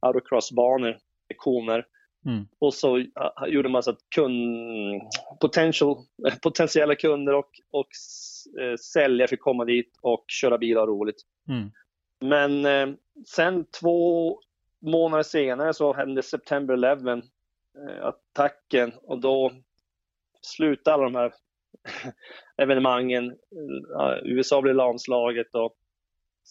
autocrossbanor 0.00 0.98
koner. 1.36 1.86
Mm. 2.26 2.46
Och 2.58 2.74
så 2.74 3.04
gjorde 3.46 3.68
man 3.68 3.82
så 3.82 3.90
att 3.90 4.10
kund, 4.14 5.02
potential, 5.40 5.96
potentiella 6.42 6.94
kunder 6.94 7.34
och, 7.34 7.50
och 7.70 7.88
uh, 8.60 8.76
säljare 8.76 9.28
fick 9.28 9.40
komma 9.40 9.64
dit 9.64 9.98
och 10.02 10.24
köra 10.28 10.58
bilar 10.58 10.86
roligt. 10.86 11.22
Mm. 11.48 11.70
Men 12.22 12.66
eh, 12.66 12.96
sen 13.26 13.64
två 13.80 14.38
månader 14.80 15.22
senare 15.22 15.74
så 15.74 15.92
hände 15.92 16.22
September 16.22 16.74
11, 16.84 17.12
eh, 17.12 17.22
attacken 18.02 18.92
och 19.02 19.20
då 19.20 19.52
slutade 20.42 20.94
alla 20.94 21.04
de 21.04 21.14
här 21.14 21.32
evenemangen. 22.56 23.36
USA 24.24 24.62
blev 24.62 24.74
lamslaget 24.74 25.54
och 25.54 25.76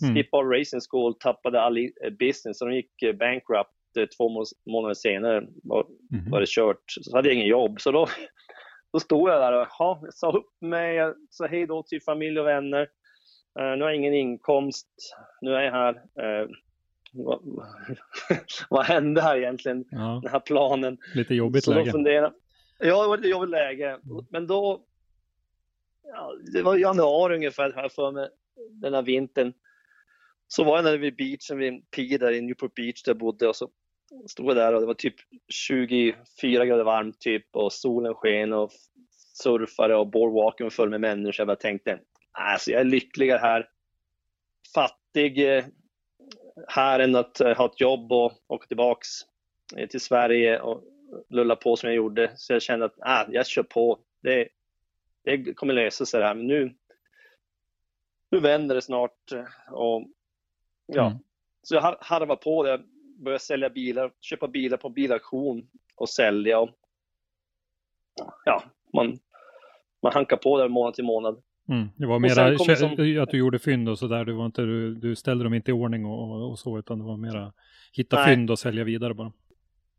mm. 0.03 0.15
Skip 0.15 0.33
All 0.33 0.45
Racing 0.45 0.81
School 0.89 1.13
tappade 1.19 1.61
all 1.61 1.89
business 2.19 2.57
så 2.57 2.65
de 2.65 2.75
gick 2.75 3.01
eh, 3.03 3.15
bankrupt 3.15 3.71
eh, 3.97 4.05
två 4.05 4.45
månader 4.65 4.93
senare 4.93 5.47
var, 5.63 5.85
mm. 6.13 6.31
var 6.31 6.39
det 6.39 6.49
kört. 6.49 6.83
Så 6.87 7.15
hade 7.15 7.27
jag 7.27 7.35
ingen 7.35 7.47
jobb. 7.47 7.81
Så 7.81 7.91
då, 7.91 8.07
då 8.93 8.99
stod 8.99 9.29
jag 9.29 9.41
där 9.41 9.53
och 9.53 9.67
jag 9.79 10.13
sa 10.13 10.31
upp 10.31 10.61
mig, 10.61 10.95
jag 10.95 11.15
sa 11.29 11.47
hej 11.47 11.67
då 11.67 11.83
till 11.83 12.01
familj 12.01 12.39
och 12.39 12.47
vänner. 12.47 12.81
Uh, 13.59 13.77
nu 13.77 13.81
har 13.83 13.89
jag 13.89 13.95
ingen 13.95 14.13
inkomst, 14.13 14.87
nu 15.41 15.55
är 15.55 15.61
jag 15.61 15.71
här. 15.71 15.93
Uh, 15.93 16.49
vad, 17.13 17.41
vad 18.69 18.85
hände 18.85 19.21
här 19.21 19.37
egentligen? 19.37 19.85
Ja. 19.91 20.19
Den 20.23 20.31
här 20.31 20.39
planen. 20.39 20.97
Lite 21.15 21.35
jobbigt 21.35 21.63
Så 21.63 21.73
läge. 21.73 21.91
Funderade, 21.91 22.33
ja, 22.79 23.01
det 23.01 23.07
var 23.07 23.17
ett 23.17 23.29
jobbigt 23.29 23.49
läge. 23.49 23.99
Men 24.29 24.47
då, 24.47 24.85
ja, 26.03 26.33
det 26.53 26.61
var 26.61 26.75
januari 26.75 27.35
ungefär 27.35 27.73
här 27.75 27.89
för 27.89 28.11
mig, 28.11 28.29
den 28.69 28.93
här 28.93 29.01
vintern. 29.01 29.53
Så 30.47 30.63
var 30.63 30.75
jag 30.75 30.85
där 30.85 30.97
vid 30.97 31.15
beachen 31.15 31.57
vid 31.57 31.91
Pi 31.91 32.17
där 32.17 32.31
i 32.31 32.41
Newport 32.41 32.75
Beach 32.75 33.03
där 33.03 33.09
jag 33.09 33.17
bodde 33.17 33.47
och 33.47 33.55
så 33.55 33.69
stod 34.27 34.55
där 34.55 34.73
och 34.73 34.81
det 34.81 34.87
var 34.87 34.93
typ 34.93 35.15
24 35.49 36.65
grader 36.65 36.83
varmt 36.83 37.19
typ 37.19 37.55
och 37.55 37.73
solen 37.73 38.13
sken 38.13 38.53
och 38.53 38.71
surfare 39.33 39.95
och 39.95 40.07
boardwalken 40.07 40.71
full 40.71 40.89
med 40.89 41.01
människor. 41.01 41.47
Jag 41.47 41.59
tänkte, 41.59 41.99
Alltså, 42.31 42.71
jag 42.71 42.81
är 42.81 42.85
lyckligare 42.85 43.39
här. 43.39 43.69
Fattig 44.75 45.57
eh, 45.57 45.65
här 46.67 46.99
än 46.99 47.15
att 47.15 47.41
eh, 47.41 47.57
ha 47.57 47.65
ett 47.65 47.81
jobb 47.81 48.11
och 48.11 48.31
åka 48.47 48.67
tillbaks 48.67 49.07
eh, 49.77 49.87
till 49.87 50.01
Sverige 50.01 50.59
och 50.59 50.83
lulla 51.29 51.55
på 51.55 51.75
som 51.75 51.89
jag 51.89 51.95
gjorde. 51.95 52.31
Så 52.35 52.53
jag 52.53 52.61
kände 52.61 52.85
att 52.85 52.95
ah, 52.99 53.25
jag 53.29 53.47
kör 53.47 53.63
på. 53.63 53.99
Det, 54.21 54.47
det 55.23 55.53
kommer 55.53 55.73
lösa 55.73 56.05
sig 56.05 56.19
det 56.19 56.25
här. 56.25 56.35
Men 56.35 56.47
nu, 56.47 56.75
nu 58.31 58.39
vänder 58.39 58.75
det 58.75 58.81
snart. 58.81 59.31
Och, 59.71 60.07
ja. 60.85 61.07
Mm. 61.07 61.17
Så 61.63 61.75
jag 61.75 61.97
harvar 61.99 62.35
på 62.35 62.63
det. 62.63 62.83
Började 63.21 63.43
sälja 63.43 63.69
bilar, 63.69 64.11
köpa 64.21 64.47
bilar 64.47 64.77
på 64.77 64.89
bilauktion 64.89 65.67
och 65.95 66.09
sälja. 66.09 66.59
Och, 66.59 66.69
ja, 68.45 68.63
man, 68.93 69.19
man 70.03 70.13
hankar 70.13 70.37
på 70.37 70.57
där 70.57 70.67
månad 70.67 70.93
till 70.93 71.03
månad. 71.03 71.41
Mm. 71.69 71.89
Det 71.95 72.05
var 72.05 72.19
mera 72.19 72.57
som... 72.57 73.21
att 73.21 73.29
du 73.29 73.37
gjorde 73.37 73.59
fynd 73.59 73.89
och 73.89 73.99
sådär. 73.99 74.25
Du, 74.25 74.51
du, 74.65 74.95
du 74.95 75.15
ställde 75.15 75.43
dem 75.43 75.53
inte 75.53 75.71
i 75.71 75.73
ordning 75.73 76.05
och, 76.05 76.51
och 76.51 76.59
så, 76.59 76.79
utan 76.79 76.99
det 76.99 77.05
var 77.05 77.17
mera 77.17 77.53
hitta 77.93 78.15
Nej. 78.15 78.25
fynd 78.25 78.51
och 78.51 78.59
sälja 78.59 78.83
vidare 78.83 79.13
bara. 79.13 79.31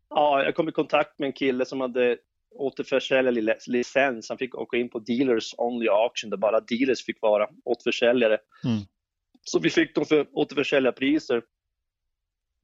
Ja, 0.09 0.43
jag 0.43 0.55
kom 0.55 0.69
i 0.69 0.71
kontakt 0.71 1.19
med 1.19 1.27
en 1.27 1.33
kille 1.33 1.65
som 1.65 1.81
hade 1.81 2.17
återförsäljarlicens. 2.55 4.29
Han 4.29 4.37
fick 4.37 4.55
åka 4.55 4.77
in 4.77 4.89
på 4.89 4.99
dealers 4.99 5.55
only 5.57 5.87
auction 5.87 6.29
där 6.29 6.37
bara 6.37 6.59
dealers 6.59 7.05
fick 7.05 7.21
vara 7.21 7.47
återförsäljare. 7.63 8.37
Mm. 8.65 8.81
Så 9.41 9.59
vi 9.59 9.69
fick 9.69 9.95
dem 9.95 10.05
för 10.05 10.27
återförsäljarpriser. 10.31 11.41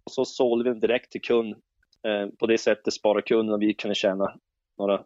Och 0.09 0.13
så 0.13 0.25
sålde 0.25 0.63
vi 0.63 0.69
dem 0.69 0.79
direkt 0.79 1.11
till 1.11 1.21
kund 1.21 1.55
Eh, 2.03 2.27
på 2.39 2.47
det 2.47 2.57
sättet 2.57 2.93
sparar 2.93 3.21
kunden 3.21 3.53
och 3.53 3.61
vi 3.61 3.73
kunde 3.73 3.95
tjäna 3.95 4.39
några, 4.77 5.03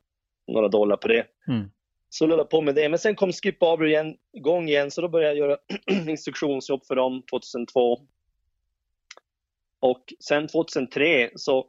några 0.48 0.68
dollar 0.68 0.98
på 0.98 1.08
det. 1.08 1.28
Mm. 1.48 1.72
Så 2.10 2.26
jag 2.26 2.50
på 2.50 2.62
med 2.62 2.76
det. 2.76 2.90
Men 2.90 3.00
sen 3.00 3.16
kom 3.16 3.32
Skip 3.32 3.60
Barber 3.60 3.86
igen, 3.86 4.18
igång 4.34 4.68
igen, 4.68 4.92
så 4.92 5.02
då 5.02 5.10
började 5.10 5.36
jag 5.36 5.50
göra 5.50 5.58
instruktionsjobb 6.10 6.86
för 6.86 6.96
dem 6.96 7.24
2002. 7.30 8.02
Och 9.80 10.14
sen 10.20 10.48
2003 10.48 11.32
så 11.36 11.68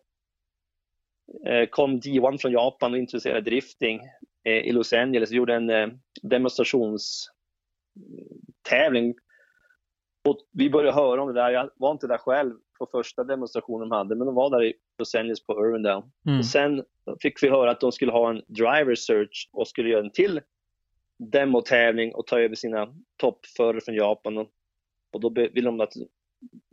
eh, 1.47 1.67
kom 1.71 2.01
D1 2.01 2.39
från 2.39 2.53
Japan 2.53 2.93
och 2.93 2.99
introducerade 2.99 3.51
drifting 3.51 4.01
eh, 4.45 4.59
i 4.59 4.73
Los 4.73 4.93
Angeles 4.93 5.31
och 5.31 5.37
gjorde 5.37 5.55
en 5.55 6.01
demonstrationstävling. 6.23 9.15
Och 10.29 10.39
vi 10.53 10.71
började 10.71 10.97
höra 10.97 11.23
om 11.23 11.29
det 11.29 11.41
där. 11.41 11.51
Jag 11.51 11.71
var 11.77 11.93
inte 11.93 12.07
där 12.07 12.19
själv 12.19 12.55
på 12.79 12.87
första 12.87 13.25
demonstrationen 13.25 13.89
de 13.89 13.97
hade, 13.97 14.17
men 14.17 14.27
de 14.27 14.35
var 14.35 14.51
där 14.51 14.65
i 14.65 14.75
Los 14.99 15.15
Angeles 15.15 15.47
på 15.47 15.53
Irvindale. 15.53 16.03
Mm. 16.27 16.39
Och 16.39 16.47
sen 16.47 16.85
fick 17.23 17.43
vi 17.43 17.49
höra 17.49 17.71
att 17.71 17.81
de 17.81 17.93
skulle 17.93 18.13
ha 18.13 18.31
en 18.31 18.43
driver 18.47 18.95
search 18.95 19.49
och 19.53 19.69
skulle 19.69 19.89
göra 19.89 20.05
en 20.05 20.11
till 20.11 20.41
demotävling 21.19 22.15
och 22.15 22.27
ta 22.27 22.41
över 22.41 22.55
sina 22.55 22.95
toppförare 23.17 23.81
från 23.81 23.95
Japan. 23.95 24.39
Och, 25.13 25.21
då 25.21 25.29
ville 25.29 25.69
de 25.69 25.81
att 25.81 25.93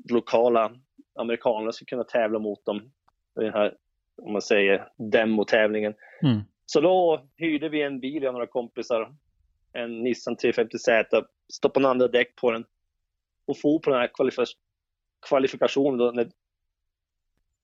lokala 0.10 0.72
amerikaner 1.15 1.72
skulle 1.72 1.86
kunna 1.90 2.03
tävla 2.03 2.40
mot 2.40 2.65
dem 2.65 2.91
i 3.41 3.44
den 3.44 3.53
här, 3.53 3.78
om 4.22 4.34
man 4.34 4.41
säger, 4.41 4.90
demotävlingen. 4.98 5.94
Mm. 6.23 6.41
Så 6.65 6.82
då 6.82 7.26
hyrde 7.38 7.69
vi 7.69 7.82
en 7.82 7.99
bil, 7.99 8.23
jag 8.23 8.34
några 8.34 8.48
kompisar, 8.48 9.15
en 9.73 10.03
Nissan 10.03 10.36
350Z, 10.36 11.26
stoppade 11.53 11.90
andra 11.90 12.07
däck 12.07 12.36
på 12.36 12.52
den 12.52 12.65
och 13.48 13.57
for 13.57 13.80
på 13.80 13.90
den 13.90 13.99
här 13.99 14.07
kvalif- 15.22 15.27
kvalifikationen 15.30 15.98
då 15.98 16.11
när, 16.11 16.31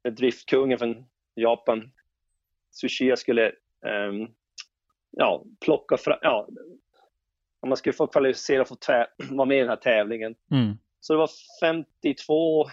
när 0.03 0.11
driftkungen 0.11 0.77
från 0.77 1.05
Japan, 1.35 1.91
Sushiya, 2.71 3.15
skulle 3.15 3.51
um, 4.09 4.35
ja, 5.11 5.43
plocka 5.65 5.97
fram, 5.97 6.19
ja, 6.21 6.47
om 7.59 7.69
man 7.69 7.77
skulle 7.77 7.93
få 7.93 8.07
kvalificera 8.07 8.61
och 8.61 8.67
få 8.67 8.75
vara 9.29 9.45
med 9.45 9.57
i 9.57 9.59
den 9.59 9.69
här 9.69 9.75
tävlingen. 9.75 10.35
Mm. 10.51 10.77
Så 10.99 11.13
det 11.13 11.19
var 11.19 11.29
52 11.61 12.65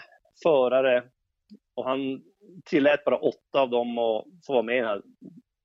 förare 0.43 1.05
och 1.75 1.85
han 1.85 2.23
tillät 2.65 3.05
bara 3.05 3.19
åtta 3.19 3.61
av 3.61 3.71
dem 3.71 3.99
att 3.99 4.25
få 4.47 4.53
vara 4.53 4.63
med 4.63 4.77
i 4.77 4.81
den 4.81 4.89
här 4.89 5.03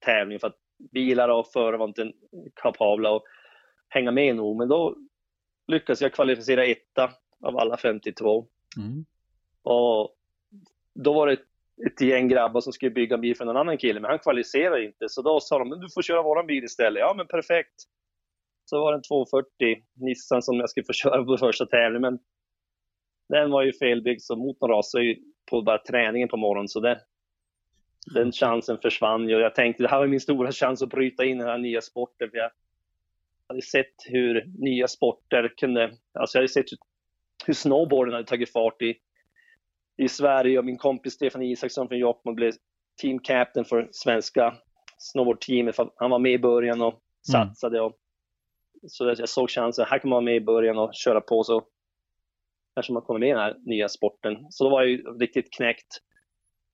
tävlingen 0.05 0.39
för 0.39 0.47
att 0.47 0.59
bilar 0.91 1.29
och 1.29 1.47
förare 1.47 1.77
var 1.77 1.87
inte 1.87 2.11
kapabla 2.55 3.15
att 3.15 3.23
hänga 3.89 4.11
med 4.11 4.35
nog. 4.35 4.57
Men 4.57 4.67
då 4.67 4.95
lyckades 5.67 6.01
jag 6.01 6.13
kvalificera 6.13 6.65
etta 6.65 7.11
av 7.43 7.57
alla 7.57 7.77
52. 7.77 8.47
Mm. 8.77 9.05
Och 9.63 10.15
då 10.93 11.13
var 11.13 11.27
det 11.27 11.37
ett 11.87 12.01
gäng 12.01 12.27
grabbar 12.27 12.61
som 12.61 12.73
skulle 12.73 12.91
bygga 12.91 13.15
en 13.15 13.21
bil 13.21 13.35
för 13.35 13.45
en 13.45 13.57
annan 13.57 13.77
kille, 13.77 13.99
men 13.99 14.09
han 14.09 14.19
kvalificerade 14.19 14.85
inte. 14.85 15.09
Så 15.09 15.21
då 15.21 15.39
sa 15.39 15.59
de, 15.59 15.69
men 15.69 15.79
du 15.79 15.87
får 15.93 16.01
köra 16.01 16.21
våran 16.21 16.47
bil 16.47 16.63
istället. 16.63 16.99
Ja, 16.99 17.13
men 17.17 17.27
perfekt. 17.27 17.75
Så 18.65 18.79
var 18.79 18.91
det 18.91 18.97
en 18.97 19.01
240 19.01 19.47
Nissan 19.93 20.41
som 20.41 20.55
jag 20.55 20.69
skulle 20.69 20.85
få 20.85 20.93
köra 21.03 21.23
på 21.23 21.37
första 21.37 21.65
tävlingen, 21.65 22.01
men 22.01 22.19
den 23.29 23.51
var 23.51 23.63
ju 23.63 23.73
felbyggd 23.73 24.21
så 24.21 24.35
motorn 24.35 24.71
rasade 24.71 25.03
ju 25.03 25.15
på 25.49 25.61
bara 25.61 25.77
träningen 25.77 26.27
på 26.29 26.37
morgonen. 26.37 26.67
Så 26.67 26.79
det, 26.79 27.01
den 28.13 28.31
chansen 28.31 28.77
försvann 28.77 29.29
ju. 29.29 29.39
Jag 29.39 29.55
tänkte 29.55 29.83
det 29.83 29.89
här 29.89 29.99
var 29.99 30.07
min 30.07 30.19
stora 30.19 30.51
chans 30.51 30.81
att 30.81 30.89
bryta 30.89 31.25
in 31.25 31.37
i 31.37 31.39
den 31.39 31.47
här 31.47 31.57
nya 31.57 31.81
sporten. 31.81 32.29
För 32.29 32.37
jag 32.37 32.51
hade 33.47 33.61
sett 33.61 33.95
hur 34.05 34.45
nya 34.57 34.87
sporter 34.87 35.53
kunde, 35.57 35.83
alltså 36.13 36.37
jag 36.37 36.41
hade 36.41 36.53
sett 36.53 36.71
hur 36.71 36.77
snowboarden 37.53 38.13
hade 38.13 38.27
tagit 38.27 38.51
fart 38.51 38.81
i, 38.81 38.97
i 39.97 40.09
Sverige 40.09 40.59
och 40.59 40.65
min 40.65 40.77
kompis 40.77 41.13
Stefan 41.13 41.41
Isaksson 41.41 41.87
från 41.87 41.99
Jokkmokk 41.99 42.35
blev 42.35 42.53
team 43.01 43.19
captain 43.19 43.65
för 43.65 43.89
svenska 43.91 44.55
snowboardteamet. 44.97 45.75
Han 45.95 46.09
var 46.09 46.19
med 46.19 46.31
i 46.31 46.39
början 46.39 46.81
och 46.81 47.01
satsade. 47.31 47.81
Och, 47.81 47.97
så 48.87 49.05
jag 49.05 49.29
såg 49.29 49.49
chansen, 49.49 49.85
här 49.89 49.99
kan 49.99 50.09
man 50.09 50.15
vara 50.15 50.25
med 50.25 50.35
i 50.35 50.41
början 50.41 50.77
och 50.77 50.93
köra 50.93 51.21
på 51.21 51.43
så 51.43 51.63
kanske 52.75 52.93
man 52.93 53.01
kommer 53.01 53.19
med 53.19 53.29
i 53.29 53.31
den 53.31 53.41
här 53.41 53.55
nya 53.59 53.89
sporten. 53.89 54.37
Så 54.49 54.63
då 54.63 54.69
var 54.69 54.81
jag 54.81 54.89
ju 54.89 54.97
riktigt 55.19 55.53
knäckt. 55.53 55.97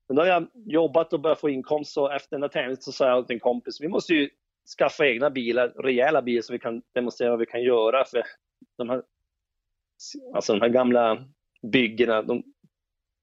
Men 0.08 0.16
då 0.16 0.22
har 0.22 0.28
jag 0.28 0.48
jobbat 0.54 1.14
och 1.14 1.20
börjat 1.20 1.40
få 1.40 1.50
inkomst 1.50 1.94
så 1.94 2.10
efter 2.10 2.36
den 2.36 2.42
här 2.42 2.50
tävlingen 2.50 2.82
så 2.82 2.92
sa 2.92 3.08
jag 3.08 3.28
till 3.28 3.34
en 3.34 3.40
kompis, 3.40 3.82
vi 3.82 3.88
måste 3.88 4.14
ju 4.14 4.30
skaffa 4.78 5.06
egna 5.06 5.30
bilar, 5.30 5.68
rejäla 5.70 6.22
bilar 6.22 6.42
så 6.42 6.54
vi 6.54 6.60
kan 6.60 6.82
demonstrera 6.94 7.30
vad 7.30 7.40
vi 7.40 7.46
kan 7.46 7.64
göra 7.64 8.06
för 8.06 8.24
de 8.78 8.90
här, 8.90 9.04
alltså 10.34 10.54
de 10.54 10.62
här 10.62 10.70
gamla 10.70 11.26
byggena, 11.72 12.22
de, 12.22 12.44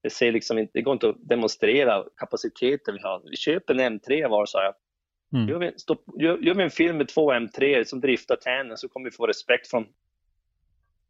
det, 0.03 0.09
ser 0.09 0.31
liksom 0.31 0.57
inte, 0.57 0.71
det 0.73 0.81
går 0.81 0.93
inte 0.93 1.09
att 1.09 1.29
demonstrera 1.29 2.05
kapaciteten 2.17 2.93
vi 2.93 3.01
har. 3.01 3.21
Vi 3.29 3.35
köper 3.35 3.79
en 3.79 3.99
M3 3.99 4.29
var, 4.29 4.45
sa 4.45 4.63
jag. 4.63 4.75
Mm. 5.33 5.49
Gör, 5.49 5.59
vi, 5.59 5.71
stopp, 5.77 6.03
gör, 6.19 6.37
gör 6.37 6.55
vi 6.55 6.63
en 6.63 6.69
film 6.69 6.97
med 6.97 7.07
två 7.07 7.33
M3 7.33 7.83
som 7.83 8.01
driftar 8.01 8.35
tänen 8.35 8.77
så 8.77 8.89
kommer 8.89 9.09
vi 9.09 9.11
få 9.11 9.27
respekt 9.27 9.69
från 9.69 9.85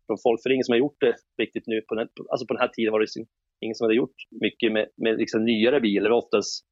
från 0.08 0.18
folk, 0.24 0.42
för 0.42 0.50
det 0.50 0.54
är 0.54 0.56
ingen 0.56 0.64
som 0.64 0.74
har 0.74 0.80
gjort 0.80 1.00
det 1.00 1.16
riktigt 1.38 1.68
nu. 1.68 1.82
På 1.82 1.96
den, 1.96 2.08
alltså 2.30 2.48
på 2.48 2.54
den 2.54 2.62
här 2.62 2.68
tiden 2.68 2.92
var 2.92 3.00
det 3.00 3.08
ingen 3.60 3.76
som 3.76 3.86
hade 3.86 3.96
gjort 3.96 4.16
mycket 4.42 4.72
med, 4.72 4.90
med 4.96 5.18
liksom 5.18 5.46
nyare 5.46 5.80
bilar. 5.80 6.12
Oftast 6.12 6.66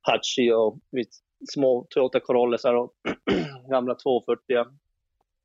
Hachi 0.00 0.52
och 0.52 0.78
små 1.52 1.86
Toyota 1.90 2.20
Corollesar 2.20 2.74
och 2.74 2.92
gamla 3.70 3.94
240 3.94 4.64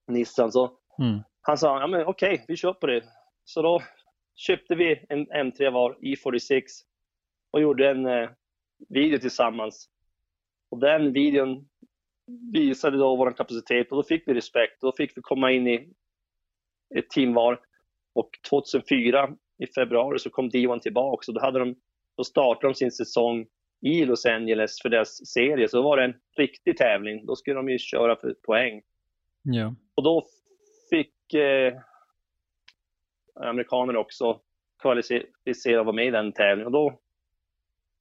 Nissan. 0.07 0.51
Så 0.51 0.77
Mm. 0.99 1.19
Han 1.48 1.57
sa, 1.57 1.80
ja 1.82 1.88
men 1.88 2.06
okej, 2.06 2.34
okay, 2.34 2.45
vi 2.48 2.56
kör 2.56 2.74
på 2.74 2.88
det. 2.88 3.03
Så 3.44 3.61
då 3.61 3.82
köpte 4.36 4.76
vi 4.76 5.06
en 5.10 5.28
M3 5.28 5.72
var, 5.72 5.98
E46 6.02 6.61
och 7.52 7.61
gjorde 7.61 7.90
en 7.90 8.06
eh, 8.06 8.30
video 8.90 9.19
tillsammans. 9.19 9.90
Och 10.69 10.80
den 10.80 11.14
videon 11.14 11.68
visade 12.53 12.98
då 12.98 13.15
vår 13.15 13.32
kapacitet 13.32 13.91
och 13.91 13.98
då 13.98 14.03
fick 14.03 14.28
vi 14.28 14.34
respekt. 14.34 14.82
Då 14.82 14.91
fick 14.98 15.18
vi 15.18 15.22
komma 15.22 15.52
in 15.52 15.68
i 15.68 15.94
ett 16.95 17.10
team 17.10 17.34
var. 17.34 17.60
Och 18.14 18.30
2004 18.49 19.36
i 19.57 19.68
februari 19.68 20.19
så 20.19 20.30
kom 20.30 20.49
D1 20.49 20.80
tillbaka 20.80 21.32
och 21.32 21.34
då, 21.34 21.41
hade 21.41 21.60
de, 21.60 21.76
då 22.18 22.24
startade 22.24 22.68
de 22.68 22.76
sin 22.76 22.91
säsong 22.91 23.48
i 23.82 24.06
Los 24.06 24.26
Angeles 24.26 24.82
för 24.82 24.90
deras 24.90 25.28
serie. 25.28 25.69
Så 25.69 25.78
då 25.78 25.84
var 25.84 25.98
det 25.98 26.03
en 26.03 26.15
riktig 26.38 26.78
tävling. 26.78 27.26
Då 27.26 27.36
skulle 27.36 27.56
de 27.56 27.69
ju 27.69 27.78
köra 27.78 28.15
för 28.15 28.34
poäng. 28.34 28.82
Ja. 29.44 29.76
Och 29.95 30.03
då 30.03 30.28
eh, 31.34 31.74
amerikaner 33.36 33.95
också 33.95 34.41
kvalificera 34.82 35.80
och 35.80 35.86
vara 35.86 35.95
med 35.95 36.08
i 36.08 36.12
den 36.12 36.34
tävlingen. 36.34 36.66
Och 36.66 36.72
då 36.72 36.99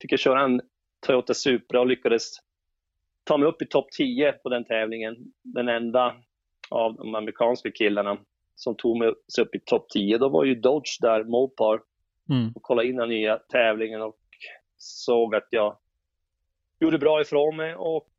fick 0.03 0.13
jag 0.13 0.21
köra 0.21 0.41
en 0.41 0.61
Toyota 1.07 1.35
Supra 1.35 1.81
och 1.81 1.87
lyckades 1.87 2.23
ta 3.25 3.37
mig 3.37 3.49
upp 3.49 3.63
i 3.63 3.67
topp 3.67 3.91
10 3.91 4.33
på 4.33 4.49
den 4.49 4.65
tävlingen. 4.65 5.17
Den 5.43 5.69
enda 5.69 6.17
av 6.71 6.95
de 6.97 7.15
amerikanska 7.15 7.71
killarna 7.71 8.19
som 8.55 8.77
tog 8.77 8.99
mig 8.99 9.09
upp 9.41 9.55
i 9.55 9.61
topp 9.65 9.89
10. 9.89 10.19
Då 10.19 10.29
var 10.29 10.45
ju 10.45 10.55
Dodge 10.55 10.99
där, 11.01 11.25
Mopar, 11.25 11.81
Mm. 12.31 12.53
och 12.55 12.63
kollade 12.63 12.89
in 12.89 12.97
den 12.97 13.09
nya 13.09 13.39
tävlingen 13.39 14.03
och 14.03 14.19
såg 14.77 15.35
att 15.35 15.47
jag 15.51 15.77
gjorde 16.81 16.99
bra 16.99 17.21
ifrån 17.21 17.57
mig 17.57 17.75
och 17.75 18.11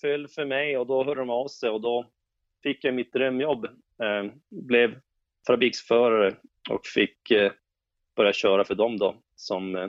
föll 0.00 0.28
för 0.28 0.44
mig 0.44 0.78
och 0.78 0.86
då 0.86 1.04
hörde 1.04 1.20
de 1.20 1.30
av 1.30 1.48
sig 1.48 1.70
och 1.70 1.80
då 1.80 2.06
fick 2.62 2.84
jag 2.84 2.94
mitt 2.94 3.12
drömjobb. 3.12 3.66
Eh, 4.02 4.32
blev 4.50 5.00
fabriksförare 5.46 6.36
och 6.70 6.86
fick 6.86 7.30
eh, 7.30 7.52
börja 8.16 8.32
köra 8.32 8.64
för 8.64 8.74
dem 8.74 8.98
då 8.98 9.16
som 9.36 9.76
eh, 9.76 9.88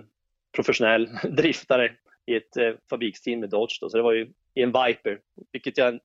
professionell 0.55 1.09
driftare 1.29 1.91
i 2.25 2.35
ett 2.35 2.79
fabriksteam 2.89 3.39
med 3.39 3.49
Dodge. 3.49 3.77
Då. 3.81 3.89
Så 3.89 3.97
det 3.97 4.03
var 4.03 4.13
ju 4.13 4.31
i 4.53 4.61
en 4.61 4.71
Viper, 4.71 5.19
vilket 5.51 5.77
jag 5.77 5.99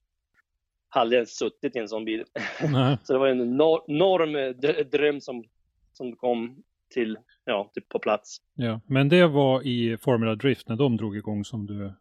aldrig 0.89 1.17
ens 1.17 1.37
suttit 1.37 1.77
i 1.77 1.79
en 1.79 1.89
sån 1.89 2.05
bil. 2.05 2.25
Nej. 2.73 2.99
Så 3.05 3.13
det 3.13 3.19
var 3.19 3.29
en 3.29 3.41
enorm, 3.41 4.61
dröm 4.91 5.21
som, 5.21 5.45
som 5.93 6.17
kom 6.17 6.63
till, 6.91 7.19
ja, 7.45 7.71
typ 7.75 7.89
på 7.89 7.99
plats. 7.99 8.37
Ja. 8.55 8.81
Men 8.87 9.09
det 9.09 9.27
var 9.27 9.67
i 9.67 9.97
Formula 9.97 10.35
Drift 10.35 10.69
när 10.69 10.77
de 10.77 10.97
drog 10.97 11.17
igång 11.17 11.45
som 11.45 11.67
du 11.67 11.93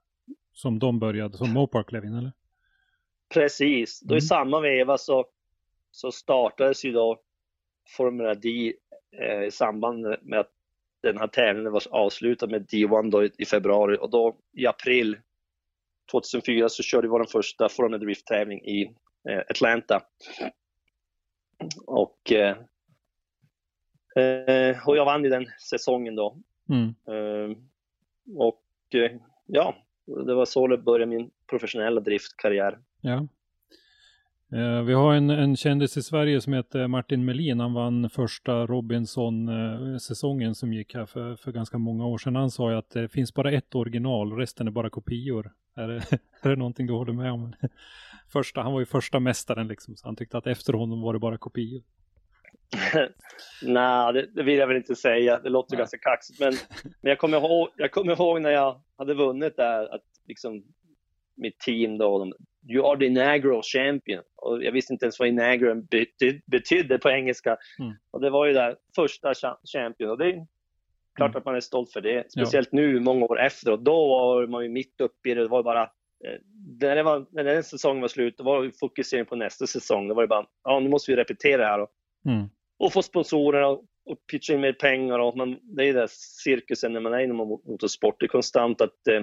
som 0.54 0.80
de 0.80 1.00
började, 1.00 1.38
som 1.38 1.54
Mopar 1.54 1.84
klev 1.84 2.06
in 2.06 2.14
eller? 2.14 2.32
Precis, 3.34 4.00
då 4.00 4.14
Mm. 4.14 4.18
i 4.18 4.22
samma 4.22 4.60
veva 4.60 4.98
så, 4.98 5.26
så 5.94 6.12
startades 6.12 6.86
ju 6.86 6.92
då 6.92 7.20
Formula 7.98 8.34
D 8.34 8.74
eh, 9.22 9.44
i 9.44 9.52
samband 9.52 10.16
med 10.22 10.40
att 10.40 10.52
den 11.04 11.18
här 11.18 11.28
tävlingen 11.28 11.72
var 11.72 11.84
avslutad 11.92 12.48
med 12.48 12.66
D1 12.66 13.12
då 13.12 13.26
i, 13.26 13.32
i 13.38 13.46
februari 13.46 13.98
och 14.02 14.10
då 14.10 14.38
i 14.54 14.68
april 14.68 15.18
2004 16.12 16.70
så 16.70 16.84
körde 16.84 17.08
vi 17.08 17.12
vår 17.12 17.26
första 17.26 17.70
Formula 17.70 17.98
Drift-tävling 17.98 18.62
i 18.66 18.84
eh, 19.30 19.40
Atlanta. 19.50 20.02
Och, 21.86 22.32
eh, 22.32 22.58
eh, 24.16 24.88
och 24.88 24.98
jag 24.98 25.06
vann 25.06 25.24
ju 25.24 25.30
den 25.30 25.46
säsongen 25.70 26.16
då. 26.16 26.38
Mm. 26.70 26.88
Eh, 27.08 27.58
och 28.38 28.64
eh, 28.94 29.12
ja, 29.46 29.76
det 30.06 30.34
var 30.34 30.46
så 30.46 30.68
det 30.68 30.78
började 30.78 31.06
min 31.06 31.32
professionella 31.50 32.02
driftkarriär. 32.02 32.80
Ja. 33.02 33.28
Eh, 34.54 34.82
vi 34.84 34.94
har 34.94 35.14
en, 35.14 35.30
en 35.30 35.56
kändis 35.56 35.98
i 35.98 36.04
Sverige 36.04 36.42
som 36.42 36.54
heter 36.54 36.88
Martin 36.88 37.26
Melin. 37.26 37.60
Han 37.60 37.74
vann 37.74 38.10
första 38.10 38.66
Robinson-säsongen 38.66 40.56
som 40.56 40.74
gick 40.74 40.96
här 40.96 41.06
för, 41.06 41.36
för 41.36 41.52
ganska 41.52 41.78
många 41.78 42.06
år 42.06 42.18
sedan. 42.18 42.36
Han 42.36 42.52
sa 42.52 42.72
ju 42.72 42.78
att 42.78 42.90
det 42.90 43.10
finns 43.10 43.34
bara 43.34 43.52
ett 43.52 43.76
original 43.76 44.32
resten 44.32 44.68
är 44.68 44.72
bara 44.72 44.90
kopior. 44.90 45.52
Är 45.76 45.88
det, 45.88 45.96
är 46.42 46.50
det 46.50 46.56
någonting 46.56 46.88
du 46.88 46.94
håller 46.94 47.14
med 47.14 47.32
om? 47.32 47.54
Första, 48.34 48.62
han 48.62 48.74
var 48.74 48.80
ju 48.80 48.86
första 48.86 49.20
mästaren 49.20 49.68
liksom, 49.68 49.96
så 49.96 50.08
han 50.08 50.16
tyckte 50.16 50.38
att 50.38 50.48
efter 50.48 50.74
honom 50.74 51.02
var 51.02 51.14
det 51.14 51.20
bara 51.20 51.38
kopior. 51.38 51.84
Nej, 53.64 54.14
det, 54.14 54.28
det, 54.36 54.44
vill 54.44 54.58
jag 54.58 54.68
väl 54.68 54.78
inte 54.78 54.96
säga. 54.96 55.40
Det 55.40 55.50
låter 55.50 55.76
Nej. 55.76 55.80
ganska 55.80 55.98
kaxigt. 55.98 56.40
Men, 56.40 56.54
men 57.02 57.10
jag, 57.10 57.18
kommer 57.18 57.38
ihåg, 57.38 57.70
jag 57.78 57.92
kommer 57.92 58.14
ihåg 58.14 58.42
när 58.42 58.50
jag 58.50 58.82
hade 58.98 59.14
vunnit 59.14 59.58
där, 59.58 59.96
att 59.96 60.04
liksom 60.28 60.64
mitt 61.36 61.60
team 61.60 61.98
då, 61.98 62.20
de, 62.20 62.34
you 62.74 62.92
are 62.92 63.00
the 63.00 63.06
inaugural 63.06 63.62
champion. 63.64 64.24
Och 64.36 64.64
jag 64.64 64.72
visste 64.72 64.94
inte 64.94 65.06
ens 65.06 65.20
vad 65.20 65.28
inaugural 65.28 65.82
betyd, 65.82 66.42
betydde 66.46 66.98
på 66.98 67.10
engelska. 67.10 67.58
Mm. 67.80 67.94
Och 68.12 68.22
det 68.22 68.30
var 68.30 68.46
ju 68.46 68.54
där 68.54 68.76
första 68.96 69.34
champion. 69.74 70.10
Och 70.10 70.18
det 70.18 70.26
är 70.26 70.48
klart 71.16 71.30
mm. 71.30 71.38
att 71.38 71.46
man 71.46 71.56
är 71.56 71.60
stolt 71.60 71.92
för 71.92 72.02
det. 72.02 72.32
Speciellt 72.32 72.70
ja. 72.72 72.80
nu, 72.80 73.00
många 73.00 73.26
år 73.26 73.40
efteråt. 73.40 73.86
Då 73.86 74.08
var 74.08 74.48
man 74.48 74.64
ju 74.64 74.70
mitt 74.70 75.02
uppe 75.02 75.30
i 75.30 75.34
det. 75.34 75.42
Det 75.42 75.48
var 75.48 75.64
bara 75.64 75.82
eh, 75.84 76.40
när, 76.82 76.96
det 76.96 77.04
var, 77.04 77.26
när 77.32 77.44
den 77.44 77.64
säsongen 77.64 78.02
var 78.02 78.08
slut, 78.08 78.38
då 78.38 78.44
var 78.44 78.72
fokusering 78.80 79.26
på 79.26 79.36
nästa 79.36 79.68
säsong. 79.68 80.08
Då 80.08 80.16
var 80.16 80.22
det 80.24 80.28
bara, 80.28 80.46
ja 80.64 80.80
nu 80.80 80.90
måste 80.90 81.12
vi 81.12 81.18
repetera 81.18 81.66
här. 81.66 81.80
Och, 81.80 81.90
mm. 82.26 82.50
och 82.78 82.94
få 82.94 83.02
sponsorer 83.02 83.64
och, 83.64 83.86
och 84.06 84.18
pitcha 84.32 84.54
in 84.54 84.62
mer 84.62 84.74
pengar. 84.74 85.20
Och 85.20 85.38
man, 85.38 85.58
det 85.62 85.90
är 85.90 85.94
den 85.94 86.08
cirkusen 86.44 86.94
när 86.94 87.00
man 87.00 87.14
är 87.14 87.20
inom 87.20 87.38
motorsport. 87.38 88.16
Det 88.20 88.26
är 88.26 88.28
konstant 88.28 88.82
att 88.82 89.08
eh, 89.08 89.22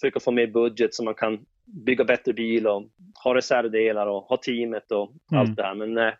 försöka 0.00 0.20
få 0.20 0.30
mer 0.30 0.46
budget 0.46 0.94
så 0.94 1.04
man 1.04 1.14
kan 1.14 1.46
bygga 1.64 2.04
bättre 2.04 2.32
bil 2.32 2.66
och 2.66 2.82
ha 3.24 3.34
reservdelar 3.34 4.06
och 4.06 4.22
ha 4.22 4.36
teamet 4.36 4.92
och 4.92 5.12
mm. 5.32 5.40
allt 5.40 5.56
det 5.56 5.62
här. 5.62 5.74
Men, 5.74 5.98
eh, 5.98 6.12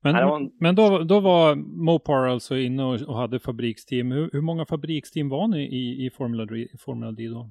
men, 0.00 0.16
en... 0.16 0.50
men 0.60 0.74
då, 0.74 0.98
då 0.98 1.20
var 1.20 1.54
Mopar 1.54 2.26
alltså 2.26 2.56
inne 2.56 2.84
och, 2.84 3.02
och 3.02 3.16
hade 3.16 3.40
fabriksteam. 3.40 4.12
Hur, 4.12 4.30
hur, 4.32 4.40
många 4.40 4.66
fabriksteam 4.66 5.28
var 5.28 5.48
ni 5.48 5.62
i, 5.62 6.06
i 6.06 6.10
Formula, 6.10 6.66
Formula 6.78 7.12
D 7.12 7.28
då? 7.28 7.50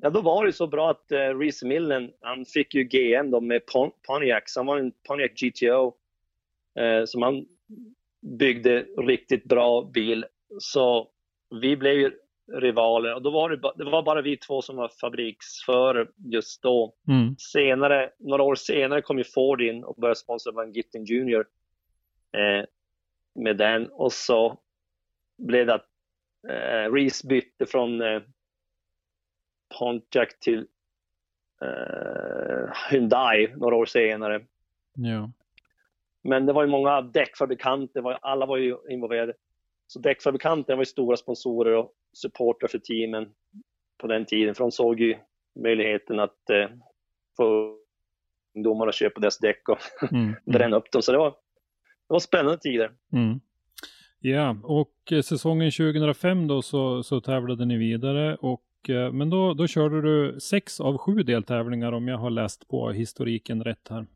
Ja, 0.00 0.10
då 0.10 0.20
var 0.20 0.46
det 0.46 0.52
så 0.52 0.66
bra 0.66 0.90
att 0.90 1.12
uh, 1.12 1.38
Reese 1.38 1.62
Millen, 1.62 2.10
han 2.20 2.44
fick 2.44 2.74
ju 2.74 2.84
GM 2.84 3.30
då 3.30 3.40
med 3.40 3.66
Pon 3.66 3.90
Pontiac, 4.06 4.42
så 4.46 4.60
han 4.60 4.66
var 4.66 4.78
en 4.78 4.92
Pontiac 5.08 5.30
GTO 5.40 5.94
uh, 6.80 7.04
som 7.04 7.22
han 7.22 7.46
byggde 8.38 8.86
riktigt 8.98 9.44
bra 9.44 9.90
bil. 9.94 10.26
Så 10.58 11.08
vi 11.60 11.76
blev 11.76 11.94
ju 11.94 12.12
rivaler 12.52 13.14
och 13.14 13.22
då 13.22 13.30
var 13.30 13.50
det, 13.50 13.72
det 13.76 13.90
var 13.90 14.02
bara 14.02 14.22
vi 14.22 14.36
två 14.36 14.62
som 14.62 14.76
var 14.76 14.90
fabriksförare 15.00 16.06
just 16.16 16.62
då. 16.62 16.94
Mm. 17.08 17.36
Senare, 17.38 18.10
några 18.18 18.42
år 18.42 18.54
senare 18.54 19.02
kom 19.02 19.18
ju 19.18 19.24
Ford 19.24 19.62
in 19.62 19.84
och 19.84 19.96
började 19.96 20.18
sponsra 20.18 20.52
Van 20.52 20.72
Gittin 20.72 21.04
Jr. 21.04 21.44
Eh, 22.32 22.64
med 23.34 23.56
den 23.56 23.86
och 23.86 24.12
så 24.12 24.58
blev 25.38 25.66
det 25.66 25.74
att 25.74 25.88
eh, 26.48 26.92
Reese 26.92 27.24
bytte 27.24 27.66
från 27.66 28.02
eh, 28.02 28.22
Pontiac 29.78 30.28
till 30.40 30.66
eh, 31.62 32.90
Hyundai 32.90 33.54
några 33.56 33.76
år 33.76 33.86
senare. 33.86 34.44
Ja. 34.94 35.30
Men 36.24 36.46
det 36.46 36.52
var 36.52 36.62
ju 36.62 36.70
många 36.70 37.00
däckfabrikanter, 37.00 38.00
var, 38.00 38.18
alla 38.22 38.46
var 38.46 38.56
ju 38.56 38.76
involverade. 38.88 39.32
Så 39.86 39.98
däckfabrikanterna 39.98 40.76
var 40.76 40.82
ju 40.82 40.86
stora 40.86 41.16
sponsorer 41.16 41.76
och 41.76 41.92
supportrar 42.12 42.68
för 42.68 42.78
teamen 42.78 43.28
på 43.98 44.06
den 44.06 44.24
tiden, 44.24 44.54
för 44.54 44.64
de 44.64 44.70
såg 44.70 45.00
ju 45.00 45.16
möjligheten 45.62 46.20
att 46.20 46.50
eh, 46.50 46.68
få 47.36 47.76
ungdomar 48.56 48.86
att 48.86 48.94
köpa 48.94 49.20
deras 49.20 49.38
däck 49.38 49.68
och 49.68 49.78
mm. 50.12 50.34
bränna 50.44 50.76
upp 50.76 50.92
dem. 50.92 51.02
Så 51.02 51.12
det 51.12 51.18
var, 51.18 51.30
det 51.30 52.12
var 52.12 52.20
spännande 52.20 52.58
tider. 52.58 52.92
Mm. 53.12 53.40
Ja, 54.20 54.56
och 54.62 55.12
eh, 55.12 55.20
säsongen 55.20 55.70
2005 55.70 56.48
då 56.48 56.62
så, 56.62 57.02
så 57.02 57.20
tävlade 57.20 57.64
ni 57.64 57.76
vidare 57.76 58.36
och 58.36 58.64
eh, 58.88 59.12
men 59.12 59.30
då, 59.30 59.54
då 59.54 59.66
körde 59.66 60.02
du 60.02 60.40
sex 60.40 60.80
av 60.80 60.98
sju 60.98 61.22
deltävlingar 61.22 61.92
om 61.92 62.08
jag 62.08 62.18
har 62.18 62.30
läst 62.30 62.68
på 62.68 62.90
historiken 62.90 63.64
rätt 63.64 63.88
här. 63.90 64.06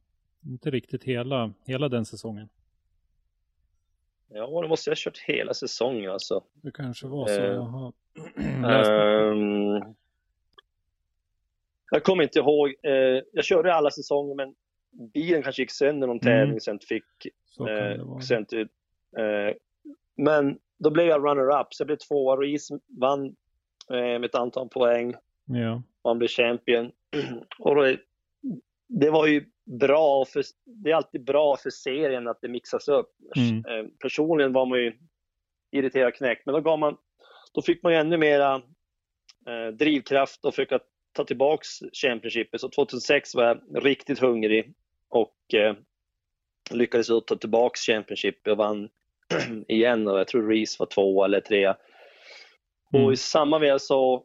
Inte 0.48 0.70
riktigt 0.70 1.04
hela, 1.04 1.52
hela 1.66 1.88
den 1.88 2.04
säsongen. 2.04 2.48
Ja, 4.28 4.46
då 4.46 4.68
måste 4.68 4.90
jag 4.90 4.96
ha 4.96 5.00
kört 5.00 5.18
hela 5.18 5.54
säsongen 5.54 6.10
alltså. 6.10 6.42
Det 6.52 6.70
kanske 6.70 7.06
var 7.06 7.26
så. 7.26 7.42
Eh, 7.42 7.62
um, 9.32 9.74
jag 11.90 12.02
kommer 12.02 12.22
inte 12.22 12.38
ihåg. 12.38 12.68
Uh, 12.68 13.22
jag 13.32 13.44
körde 13.44 13.74
alla 13.74 13.90
säsonger 13.90 14.34
men 14.34 14.54
bilen 15.14 15.42
kanske 15.42 15.62
gick 15.62 15.70
sönder 15.70 16.06
någon 16.06 16.20
tävling 16.20 16.48
mm. 16.48 16.60
sen 16.60 16.78
fick. 16.78 17.04
Uh, 17.60 18.18
sen 18.18 18.46
uh, 18.52 19.54
men 20.16 20.58
då 20.78 20.90
blev 20.90 21.06
jag 21.06 21.24
runner-up, 21.24 21.74
så 21.74 21.80
jag 21.80 21.86
blev 21.86 21.96
tvåa. 21.96 22.36
Reese 22.36 22.70
vann 22.86 23.36
med 23.90 24.24
ett 24.24 24.34
antal 24.34 24.68
poäng. 24.68 25.14
Ja. 25.44 25.82
Och 26.02 26.10
han 26.10 26.18
blev 26.18 26.28
champion. 26.28 26.92
och 27.58 27.74
då, 27.74 27.96
det 28.88 29.10
var 29.10 29.26
ju 29.26 29.46
bra, 29.80 30.24
för, 30.24 30.44
det 30.66 30.90
är 30.90 30.94
alltid 30.94 31.24
bra 31.24 31.56
för 31.56 31.70
serien 31.70 32.28
att 32.28 32.40
det 32.40 32.48
mixas 32.48 32.88
upp. 32.88 33.10
Mm. 33.36 33.56
Eh, 33.56 33.90
personligen 34.02 34.52
var 34.52 34.66
man 34.66 34.78
ju 34.78 34.92
irriterad 35.72 36.14
knäckt, 36.14 36.46
men 36.46 36.54
då, 36.54 36.60
gav 36.60 36.78
man, 36.78 36.96
då 37.54 37.62
fick 37.62 37.82
man 37.82 37.92
ju 37.92 37.98
ännu 37.98 38.16
mera 38.16 38.54
eh, 39.46 39.74
drivkraft 39.78 40.44
och 40.44 40.54
försöka 40.54 40.80
ta 41.12 41.24
tillbaks 41.24 41.68
Championshipet. 41.92 42.60
Så 42.60 42.68
2006 42.68 43.34
var 43.34 43.44
jag 43.44 43.84
riktigt 43.84 44.18
hungrig 44.18 44.74
och 45.08 45.54
eh, 45.54 45.74
lyckades 46.70 47.06
ta 47.06 47.36
tillbaks 47.36 47.80
Championship 47.80 48.46
och 48.46 48.56
vann 48.56 48.88
igen 49.68 50.08
och 50.08 50.18
jag 50.18 50.28
tror 50.28 50.48
Reese 50.48 50.78
var 50.78 50.86
två 50.86 51.24
eller 51.24 51.40
tre. 51.40 51.74
Mm. 52.92 53.06
Och 53.06 53.12
i 53.12 53.16
samma 53.16 53.58
veva 53.58 53.78
så, 53.78 54.24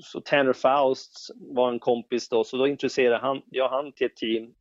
så 0.00 0.20
Tanner 0.20 0.52
Faust 0.52 1.30
var 1.34 1.72
en 1.72 1.78
kompis 1.78 2.28
då, 2.28 2.44
så 2.44 2.56
då 2.56 2.66
intresserade 2.66 3.18
han, 3.18 3.42
jag 3.50 3.68
han 3.68 3.92
till 3.92 4.06
ett 4.06 4.16
team 4.16 4.54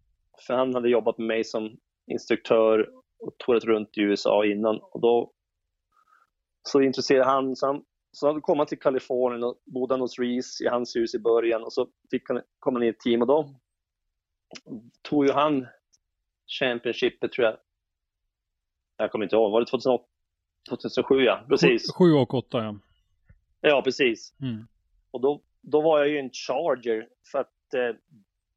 för 0.47 0.53
han 0.53 0.73
hade 0.73 0.89
jobbat 0.89 1.17
med 1.17 1.27
mig 1.27 1.43
som 1.43 1.77
instruktör 2.07 2.89
och 3.19 3.37
tourat 3.37 3.63
runt 3.63 3.97
i 3.97 4.01
USA 4.01 4.45
innan. 4.45 4.79
Och 4.81 5.01
då 5.01 5.31
så 6.63 6.81
intresserade 6.81 7.25
han, 7.25 7.55
så 7.55 7.67
han, 7.67 7.83
så 8.11 8.27
han 8.27 8.41
kom 8.41 8.57
han 8.57 8.67
till 8.67 8.79
Kalifornien 8.79 9.43
och 9.43 9.61
bodde 9.65 9.95
hos 9.95 10.19
Reese 10.19 10.61
i 10.61 10.67
hans 10.67 10.95
hus 10.95 11.15
i 11.15 11.19
början 11.19 11.63
och 11.63 11.73
så 11.73 11.87
fick 12.11 12.29
han 12.29 12.41
komma 12.59 12.79
in 12.79 12.85
i 12.85 12.89
ett 12.89 12.99
team 12.99 13.21
och 13.21 13.27
då 13.27 13.55
tog 15.01 15.25
ju 15.25 15.31
han 15.31 15.67
Championshipet 16.59 17.31
tror 17.31 17.47
jag. 17.47 17.57
Jag 18.97 19.11
kommer 19.11 19.25
inte 19.25 19.35
ihåg, 19.35 19.51
var 19.51 19.59
det 19.59 19.65
2008? 19.65 20.03
2007 20.69 21.15
ja, 21.15 21.45
precis. 21.49 21.93
7 21.93 22.13
och 22.13 22.33
8 22.33 22.63
ja. 22.63 22.75
Ja, 23.61 23.81
precis. 23.81 24.33
Mm. 24.41 24.67
Och 25.11 25.21
då, 25.21 25.41
då 25.61 25.81
var 25.81 25.99
jag 25.99 26.09
ju 26.09 26.17
en 26.17 26.29
charger 26.29 27.07
för 27.31 27.39
att 27.39 27.73
eh, 27.73 27.95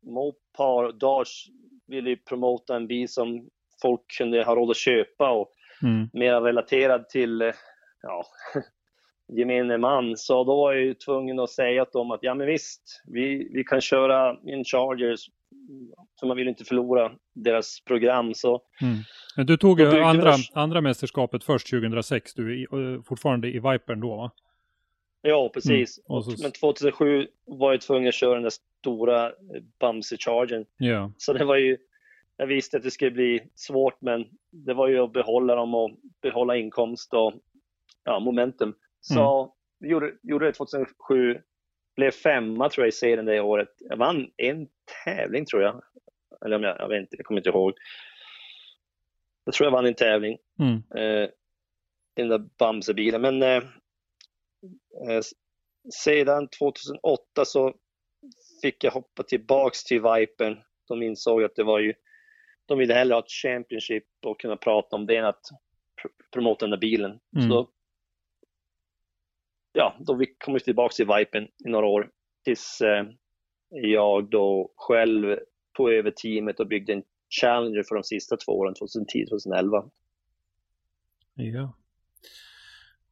Mopar 0.03 0.85
och 0.85 0.95
Dodge 0.95 1.51
ville 1.87 2.11
ju 2.11 2.17
promota 2.17 2.77
en 2.77 2.87
bil 2.87 3.09
som 3.09 3.49
folk 3.83 4.01
kunde 4.19 4.45
ha 4.45 4.55
råd 4.55 4.71
att 4.71 4.77
köpa 4.77 5.31
och 5.31 5.51
mm. 5.83 6.09
mer 6.13 6.41
relaterad 6.41 7.09
till 7.09 7.43
eh, 7.43 7.53
ja, 8.03 8.25
gemene 9.39 9.79
man. 9.79 10.17
Så 10.17 10.45
då 10.45 10.57
var 10.57 10.73
jag 10.73 10.83
ju 10.83 10.95
tvungen 10.95 11.39
att 11.39 11.51
säga 11.51 11.85
till 11.85 11.99
dem 11.99 12.11
att 12.11 12.23
ja 12.23 12.35
men 12.35 12.47
visst, 12.47 13.03
vi, 13.07 13.49
vi 13.53 13.65
kan 13.65 13.81
köra 13.81 14.37
in 14.47 14.65
Chargers 14.65 15.29
så 16.15 16.27
man 16.27 16.37
vill 16.37 16.49
inte 16.49 16.65
förlora 16.65 17.13
deras 17.35 17.81
program. 17.81 18.35
Så 18.35 18.63
mm. 18.81 18.97
Men 19.37 19.47
du 19.47 19.57
tog 19.57 19.83
andra, 19.83 20.35
andra 20.55 20.81
mästerskapet 20.81 21.45
först 21.45 21.71
2006, 21.71 22.35
du 22.35 22.63
är 22.63 23.03
fortfarande 23.03 23.49
i 23.49 23.59
Vipern 23.59 24.01
då 24.01 24.17
va? 24.17 24.31
Ja, 25.27 25.51
precis. 25.55 26.01
Mm. 26.11 26.23
Så... 26.23 26.43
Men 26.43 26.53
2007 26.53 27.27
var 27.45 27.73
jag 27.73 27.81
tvungen 27.81 28.09
att 28.09 28.15
köra 28.15 28.35
den 28.35 28.43
där 28.43 28.53
stora 28.81 29.33
Bamse-chargen. 29.81 30.67
Yeah. 30.83 31.11
Så 31.17 31.33
det 31.33 31.45
var 31.45 31.57
ju, 31.57 31.79
jag 32.37 32.47
visste 32.47 32.77
att 32.77 32.83
det 32.83 32.91
skulle 32.91 33.11
bli 33.11 33.49
svårt, 33.55 34.01
men 34.01 34.27
det 34.51 34.75
var 34.75 34.89
ju 34.89 34.99
att 34.99 35.13
behålla 35.13 35.55
dem 35.55 35.75
och 35.75 35.91
behålla 36.23 36.57
inkomst 36.57 37.15
och 37.15 37.35
ja, 38.05 38.21
momentum. 38.21 38.75
Så 39.01 39.43
mm. 39.43 39.53
vi 39.81 39.89
gjorde, 39.89 40.13
gjorde 40.23 40.47
det 40.47 40.53
2007, 40.53 41.41
blev 41.97 42.11
femma 42.11 42.69
tror 42.69 42.85
jag 42.85 42.89
i 42.89 42.93
serien 42.93 43.27
det 43.27 43.41
året. 43.41 43.69
Jag 43.79 43.97
vann 43.97 44.31
en 44.37 44.69
tävling 45.05 45.47
tror 45.47 45.63
jag. 45.63 45.83
Eller 46.45 46.57
om 46.57 46.63
jag, 46.63 46.77
jag 46.79 46.89
vet 46.89 47.01
inte, 47.01 47.17
jag 47.17 47.27
kommer 47.27 47.41
inte 47.41 47.51
ihåg. 47.51 47.73
Jag 49.45 49.55
tror 49.55 49.67
jag 49.67 49.73
vann 49.73 49.87
en 49.87 49.95
tävling. 49.95 50.39
Mm. 50.59 50.75
Eh, 50.75 51.29
den 52.15 52.29
där 52.29 52.39
Bamse-bilen. 52.59 53.23
Men 53.23 53.43
eh, 53.43 53.63
Eh, 53.63 53.84
sedan 56.05 56.49
2008 56.49 57.45
så 57.45 57.75
fick 58.63 58.85
jag 58.85 58.91
hoppa 58.91 59.23
tillbaks 59.23 59.85
till 59.85 60.03
Vipern. 60.03 60.59
De 60.89 61.03
insåg 61.03 61.45
att 61.45 61.57
det 61.57 61.65
var 61.65 61.79
ju, 61.79 61.95
de 62.67 62.79
ville 62.79 62.95
hellre 62.95 63.15
ha 63.15 63.21
ett 63.21 63.31
Championship 63.31 64.05
och 64.27 64.41
kunna 64.41 64.57
prata 64.57 64.97
om 64.97 65.07
det 65.07 65.17
än 65.17 65.25
att 65.25 65.43
pr 66.03 66.09
promota 66.33 66.65
den 66.65 66.71
där 66.71 66.79
bilen. 66.79 67.21
Mm. 67.37 67.49
Så 67.49 67.71
ja, 69.73 69.97
då 70.01 70.25
kom 70.39 70.55
vi 70.55 70.61
tillbaks 70.61 70.97
till 70.97 71.07
Vipern 71.07 71.45
i 71.45 71.69
några 71.69 71.87
år 71.87 72.11
tills 72.45 72.81
eh, 72.81 73.07
jag 73.69 74.31
då 74.31 74.73
själv 74.77 75.39
tog 75.77 75.93
över 75.93 76.11
teamet 76.11 76.61
och 76.61 76.67
byggde 76.67 76.93
en 76.93 77.03
Challenger 77.41 77.83
för 77.83 77.95
de 77.95 78.05
sista 78.05 78.37
två 78.37 78.53
åren, 78.53 78.75
2010-2011. 78.75 79.91
Ja. 81.35 81.75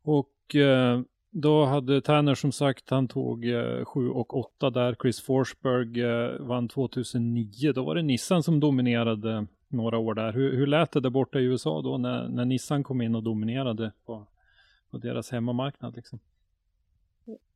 Och 0.02 0.54
eh, 0.54 1.00
då 1.32 1.64
hade 1.64 2.00
Tanner 2.00 2.34
som 2.34 2.52
sagt, 2.52 2.90
han 2.90 3.08
tog 3.08 3.48
eh, 3.48 3.84
7 3.84 4.08
och 4.08 4.36
8 4.36 4.70
där. 4.70 4.96
Chris 5.02 5.22
Forsberg 5.22 6.02
eh, 6.02 6.40
vann 6.40 6.68
2009. 6.68 7.72
Då 7.72 7.84
var 7.84 7.94
det 7.94 8.02
Nissan 8.02 8.42
som 8.42 8.60
dominerade 8.60 9.46
några 9.68 9.98
år 9.98 10.14
där. 10.14 10.32
Hur, 10.32 10.56
hur 10.56 10.66
lät 10.66 10.92
det 10.92 11.00
där 11.00 11.10
borta 11.10 11.40
i 11.40 11.44
USA 11.44 11.82
då 11.82 11.98
när, 11.98 12.28
när 12.28 12.44
Nissan 12.44 12.84
kom 12.84 13.02
in 13.02 13.14
och 13.14 13.22
dominerade 13.22 13.92
på, 14.06 14.26
på 14.90 14.98
deras 14.98 15.30
hemmamarknad? 15.30 15.96
Liksom? 15.96 16.18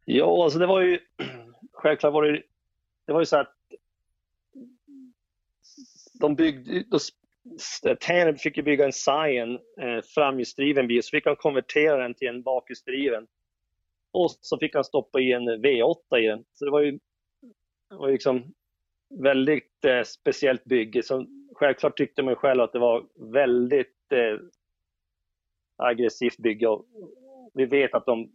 Ja, 0.04 0.44
alltså 0.44 0.58
det 0.58 0.66
var 0.66 0.80
ju 0.80 0.98
självklart 1.72 2.12
var 2.12 2.22
det, 2.22 2.42
det 3.06 3.12
var 3.12 3.20
ju 3.20 3.26
så 3.26 3.36
att 3.36 3.52
de 6.20 6.34
byggde, 6.34 6.84
då, 6.90 6.98
Tanner 8.00 8.34
fick 8.34 8.56
ju 8.56 8.62
bygga 8.62 8.84
en 8.84 8.92
Scion, 8.92 9.54
eh, 9.54 10.02
framhjulsdriven 10.14 10.86
bil, 10.86 11.02
så 11.02 11.10
fick 11.10 11.26
han 11.26 11.36
konvertera 11.36 12.02
den 12.02 12.14
till 12.14 12.28
en 12.28 12.42
bakhjulsdriven. 12.42 13.26
Och 14.16 14.30
så 14.40 14.58
fick 14.58 14.74
han 14.74 14.84
stoppa 14.84 15.20
i 15.20 15.32
en 15.32 15.48
V8 15.48 16.18
i 16.18 16.26
den. 16.26 16.44
Så 16.54 16.64
det 16.64 16.70
var 16.70 16.80
ju, 16.80 16.92
det 17.90 17.96
var 17.96 18.10
liksom 18.10 18.54
väldigt 19.22 19.84
eh, 19.84 20.02
speciellt 20.02 20.64
bygge. 20.64 21.02
Så 21.02 21.26
självklart 21.54 21.96
tyckte 21.96 22.22
man 22.22 22.36
själv 22.36 22.60
att 22.60 22.72
det 22.72 22.78
var 22.78 23.06
väldigt 23.32 24.12
eh, 24.12 24.38
aggressivt 25.76 26.38
bygge. 26.38 26.68
Och 26.68 26.86
vi 27.54 27.66
vet 27.66 27.94
att 27.94 28.06
de 28.06 28.32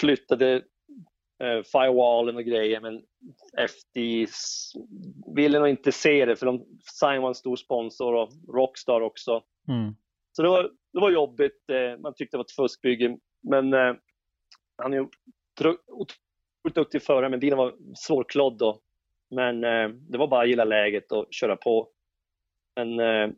flyttade 0.00 0.54
eh, 1.42 1.62
firewallen 1.72 2.36
och 2.36 2.44
grejer, 2.44 2.80
men 2.80 3.02
FD 3.68 4.26
ville 5.36 5.58
nog 5.58 5.68
inte 5.68 5.92
se 5.92 6.24
det, 6.24 6.36
för 6.36 6.46
de 6.46 6.66
Sign 7.00 7.22
var 7.22 7.28
en 7.28 7.34
stor 7.34 7.56
sponsor 7.56 8.14
och 8.14 8.32
Rockstar 8.48 9.00
också. 9.00 9.42
Mm. 9.68 9.94
Så 10.32 10.42
det 10.42 10.48
var, 10.48 10.62
det 10.92 11.00
var 11.00 11.10
jobbigt. 11.10 11.70
Eh, 11.70 12.00
man 12.00 12.14
tyckte 12.14 12.36
det 12.36 12.38
var 12.38 12.44
ett 12.44 12.56
fuskbygge, 12.56 13.18
men 13.42 13.74
eh, 13.74 13.94
han 14.78 14.94
är 14.94 15.08
otroligt 15.88 16.74
duktig 16.74 17.02
förare, 17.02 17.28
men 17.28 17.40
bilen 17.40 17.58
var 17.58 17.74
svårklodd 17.94 18.58
då. 18.58 18.80
Men 19.30 19.64
eh, 19.64 19.88
det 19.88 20.18
var 20.18 20.26
bara 20.26 20.42
att 20.42 20.48
gilla 20.48 20.64
läget 20.64 21.12
och 21.12 21.26
köra 21.30 21.56
på. 21.56 21.88
Men 22.76 23.00
eh, 23.00 23.30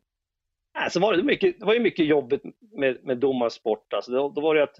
alltså 0.78 1.00
var 1.00 1.16
det, 1.16 1.22
mycket, 1.22 1.60
det 1.60 1.66
var 1.66 1.74
ju 1.74 1.80
mycket 1.80 2.06
jobbigt 2.06 2.42
med, 2.72 3.04
med 3.04 3.18
domarsport. 3.18 3.92
Alltså 3.92 4.12
då, 4.12 4.28
då 4.28 4.40
var 4.40 4.54
det 4.54 4.62
att 4.62 4.76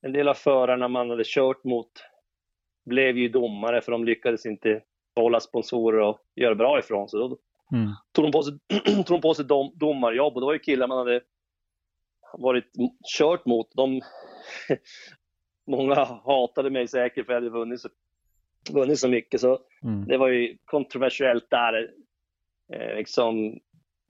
en 0.00 0.12
del 0.12 0.28
av 0.28 0.34
förarna 0.34 0.88
man 0.88 1.10
hade 1.10 1.24
kört 1.26 1.64
mot 1.64 1.90
blev 2.86 3.18
ju 3.18 3.28
domare 3.28 3.80
för 3.80 3.92
de 3.92 4.04
lyckades 4.04 4.46
inte 4.46 4.82
behålla 5.14 5.40
sponsorer 5.40 6.00
och 6.00 6.20
göra 6.34 6.54
bra 6.54 6.78
ifrån 6.78 7.08
sig. 7.08 7.20
Då 7.20 7.38
Mm. 7.72 7.90
tog 8.12 8.24
de 8.24 8.32
på 8.32 8.42
sig, 8.42 8.58
tog 9.06 9.16
de 9.16 9.20
på 9.20 9.34
sig 9.34 9.44
dom, 9.44 9.72
domarjobb 9.74 10.34
och 10.34 10.40
det 10.40 10.46
var 10.46 10.52
ju 10.52 10.58
killar 10.58 10.86
man 10.86 10.98
hade 10.98 11.20
varit 12.32 12.64
kört 13.18 13.46
mot. 13.46 13.70
De, 13.74 14.00
många 15.68 15.94
hatade 16.24 16.70
mig 16.70 16.88
säkert 16.88 17.26
för 17.26 17.32
jag 17.32 17.40
hade 17.40 17.50
vunnit 17.50 17.80
så, 17.80 17.88
vunnit 18.70 18.98
så 18.98 19.08
mycket. 19.08 19.40
Så 19.40 19.58
Mm. 19.84 20.06
det 20.08 20.16
var 20.16 20.28
ju 20.28 20.56
kontroversiellt 20.64 21.50
där. 21.50 21.90
Eh, 22.72 22.96
liksom, 22.96 23.46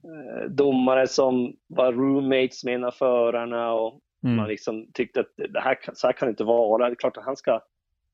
eh, 0.03 0.49
domare 0.49 1.07
som 1.07 1.55
var 1.67 1.93
roommates 1.93 2.63
med 2.63 2.75
en 2.75 2.83
av 2.83 2.91
förarna 2.91 3.73
och 3.73 3.99
Mm. 4.23 4.35
man 4.35 4.47
liksom 4.47 4.91
tyckte 4.93 5.19
att 5.19 5.33
det 5.35 5.59
här, 5.59 5.77
så 5.93 6.07
här 6.07 6.13
kan 6.13 6.27
det 6.27 6.29
inte 6.29 6.43
vara. 6.43 6.85
Det 6.89 6.93
är 6.93 6.95
klart 6.95 7.17
att 7.17 7.25
han 7.25 7.35
ska, 7.37 7.61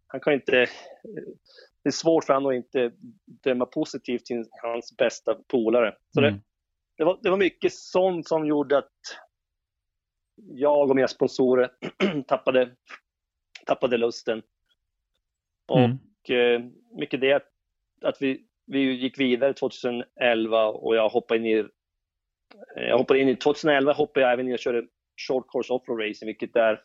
han 0.07 0.21
kan 0.21 0.33
inte, 0.33 0.51
det 1.83 1.89
är 1.89 1.91
svårt 1.91 2.23
för 2.23 2.33
honom 2.33 2.49
att 2.49 2.55
inte 2.55 2.91
döma 3.43 3.65
positivt 3.65 4.25
till 4.25 4.45
hans 4.63 4.97
bästa 4.97 5.35
polare. 5.47 5.95
Så 6.13 6.19
Mm. 6.19 6.33
det, 6.33 6.39
det, 6.97 7.03
var, 7.03 7.19
det 7.21 7.29
var 7.29 7.37
mycket 7.37 7.73
sånt 7.73 8.27
som 8.27 8.45
gjorde 8.45 8.77
att 8.77 8.91
jag 10.35 10.89
och 10.89 10.95
mina 10.95 11.07
sponsorer 11.07 11.71
tappade, 12.27 12.69
tappade 13.65 13.97
lusten. 13.97 14.41
Och 15.65 15.79
Mm. 15.79 15.97
eh, 16.29 16.71
mycket 16.91 17.21
det 17.21 17.33
att, 18.01 18.21
vi, 18.21 18.45
vi 18.65 18.79
gick 18.79 19.19
vidare 19.19 19.53
2011 19.53 20.65
och 20.65 20.95
jag 20.95 21.09
hoppade 21.09 21.39
in 21.39 21.45
i 21.45 21.67
jag 22.75 22.97
hoppade 22.97 23.19
in 23.19 23.29
i 23.29 23.35
2011 23.35 23.93
hoppade 23.93 24.25
jag 24.25 24.33
även 24.33 24.47
in 24.47 24.53
och 24.53 24.59
körde 24.59 24.87
short 25.27 25.51
course 25.51 25.73
offroad 25.73 25.99
racing, 25.99 26.27
vilket 26.27 26.55
är 26.55 26.81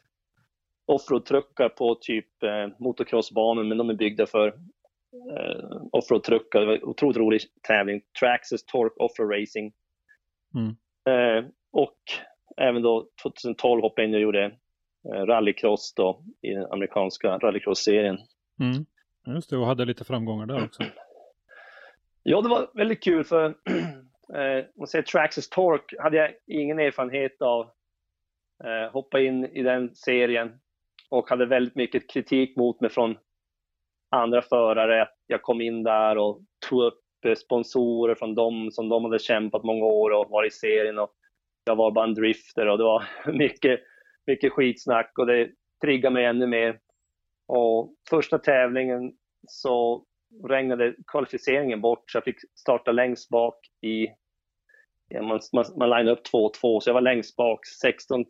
offroad-truckar 0.87 1.69
på 1.69 1.95
typ 1.95 2.43
eh, 2.43 2.69
motocrossbanor, 2.79 3.65
men 3.65 3.79
de 3.79 3.91
är 3.91 3.95
byggda 3.95 4.27
för 4.27 4.49
eh, 4.49 5.83
offroad-truckar. 5.93 6.61
Det 6.61 6.67
var 6.67 6.75
en 6.75 6.85
otroligt 6.85 7.17
rolig 7.17 7.41
tävling. 7.63 8.03
Traxxas 8.21 8.65
Torque 8.65 8.97
Offroad 9.05 9.41
Racing. 9.41 9.73
Mm. 10.55 10.77
Eh, 11.09 11.45
och 11.73 11.99
även 12.57 12.83
då 12.83 13.09
2012 13.23 13.83
hoppade 13.83 14.03
jag 14.03 14.09
in 14.09 14.15
och 14.15 14.21
gjorde 14.21 14.45
eh, 14.45 14.53
rallycross 15.05 15.95
då 15.95 16.23
i 16.43 16.51
den 16.51 16.67
amerikanska 16.73 17.39
rallycross-serien. 17.39 18.19
Mm. 18.61 18.87
Just 19.35 19.51
det, 19.51 19.57
och 19.57 19.67
hade 19.67 19.85
lite 19.85 20.05
framgångar 20.05 20.47
där 20.47 20.65
också. 20.65 20.83
Ja, 22.23 22.41
det 22.41 22.49
var 22.49 22.71
väldigt 22.75 23.03
kul 23.03 23.25
för 23.25 23.47
eh, 24.35 24.59
om 24.59 24.73
man 24.77 24.87
säger 24.87 25.03
Traxxas 25.03 25.49
Torque 25.49 26.03
hade 26.03 26.17
jag 26.17 26.31
ingen 26.47 26.79
erfarenhet 26.79 27.43
av. 27.43 27.71
Eh, 28.65 28.93
hoppa 28.93 29.21
in 29.21 29.45
i 29.45 29.63
den 29.63 29.95
serien 29.95 30.61
och 31.11 31.31
hade 31.31 31.47
väldigt 31.47 31.75
mycket 31.75 32.11
kritik 32.11 32.57
mot 32.57 32.81
mig 32.81 32.91
från 32.91 33.17
andra 34.11 34.43
förare. 34.43 35.09
Jag 35.27 35.43
kom 35.43 35.61
in 35.61 35.83
där 35.83 36.19
och 36.19 36.41
tog 36.69 36.83
upp 36.83 37.03
eh, 37.27 37.35
sponsorer 37.35 38.15
från 38.15 38.35
dem 38.35 38.71
som 38.73 38.89
de 38.89 39.05
hade 39.05 39.19
kämpat 39.19 39.65
många 39.65 39.85
år 39.85 40.11
och 40.11 40.31
var 40.31 40.47
i 40.47 40.51
serien 40.51 40.99
och 40.99 41.11
jag 41.65 41.77
var 41.77 41.91
bara 41.91 42.05
en 42.05 42.15
drifter 42.15 42.67
och 42.69 42.79
det 42.79 42.85
var 42.85 43.05
mycket, 43.33 43.81
mycket 44.27 44.53
skitsnack 44.53 45.19
och 45.19 45.27
det 45.27 45.51
triggade 45.81 46.13
mig 46.15 46.25
ännu 46.25 46.47
mer. 46.47 46.81
Och 47.47 47.95
första 48.11 48.39
tävlingen 48.39 49.13
så 49.49 50.05
regnade 50.49 50.95
kvalificeringen 51.07 51.81
bort 51.81 52.11
så 52.11 52.17
jag 52.17 52.25
fick 52.25 52.39
starta 52.55 52.93
längst 52.93 53.29
bak 53.29 53.59
i, 53.81 54.09
ja, 55.09 55.23
man, 55.23 55.41
man, 55.53 55.65
man 55.77 55.89
linade 55.91 56.11
upp 56.11 56.27
2-2 56.33 56.81
så 56.81 56.91
jag 56.91 56.95
var 56.95 57.01
längst 57.01 57.37
bak, 57.37 57.67
16 57.67 58.25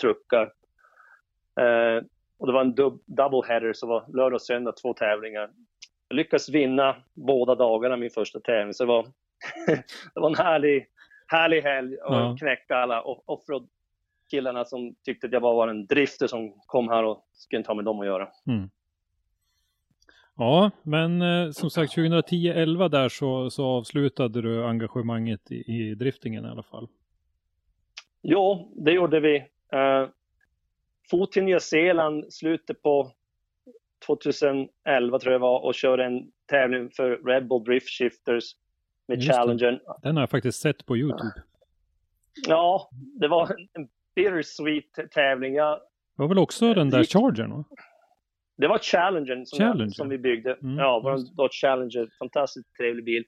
truckar. 0.00 0.52
Eh, 1.60 2.04
och 2.38 2.46
det 2.46 2.52
var 2.52 2.60
en 2.60 2.74
dub, 2.74 3.02
double 3.06 3.42
header 3.48 3.72
så 3.72 3.86
det 3.86 3.90
var 3.92 4.04
lördag 4.16 4.34
och 4.34 4.42
söndag 4.42 4.72
två 4.72 4.94
tävlingar. 4.94 5.50
Jag 6.08 6.16
lyckades 6.16 6.48
vinna 6.48 6.96
båda 7.14 7.54
dagarna 7.54 7.96
min 7.96 8.10
första 8.10 8.40
tävling 8.40 8.74
så 8.74 8.84
det 8.84 8.88
var, 8.88 9.06
det 10.14 10.20
var 10.20 10.28
en 10.30 10.36
härlig, 10.36 10.86
härlig 11.26 11.62
helg 11.62 11.96
och 11.96 12.14
Ja. 12.14 12.36
knäcka 12.38 12.76
alla 12.76 13.02
off- 13.02 13.22
offroad 13.26 13.68
killarna 14.32 14.64
som 14.64 14.94
tyckte 15.04 15.26
att 15.26 15.32
jag 15.32 15.42
bara 15.42 15.54
var 15.54 15.68
en 15.68 15.86
drifter 15.86 16.26
som 16.26 16.52
kom 16.66 16.88
här 16.88 17.04
och 17.04 17.28
skulle 17.32 17.58
inte 17.58 17.70
ha 17.70 17.74
med 17.74 17.84
dem 17.84 18.00
att 18.00 18.06
göra. 18.06 18.28
Mm. 18.46 18.70
Ja, 20.36 20.70
men 20.82 21.22
eh, 21.22 21.50
som 21.50 21.70
sagt 21.70 21.96
2010-11 21.96 22.88
där 22.88 23.08
så, 23.08 23.50
så 23.50 23.64
avslutade 23.64 24.42
du 24.42 24.64
engagemanget 24.64 25.52
i, 25.52 25.56
i 25.56 25.94
driftingen 25.94 26.44
i 26.44 26.48
alla 26.48 26.62
fall. 26.62 26.88
Jo, 28.22 28.72
det 28.76 28.92
gjorde 28.92 29.20
vi. 29.20 29.38
Uh, 29.74 30.08
for 31.10 31.26
till 31.26 31.44
Nya 31.44 31.60
Zeeland 31.60 32.32
slutet 32.32 32.82
på 32.82 33.12
2011 34.06 35.18
tror 35.18 35.32
jag 35.32 35.40
var 35.40 35.64
och 35.64 35.74
körde 35.74 36.04
en 36.04 36.32
tävling 36.46 36.90
för 36.90 37.26
Red 37.26 37.48
Bull 37.48 37.64
Drift 37.64 37.88
Shifters 37.88 38.44
med 39.08 39.18
Just. 39.18 39.30
Challengern. 39.30 39.80
Den 40.02 40.16
har 40.16 40.22
jag 40.22 40.30
faktiskt 40.30 40.60
sett 40.60 40.86
på 40.86 40.96
YouTube. 40.96 41.42
Ja, 42.48 42.90
det 42.92 43.28
var 43.28 43.56
en 43.72 43.88
bittersweet 44.14 45.10
tävling. 45.10 45.54
Jag, 45.54 45.78
Det 46.16 46.22
var 46.22 46.28
väl 46.28 46.38
också 46.38 46.74
den 46.74 46.90
där 46.90 47.04
Chargern? 47.04 47.50
Va? 47.50 47.64
det 48.56 48.68
var 48.68 48.78
Challengern 48.78 49.46
som, 49.46 49.58
Challenger. 49.58 49.90
Som 49.90 50.08
vi 50.08 50.18
byggde. 50.18 50.56
Mm, 50.62 50.78
ja, 50.78 51.00
vår 51.04 51.36
Dodge 51.36 51.60
Challenger. 51.60 52.08
Fantastiskt 52.18 52.76
trevlig 52.76 53.04
bil. 53.04 53.24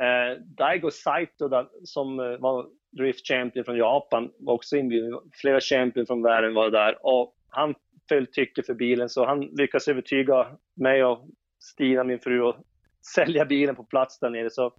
Uh, 0.00 0.42
Daigo 0.42 0.90
Saito 0.90 1.48
där, 1.48 1.68
som 1.84 2.20
eh, 2.20 2.38
var 2.38 2.66
Drift 2.90 3.28
Champion 3.28 3.64
från 3.64 3.76
Japan 3.76 4.30
var 4.38 4.54
också 4.54 4.76
inbjuden. 4.76 5.20
Flera 5.40 5.60
champion 5.60 6.06
från 6.06 6.22
världen 6.22 6.54
var 6.54 6.70
där 6.70 7.06
och 7.06 7.34
han 7.48 7.74
föll 8.08 8.26
tycke 8.26 8.62
för 8.62 8.74
bilen 8.74 9.08
så 9.08 9.26
han 9.26 9.40
lyckades 9.40 9.88
övertyga 9.88 10.46
mig 10.74 11.04
och 11.04 11.28
Stina, 11.58 12.04
min 12.04 12.18
fru, 12.18 12.48
att 12.48 12.56
sälja 13.14 13.44
bilen 13.44 13.76
på 13.76 13.84
plats 13.84 14.18
där 14.18 14.30
nere. 14.30 14.50
Så 14.50 14.74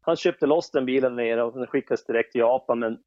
han 0.00 0.16
köpte 0.16 0.46
loss 0.46 0.70
den 0.70 0.86
bilen 0.86 1.16
nere 1.16 1.42
och 1.42 1.58
den 1.58 1.66
skickades 1.66 2.06
direkt 2.06 2.32
till 2.32 2.40
Japan. 2.40 2.78
Men 2.78 2.98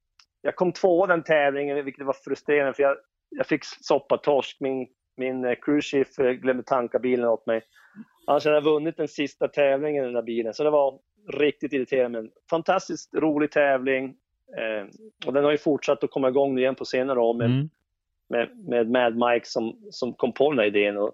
jag 0.41 0.55
kom 0.55 0.71
två 0.71 1.05
den 1.05 1.23
tävlingen, 1.23 1.85
vilket 1.85 2.05
var 2.05 2.13
frustrerande 2.13 2.73
för 2.73 2.83
jag, 2.83 2.97
jag 3.29 3.47
fick 3.47 3.65
soppatorsk. 3.65 4.57
Min, 4.59 4.87
min 5.17 5.45
eh, 5.45 5.55
cruise 5.61 5.87
chief 5.87 6.19
eh, 6.19 6.31
glömde 6.31 6.63
tanka 6.63 6.99
bilen 6.99 7.25
åt 7.25 7.45
mig. 7.45 7.61
Annars 8.27 8.45
hade 8.45 8.57
jag 8.57 8.63
vunnit 8.63 8.97
den 8.97 9.07
sista 9.07 9.47
tävlingen 9.47 10.03
i 10.03 10.05
den 10.05 10.13
där 10.13 10.21
bilen. 10.21 10.53
Så 10.53 10.63
det 10.63 10.69
var 10.69 10.99
riktigt 11.27 11.73
irriterande. 11.73 12.21
Men 12.21 12.31
fantastiskt 12.49 13.15
rolig 13.15 13.51
tävling. 13.51 14.15
Eh, 14.57 14.87
och 15.25 15.33
den 15.33 15.43
har 15.43 15.51
ju 15.51 15.57
fortsatt 15.57 16.03
att 16.03 16.11
komma 16.11 16.29
igång 16.29 16.57
igen 16.59 16.75
på 16.75 16.85
senare 16.85 17.19
år 17.19 17.33
med, 17.33 17.45
Mm. 17.45 17.69
med, 18.29 18.69
med 18.69 18.89
Mad 18.89 19.15
Mike 19.15 19.45
som, 19.45 19.77
som 19.91 20.13
kom 20.13 20.33
på 20.33 20.49
den 20.49 20.59
här 20.59 20.65
idén. 20.65 20.97
Och, 20.97 21.13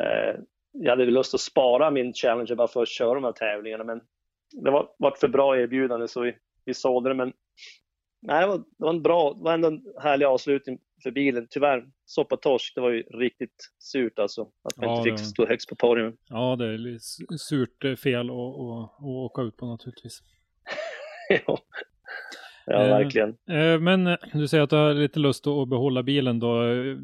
eh, 0.00 0.36
jag 0.72 0.90
hade 0.90 1.04
väl 1.04 1.14
lust 1.14 1.34
att 1.34 1.40
spara 1.40 1.90
min 1.90 2.12
Challenger 2.12 2.54
bara 2.54 2.68
för 2.68 2.82
att 2.82 2.88
köra 2.88 3.14
de 3.14 3.24
här 3.24 3.32
tävlingarna, 3.32 3.84
men 3.84 4.00
det 4.52 4.70
var, 4.70 4.88
var 4.96 5.10
för 5.10 5.28
bra 5.28 5.58
erbjudande 5.58 6.08
så 6.08 6.20
vi, 6.20 6.36
vi 6.64 6.74
sålde 6.74 7.10
det. 7.10 7.14
Men 7.14 7.32
nej, 8.20 8.40
det 8.40 8.46
var, 8.46 8.56
det 8.58 8.64
var 8.76 8.90
en 8.90 9.02
bra, 9.02 9.34
det 9.34 9.42
var 9.44 9.54
ändå 9.54 9.68
en 9.68 9.82
härlig 10.02 10.26
avslutning 10.26 10.78
för 11.02 11.10
bilen. 11.10 11.46
Tyvärr, 11.50 11.84
soppatorsk, 12.04 12.74
det 12.74 12.80
var 12.80 12.90
ju 12.90 13.02
riktigt 13.02 13.70
surt 13.78 14.18
alltså. 14.18 14.42
Att 14.42 14.76
man 14.76 14.88
Ja, 14.88 14.92
inte 14.98 15.04
fick 15.04 15.12
var- 15.12 15.24
stå 15.24 15.46
högst 15.46 15.68
på 15.68 15.74
podium. 15.76 16.16
Ja, 16.28 16.56
det 16.56 16.64
är 16.64 16.98
surt 17.38 17.84
eh, 17.84 17.94
fel 17.96 18.30
att 18.30 18.36
åka 19.02 19.42
ut 19.42 19.56
på 19.56 19.66
naturligtvis. 19.66 20.22
ja, 21.28 21.58
ja 22.66 22.82
Eh, 22.82 22.88
verkligen. 22.88 23.28
Eh, 23.50 23.80
Men 23.80 24.06
eh, 24.06 24.16
du 24.32 24.48
säger 24.48 24.64
att 24.64 24.70
du 24.70 24.76
har 24.76 24.94
lite 24.94 25.18
lust 25.18 25.46
att 25.46 25.68
behålla 25.68 26.02
bilen 26.02 26.38
då. 26.38 26.62
Eh, 26.62 26.96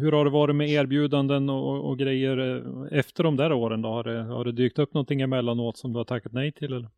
Hur 0.00 0.12
har 0.12 0.24
det 0.24 0.30
varit 0.30 0.56
med 0.56 0.68
erbjudanden 0.70 1.50
och, 1.50 1.88
och 1.88 1.98
grejer 1.98 2.62
efter 2.94 3.24
de 3.24 3.36
där 3.36 3.52
åren 3.52 3.82
då? 3.82 3.88
Har 3.88 4.04
det, 4.04 4.22
har 4.22 4.44
det 4.44 4.52
dykt 4.52 4.78
upp 4.78 4.94
någonting 4.94 5.20
emellanåt 5.20 5.78
som 5.78 5.92
du 5.92 5.98
har 5.98 6.04
tackat 6.04 6.32
nej 6.32 6.52
till? 6.52 6.72
Eller? 6.72 6.88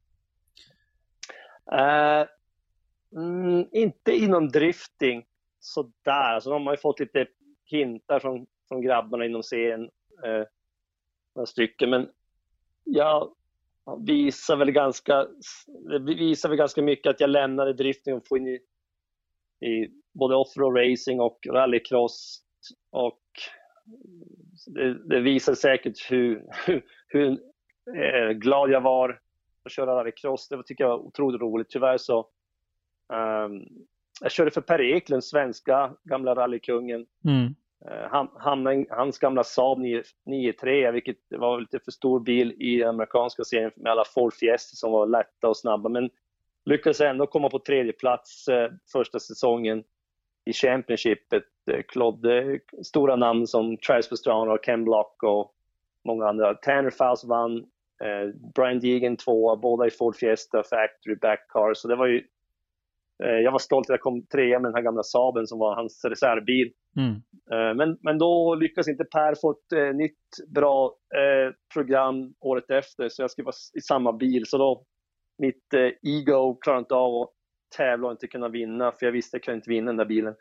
Eh, 1.73 2.27
mm, 3.17 3.67
inte 3.73 4.13
inom 4.13 4.49
drifting 4.49 5.27
sådär. 5.61 6.35
Alltså, 6.35 6.51
de 6.51 6.67
har 6.67 6.73
ju 6.73 6.81
fått 6.81 7.01
lite 7.01 7.27
hintar 7.65 8.21
från, 8.21 8.47
från 8.69 8.83
grabbarna 8.83 9.25
inom 9.25 9.43
serien. 9.43 9.91
Eh, 10.25 10.45
några 11.35 11.47
stycken. 11.47 11.91
Men 11.91 12.09
jag 12.85 13.35
visar 13.99 14.57
väl 14.57 14.71
ganska, 14.71 15.27
det 15.89 15.99
visar 15.99 16.49
väl 16.49 16.59
ganska 16.59 16.83
mycket 16.83 17.11
att 17.11 17.21
jag 17.21 17.31
lämnade 17.31 17.73
drifting 17.73 18.15
och 18.15 18.27
får 18.29 18.39
in 18.39 18.49
i, 18.49 18.61
i 19.67 19.91
både 20.13 20.37
offroad 20.37 20.77
racing 20.77 21.21
och 21.21 21.39
rallycross. 21.47 22.43
Och 22.91 23.23
det, 24.67 25.09
det 25.09 25.21
visar 25.21 25.55
säkert 25.55 26.11
hur, 26.11 26.45
hur, 26.67 26.83
hur 27.09 27.31
eh, 27.97 28.31
glad 28.31 28.71
jag 28.71 28.81
var 28.81 29.21
att 29.65 29.73
köra 29.73 29.97
rallycross. 29.97 30.49
Det 30.49 30.63
tycker 30.67 30.85
jag 30.85 30.91
var 30.91 30.99
otroligt 30.99 31.41
roligt. 31.41 31.71
Tyvärr 31.71 31.99
så 31.99 32.29
jag 34.21 34.33
körde 34.33 34.51
för 34.51 34.61
Per 34.61 34.81
Eklund, 34.81 35.25
svenska 35.25 35.93
gamla 36.05 36.35
rallykungen. 36.35 37.07
Mm. 37.25 37.55
Eh, 37.87 38.27
Han, 38.39 38.73
i 38.73 38.87
hans 38.91 39.19
gamla 39.19 39.45
Saab 39.45 39.79
9 39.79 40.03
9-3, 40.27 40.93
vilket 40.93 41.17
var 41.31 41.61
lite 41.61 41.81
för 41.85 41.91
stor 41.91 42.21
bil 42.21 42.55
i 42.59 42.85
amerikanska 42.85 43.45
serien 43.45 43.71
med 43.77 43.93
alla 43.93 44.05
Ford 44.05 44.35
Fiesta 44.35 44.77
som 44.77 44.93
var 44.93 45.07
lätta 45.07 45.49
och 45.49 45.57
snabba. 45.57 45.89
Men 45.89 46.11
lyckades 46.65 47.01
ändå 47.01 47.27
komma 47.27 47.51
på 47.51 47.59
tredje 47.59 47.93
plats 47.93 48.49
eh, 48.49 48.71
första 48.93 49.21
säsongen 49.21 49.85
i 50.45 50.53
Championshipet. 50.53 51.45
Eh, 51.71 51.83
klodde 51.89 52.61
stora 52.83 53.17
namn 53.17 53.47
som 53.47 53.77
Travis 53.77 54.09
Pastrana 54.09 54.53
och 54.53 54.65
Ken 54.65 54.85
Block 54.85 55.23
och 55.23 55.55
många 56.05 56.29
andra. 56.29 56.55
Tanner 56.55 56.91
Faust 56.91 57.25
vann, 57.25 57.57
eh, 58.05 58.35
Brian 58.55 58.81
Deegan 58.81 59.17
tvåa, 59.17 59.57
båda 59.57 59.87
i 59.87 59.91
Ford 59.91 60.17
Fiesta 60.17 60.63
Factory 60.63 61.17
Backcar. 61.17 61.75
Så 61.75 61.89
det 61.89 61.97
var 61.97 62.07
ju 62.07 62.17
eh, 62.19 62.25
jag 63.27 63.53
var 63.53 63.59
stolt 63.59 63.87
att 63.91 63.95
jag 63.95 64.01
kom 64.01 64.27
trea 64.27 64.59
med 64.59 64.69
den 64.69 64.75
här 64.75 64.83
gamla 64.83 65.03
Saaben 65.03 65.47
som 65.47 65.59
var 65.59 65.75
hans 65.75 66.05
reservbil. 66.05 66.73
Mm. 66.97 67.15
Eh, 67.53 67.75
Men, 67.75 67.99
men 68.01 68.19
då 68.19 68.55
lyckades 68.55 68.89
inte 68.89 69.05
Per 69.05 69.35
få 69.41 69.51
ett 69.51 69.73
eh, 69.73 69.97
nytt 69.97 70.55
bra 70.55 70.95
eh, 71.15 71.55
program 71.75 72.35
året 72.41 72.71
efter, 72.71 73.09
så 73.09 73.23
jag 73.23 73.31
skulle 73.31 73.45
vara 73.45 73.55
i 73.79 73.81
samma 73.81 74.13
bil. 74.13 74.47
Så 74.47 74.59
då, 74.59 74.85
mitt 75.39 75.75
eh, 75.75 75.91
ego 76.03 76.55
klarade 76.55 76.81
inte 76.81 76.95
av 76.95 77.23
att 77.23 77.31
tävla 77.77 78.07
och 78.07 78.13
inte 78.13 78.27
kunna 78.27 78.49
vinna, 78.49 78.93
för 78.93 79.07
jag 79.07 79.13
visste 79.13 79.37
att 79.37 79.39
jag 79.39 79.45
kunde 79.45 79.57
inte 79.57 79.71
vinna 79.71 79.87
den 79.87 79.97
där 79.97 80.05
bilen. 80.05 80.35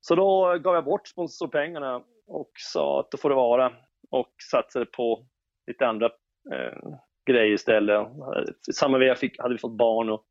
Så 0.00 0.14
då 0.14 0.58
gav 0.58 0.74
jag 0.74 0.84
bort 0.84 1.08
sponsorpengarna 1.08 2.02
och 2.26 2.50
sa 2.72 3.00
att 3.00 3.10
då 3.10 3.18
får 3.18 3.28
det 3.28 3.34
vara 3.34 3.72
och 4.10 4.34
satsade 4.50 4.86
på 4.86 5.26
lite 5.66 5.86
andra 5.86 6.06
eh, 6.52 6.78
grejer 7.26 7.54
istället. 7.54 8.08
Samma 8.74 9.14
fick, 9.14 9.40
hade 9.40 9.54
vi 9.54 9.58
fått 9.58 9.78
barn 9.78 10.10
och 10.10 10.24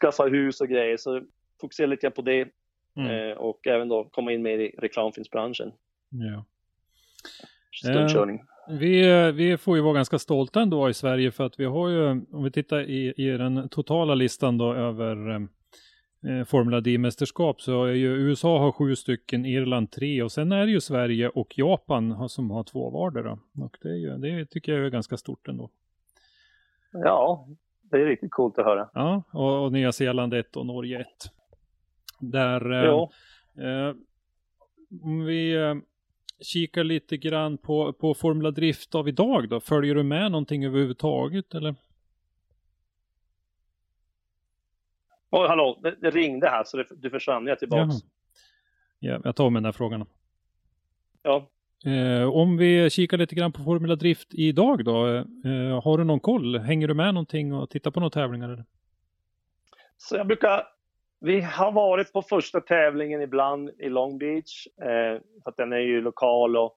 skaffa 0.00 0.22
hus 0.22 0.60
och 0.60 0.68
grejer, 0.68 0.96
så 0.96 1.22
fokuserade 1.60 1.90
lite 1.90 2.02
grann 2.02 2.12
på 2.12 2.22
det 2.22 2.48
Mm. 2.96 3.30
Eh, 3.30 3.36
och 3.36 3.66
även 3.66 3.88
då 3.88 4.04
komma 4.04 4.32
in 4.32 4.42
med 4.42 4.60
i 4.60 4.74
reklamfilmsbranschen. 4.78 5.72
Ja. 6.10 6.44
Stuntkörning. 7.72 8.40
Vi, 8.68 9.10
eh, 9.10 9.32
vi 9.32 9.56
får 9.56 9.76
ju 9.76 9.82
vara 9.82 9.94
ganska 9.94 10.18
stolta 10.18 10.60
ändå 10.60 10.90
i 10.90 10.94
Sverige 10.94 11.30
för 11.30 11.44
att 11.44 11.60
vi 11.60 11.64
har 11.64 11.88
ju, 11.88 12.08
om 12.10 12.44
vi 12.44 12.50
tittar 12.50 12.80
i, 12.80 13.14
i 13.16 13.30
den 13.30 13.68
totala 13.68 14.14
listan 14.14 14.58
då 14.58 14.74
över 14.74 15.30
eh, 15.30 15.40
eh, 16.30 16.44
Formula 16.44 16.80
D-mästerskap 16.80 17.60
så 17.60 17.84
är 17.84 17.92
ju 17.92 18.08
USA 18.08 18.58
har 18.58 18.72
sju 18.72 18.96
stycken, 18.96 19.46
Irland 19.46 19.90
tre 19.90 20.22
och 20.22 20.32
sen 20.32 20.52
är 20.52 20.66
det 20.66 20.72
ju 20.72 20.80
Sverige 20.80 21.28
och 21.28 21.58
Japan 21.58 22.28
som 22.28 22.50
har 22.50 22.64
två 22.64 22.90
vardera. 22.90 23.38
Och 23.64 23.76
det, 23.82 23.88
är 23.88 23.96
ju, 23.96 24.16
det 24.16 24.46
tycker 24.46 24.72
jag 24.72 24.86
är 24.86 24.90
ganska 24.90 25.16
stort 25.16 25.48
ändå. 25.48 25.70
Ja, 26.92 27.48
det 27.90 28.00
är 28.02 28.06
riktigt 28.06 28.30
coolt 28.30 28.58
att 28.58 28.64
höra. 28.64 28.88
Ja, 28.94 29.22
och, 29.32 29.64
och 29.64 29.72
Nya 29.72 29.92
Zeeland 29.92 30.34
1 30.34 30.56
och 30.56 30.66
Norge 30.66 31.00
1. 31.00 31.06
Där, 32.20 32.72
eh, 32.72 33.08
eh, 33.66 33.94
om 35.02 35.24
vi 35.24 35.54
eh, 35.54 35.74
kikar 36.40 36.84
lite 36.84 37.16
grann 37.16 37.58
på, 37.58 37.92
på 37.92 38.14
Formula 38.14 38.50
Drift 38.50 38.94
av 38.94 39.08
idag 39.08 39.48
då, 39.48 39.60
följer 39.60 39.94
du 39.94 40.02
med 40.02 40.32
någonting 40.32 40.64
överhuvudtaget 40.64 41.54
eller? 41.54 41.74
Oj, 45.30 45.48
hallå, 45.48 45.78
det, 45.82 45.96
det 46.00 46.10
ringde 46.10 46.48
här 46.48 46.64
så 46.64 46.76
det, 46.76 46.86
du 46.96 47.10
försvann. 47.10 47.46
Jag 47.46 47.58
tillbaks. 47.58 47.94
Ja, 48.98 49.20
jag 49.24 49.36
tar 49.36 49.50
med 49.50 49.62
den 49.62 49.64
här 49.64 49.72
frågan. 49.72 50.06
Ja. 51.22 51.48
Eh, 51.86 52.28
om 52.28 52.56
vi 52.56 52.90
kikar 52.90 53.18
lite 53.18 53.34
grann 53.34 53.52
på 53.52 53.62
Formula 53.62 53.96
Drift 53.96 54.28
idag 54.34 54.84
då, 54.84 55.06
eh, 55.16 55.82
har 55.84 55.98
du 55.98 56.04
någon 56.04 56.20
koll? 56.20 56.58
Hänger 56.58 56.88
du 56.88 56.94
med 56.94 57.14
någonting 57.14 57.54
och 57.54 57.70
tittar 57.70 57.90
på 57.90 58.00
några 58.00 58.10
tävlingar? 58.10 58.48
Eller? 58.48 58.64
Så 59.96 60.16
jag 60.16 60.26
brukar... 60.26 60.62
Vi 61.20 61.40
har 61.40 61.72
varit 61.72 62.12
på 62.12 62.22
första 62.22 62.60
tävlingen 62.60 63.22
ibland 63.22 63.70
i 63.78 63.88
Long 63.88 64.18
Beach. 64.18 64.66
Eh, 64.66 65.20
för 65.42 65.50
att 65.50 65.56
den 65.56 65.72
är 65.72 65.78
ju 65.78 66.00
lokal 66.00 66.56
och 66.56 66.76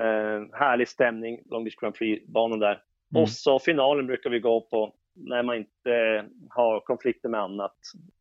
eh, 0.00 0.42
härlig 0.52 0.88
stämning, 0.88 1.40
Long 1.50 1.64
Beach 1.64 1.76
Grand 1.76 1.94
Prix-banan 1.94 2.58
där. 2.58 2.82
Mm. 3.12 3.22
Och 3.22 3.28
så 3.28 3.58
finalen 3.58 4.06
brukar 4.06 4.30
vi 4.30 4.40
gå 4.40 4.60
på 4.60 4.94
när 5.14 5.42
man 5.42 5.56
inte 5.56 6.24
har 6.50 6.80
konflikter 6.80 7.28
med 7.28 7.40
annat. 7.40 7.76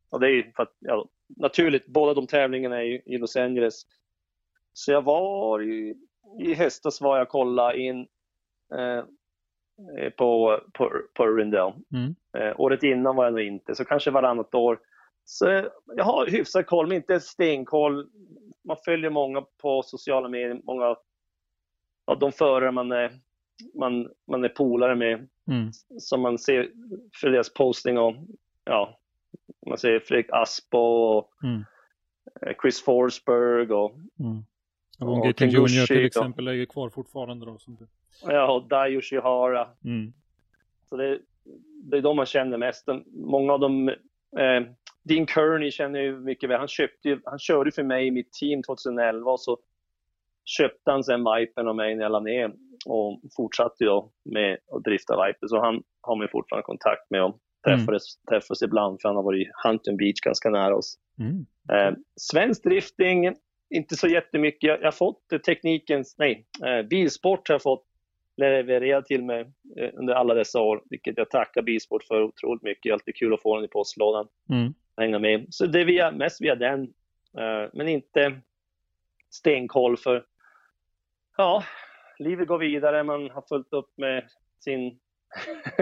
Och 0.10 0.20
det 0.20 0.28
är 0.28 0.32
ju 0.32 0.52
för 0.56 0.64
att, 0.64 0.76
ja, 0.80 1.06
naturligt, 1.28 1.88
båda 1.88 2.14
de 2.14 2.28
tävlingarna 2.28 2.78
är 2.78 2.84
ju 2.84 3.02
i 3.06 3.18
Los 3.18 3.36
Angeles. 3.36 3.82
Så 4.74 4.92
jag 4.92 5.02
var 5.02 5.62
i, 5.62 5.96
i 6.40 6.54
höstas 6.54 7.02
var 7.02 7.18
jag 7.18 7.30
kolla 7.30 7.76
in 7.76 8.08
eh, 8.74 9.04
på, 10.18 10.60
på, 10.74 10.92
på 11.14 11.28
Rindell. 11.28 11.74
Mm. 11.94 12.16
Eh, 12.38 12.60
året 12.60 12.84
innan 12.84 13.16
var 13.16 13.24
jag 13.24 13.34
nog 13.34 13.44
inte, 13.44 13.76
så 13.76 13.86
kanske 13.86 14.12
varannat 14.12 14.56
år. 14.56 14.80
Så 15.26 15.46
jag 15.96 16.04
har 16.04 16.28
hyfsad 16.28 16.66
koll, 16.66 16.88
men 16.88 16.98
inte 16.98 17.20
stenkoll. 17.20 18.10
Man 18.64 18.78
följer 18.86 19.10
många 19.10 19.46
på 19.62 19.84
sociala 19.84 20.30
medier, 20.30 20.62
många 20.64 20.96
av 22.06 22.20
de 22.20 22.32
förare 22.32 22.72
man 22.72 22.92
är, 22.92 23.20
man, 23.76 24.10
man 24.28 24.44
är 24.44 24.50
polare 24.50 24.96
med. 24.96 25.28
Mm. 25.48 25.72
Som 26.00 26.22
man 26.22 26.38
ser 26.38 26.72
för 27.22 27.30
deras 27.30 27.54
posting 27.54 27.98
och 27.98 28.16
ja, 28.64 29.00
man 29.68 29.78
ser 29.78 30.00
Fredrik 30.00 30.30
Aspo 30.32 30.78
och 30.78 31.32
Mm. 31.44 31.64
eh, 32.42 32.54
Chris 32.62 32.84
Forsberg 32.84 33.72
och 33.74 33.92
Mm. 34.20 34.44
Och 35.02 35.10
Och 35.18 35.18
Gaten 35.18 35.34
Ken 35.34 35.50
Junior 35.50 35.86
till 35.86 36.06
exempel 36.06 36.48
är 36.48 36.52
ju 36.54 36.66
kvar 36.66 36.90
fortfarande 36.90 37.46
då. 37.46 37.58
Som 37.58 37.76
du. 37.76 37.88
ja, 38.24 38.52
och 38.52 38.68
Dayo 38.68 39.02
Shihara. 39.02 39.68
Mm. 39.86 40.14
Så 40.90 40.98
det, 40.98 41.20
det 41.84 41.98
är 41.98 42.02
de 42.02 42.16
man 42.16 42.26
känner 42.26 42.58
mest. 42.58 42.86
De- 42.86 43.04
Många 43.14 43.54
av 43.54 43.60
dem, 43.60 43.90
eh, 44.40 44.64
Dean 45.04 45.28
Kearney 45.28 45.72
känner 45.72 46.00
ju 46.00 46.20
mycket 46.20 46.50
väl. 46.50 46.60
Han, 46.60 46.68
köpte 46.68 47.20
han 47.26 47.40
körde 47.40 47.72
för 47.72 47.84
mig 47.84 48.08
i 48.08 48.12
mitt 48.12 48.34
team 48.34 48.64
2011 48.64 49.32
och 49.32 49.40
så 49.40 49.58
köpte 50.46 50.92
han 50.92 51.04
sen 51.04 51.24
Vipen 51.38 51.68
av 51.68 51.76
mig 51.76 51.96
när 51.96 52.04
jag 52.04 52.12
la 52.12 52.20
ner 52.20 52.54
och 52.86 53.22
fortsatte 53.38 53.86
då 53.86 54.12
med 54.26 54.58
att 54.72 54.84
drifta 54.84 55.26
Viper. 55.26 55.48
Så 55.48 55.60
han 55.62 55.84
har 56.02 56.16
man 56.16 56.28
fortfarande 56.32 56.64
kontakt 56.64 57.10
med 57.10 57.24
och 57.24 57.40
träffades, 57.66 58.04
träffas 58.30 58.62
ibland 58.62 59.02
för 59.02 59.10
han 59.10 59.16
har 59.16 59.24
varit 59.24 59.48
i 59.48 59.52
Huntington 59.64 59.98
Beach 59.98 60.20
ganska 60.20 60.50
nära 60.50 60.76
oss. 60.76 60.98
Mm. 61.20 61.46
Eh, 61.72 61.98
svensk 62.16 62.64
drifting, 62.64 63.36
inte 63.72 63.96
så 63.96 64.08
jättemycket. 64.08 64.64
Jag, 64.64 64.80
jag 64.80 64.86
har 64.86 64.92
fått 64.92 65.44
teknikens, 65.46 66.16
nej, 66.18 66.46
eh, 66.66 66.82
bilsport 66.88 67.48
har 67.48 67.54
jag 67.54 67.62
fått 67.62 67.86
leverera 68.38 69.02
till 69.02 69.24
mig 69.24 69.52
eh, 69.78 69.90
under 69.94 70.14
alla 70.14 70.34
dessa 70.34 70.60
år, 70.62 70.84
vilket 70.90 71.18
jag 71.18 71.30
tackar 71.30 71.62
bilsport 71.62 72.04
för 72.04 72.24
otroligt 72.24 72.64
mycket. 72.64 72.84
Det 72.84 72.90
är 72.90 72.94
alltid 72.94 73.16
kul 73.16 73.34
att 73.34 73.42
få 73.42 73.56
den 73.56 73.66
i 73.66 73.68
postlådan, 73.68 74.28
Mm. 74.50 74.74
hänga 74.98 75.20
med. 75.20 75.46
Så 75.50 75.66
det 75.66 75.82
är 75.82 75.86
via, 75.86 76.12
mest 76.12 76.42
via 76.42 76.56
den, 76.56 76.82
eh, 77.38 77.70
men 77.74 77.88
inte 77.88 78.42
stenkoll 79.30 79.98
för, 79.98 80.26
ja, 81.38 81.64
livet 82.20 82.48
går 82.48 82.58
vidare. 82.58 83.04
Man 83.04 83.30
har 83.30 83.42
fullt 83.50 83.74
upp 83.74 83.94
med 83.98 84.24
sin 84.64 85.00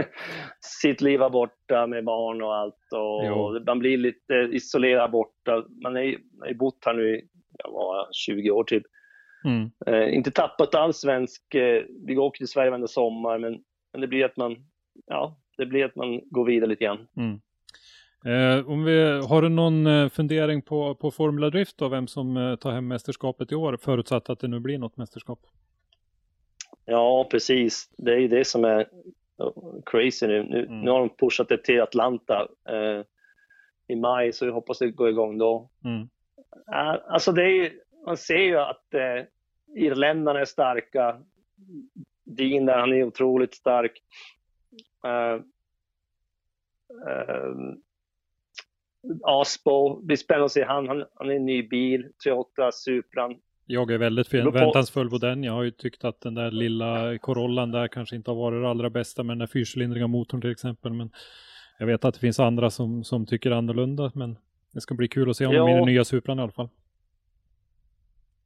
sitt 0.81 1.01
liv 1.01 1.19
här 1.19 1.29
borta 1.29 1.87
med 1.87 2.03
barn 2.03 2.41
och 2.41 2.55
allt 2.55 2.91
och 2.91 3.25
Jo. 3.25 3.63
man 3.65 3.79
blir 3.79 3.97
lite 3.97 4.33
isolerad 4.33 5.11
borta. 5.11 5.65
Man 5.83 5.95
har 5.95 6.01
ju 6.01 6.19
bott 6.55 6.85
här 6.85 6.93
nu 6.93 7.15
i 7.17 7.27
jag 7.63 7.71
var 7.71 8.07
20 8.11 8.51
år 8.51 8.63
typ. 8.63 8.83
Mm. 9.45 9.71
Eh, 9.85 10.15
inte 10.15 10.31
tappat 10.31 10.75
alls 10.75 10.97
svensk, 10.97 11.55
eh, 11.55 11.83
vi 12.05 12.17
åker 12.17 12.37
till 12.37 12.47
Sverige 12.47 12.69
varenda 12.69 12.87
sommar, 12.87 13.37
men, 13.37 13.63
men 13.91 14.01
det 14.01 14.07
blir 14.07 14.25
att 14.25 14.37
man, 14.37 14.55
ja, 15.05 15.39
det 15.57 15.65
blir 15.65 15.85
att 15.85 15.95
man 15.95 16.21
går 16.25 16.45
vidare 16.45 16.69
lite 16.69 16.83
grann. 16.83 17.07
Mm. 17.17 17.39
Eh, 18.25 18.69
om 18.69 18.83
vi, 18.83 19.21
har 19.29 19.41
du 19.41 19.49
någon 19.49 19.87
eh, 19.87 20.09
fundering 20.09 20.61
på, 20.61 20.95
på 20.95 21.11
Formula 21.11 21.49
Drift 21.49 21.77
då, 21.77 21.87
vem 21.87 22.07
som 22.07 22.37
eh, 22.37 22.55
tar 22.55 22.71
hem 22.71 22.87
mästerskapet 22.87 23.51
i 23.51 23.55
år, 23.55 23.77
förutsatt 23.81 24.29
att 24.29 24.39
det 24.39 24.47
nu 24.47 24.59
blir 24.59 24.77
något 24.77 24.97
mästerskap? 24.97 25.39
Ja, 26.85 27.27
precis. 27.31 27.89
Det 27.97 28.13
är 28.13 28.17
ju 28.17 28.27
det 28.27 28.47
som 28.47 28.65
är 28.65 28.87
crazy 29.85 30.27
nu. 30.27 30.43
Nu, 30.43 30.65
mm. 30.65 30.81
nu 30.81 30.91
har 30.91 30.99
de 30.99 31.09
pushat 31.09 31.49
det 31.49 31.63
till 31.63 31.81
Atlanta 31.81 32.47
eh, 32.69 33.03
i 33.87 33.95
maj, 33.95 34.33
så 34.33 34.45
vi 34.45 34.51
hoppas 34.51 34.79
det 34.79 34.91
går 34.91 35.09
igång 35.09 35.37
då. 35.37 35.69
Mm. 35.85 36.09
Uh, 36.55 37.01
alltså 37.07 37.31
det 37.31 37.43
är, 37.43 37.71
man 38.05 38.17
ser 38.17 38.37
ju 38.37 38.57
att 38.57 38.93
eh, 38.93 39.25
irländarna 39.75 40.39
är 40.39 40.45
starka. 40.45 41.21
Dean 42.25 42.65
där, 42.65 42.77
han 42.77 42.93
är 42.93 43.03
otroligt 43.03 43.53
stark. 43.53 43.91
Uh, 45.07 45.41
uh, 47.07 47.73
Aspo, 49.23 49.99
det 49.99 50.05
blir 50.05 50.17
spännande 50.17 50.45
att 50.45 50.51
se 50.51 50.63
han, 50.63 50.87
han, 50.87 51.05
han 51.15 51.29
är 51.29 51.35
en 51.35 51.45
ny 51.45 51.67
bil, 51.67 52.11
38 52.23 52.71
Supran. 52.71 53.35
Jag 53.65 53.91
är 53.91 53.97
väldigt 53.97 54.27
förväntansfull 54.27 55.09
på 55.09 55.17
den. 55.17 55.43
Jag 55.43 55.53
har 55.53 55.63
ju 55.63 55.71
tyckt 55.71 56.03
att 56.03 56.21
den 56.21 56.35
där 56.35 56.51
lilla 56.51 57.17
Corollan 57.17 57.71
där 57.71 57.87
kanske 57.87 58.15
inte 58.15 58.31
har 58.31 58.35
varit 58.35 58.63
det 58.63 58.69
allra 58.69 58.89
bästa 58.89 59.23
med 59.23 59.31
den 59.31 59.39
där 59.39 59.47
fyrcylindriga 59.47 60.07
motorn 60.07 60.41
till 60.41 60.51
exempel. 60.51 60.93
Men 60.93 61.11
jag 61.79 61.85
vet 61.85 62.05
att 62.05 62.13
det 62.13 62.19
finns 62.19 62.39
andra 62.39 62.69
som, 62.69 63.03
som 63.03 63.25
tycker 63.25 63.51
annorlunda. 63.51 64.11
Men 64.15 64.37
det 64.71 64.81
ska 64.81 64.95
bli 64.95 65.07
kul 65.07 65.29
att 65.29 65.37
se 65.37 65.45
honom 65.45 65.69
ja. 65.69 65.75
i 65.75 65.77
den 65.77 65.85
nya 65.85 66.03
Supran 66.03 66.39
i 66.39 66.41
alla 66.41 66.51
fall. 66.51 66.69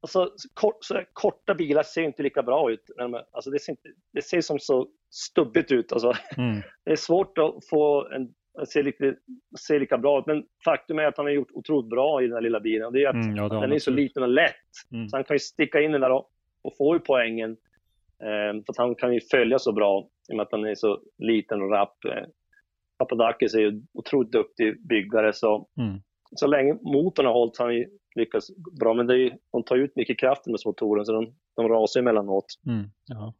Alltså, 0.00 0.30
kort, 0.54 0.84
så 0.84 1.02
korta 1.12 1.54
bilar 1.54 1.82
ser 1.82 2.02
inte 2.02 2.22
lika 2.22 2.42
bra 2.42 2.70
ut. 2.70 2.90
Alltså, 3.32 3.50
det, 3.50 3.58
ser 3.58 3.72
inte, 3.72 3.88
det 4.12 4.22
ser 4.22 4.40
som 4.40 4.58
så 4.58 4.88
stubbigt 5.10 5.72
ut. 5.72 5.92
Alltså. 5.92 6.12
Mm. 6.36 6.62
Det 6.84 6.92
är 6.92 6.96
svårt 6.96 7.38
att 7.38 7.54
få 7.70 8.08
en 8.12 8.34
ser, 8.72 8.82
lite, 8.82 9.16
ser 9.66 9.80
lika 9.80 9.98
bra 9.98 10.18
ut. 10.18 10.26
Men 10.26 10.44
faktum 10.64 10.98
är 10.98 11.04
att 11.04 11.16
han 11.16 11.26
har 11.26 11.32
gjort 11.32 11.50
otroligt 11.52 11.90
bra 11.90 12.22
i 12.22 12.26
den 12.26 12.34
här 12.34 12.40
lilla 12.40 12.60
bilen. 12.60 12.92
Det 12.92 13.04
är 13.04 13.08
att 13.08 13.14
mm, 13.14 13.36
ja, 13.36 13.48
den 13.48 13.72
är 13.72 13.78
så 13.78 13.90
liten 13.90 14.22
och 14.22 14.28
lätt. 14.28 14.54
Mm. 14.92 15.08
Så 15.08 15.16
han 15.16 15.24
kan 15.24 15.34
ju 15.34 15.38
sticka 15.38 15.80
in 15.80 15.92
den 15.92 16.00
där 16.00 16.10
och, 16.10 16.30
och 16.62 16.76
få 16.76 16.94
ju 16.94 17.00
poängen. 17.00 17.50
Eh, 18.22 18.62
för 18.64 18.70
att 18.72 18.76
han 18.76 18.94
kan 18.94 19.14
ju 19.14 19.20
följa 19.20 19.58
så 19.58 19.72
bra 19.72 20.08
i 20.28 20.32
och 20.32 20.36
med 20.36 20.42
att 20.42 20.52
han 20.52 20.64
är 20.64 20.74
så 20.74 21.00
liten 21.18 21.62
och 21.62 21.70
rapp. 21.70 22.04
Eh, 22.04 22.24
Papadakis 22.98 23.54
är 23.54 23.60
ju 23.60 23.82
otroligt 23.92 24.32
duktig 24.32 24.86
byggare 24.86 25.32
så, 25.32 25.68
mm. 25.78 26.00
Så 26.34 26.46
länge 26.46 26.78
motorn 26.82 27.26
har 27.26 27.32
hållit 27.32 27.58
har 27.58 27.64
han 27.64 27.74
ju 27.74 27.86
lyckats 28.14 28.50
bra. 28.80 28.94
Men 28.94 29.06
det 29.06 29.14
är 29.14 29.18
ju, 29.18 29.30
de 29.52 29.62
tar 29.62 29.76
ut 29.76 29.96
mycket 29.96 30.18
kraft 30.18 30.46
med 30.46 30.60
motoren 30.66 31.04
så 31.04 31.12
de, 31.12 31.34
de 31.56 31.68
rasar 31.68 32.00
emellanåt. 32.00 32.46
Mm. 32.66 32.90
Ja. 33.06 33.34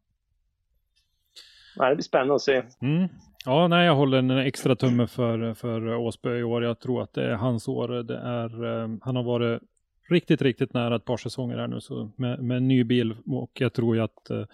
Nej, 1.76 1.88
det 1.88 1.96
blir 1.96 2.02
spännande 2.02 2.34
att 2.34 2.42
se. 2.42 2.62
Mm. 2.82 3.08
Ja, 3.44 3.68
nej, 3.68 3.86
jag 3.86 3.94
håller 3.94 4.18
en 4.18 4.30
extra 4.30 4.76
tumme 4.76 5.06
för, 5.06 5.54
för 5.54 5.94
Åsberg 5.94 6.40
i 6.40 6.42
år. 6.42 6.64
Jag 6.64 6.80
tror 6.80 7.02
att 7.02 7.12
det 7.12 7.24
är 7.24 7.34
hans 7.34 7.68
år. 7.68 7.88
Det 7.88 8.18
är, 8.18 8.64
eh, 8.64 8.88
han 9.00 9.16
har 9.16 9.22
varit 9.22 9.62
riktigt, 10.10 10.42
riktigt 10.42 10.74
nära 10.74 10.96
ett 10.96 11.04
par 11.04 11.16
säsonger 11.16 11.58
här 11.58 11.68
nu 11.68 11.80
så 11.80 12.10
med, 12.16 12.42
med 12.42 12.56
en 12.56 12.68
ny 12.68 12.84
bil 12.84 13.16
och 13.26 13.50
jag 13.54 13.72
tror 13.72 13.96
ju 13.96 14.02
att 14.02 14.30
eh, 14.30 14.44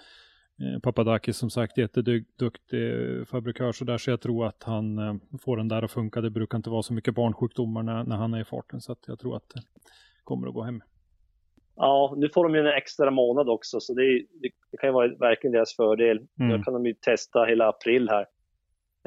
Papadakis 0.82 1.37
som 1.37 1.51
sagt 1.51 1.78
jätteduktig 1.78 3.28
fabrikör 3.28 3.73
så 3.73 3.85
där 3.85 3.99
så 3.99 4.11
jag 4.11 4.20
tror 4.20 4.47
att 4.47 4.62
han 4.62 4.99
eh, 4.99 5.15
får 5.41 5.57
den 5.57 5.69
där 5.69 5.82
att 5.82 5.91
funka. 5.91 6.20
Det 6.20 6.31
brukar 6.31 6.57
inte 6.57 6.70
vara 6.70 6.82
så 6.82 6.93
mycket 6.93 7.15
barnsjukdomar 7.15 7.82
när, 7.82 8.05
när 8.05 8.16
han 8.16 8.35
är 8.35 8.41
i 8.41 8.45
farten 8.45 8.81
så 8.81 8.93
att 8.93 9.05
jag 9.07 9.19
tror 9.19 9.37
att 9.37 9.49
det 9.55 9.61
kommer 10.24 10.49
att 10.49 10.55
gå 10.55 10.62
hem. 10.62 10.82
Ja, 11.77 12.15
nu 12.16 12.28
får 12.28 12.45
de 12.45 12.55
ju 12.55 12.61
en 12.61 12.77
extra 12.77 13.11
månad 13.11 13.49
också 13.49 13.81
så 13.81 13.95
det, 13.95 14.03
är, 14.03 14.23
det 14.70 14.77
kan 14.81 14.89
ju 14.89 14.93
vara 14.93 15.09
verkligen 15.09 15.53
deras 15.53 15.77
fördel. 15.77 16.16
Mm. 16.16 16.57
Nu 16.57 16.62
kan 16.62 16.74
de 16.74 16.87
ju 16.87 16.95
testa 16.95 17.45
hela 17.45 17.69
april 17.69 18.09
här 18.09 18.27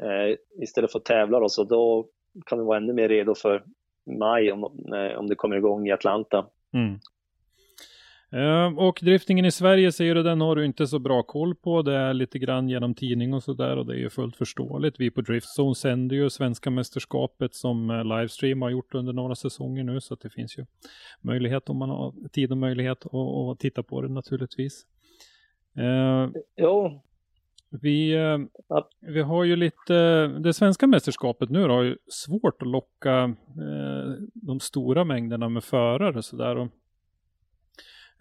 eh, 0.02 0.36
istället 0.62 0.92
för 0.92 0.98
att 0.98 1.04
tävla 1.04 1.40
då, 1.40 1.48
så 1.48 1.64
då 1.64 2.06
kan 2.46 2.58
vi 2.58 2.64
vara 2.64 2.76
ännu 2.76 2.92
mer 2.92 3.08
redo 3.08 3.34
för 3.34 3.64
maj 4.18 4.52
om, 4.52 4.62
eh, 4.94 5.18
om 5.18 5.26
det 5.26 5.34
kommer 5.34 5.56
igång 5.56 5.88
i 5.88 5.92
Atlanta. 5.92 6.46
Mm. 6.72 6.98
Uh, 8.34 8.78
och 8.78 8.98
driftingen 9.02 9.44
i 9.44 9.50
Sverige 9.50 9.92
säger 9.92 10.14
du, 10.14 10.22
den 10.22 10.40
har 10.40 10.56
du 10.56 10.64
inte 10.64 10.86
så 10.86 10.98
bra 10.98 11.22
koll 11.22 11.54
på. 11.54 11.82
Det 11.82 11.94
är 11.94 12.14
lite 12.14 12.38
grann 12.38 12.68
genom 12.68 12.94
tidning 12.94 13.34
och 13.34 13.42
sådär 13.42 13.76
och 13.76 13.86
det 13.86 13.92
är 13.92 13.98
ju 13.98 14.10
fullt 14.10 14.36
förståeligt. 14.36 15.00
Vi 15.00 15.10
på 15.10 15.20
Driftzone 15.20 15.74
sänder 15.74 16.16
ju 16.16 16.30
svenska 16.30 16.70
mästerskapet 16.70 17.54
som 17.54 17.90
uh, 17.90 18.04
livestream 18.04 18.62
har 18.62 18.70
gjort 18.70 18.94
under 18.94 19.12
några 19.12 19.34
säsonger 19.34 19.84
nu 19.84 20.00
så 20.00 20.14
att 20.14 20.20
det 20.20 20.30
finns 20.30 20.58
ju 20.58 20.66
möjlighet 21.20 21.68
om 21.68 21.76
man 21.76 21.90
har 21.90 22.28
tid 22.28 22.50
och 22.50 22.58
möjlighet 22.58 23.06
att 23.06 23.58
titta 23.58 23.82
på 23.82 24.02
det 24.02 24.08
naturligtvis. 24.08 24.86
Uh, 25.78 26.30
jo, 26.56 27.02
vi, 27.82 28.14
eh, 28.14 28.38
vi 29.00 29.20
har 29.20 29.44
ju 29.44 29.56
lite, 29.56 30.26
det 30.26 30.54
svenska 30.54 30.86
mästerskapet 30.86 31.50
nu 31.50 31.68
har 31.68 31.82
ju 31.82 31.96
svårt 32.08 32.62
att 32.62 32.68
locka 32.68 33.34
eh, 33.48 34.12
de 34.34 34.60
stora 34.60 35.04
mängderna 35.04 35.48
med 35.48 35.64
förare 35.64 36.22
sådär. 36.22 36.56
Och, 36.56 36.62
eh, 36.62 36.68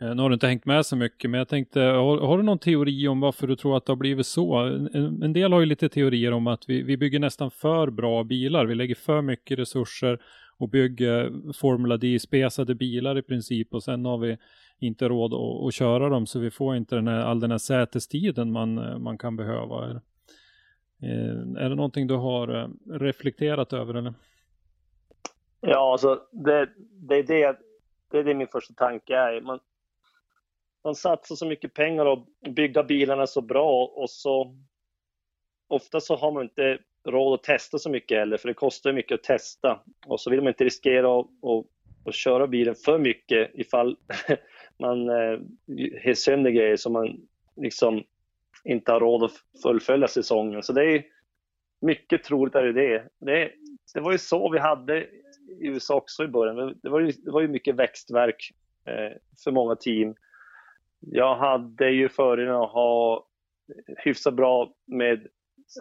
Eh, 0.01 0.15
nu 0.15 0.21
har 0.21 0.29
du 0.29 0.33
inte 0.33 0.47
hängt 0.47 0.65
med 0.65 0.85
så 0.85 0.95
mycket, 0.95 1.29
men 1.29 1.37
jag 1.37 1.47
tänkte, 1.47 1.79
har, 1.79 2.17
har, 2.17 2.37
du 2.37 2.43
någon 2.43 2.59
teori 2.59 3.07
om 3.07 3.19
varför 3.19 3.47
du 3.47 3.55
tror 3.55 3.77
att 3.77 3.85
det 3.85 3.91
har 3.91 3.97
blivit 3.97 4.27
så? 4.27 4.55
En, 4.55 5.23
en 5.23 5.33
del 5.33 5.53
har 5.53 5.59
ju 5.59 5.65
lite 5.65 5.89
teorier 5.89 6.31
om 6.31 6.47
att 6.47 6.69
vi, 6.69 6.83
vi 6.83 6.97
bygger 6.97 7.19
nästan 7.19 7.51
för 7.51 7.89
bra 7.89 8.23
bilar, 8.23 8.65
vi 8.65 8.75
lägger 8.75 8.95
för 8.95 9.21
mycket 9.21 9.59
resurser 9.59 10.19
och 10.57 10.69
bygger 10.69 11.31
Formula 11.53 11.97
D-spesade 11.97 12.75
bilar 12.75 13.17
i 13.17 13.21
princip 13.21 13.73
och 13.73 13.83
sen 13.83 14.05
har 14.05 14.17
vi 14.17 14.37
inte 14.79 15.09
råd 15.09 15.33
att, 15.33 15.67
att 15.67 15.73
köra 15.73 16.09
dem 16.09 16.25
så 16.25 16.39
vi 16.39 16.51
får 16.51 16.75
inte 16.75 16.95
den 16.95 17.07
här, 17.07 17.19
all 17.19 17.39
den 17.39 17.51
här 17.51 17.57
sätestiden 17.57 18.51
man, 18.51 19.03
man 19.03 19.17
kan 19.17 19.35
behöva. 19.35 20.01
Är, 21.01 21.57
är 21.57 21.69
det 21.69 21.75
någonting 21.75 22.07
du 22.07 22.15
har 22.15 22.61
eh, 22.61 22.67
reflekterat 22.99 23.73
över 23.73 23.93
eller? 23.93 24.13
Ja, 25.61 25.91
alltså 25.91 26.21
det, 26.31 26.69
det, 27.09 27.15
är 27.15 27.23
det, 27.23 27.57
det 28.11 28.19
är 28.19 28.23
det 28.23 28.33
min 28.33 28.47
första 28.47 28.73
tanke 28.73 29.15
är. 29.15 29.41
Man, 29.41 29.59
man 30.83 30.95
satsar 30.95 31.35
så 31.35 31.45
mycket 31.45 31.73
pengar 31.73 32.05
och 32.05 32.27
bygga 32.49 32.83
bilarna 32.83 33.27
så 33.27 33.41
bra 33.41 33.85
och 33.85 34.09
så 34.09 34.55
ofta 35.67 35.99
så 35.99 36.15
har 36.15 36.31
man 36.31 36.43
inte 36.43 36.77
råd 37.07 37.33
att 37.33 37.43
testa 37.43 37.77
så 37.77 37.89
mycket 37.89 38.17
heller, 38.17 38.37
för 38.37 38.47
det 38.47 38.53
kostar 38.53 38.93
mycket 38.93 39.15
att 39.15 39.23
testa. 39.23 39.79
Och 40.05 40.21
så 40.21 40.29
vill 40.29 40.41
man 40.41 40.47
inte 40.47 40.63
riskera 40.63 41.19
att, 41.19 41.25
att, 41.25 41.65
att 42.05 42.15
köra 42.15 42.47
bilen 42.47 42.75
för 42.75 42.97
mycket 42.97 43.51
ifall 43.53 43.97
man 44.79 45.09
eh, 45.09 46.13
sönder 46.15 46.51
grejer 46.51 46.75
som 46.75 46.93
man 46.93 47.27
liksom 47.55 48.03
inte 48.63 48.91
har 48.91 48.99
råd 48.99 49.23
att 49.23 49.61
fullfölja 49.63 50.07
säsongen. 50.07 50.63
Så 50.63 50.73
det 50.73 50.85
är 50.85 51.03
mycket 51.81 52.23
troligt 52.23 52.55
är 52.55 52.63
det. 52.63 53.07
det. 53.19 53.51
Det 53.93 53.99
var 53.99 54.11
ju 54.11 54.17
så 54.17 54.49
vi 54.49 54.59
hade 54.59 55.03
i 55.59 55.67
USA 55.67 55.95
också 55.95 56.23
i 56.23 56.27
början. 56.27 56.79
Det 56.83 56.89
var 56.89 56.99
ju, 56.99 57.11
det 57.11 57.31
var 57.31 57.41
ju 57.41 57.47
mycket 57.47 57.75
växtverk 57.75 58.51
eh, 58.85 59.17
för 59.43 59.51
många 59.51 59.75
team. 59.75 60.15
Jag 61.11 61.35
hade 61.35 61.89
ju 61.89 62.09
fördelen 62.09 62.55
att 62.55 62.71
ha 62.71 63.27
hyfsat 63.97 64.33
bra 64.33 64.73
med 64.87 65.27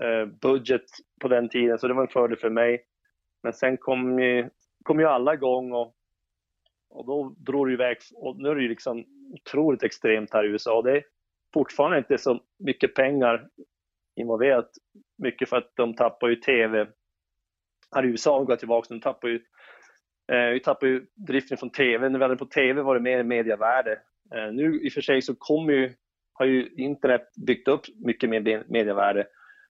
eh, 0.03 0.27
budget 0.27 0.85
på 1.21 1.29
den 1.29 1.49
tiden, 1.49 1.79
så 1.79 1.89
det 1.89 1.95
var 1.95 2.03
en 2.03 2.09
fördel 2.09 2.37
för 2.39 2.51
mig. 2.51 2.85
Men 3.43 3.53
sen 3.53 3.77
kom 3.77 4.19
ju, 4.19 4.51
kom 4.85 5.01
ju 5.01 5.07
alla 5.07 5.35
igång 5.35 5.73
och 5.73 5.95
och 6.95 7.07
då 7.07 7.35
drog 7.39 7.69
det 7.69 7.73
iväg. 7.73 7.97
Och 8.15 8.37
nu 8.37 8.49
är 8.49 8.55
det 8.55 8.63
ju 8.63 8.69
liksom 8.69 9.05
otroligt 9.33 9.83
extremt 9.83 10.33
här 10.33 10.45
i 10.45 10.49
USA. 10.49 10.83
Det 10.83 10.97
är 10.97 11.05
fortfarande 11.55 11.99
inte 11.99 12.19
så 12.19 12.41
mycket 12.59 12.95
pengar 12.95 13.49
involverat. 14.17 14.71
Mycket 15.19 15.49
för 15.49 15.57
att 15.57 15.73
de 15.75 15.95
tappar 15.95 16.29
ju 16.29 16.37
TV. 16.37 16.87
Här 17.95 18.05
i 18.05 18.09
USA, 18.09 18.37
om 18.37 18.43
vi 18.43 18.47
går 18.47 18.57
tillbaka, 18.57 18.87
de 18.95 19.01
tappar 19.01 19.29
ju 19.29 19.41
eh, 20.33 20.51
vi 20.53 20.61
tappar 20.61 20.87
ju 20.87 21.07
driften 21.15 21.59
från 21.59 21.71
TV. 21.71 22.09
När 22.09 22.19
vi 22.19 22.25
hade 22.25 22.37
på 22.37 22.47
TV 22.47 22.83
var 22.83 22.95
det 22.95 23.01
mer 23.01 23.23
mediavärde. 23.23 24.01
Eh, 24.35 24.53
nu 24.53 24.81
i 24.83 24.89
och 24.89 24.93
för 24.93 25.01
sig 25.01 25.23
så 25.23 25.35
kommer 25.35 25.73
ju, 25.73 25.95
har 26.33 26.47
ju 26.47 26.69
internet 26.77 27.29
byggt 27.47 27.69
upp 27.69 27.83
mycket 28.05 28.31
mer 28.31 28.65
mediavärde. 28.69 29.27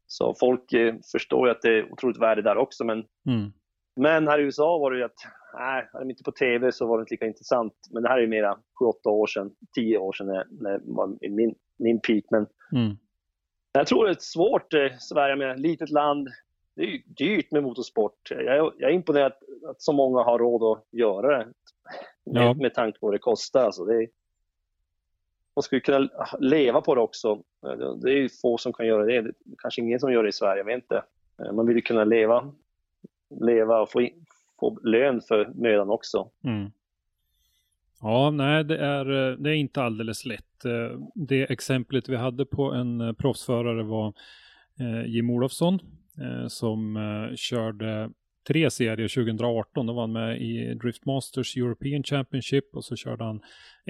Så 0.07 0.35
folk 0.41 0.73
eh, 0.73 0.95
förstår 1.13 1.49
ju 1.49 1.53
att 1.53 1.63
det 1.63 1.79
är 1.79 1.93
otroligt 1.93 2.21
värde 2.21 2.43
där 2.43 2.57
också. 2.57 2.85
Men, 2.85 2.99
mm. 3.27 3.53
men 3.97 4.29
här 4.29 4.39
i 4.39 4.43
USA 4.43 4.79
var 4.79 4.91
det 4.91 4.99
ju 4.99 5.05
att 5.05 5.19
nej, 5.55 5.89
hade 5.93 6.05
de 6.05 6.11
inte 6.11 6.23
på 6.23 6.33
tv 6.33 6.73
så 6.73 6.87
var 6.87 6.99
det 6.99 7.03
inte 7.03 7.15
lika 7.15 7.27
intressant. 7.27 7.73
Men 7.91 8.03
det 8.03 8.09
här 8.09 8.17
är 8.17 8.23
ju 8.23 8.29
mera 8.29 8.59
7-8 9.05 9.09
år 9.09 9.27
sedan, 9.27 9.51
10 9.75 9.99
år 9.99 10.13
sedan 10.13 10.27
när, 10.27 10.47
när 10.51 10.81
var 10.85 11.17
min, 11.21 11.55
min 11.79 12.01
peak. 12.01 12.25
Men 12.31 12.47
mm. 12.73 12.97
jag 13.73 13.87
tror 13.87 14.05
det 14.05 14.11
är 14.11 14.17
svårt, 14.19 14.75
eh, 14.75 14.93
Sverige 14.99 15.37
med 15.37 15.51
ett 15.51 15.61
litet 15.61 15.91
land. 15.91 16.29
Det 16.77 16.83
är 16.83 16.87
ju 16.87 17.03
dyrt 17.07 17.51
med 17.51 17.63
motorsport. 17.63 18.31
Jag, 18.31 18.73
jag 18.79 18.91
är 18.91 18.95
imponerad 18.95 19.27
att, 19.27 19.71
att 19.71 19.83
så 19.83 19.93
många 19.93 20.23
har 20.23 20.39
råd 20.39 20.63
att 20.63 20.89
göra 20.93 21.39
det. 21.39 21.53
Med, 22.25 22.43
ja. 22.43 22.55
med 22.55 22.75
tanke 22.75 22.99
på 22.99 23.07
vad 23.07 23.15
det 23.15 23.19
kostar. 23.19 23.65
Alltså 23.65 23.85
det 23.85 23.97
är, 23.97 24.09
man 25.57 25.63
skulle 25.63 25.81
kunna 25.81 26.09
leva 26.39 26.81
på 26.81 26.95
det 26.95 27.01
också. 27.01 27.43
Det 28.03 28.11
är 28.11 28.17
ju 28.17 28.29
få 28.29 28.59
som 28.59 28.73
kan 28.73 28.87
göra 28.87 29.05
det. 29.05 29.21
det 29.21 29.33
kanske 29.59 29.81
ingen 29.81 30.01
som 30.01 30.13
gör 30.13 30.23
det 30.23 30.29
i 30.29 30.33
Sverige, 30.33 30.59
jag 30.59 30.65
vet 30.65 30.83
inte. 30.83 31.03
Eh, 31.39 31.53
man 31.53 31.67
vill 31.67 31.77
ju 31.77 31.83
kunna 31.83 32.05
leva, 32.05 32.53
leva 33.41 33.81
och 33.81 33.91
få, 33.91 34.01
in, 34.01 34.25
få 34.61 34.79
lön 34.83 35.21
för 35.21 35.53
mödan 35.55 35.91
också. 35.91 36.31
Mm. 36.45 36.71
Ja, 38.01 38.31
nej, 38.31 38.65
det 38.65 38.79
är, 38.79 39.31
eh, 39.31 39.37
det 39.39 39.51
är 39.51 39.55
inte 39.55 39.83
alldeles 39.83 40.25
lätt. 40.25 40.65
Eh, 40.65 40.99
det 41.15 41.43
exemplet 41.43 42.09
vi 42.09 42.17
hade 42.17 42.47
på 42.47 42.73
en 42.73 43.15
proffsförare 43.15 43.83
var 43.83 44.13
Jim 45.07 45.31
Olofsson 45.31 45.79
som 46.49 46.99
körde 47.37 48.11
tre 48.49 48.71
serier 48.71 49.09
2018. 49.09 49.87
Då 49.87 49.93
var 49.93 50.03
han 50.03 50.13
med 50.13 50.43
i 50.43 50.75
Driftmasters 50.75 51.57
European 51.57 52.03
Championship 52.03 52.77
och 52.77 52.85
så 52.85 52.97
körde 52.97 53.25
han 53.25 53.41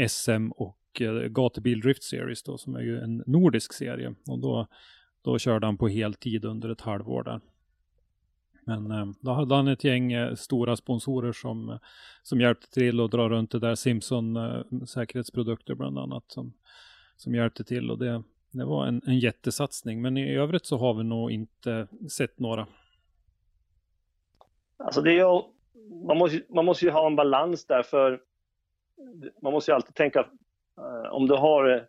SM 0.09 0.51
och 0.51 0.82
Eh, 1.01 1.13
Gatubil 1.13 1.81
Drift 1.81 2.03
Series 2.03 2.43
då, 2.43 2.59
som 2.59 2.77
är 2.77 2.81
ju 2.81 3.01
en 3.01 3.23
nordisk 3.27 3.73
serie. 3.73 4.15
Och 4.29 4.39
då, 4.39 4.67
då 5.23 5.39
körde 5.39 5.67
han 5.67 5.77
på 5.77 5.89
heltid 5.89 6.45
under 6.45 6.69
ett 6.69 6.81
halvår 6.81 7.23
där. 7.23 7.41
Men 8.67 8.91
eh, 8.91 9.07
då 9.21 9.33
hade 9.33 9.55
han 9.55 9.69
ett 9.69 9.85
gäng 9.85 10.13
eh, 10.13 10.35
stora 10.35 10.77
sponsorer 10.77 11.33
som, 11.33 11.79
som 12.23 12.41
hjälpte 12.41 12.71
till 12.71 13.01
att 13.01 13.11
dra 13.11 13.29
runt 13.29 13.51
det 13.51 13.59
där. 13.59 13.75
Simpson 13.75 14.39
säkerhetsprodukter 14.87 15.75
bland 15.75 15.99
annat 15.99 16.25
som, 16.27 16.53
som 17.17 17.35
hjälpte 17.35 17.65
till 17.65 17.91
och 17.91 17.99
det, 17.99 18.23
det 18.51 18.65
var 18.65 18.87
en, 18.87 19.03
en 19.07 19.19
jättesatsning. 19.19 20.03
Men 20.03 20.17
i 20.17 20.35
övrigt 20.35 20.67
så 20.67 20.79
har 20.79 20.95
vi 20.95 21.05
nog 21.05 21.31
inte 21.31 21.89
sett 22.11 22.39
några. 22.39 22.67
Alltså 24.77 25.03
det 25.03 25.11
är 25.11 25.15
ju, 25.15 25.43
man, 26.07 26.19
måste, 26.19 26.43
man 26.49 26.65
måste 26.65 26.85
ju 26.85 26.91
ha 26.91 27.07
en 27.07 27.17
balans 27.17 27.67
där 27.67 27.83
för 27.83 28.21
man 29.43 29.53
måste 29.53 29.71
ju 29.71 29.75
alltid 29.75 29.95
tänka 29.95 30.27
om 31.11 31.27
du 31.27 31.35
har 31.35 31.89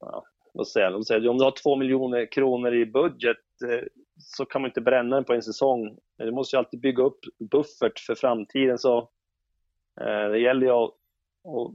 ja, 0.00 0.24
vad 0.54 0.68
säger 0.68 0.90
jag, 1.06 1.30
om 1.30 1.38
du 1.38 1.44
har 1.44 1.62
två 1.62 1.76
miljoner 1.76 2.32
kronor 2.32 2.74
i 2.74 2.86
budget 2.86 3.36
så 4.18 4.44
kan 4.44 4.62
man 4.62 4.68
inte 4.68 4.80
bränna 4.80 5.16
den 5.16 5.24
på 5.24 5.32
en 5.32 5.42
säsong. 5.42 5.98
Du 6.18 6.32
måste 6.32 6.56
ju 6.56 6.58
alltid 6.58 6.80
bygga 6.80 7.02
upp 7.02 7.18
buffert 7.50 7.98
för 7.98 8.14
framtiden. 8.14 8.78
Så 8.78 8.98
eh, 10.00 10.28
det 10.30 10.38
gäller 10.38 10.66
ju 10.66 10.72
att, 10.72 10.94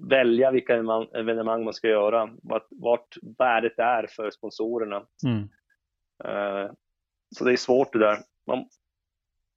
välja 0.09 0.51
vilka 0.51 0.75
evenemang 1.13 1.63
man 1.63 1.73
ska 1.73 1.87
göra, 1.87 2.29
vart, 2.41 2.67
vart 2.69 3.17
värdet 3.37 3.79
är 3.79 4.07
för 4.07 4.31
sponsorerna. 4.31 5.05
Mm. 5.25 5.49
Eh, 6.23 6.71
så 7.35 7.45
det 7.45 7.51
är 7.51 7.57
svårt 7.57 7.93
det 7.93 7.99
där. 7.99 8.17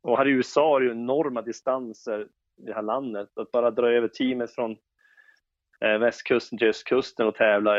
Och 0.02 0.18
här 0.18 0.28
i 0.28 0.30
USA 0.30 0.76
är 0.76 0.80
det 0.80 0.86
ju 0.86 0.92
enorma 0.92 1.42
distanser 1.42 2.28
i 2.62 2.66
det 2.66 2.74
här 2.74 2.82
landet. 2.82 3.38
Att 3.38 3.50
bara 3.50 3.70
dra 3.70 3.90
över 3.90 4.08
teamet 4.08 4.54
från 4.54 4.70
eh, 4.70 4.76
västkusten 5.80 6.58
till 6.58 6.68
östkusten 6.68 7.26
och 7.26 7.34
tävla 7.34 7.78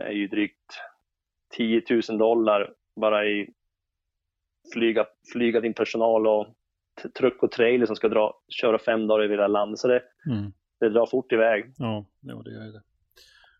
är, 0.00 0.10
ju 0.10 0.28
drygt 0.28 0.80
10 1.56 1.82
000 2.08 2.18
dollar 2.18 2.74
bara 2.96 3.26
i 3.26 3.50
flyga, 4.72 5.06
flyga 5.32 5.60
din 5.60 5.74
personal 5.74 6.26
och 6.26 6.46
truck 7.18 7.42
och 7.42 7.50
trailer 7.50 7.86
som 7.86 7.96
ska 7.96 8.08
dra, 8.08 8.40
köra 8.48 8.78
fem 8.78 9.06
dagar 9.06 9.24
över 9.24 9.34
hela 9.34 9.48
landet. 9.48 9.78
Så 9.78 9.88
det, 9.88 10.02
mm. 10.26 10.52
det 10.80 10.88
drar 10.88 11.06
fort 11.06 11.32
iväg. 11.32 11.72
Ja, 11.76 12.06
ja, 12.20 12.42
det 12.44 12.50
gör 12.50 12.72
det. 12.72 12.82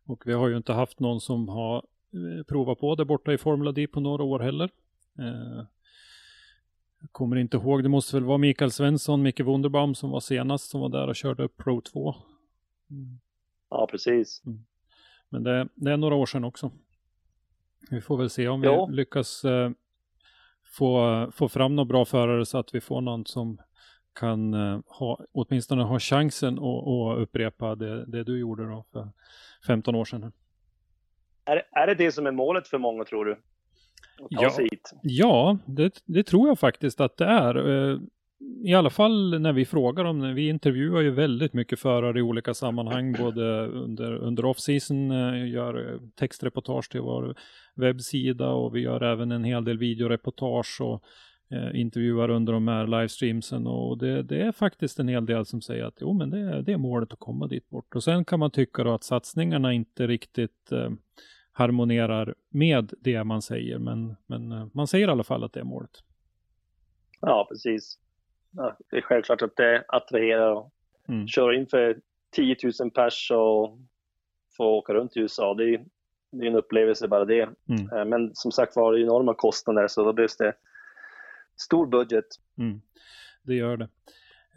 Och 0.06 0.22
vi 0.26 0.32
har 0.32 0.48
ju 0.48 0.56
inte 0.56 0.72
haft 0.72 1.00
någon 1.00 1.20
som 1.20 1.48
har 1.48 1.76
eh, 1.76 2.44
provat 2.48 2.78
på 2.78 2.94
det 2.94 3.04
borta 3.04 3.32
i 3.32 3.38
Formula 3.38 3.72
D 3.72 3.86
på 3.86 4.00
några 4.00 4.22
år 4.22 4.38
heller. 4.38 4.70
Eh, 5.18 5.64
jag 7.00 7.12
kommer 7.12 7.36
inte 7.36 7.56
ihåg, 7.56 7.82
det 7.82 7.88
måste 7.88 8.16
väl 8.16 8.24
vara 8.24 8.38
Mikael 8.38 8.70
Svensson, 8.70 9.22
Micke 9.22 9.40
Wunderbaum 9.40 9.94
som 9.94 10.10
var 10.10 10.20
senast 10.20 10.70
som 10.70 10.80
var 10.80 10.88
där 10.88 11.08
och 11.08 11.16
körde 11.16 11.48
Pro 11.48 11.80
2. 11.80 12.14
Mm. 12.90 13.18
Ja, 13.74 13.86
precis. 13.90 14.42
Mm. 14.46 14.58
Men 15.28 15.42
det, 15.42 15.68
det, 15.74 15.92
är 15.92 15.96
några 15.96 16.14
år 16.14 16.26
sedan 16.26 16.44
också. 16.44 16.70
Vi 17.90 18.00
får 18.00 18.16
väl 18.16 18.30
se 18.30 18.48
om 18.48 18.60
vi 18.60 18.66
jo. 18.66 18.88
lyckas 18.90 19.44
eh, 19.44 19.70
få, 20.78 21.30
få 21.32 21.48
fram 21.48 21.76
några 21.76 21.88
bra 21.88 22.04
förare 22.04 22.46
så 22.46 22.58
att 22.58 22.74
vi 22.74 22.80
får 22.80 23.00
någon 23.00 23.26
som 23.26 23.58
kan 24.14 24.54
uh, 24.54 24.80
ha, 24.86 25.20
åtminstone 25.32 25.82
ha 25.82 25.98
chansen 25.98 26.58
att 26.58 27.18
upprepa 27.18 27.74
det, 27.74 28.06
det, 28.06 28.24
du 28.24 28.38
gjorde 28.38 28.70
då 28.70 28.84
för 28.92 29.08
15 29.66 29.94
år 29.94 30.04
sedan. 30.04 30.32
Är, 31.44 31.62
är 31.72 31.86
det 31.86 31.94
det 31.94 32.12
som 32.12 32.26
är 32.26 32.32
målet 32.32 32.68
för 32.68 32.78
många 32.78 33.04
tror 33.04 33.24
du? 33.24 33.40
Ja, 34.28 34.52
ja 35.02 35.58
det, 35.66 36.02
det, 36.04 36.22
tror 36.22 36.48
jag 36.48 36.58
faktiskt 36.58 37.00
att 37.00 37.16
det 37.16 37.24
är. 37.24 37.56
I 38.64 38.74
alla 38.74 38.90
fall 38.90 39.40
när 39.40 39.52
vi 39.52 39.64
frågar 39.64 40.04
om. 40.04 40.34
Vi 40.34 40.48
intervjuar 40.48 41.00
ju 41.00 41.10
väldigt 41.10 41.52
mycket 41.52 41.80
förare 41.80 42.18
i 42.18 42.22
olika 42.22 42.54
sammanhang, 42.54 43.12
både 43.12 43.66
under, 43.66 44.14
under 44.14 44.44
off-season, 44.44 45.10
eh, 45.10 45.48
gör 45.48 45.92
eh, 45.92 46.00
textreportage 46.14 46.90
till 46.90 47.00
vår 47.00 47.34
webbsida 47.74 48.50
och 48.50 48.76
vi 48.76 48.80
gör 48.80 49.02
även 49.02 49.32
en 49.32 49.44
hel 49.44 49.64
del 49.64 49.78
videoreportage 49.78 50.80
och 50.80 51.02
eh, 51.50 51.80
intervjuar 51.80 52.28
under 52.28 52.52
de 52.52 52.68
här 52.68 52.86
livestreamsen 52.86 53.66
och 53.66 53.98
det, 53.98 54.22
det, 54.22 54.42
är 54.42 54.52
faktiskt 54.52 54.98
en 54.98 55.08
hel 55.08 55.26
del 55.26 55.46
som 55.46 55.60
säger 55.60 55.84
att 55.84 55.98
jo 56.00 56.12
men 56.12 56.30
det, 56.30 56.38
är, 56.38 56.62
det 56.62 56.72
är 56.72 56.78
målet 56.78 57.12
att 57.12 57.18
komma 57.18 57.46
dit 57.46 57.70
bort. 57.70 57.94
Och 57.94 58.04
sen 58.04 58.24
kan 58.24 58.38
man 58.38 58.50
tycka 58.50 58.84
då 58.84 58.94
att 58.94 59.04
satsningarna 59.04 59.72
inte 59.72 60.06
riktigt 60.06 60.72
eh, 60.72 60.90
harmonerar 61.52 62.34
med 62.50 62.92
det 63.00 63.24
man 63.24 63.42
säger, 63.42 63.78
men, 63.78 64.16
men 64.26 64.52
eh, 64.52 64.66
man 64.72 64.86
säger 64.86 65.08
i 65.08 65.10
alla 65.10 65.24
fall 65.24 65.44
att 65.44 65.52
det 65.52 65.60
är 65.60 65.64
målet. 65.64 66.02
Ja, 67.20 67.46
precis 67.50 67.98
det 68.90 68.96
är 68.96 69.00
självklart 69.00 69.42
att 69.42 69.56
det 69.56 69.84
attraherar 69.88 70.70
mm. 71.08 71.28
köra 71.28 71.54
in 71.54 71.66
för 71.66 71.96
10 72.36 72.56
000 72.80 72.90
pers 72.90 73.30
och 73.30 73.78
få 74.56 74.64
åka 74.64 74.94
runt 74.94 75.16
i 75.16 75.20
USA. 75.20 75.54
Det 75.54 75.74
är, 75.74 75.84
det 76.32 76.44
är 76.46 76.50
en 76.50 76.56
upplevelse 76.56 77.08
bara 77.08 77.24
det. 77.24 77.48
Mm. 77.68 77.92
Eh, 77.92 78.04
men 78.04 78.30
som 78.34 78.52
sagt 78.52 78.76
var, 78.76 78.92
det 78.92 78.98
är 78.98 79.02
enorma 79.02 79.34
kostnader 79.34 79.88
så 79.88 80.04
då 80.04 80.12
behövs 80.12 80.36
det 80.36 80.52
stor 81.56 81.86
budget. 81.86 82.26
Mm. 82.58 82.80
Det 83.42 83.54
gör 83.54 83.76
det. 83.76 83.88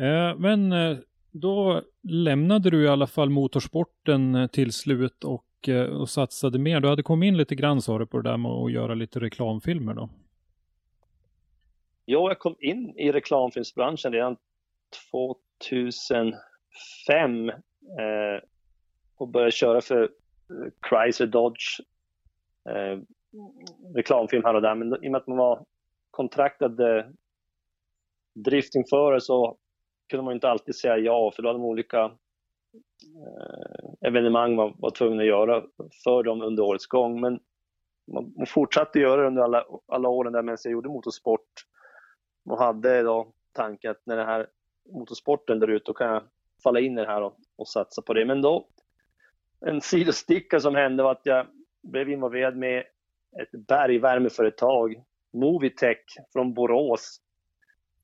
Eh, 0.06 0.38
men 0.38 0.72
eh, 0.72 0.98
då 1.32 1.82
lämnade 2.04 2.70
du 2.70 2.84
i 2.84 2.88
alla 2.88 3.08
fall 3.08 3.30
motorsporten 3.30 4.50
till 4.52 4.74
slut 4.74 5.24
och, 5.24 5.70
och 6.00 6.10
satsade 6.10 6.60
mer. 6.60 6.80
Du 6.80 6.88
hade 6.88 7.04
kommit 7.04 7.28
in 7.28 7.38
lite 7.38 7.56
grann 7.56 7.82
sa 7.82 8.00
du 8.00 8.06
på 8.06 8.22
det 8.22 8.30
där 8.30 8.38
med 8.38 8.52
att 8.52 8.72
göra 8.72 8.94
lite 8.94 9.20
reklamfilmer 9.20 9.94
då? 9.94 10.10
Jo, 12.10 12.30
jag 12.30 12.40
kom 12.40 12.56
in 12.60 12.94
i 12.98 13.12
reklamfilmsbranschen 13.12 14.14
redan 14.14 14.38
2005 15.12 17.50
eh, 17.50 17.56
och 19.18 19.28
började 19.28 19.52
köra 19.52 19.82
för 19.82 20.04
eh, 20.04 20.10
Chrysler 20.90 21.28
Dodge 21.28 21.80
eh, 22.70 23.00
reklamfilm 23.96 24.44
här 24.44 24.54
och 24.54 24.62
där. 24.62 24.76
Men 24.76 25.04
i 25.04 25.08
och 25.08 25.12
med 25.12 25.16
att 25.16 25.28
man 25.28 25.38
var 25.38 25.66
kontraktad 26.12 26.80
eh, 26.80 27.06
driftingförare 28.36 29.22
så 29.22 29.58
kunde 30.10 30.24
man 30.24 30.34
inte 30.34 30.50
alltid 30.50 30.76
säga 30.76 30.98
ja, 30.98 31.32
för 31.36 31.44
då 31.44 31.50
hade 31.50 31.60
de 31.60 31.66
olika 31.66 32.12
eh, 33.16 34.08
evenemang 34.08 34.56
man 34.56 34.76
var 34.78 34.90
tvungen 34.90 35.20
att 35.20 35.26
göra 35.26 35.64
för 36.04 36.24
dem 36.24 36.42
under 36.42 36.64
årets 36.64 36.88
gång. 36.88 37.22
Men 37.22 37.40
man, 38.14 38.34
man 38.38 38.48
fortsatte 38.48 39.00
göra 39.00 39.22
det 39.22 39.28
under 39.28 39.42
alla, 39.42 39.66
alla 39.88 40.10
åren 40.10 40.34
där 40.34 40.42
medan 40.42 40.58
jag 40.64 40.72
gjorde 40.72 40.90
motorsport 40.90 41.68
och 42.48 42.58
hade 42.58 43.04
då 43.04 43.34
tanken 43.54 43.92
att 43.92 44.06
när 44.06 44.18
det 44.18 44.26
här 44.26 44.48
motorsporten 44.92 45.60
där 45.60 45.68
ute, 45.68 45.86
då 45.86 45.94
kan 45.94 46.08
jag 46.08 46.24
falla 46.64 46.80
in 46.80 46.98
i 46.98 47.02
det 47.02 47.08
här 47.08 47.22
och, 47.22 47.38
och 47.56 47.68
satsa 47.68 48.02
på 48.02 48.14
det. 48.14 48.26
Men 48.26 48.42
då, 48.42 48.68
en 49.60 49.82
sidosticka 49.82 50.60
som 50.60 50.76
hände 50.76 51.04
var 51.04 51.12
att 51.12 51.26
jag 51.26 51.48
blev 51.84 52.10
involverad 52.10 52.58
med 52.58 52.84
ett 53.42 53.52
bergvärmeföretag, 53.52 55.04
Movitech 55.34 56.18
från 56.34 56.54
Borås, 56.54 57.22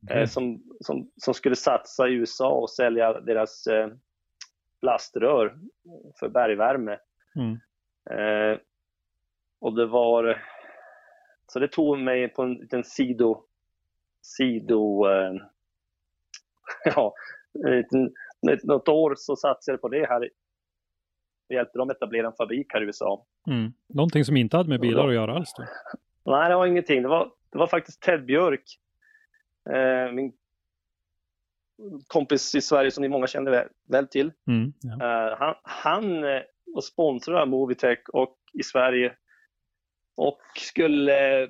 mm. 0.10 0.22
eh, 0.22 0.28
som, 0.28 0.64
som, 0.80 1.12
som 1.18 1.34
skulle 1.34 1.56
satsa 1.56 2.08
i 2.08 2.14
USA 2.14 2.50
och 2.50 2.70
sälja 2.70 3.14
deras 3.22 3.68
eh, 3.68 3.90
plaströr 4.80 5.58
för 6.20 6.30
bergvärme. 6.30 7.00
Mm. 7.36 7.60
Eh, 8.10 8.60
och 9.60 9.76
det 9.76 9.86
var... 9.86 10.44
Så 11.48 11.60
det 11.60 11.68
tog 11.68 12.00
mig 12.00 12.30
på 12.30 12.42
en 12.42 12.54
liten 12.54 12.84
sido 12.84 13.46
sido... 14.24 15.08
Eh, 15.10 15.34
ja, 16.86 17.14
ett, 17.68 18.64
något 18.64 18.88
år 18.88 19.16
så 19.18 19.36
satsade 19.36 19.74
jag 19.74 19.82
på 19.82 19.90
det 19.90 20.06
här. 20.10 20.30
Jag 21.48 21.56
hjälpte 21.56 21.78
dem 21.78 21.90
etablera 21.90 22.28
en 22.28 22.34
fabrik 22.34 22.74
här 22.74 22.82
i 22.82 22.86
USA. 22.86 23.26
Mm. 23.48 23.74
Någonting 23.90 24.26
som 24.26 24.38
inte 24.38 24.58
hade 24.58 24.70
med 24.70 24.80
bilar 24.80 25.08
att 25.08 25.14
göra 25.14 25.36
alls 25.36 25.54
då? 25.58 25.64
Nej, 26.32 26.50
det 26.50 26.56
var 26.56 26.66
ingenting. 26.66 27.02
Det 27.02 27.08
var, 27.08 27.32
det 27.52 27.58
var 27.58 27.68
faktiskt 27.68 28.02
Ted 28.02 28.26
Björk, 28.26 28.80
eh, 29.70 30.12
min 30.12 30.34
kompis 32.08 32.56
i 32.56 32.62
Sverige 32.62 32.92
som 32.92 33.02
ni 33.02 33.10
många 33.10 33.28
känner 33.28 33.52
väl, 33.52 33.68
väl 33.90 34.08
till. 34.08 34.32
Mm, 34.48 34.74
ja. 34.82 34.94
uh, 34.94 35.38
han, 35.40 35.56
han 35.64 36.24
uh, 36.24 36.42
var 36.66 36.82
sponsrad 36.82 37.42
av 37.42 37.48
Movitech 37.48 38.00
och 38.14 38.38
i 38.54 38.64
Sverige 38.64 39.14
och 40.16 40.42
skulle 40.56 41.44
uh, 41.44 41.50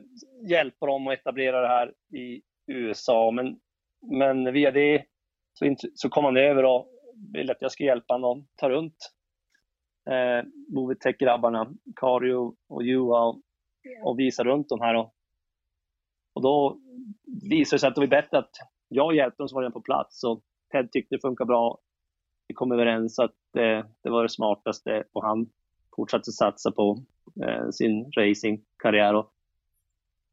hjälpa 0.49 0.85
dem 0.85 1.07
att 1.07 1.19
etablera 1.19 1.61
det 1.61 1.67
här 1.67 1.93
i 2.17 2.41
USA. 2.67 3.31
Men, 3.31 3.59
men 4.01 4.53
via 4.53 4.71
det 4.71 5.05
så, 5.53 5.75
så 5.95 6.09
kom 6.09 6.25
han 6.25 6.37
över 6.37 6.65
och 6.65 6.89
ville 7.33 7.51
att 7.51 7.61
jag 7.61 7.71
skulle 7.71 7.87
hjälpa 7.89 8.13
honom 8.13 8.47
ta 8.55 8.69
runt 8.69 8.95
eh, 10.09 10.45
Movitech-grabbarna, 10.75 11.73
Kari 11.95 12.33
och 12.67 12.83
Juha 12.83 13.25
och, 13.25 13.41
och 14.03 14.19
visa 14.19 14.43
runt 14.43 14.69
de 14.69 14.81
här. 14.81 14.95
Och, 14.95 15.13
och 16.33 16.41
då 16.41 16.79
visade 17.49 17.75
det 17.75 17.79
sig 17.79 17.87
att 17.87 17.95
det 17.95 18.01
var 18.01 18.07
bättre 18.07 18.37
att 18.37 18.51
jag 18.87 19.15
hjälpte 19.15 19.41
dem 19.41 19.49
som 19.49 19.55
var 19.55 19.61
redan 19.61 19.71
på 19.73 19.81
plats 19.81 20.23
och 20.23 20.43
Ted 20.71 20.91
tyckte 20.91 21.15
det 21.15 21.21
funkar 21.21 21.45
bra. 21.45 21.77
vi 22.47 22.53
kom 22.53 22.71
överens 22.71 23.19
att 23.19 23.35
det, 23.53 23.85
det 24.03 24.09
var 24.09 24.23
det 24.23 24.29
smartaste 24.29 25.03
och 25.11 25.23
han 25.23 25.49
fortsatte 25.95 26.31
satsa 26.31 26.71
på 26.71 27.03
eh, 27.43 27.69
sin 27.69 28.11
racingkarriär. 28.11 29.13
Och 29.15 29.33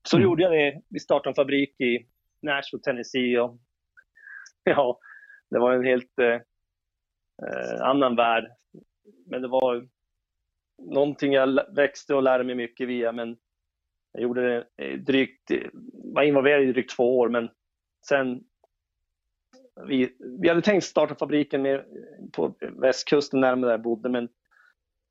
så 0.09 0.16
Mm. 0.16 0.24
gjorde 0.24 0.43
jag 0.43 0.52
det. 0.52 0.81
Vi 0.89 1.01
startade 1.01 1.31
en 1.31 1.35
fabrik 1.35 1.81
i 1.81 2.07
Nashville, 2.42 2.82
Tennessee 2.82 3.40
och 3.40 3.58
ja, 4.64 4.98
det 5.50 5.58
var 5.58 5.72
en 5.72 5.84
helt 5.84 6.18
eh, 6.18 6.40
eh 7.42 7.82
annan 7.82 8.16
värld. 8.16 8.44
Men 9.26 9.42
det 9.42 9.48
var 9.48 9.88
någonting 10.78 11.32
jag 11.32 11.74
växte 11.74 12.14
och 12.14 12.22
lärde 12.22 12.44
mig 12.44 12.54
mycket 12.54 12.88
via, 12.88 13.12
men 13.12 13.36
jag 14.12 14.22
gjorde 14.22 14.66
det 14.76 14.96
drygt, 14.96 15.50
var 15.92 16.22
involverad 16.22 16.62
i 16.62 16.72
drygt 16.72 16.96
två 16.96 17.18
år, 17.18 17.28
men 17.28 17.50
sen 18.08 18.44
vi, 19.86 20.16
vi 20.40 20.48
hade 20.48 20.62
tänkt 20.62 20.84
starta 20.84 21.14
fabriken 21.14 21.62
med, 21.62 21.84
på 22.32 22.54
västkusten 22.80 23.40
närmare 23.40 23.66
där 23.66 23.72
jag 23.72 23.82
bodde, 23.82 24.08
men 24.08 24.28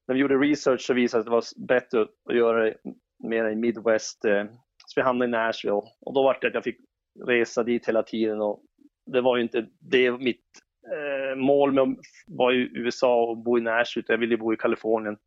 när 0.07 0.15
vi 0.15 0.21
gjorde 0.21 0.35
research 0.35 0.81
så 0.81 0.93
visade 0.93 1.05
det 1.05 1.09
sig 1.09 1.19
att 1.19 1.25
det 1.25 1.61
var 1.61 1.67
bättre 1.67 2.01
att 2.01 2.35
göra 2.35 2.63
det 2.63 2.75
mer 3.23 3.49
i 3.49 3.55
Midwest. 3.55 4.25
Eh, 4.25 4.45
så 4.87 4.93
vi 4.95 5.01
hamnade 5.01 5.29
i 5.29 5.31
Nashville 5.31 5.73
och 5.99 6.13
då 6.13 6.23
var 6.23 6.37
det 6.41 6.47
att 6.47 6.53
jag 6.53 6.63
fick 6.63 6.79
resa 7.27 7.63
dit 7.63 7.87
hela 7.87 8.03
tiden 8.03 8.41
och 8.41 8.63
det 9.05 9.21
var 9.21 9.37
ju 9.37 9.43
inte 9.43 9.67
det 9.79 10.11
mitt 10.11 10.45
eh, 10.83 11.35
mål 11.35 11.71
med 11.71 11.81
att 11.81 11.97
vara 12.27 12.53
i 12.53 12.71
USA 12.73 13.23
och 13.23 13.37
bo 13.37 13.57
i 13.57 13.61
Nashville, 13.61 14.05
jag 14.07 14.17
ville 14.17 14.37
bo 14.37 14.53
i 14.53 14.57
Kalifornien. 14.57 15.17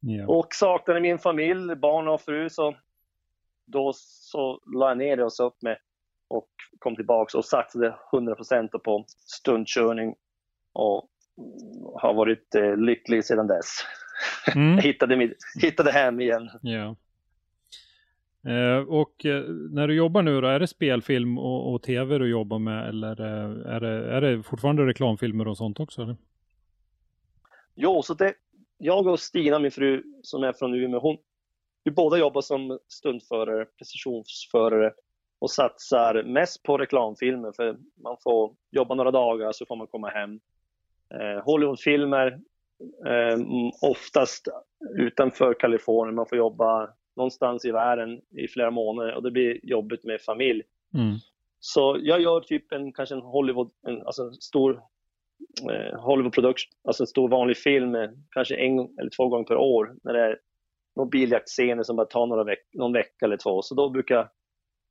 Ja. 0.00 0.26
Och 0.28 0.54
saknade 0.54 1.00
min 1.00 1.18
familj, 1.18 1.74
barn 1.74 2.08
och 2.08 2.20
fru, 2.20 2.50
så 2.50 2.76
då 3.66 3.92
så 3.94 4.60
la 4.76 4.88
jag 4.88 4.98
ner 4.98 5.16
det 5.16 5.24
och 5.24 5.32
sa 5.32 5.44
upp 5.44 5.62
mig 5.62 5.78
och 6.28 6.48
kom 6.78 6.96
tillbaks 6.96 7.34
och 7.34 7.44
satsade 7.44 7.96
100% 8.12 8.78
på 8.78 9.04
stuntkörning 9.08 10.14
och 10.72 11.08
har 11.94 12.14
varit 12.14 12.54
eh, 12.54 12.76
lycklig 12.76 13.24
sedan 13.24 13.46
dess. 13.46 13.66
Mm. 14.54 14.78
Hittade, 14.82 15.16
mitt, 15.16 15.36
hittade 15.62 15.92
hem 15.92 16.20
igen. 16.20 16.50
Ja. 16.62 16.96
Eh, 18.46 18.88
och 18.88 19.26
eh, 19.26 19.44
när 19.70 19.88
du 19.88 19.94
jobbar 19.94 20.22
nu 20.22 20.40
då, 20.40 20.48
är 20.48 20.60
det 20.60 20.66
spelfilm 20.66 21.38
och, 21.38 21.74
och 21.74 21.82
tv 21.82 22.18
du 22.18 22.30
jobbar 22.30 22.58
med 22.58 22.88
eller 22.88 23.20
eh, 23.20 23.74
är, 23.74 23.80
det, 23.80 24.14
är 24.14 24.20
det 24.20 24.42
fortfarande 24.42 24.86
reklamfilmer 24.86 25.48
och 25.48 25.56
sånt 25.56 25.80
också? 25.80 26.02
Eller? 26.02 26.16
Jo, 27.74 28.02
så 28.02 28.14
det, 28.14 28.34
jag 28.78 29.06
och 29.06 29.20
Stina, 29.20 29.58
min 29.58 29.70
fru 29.70 30.02
som 30.22 30.42
är 30.42 30.52
från 30.52 30.74
Umeå, 30.74 31.00
hon, 31.00 31.16
vi 31.84 31.90
båda 31.90 32.18
jobbar 32.18 32.40
som 32.40 32.78
stuntförare, 32.88 33.64
precisionsförare 33.64 34.92
och 35.38 35.50
satsar 35.50 36.22
mest 36.22 36.62
på 36.62 36.78
reklamfilmer 36.78 37.52
för 37.52 37.76
man 38.02 38.16
får 38.22 38.54
jobba 38.70 38.94
några 38.94 39.10
dagar 39.10 39.52
så 39.52 39.66
får 39.66 39.76
man 39.76 39.86
komma 39.86 40.08
hem. 40.08 40.40
Eh, 41.14 41.44
Hollywoodfilmer, 41.44 42.40
eh, 43.06 43.38
oftast 43.82 44.48
utanför 44.98 45.54
Kalifornien, 45.54 46.14
man 46.14 46.26
får 46.26 46.38
jobba 46.38 46.94
någonstans 47.16 47.64
i 47.64 47.70
världen 47.70 48.20
i 48.30 48.48
flera 48.48 48.70
månader 48.70 49.14
och 49.14 49.22
det 49.22 49.30
blir 49.30 49.60
jobbigt 49.62 50.04
med 50.04 50.20
familj. 50.20 50.62
Mm. 50.94 51.16
Så 51.60 51.98
jag 52.00 52.20
gör 52.20 52.40
typ 52.40 52.72
en, 52.72 52.92
kanske 52.92 53.14
en 53.14 53.20
Hollywood, 53.20 53.70
en, 53.86 54.06
alltså 54.06 54.22
en 54.22 54.34
stor 54.34 54.82
eh, 55.70 56.00
Hollywood 56.00 56.32
production, 56.32 56.72
alltså 56.84 57.02
en 57.02 57.06
stor 57.06 57.28
vanlig 57.28 57.56
film, 57.56 57.94
eh, 57.94 58.10
kanske 58.30 58.56
en 58.56 58.78
eller 58.78 59.10
två 59.16 59.28
gånger 59.28 59.44
per 59.44 59.56
år 59.56 59.94
när 60.02 60.12
det 60.12 60.20
är 60.20 60.38
någon 60.96 61.10
biljaktscener 61.10 61.82
som 61.82 61.96
bara 61.96 62.06
tar 62.06 62.26
några 62.26 62.44
veck, 62.44 62.68
någon 62.72 62.92
vecka 62.92 63.24
eller 63.24 63.36
två. 63.36 63.62
Så 63.62 63.74
då 63.74 63.90
brukar 63.90 64.14
jag, 64.14 64.28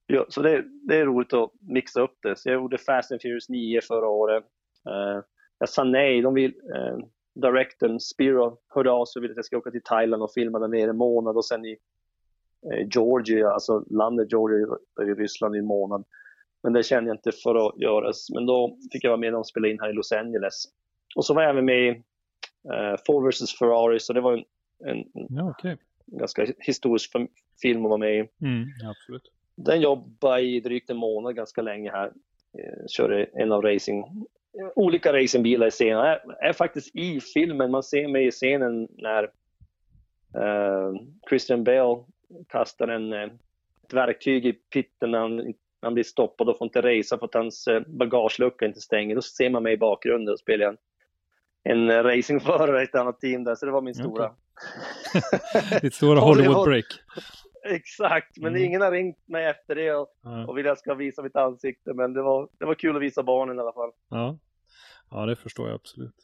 ja, 0.07 0.25
så 0.29 0.41
det, 0.41 0.63
det 0.87 0.97
är 0.97 1.05
roligt 1.05 1.33
att 1.33 1.51
mixa 1.61 2.01
upp 2.01 2.17
det. 2.21 2.35
Så 2.35 2.49
jag 2.49 2.55
gjorde 2.55 2.77
Fast 2.77 3.11
and 3.11 3.21
Furious 3.21 3.49
9 3.49 3.81
förra 3.81 4.07
året. 4.07 4.43
Eh, 4.89 5.21
jag 5.59 5.69
sa 5.69 5.83
nej, 5.83 6.21
de 6.21 6.33
vill, 6.33 6.53
eh, 6.75 6.97
directorn 7.35 7.99
Spiro 7.99 8.57
hörde 8.67 8.91
av 8.91 9.05
sig 9.05 9.19
och 9.19 9.23
ville 9.23 9.31
att 9.31 9.37
jag 9.37 9.45
ska 9.45 9.57
åka 9.57 9.71
till 9.71 9.83
Thailand 9.83 10.23
och 10.23 10.33
filma 10.33 10.59
där 10.59 10.67
nere 10.67 10.89
en 10.89 10.97
månad 10.97 11.37
och 11.37 11.45
sen 11.45 11.65
i 11.65 11.77
Georgia, 12.93 13.49
alltså 13.49 13.85
landet 13.89 14.31
Georgia 14.31 14.67
i 15.01 15.13
Ryssland 15.13 15.55
i 15.55 15.59
en 15.59 15.65
månad. 15.65 16.03
Men 16.63 16.73
det 16.73 16.83
kände 16.83 17.09
jag 17.09 17.15
inte 17.17 17.31
för 17.31 17.67
att 17.67 17.79
göras. 17.81 18.29
Men 18.29 18.45
då 18.45 18.77
fick 18.91 19.03
jag 19.03 19.09
vara 19.11 19.19
med 19.19 19.35
och 19.35 19.47
spela 19.47 19.67
in 19.67 19.79
här 19.79 19.89
i 19.89 19.93
Los 19.93 20.11
Angeles. 20.11 20.63
Och 21.15 21.25
så 21.25 21.33
var 21.33 21.41
jag 21.41 21.49
även 21.49 21.65
med 21.65 21.87
i 21.87 21.89
uh, 21.89 22.95
Ford 23.07 23.27
vs 23.27 23.57
Ferrari, 23.59 23.99
så 23.99 24.13
det 24.13 24.21
var 24.21 24.33
en, 24.33 24.43
en, 24.89 25.05
Ja, 25.29 25.49
okej. 25.49 25.77
ganska 26.05 26.47
historisk 26.59 27.11
film 27.61 27.85
att 27.85 27.89
vara 27.89 27.97
med 27.97 28.15
i. 28.15 28.29
Mm, 28.41 28.65
absolut. 28.89 29.31
Den 29.55 29.81
jobbade 29.81 30.41
i 30.41 30.59
drygt 30.59 30.89
en 30.89 30.97
månad 30.97 31.35
ganska 31.35 31.61
länge 31.61 31.91
här. 31.91 32.11
Eh, 32.57 32.85
körde 32.87 33.23
en 33.33 33.51
av 33.51 33.61
racing, 33.61 34.05
olika 34.75 35.13
racingbilar 35.13 35.67
i 35.67 35.71
scenen. 35.71 36.05
Jag 36.05 36.49
är, 36.49 36.53
faktiskt 36.53 36.95
i 36.95 37.19
filmen, 37.19 37.71
man 37.71 37.83
ser 37.83 38.07
mig 38.07 38.27
i 38.27 38.31
scenen 38.31 38.87
när 38.97 39.23
eh, 40.35 40.93
Christian 41.29 41.63
Bale 41.63 42.03
kastar 42.49 42.87
en, 42.87 43.13
eh, 43.13 43.29
ett 43.83 43.93
verktyg 43.93 44.45
i 44.45 44.53
pitten 44.53 45.11
när 45.11 45.19
han, 45.19 45.35
när 45.35 45.53
han 45.81 45.93
blir 45.93 46.03
stoppad 46.03 46.49
och 46.49 46.57
får 46.57 46.65
inte 46.65 46.81
racea 46.81 47.17
för 47.19 47.25
att 47.25 47.33
hans 47.33 47.67
eh, 47.67 47.81
bagagelucka 47.87 48.65
inte 48.65 48.81
stänger. 48.81 49.15
Då 49.15 49.21
ser 49.21 49.49
man 49.49 49.63
mig 49.63 49.73
i 49.73 49.77
bakgrunden 49.77 50.33
och 50.33 50.39
spelar 50.39 50.67
en, 50.67 50.77
en 51.63 51.89
eh, 51.89 52.03
racingförare 52.03 52.81
i 52.81 52.83
ett 52.83 52.95
annat 52.95 53.19
team 53.19 53.43
där, 53.43 53.55
så 53.55 53.65
det 53.65 53.71
var 53.71 53.81
min 53.81 53.95
stora. 53.95 54.31
Ditt 55.81 55.93
stora 55.93 56.19
Hollywood. 56.19 56.55
Hollywood-break. 56.55 56.85
Exakt, 57.65 58.37
men 58.37 58.47
Mm. 58.55 58.63
ingen 58.65 58.81
har 58.81 58.91
ringt 58.91 59.27
mig 59.27 59.45
efter 59.45 59.75
det 59.75 59.93
och, 59.93 60.07
Ja. 60.23 60.47
och 60.47 60.57
vill 60.57 60.65
att 60.65 60.69
jag 60.69 60.77
ska 60.77 60.93
visa 60.93 61.21
mitt 61.23 61.35
ansikte. 61.35 61.93
Men 61.93 62.13
det 62.13 62.21
var, 62.21 62.49
det 62.59 62.65
var 62.65 62.75
kul 62.75 62.95
att 62.95 63.01
visa 63.01 63.23
barnen 63.23 63.57
i 63.57 63.59
alla 63.59 63.73
fall. 63.73 63.91
Ja. 64.09 64.37
ja, 65.11 65.25
det 65.25 65.35
förstår 65.35 65.67
jag 65.67 65.75
absolut. 65.75 66.15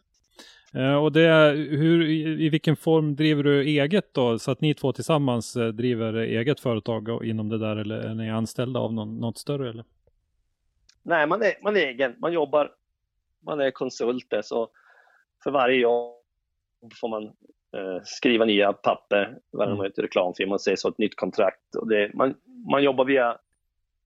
Eh, 0.74 0.96
och 1.04 1.12
det, 1.12 1.56
hur, 1.70 2.10
i, 2.10 2.50
vilken 2.50 2.76
form 2.76 3.16
driver 3.16 3.44
du 3.44 3.62
eget 3.64 4.14
då? 4.14 4.40
Så 4.40 4.52
att 4.52 4.62
ni 4.62 4.74
två 4.74 4.94
tillsammans 4.94 5.56
eh, 5.56 5.68
driver 5.68 6.14
eget 6.14 6.60
företag 6.60 7.10
och- 7.10 7.26
inom 7.26 7.50
det 7.50 7.58
där 7.58 7.76
eller 7.76 7.96
är 7.98 8.14
ni 8.14 8.30
anställda 8.30 8.80
av 8.80 8.94
någon, 8.94 9.18
något 9.20 9.38
större? 9.38 9.70
Eller? 9.70 9.86
Nej, 11.04 11.28
man 11.28 11.42
är, 11.42 11.54
man 11.64 11.76
är 11.78 11.80
egen. 11.80 12.16
Man 12.18 12.34
jobbar, 12.34 12.72
man 13.46 13.60
är 13.60 13.72
konsulter. 13.72 14.42
Så 14.42 14.70
för 15.44 15.52
varje 15.52 15.80
jobb 15.82 16.14
får 17.02 17.08
man 17.10 17.24
eh, 17.76 18.02
skriva 18.04 18.46
nya 18.46 18.74
papper. 18.74 19.38
Varje 19.52 19.74
Mm. 19.74 19.92
reklamfilm 19.98 20.52
och 20.52 20.62
se 20.62 20.78
så 20.78 20.88
ett 20.90 20.98
nytt 20.98 21.16
kontrakt. 21.16 21.76
Och 21.76 21.88
det, 21.88 22.12
man, 22.14 22.36
man 22.72 22.84
jobbar 22.84 23.06
via 23.06 23.38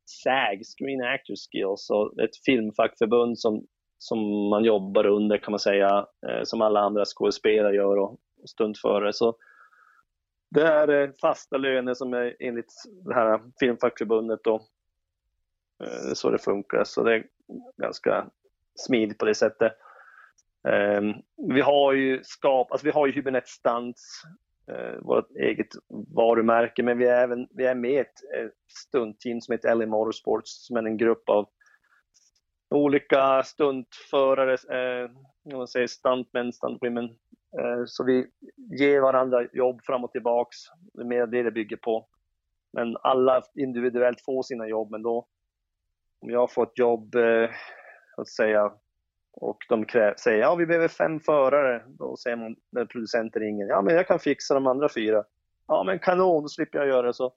SAG, 0.05 0.61
Screen 0.77 1.01
Actors 1.03 1.47
Guild, 1.47 1.79
så 1.79 2.13
ett 2.21 2.37
filmfackförbund 2.45 3.39
som, 3.39 3.67
som 4.03 4.49
man 4.49 4.63
jobbar 4.63 5.05
under 5.05 5.37
kan 5.37 5.51
man 5.51 5.59
säga, 5.59 6.07
eh, 6.27 6.43
som 6.43 6.61
alla 6.61 6.79
andra 6.79 7.05
skådespelare 7.05 7.75
gör 7.75 7.97
och, 7.97 8.11
och 8.41 8.49
stuntförare. 8.49 9.13
Så 9.13 9.35
det 10.49 10.61
är 10.61 10.87
eh, 10.87 11.09
fasta 11.21 11.57
löner 11.57 11.93
som 11.93 12.13
är 12.13 12.35
enligt 12.39 12.73
det 13.05 13.13
här 13.13 13.41
filmfackförbundet 13.59 14.39
då. 14.43 14.55
Eh, 15.83 16.13
så 16.13 16.29
det 16.29 16.37
funkar, 16.37 16.83
så 16.83 17.03
det 17.03 17.15
är 17.15 17.25
ganska 17.77 18.25
smidigt 18.75 19.17
på 19.17 19.25
det 19.25 19.35
sättet. 19.35 19.73
Ehm, 20.67 21.13
vi 21.53 21.61
har 21.61 21.93
ju 21.93 22.23
skap, 22.23 22.71
alltså 22.71 22.85
vi 22.85 22.91
har 22.91 23.07
ju 23.07 23.13
Hybernett 23.13 23.47
Stunts, 23.47 24.23
eh, 24.67 24.99
vårt 25.01 25.35
eget 25.35 25.67
varumärke, 26.15 26.83
men 26.83 26.97
vi 26.97 27.05
är 27.05 27.23
även 27.23 27.47
vi 27.51 27.65
är 27.65 27.75
med 27.75 27.91
i 27.91 27.97
ett 27.97 28.37
eh, 28.37 28.49
stuntteam 28.87 29.41
som 29.41 29.51
heter 29.51 29.75
LA 29.75 29.85
Motorsports, 29.85 30.65
som 30.67 30.77
är 30.77 30.83
en 30.83 30.97
grupp 30.97 31.29
av 31.29 31.49
olika 32.75 33.43
stuntförare, 33.43 34.53
eh, 34.53 35.09
man 35.53 35.67
säger 35.67 35.87
stuntmän, 35.87 36.53
stuntwomen. 36.53 37.05
Eh, 37.59 37.83
så 37.85 38.03
vi 38.03 38.27
ger 38.79 39.01
varandra 39.01 39.47
jobb 39.53 39.81
fram 39.83 40.03
och 40.03 40.11
tillbaks. 40.11 40.57
Det 40.93 41.01
är 41.01 41.05
mer 41.05 41.27
det 41.27 41.43
det 41.43 41.51
bygger 41.51 41.77
på. 41.77 42.07
Men 42.73 42.97
alla 43.03 43.41
individuellt 43.55 44.21
får 44.25 44.43
sina 44.43 44.67
jobb, 44.67 44.91
men 44.91 45.01
då 45.01 45.27
om 46.21 46.29
jag 46.29 46.51
får 46.53 46.63
ett 46.63 46.77
jobb, 46.79 47.15
eh, 47.15 47.49
att 48.17 48.27
säga, 48.29 48.71
och 49.33 49.57
de 49.69 49.85
krä- 49.85 50.15
säger 50.17 50.39
ja 50.39 50.55
vi 50.55 50.65
behöver 50.65 50.87
fem 50.87 51.19
förare, 51.19 51.83
då 51.87 52.17
säger 52.17 52.37
man 52.37 52.55
när 52.71 52.85
producenten 52.85 53.41
ringer, 53.41 53.65
ja 53.67 53.81
men 53.81 53.95
jag 53.95 54.07
kan 54.07 54.19
fixa 54.19 54.53
de 54.53 54.67
andra 54.67 54.89
fyra. 54.89 55.23
Ja 55.67 55.83
men 55.83 55.99
kanon, 55.99 56.41
då 56.43 56.47
slipper 56.47 56.79
jag 56.79 56.87
göra 56.87 57.07
det. 57.07 57.13
Så 57.13 57.33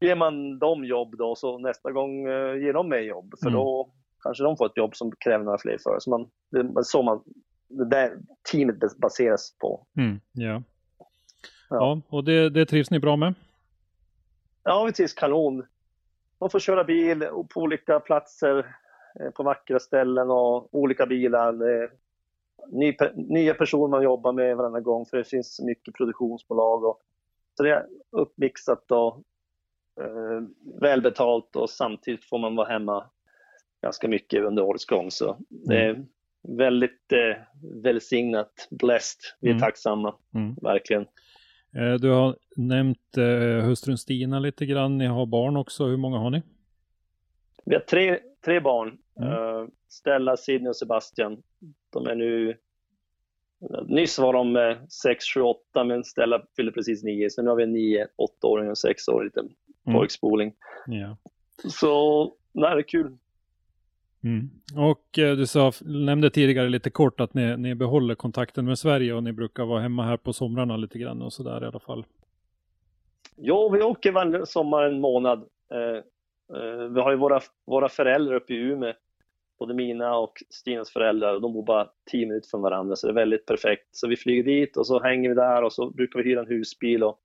ger 0.00 0.16
man 0.16 0.58
dem 0.58 0.84
jobb 0.84 1.16
då, 1.16 1.34
så 1.36 1.58
nästa 1.58 1.92
gång 1.92 2.26
eh, 2.28 2.56
ger 2.56 2.72
de 2.72 2.88
mig 2.88 3.04
jobb. 3.04 3.34
För 3.42 3.48
Mm. 3.48 3.58
då 3.60 3.92
kanske 4.26 4.44
de 4.44 4.56
får 4.56 4.66
ett 4.66 4.76
jobb 4.76 4.96
som 4.96 5.12
kräver 5.12 5.44
några 5.44 5.58
fler 5.58 5.78
förare. 5.78 6.00
Så 6.00 6.10
man, 6.10 6.30
det 6.50 6.58
är 6.58 6.82
så 6.82 7.02
man, 7.02 7.22
det 7.68 7.84
där 7.84 8.18
teamet 8.52 8.76
bas- 8.76 8.98
baseras 8.98 9.56
på. 9.58 9.86
Mm, 9.96 10.20
ja. 10.32 10.62
Ja. 11.68 11.76
ja, 11.76 12.00
och 12.08 12.24
det, 12.24 12.50
det 12.50 12.66
trivs 12.66 12.90
ni 12.90 12.98
bra 12.98 13.16
med? 13.16 13.34
Ja, 14.62 14.84
vi 14.84 14.92
trivs 14.92 15.14
kanon. 15.14 15.66
Man 16.40 16.50
får 16.50 16.58
köra 16.58 16.84
bil 16.84 17.28
på 17.54 17.60
olika 17.60 18.00
platser, 18.00 18.76
eh, 19.20 19.30
på 19.30 19.42
vackra 19.42 19.78
ställen 19.80 20.30
och 20.30 20.74
olika 20.74 21.06
bilar. 21.06 21.52
Ny, 22.68 22.96
nya 23.14 23.54
personer 23.54 23.88
man 23.88 24.02
jobbar 24.02 24.32
med 24.32 24.56
varenda 24.56 24.80
gång 24.80 25.06
för 25.06 25.16
det 25.16 25.24
finns 25.24 25.60
mycket 25.60 25.94
produktionsbolag. 25.94 26.84
Och, 26.84 27.00
så 27.56 27.62
det 27.62 27.70
är 27.70 27.86
uppmixat 28.10 28.90
och 28.90 29.22
eh, 30.00 30.42
välbetalt 30.80 31.56
och 31.56 31.70
samtidigt 31.70 32.24
får 32.24 32.38
man 32.38 32.56
vara 32.56 32.68
hemma 32.68 33.10
ganska 33.86 34.08
mycket 34.08 34.42
under 34.44 34.62
årets 34.62 34.84
gång. 34.86 35.10
Så 35.10 35.36
det, 35.48 36.04
väldigt 36.48 37.12
eh, 37.12 37.36
välsignat, 37.82 38.68
blessed. 38.70 39.18
Vi 39.40 39.48
är 39.48 39.52
Mm. 39.52 39.60
tacksamma, 39.60 40.14
Mm. 40.34 40.54
verkligen. 40.62 41.02
Eh, 41.76 41.94
Du 41.94 42.10
har 42.10 42.36
nämnt 42.56 43.16
eh, 43.16 43.64
hustrun 43.64 43.98
Stina 43.98 44.38
lite 44.38 44.66
grann. 44.66 44.98
Ni 44.98 45.06
har 45.06 45.26
barn 45.26 45.56
också. 45.56 45.84
Hur 45.86 45.96
många 45.96 46.18
har 46.18 46.30
ni? 46.30 46.42
Vi 47.64 47.74
har 47.74 47.82
tre, 47.82 48.18
tre 48.44 48.60
barn. 48.60 48.98
Mm. 49.20 49.32
Eh, 49.32 49.66
Stella, 49.88 50.36
Sidney 50.36 50.68
och 50.68 50.76
Sebastian. 50.76 51.42
De 51.92 52.06
är 52.06 52.14
nu... 52.14 52.56
Nyss 53.86 54.18
var 54.18 54.32
de 54.32 54.56
eh, 54.56 54.76
6, 54.88 55.24
7, 55.34 55.40
8 55.40 55.84
men 55.84 56.04
Stella 56.04 56.42
fyller 56.56 56.72
precis 56.72 57.02
9. 57.02 57.30
Så 57.30 57.42
nu 57.42 57.48
har 57.50 57.56
vi 57.56 57.62
en 57.62 57.72
9, 57.72 58.06
8-åring 58.16 58.70
och 58.70 58.76
6-årig 58.76 59.24
liten 59.26 59.50
Mm. 59.86 59.98
pojkspoling. 59.98 60.52
Ja. 60.86 61.16
Så 61.68 62.24
nej, 62.52 62.74
det 62.74 62.80
är 62.80 62.88
kul. 62.88 63.16
Mm. 64.26 64.50
Och 64.76 65.18
eh, 65.18 65.36
du 65.36 65.46
sa, 65.46 65.72
nämnde 65.84 66.30
tidigare 66.30 66.68
lite 66.68 66.90
kort 66.90 67.20
att 67.20 67.34
ni, 67.34 67.56
ni 67.56 67.74
behåller 67.74 68.14
kontakten 68.14 68.64
med 68.64 68.78
Sverige 68.78 69.14
och 69.14 69.22
ni 69.22 69.32
brukar 69.32 69.64
vara 69.64 69.80
hemma 69.80 70.04
här 70.04 70.16
på 70.16 70.32
somrarna 70.32 70.76
lite 70.76 70.98
grann 70.98 71.22
och 71.22 71.32
sådär 71.32 71.64
i 71.64 71.66
alla 71.66 71.78
fall. 71.78 72.04
Jo, 73.36 73.68
vi 73.68 73.82
åker 73.82 74.12
varje 74.12 74.46
sommar 74.46 74.82
en 74.82 75.00
månad. 75.00 75.48
Eh, 75.72 75.96
eh, 76.58 76.88
vi 76.90 77.00
har 77.00 77.10
ju 77.10 77.16
våra, 77.16 77.40
våra 77.66 77.88
föräldrar 77.88 78.34
uppe 78.34 78.54
i 78.54 78.56
Umeå. 78.56 78.92
Både 79.58 79.74
mina 79.74 80.18
och 80.18 80.42
Stinas 80.50 80.90
föräldrar. 80.90 81.34
och 81.34 81.40
De 81.40 81.52
bor 81.52 81.64
bara 81.64 81.88
10 82.10 82.26
minuter 82.26 82.48
från 82.48 82.62
varandra, 82.62 82.96
så 82.96 83.06
det 83.06 83.12
är 83.12 83.14
väldigt 83.14 83.46
perfekt. 83.46 83.88
Så 83.90 84.08
vi 84.08 84.16
flyger 84.16 84.42
dit 84.42 84.76
och 84.76 84.86
så 84.86 85.02
hänger 85.02 85.28
vi 85.28 85.34
där 85.34 85.62
och 85.62 85.72
så 85.72 85.90
brukar 85.90 86.22
vi 86.22 86.28
hyra 86.28 86.40
en 86.40 86.46
husbil 86.46 87.04
och 87.04 87.18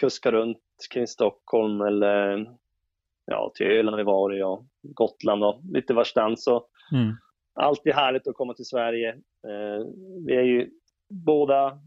kuska 0.00 0.32
runt 0.32 0.58
kring 0.94 1.06
Stockholm 1.06 1.80
eller 1.80 2.46
ja, 3.26 3.52
till 3.54 3.66
Öland 3.66 3.96
vi 3.96 4.02
varit 4.02 4.44
och 4.44 4.66
Gotland 4.82 5.44
och 5.44 5.60
lite 5.72 5.94
varstans. 5.94 6.44
Så 6.44 6.66
Mm. 6.92 7.14
alltid 7.54 7.92
härligt 7.94 8.28
att 8.28 8.34
komma 8.34 8.54
till 8.54 8.64
Sverige. 8.64 9.08
Eh, 9.46 9.86
vi 10.26 10.36
är 10.36 10.42
ju 10.42 10.70
båda, 11.08 11.78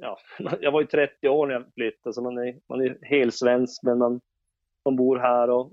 ja, 0.00 0.18
jag 0.60 0.72
var 0.72 0.80
ju 0.80 0.86
30 0.86 1.28
år 1.28 1.46
när 1.46 1.54
jag 1.54 1.64
flyttade, 1.74 2.14
så 2.14 2.22
man 2.22 2.38
är, 2.38 2.56
man 2.68 2.80
är 2.80 2.98
helt 3.02 3.34
svensk, 3.34 3.82
men 3.82 3.98
man, 3.98 4.20
man 4.84 4.96
bor 4.96 5.18
här 5.18 5.50
och, 5.50 5.72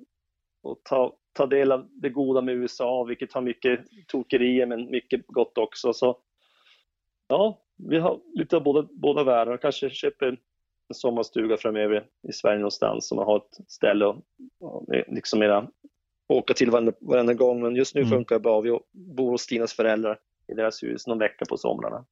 och 0.64 0.84
tar, 0.84 1.14
tar 1.34 1.48
del 1.48 1.72
av 1.72 1.88
det 1.92 2.10
goda 2.10 2.42
med 2.42 2.56
USA, 2.56 3.04
vilket 3.04 3.34
har 3.34 3.42
mycket 3.42 3.80
tokerier, 4.08 4.66
men 4.66 4.92
mycket 4.92 5.28
gott 5.28 5.58
också. 5.58 5.94
Så 5.94 6.18
ja, 7.28 7.62
vi 7.90 8.00
har 8.00 8.20
lite 8.34 8.58
av 8.58 8.64
båda, 8.64 8.88
båda 8.92 9.24
världar. 9.24 9.58
Kanske 9.58 9.90
köper 9.90 10.38
en 10.94 10.96
sommarstuga 10.96 11.58
framöver 11.58 12.06
i 12.30 12.34
Sverige 12.34 12.58
någonstans, 12.60 13.08
så 13.08 13.16
man 13.16 13.26
har 13.26 13.38
ett 13.38 13.58
ställe 13.72 14.06
och, 14.06 14.16
och 14.60 14.86
liksom 15.08 15.40
mera 15.40 15.68
åka 16.28 16.54
till 16.54 16.72
varenda, 16.72 16.92
varenda 17.02 17.34
gång. 17.34 17.62
Men 17.62 17.76
just 17.76 17.96
nu 17.96 18.02
Mm. 18.02 18.12
funkar 18.12 18.36
det 18.36 18.40
bra. 18.40 18.62
Vi 18.62 18.80
bor 18.92 19.32
hos 19.32 19.42
Stinas 19.42 19.74
föräldrar 19.74 20.20
i 20.48 20.54
deras 20.54 20.84
hus 20.84 21.08
någon 21.08 21.20
vecka 21.20 21.46
på 21.50 21.58
somrarna. 21.58 22.06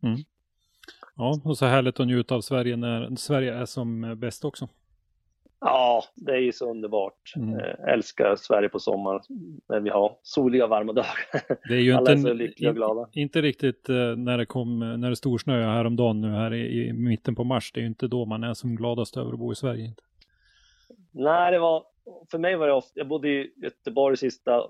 Ja, 1.15 1.41
och 1.43 1.57
så 1.57 1.65
härligt 1.65 1.99
att 1.99 2.07
njuta 2.07 2.35
av 2.35 2.41
Sverige 2.41 2.75
när 2.75 3.15
Sverige 3.15 3.53
är 3.53 3.65
som 3.65 4.19
bäst 4.19 4.45
också. 4.45 4.67
Ja, 5.61 6.03
det 6.15 6.31
är 6.31 6.37
ju 6.37 6.51
så 6.51 6.69
underbart. 6.71 7.33
Mm. 7.35 7.59
Eh, 7.59 7.93
älskar 7.93 8.35
Sverige 8.35 8.69
på 8.69 8.79
sommaren 8.79 9.21
när 9.69 9.79
vi 9.79 9.89
har 9.89 10.17
soliga 10.23 10.67
varma 10.67 10.93
dagar. 10.93 11.15
Det 11.69 11.73
är 11.75 11.79
ju 11.79 11.93
Alla 11.93 12.11
är 12.11 12.15
inte, 12.15 12.29
så 12.29 12.33
lyckliga 12.33 12.69
och 12.69 12.75
glada. 12.75 13.09
inte 13.11 13.41
riktigt 13.41 13.89
eh, 13.89 13.95
när 13.95 14.37
det 14.37 14.45
kom, 14.45 14.79
när 14.79 15.09
det 15.09 15.15
storsnöade 15.15 15.65
häromdagen 15.65 16.21
nu 16.21 16.29
här 16.31 16.53
i, 16.53 16.87
i 16.87 16.93
mitten 16.93 17.35
på 17.35 17.43
mars. 17.43 17.71
Det 17.71 17.79
är 17.79 17.81
ju 17.81 17.87
inte 17.87 18.07
då 18.07 18.25
man 18.25 18.43
är 18.43 18.53
som 18.53 18.75
gladast 18.75 19.17
över 19.17 19.33
att 19.33 19.39
bo 19.39 19.51
i 19.51 19.55
Sverige. 19.55 19.85
Inte. 19.85 20.03
Nej, 21.11 21.51
det 21.51 21.59
var, 21.59 21.83
för 22.31 22.37
mig 22.37 22.55
var 22.55 22.67
det 22.67 22.73
ofta, 22.73 22.91
jag 22.95 23.07
bodde 23.07 23.29
i 23.29 23.53
Göteborg 23.55 24.15
de 24.15 24.17
sista 24.17 24.63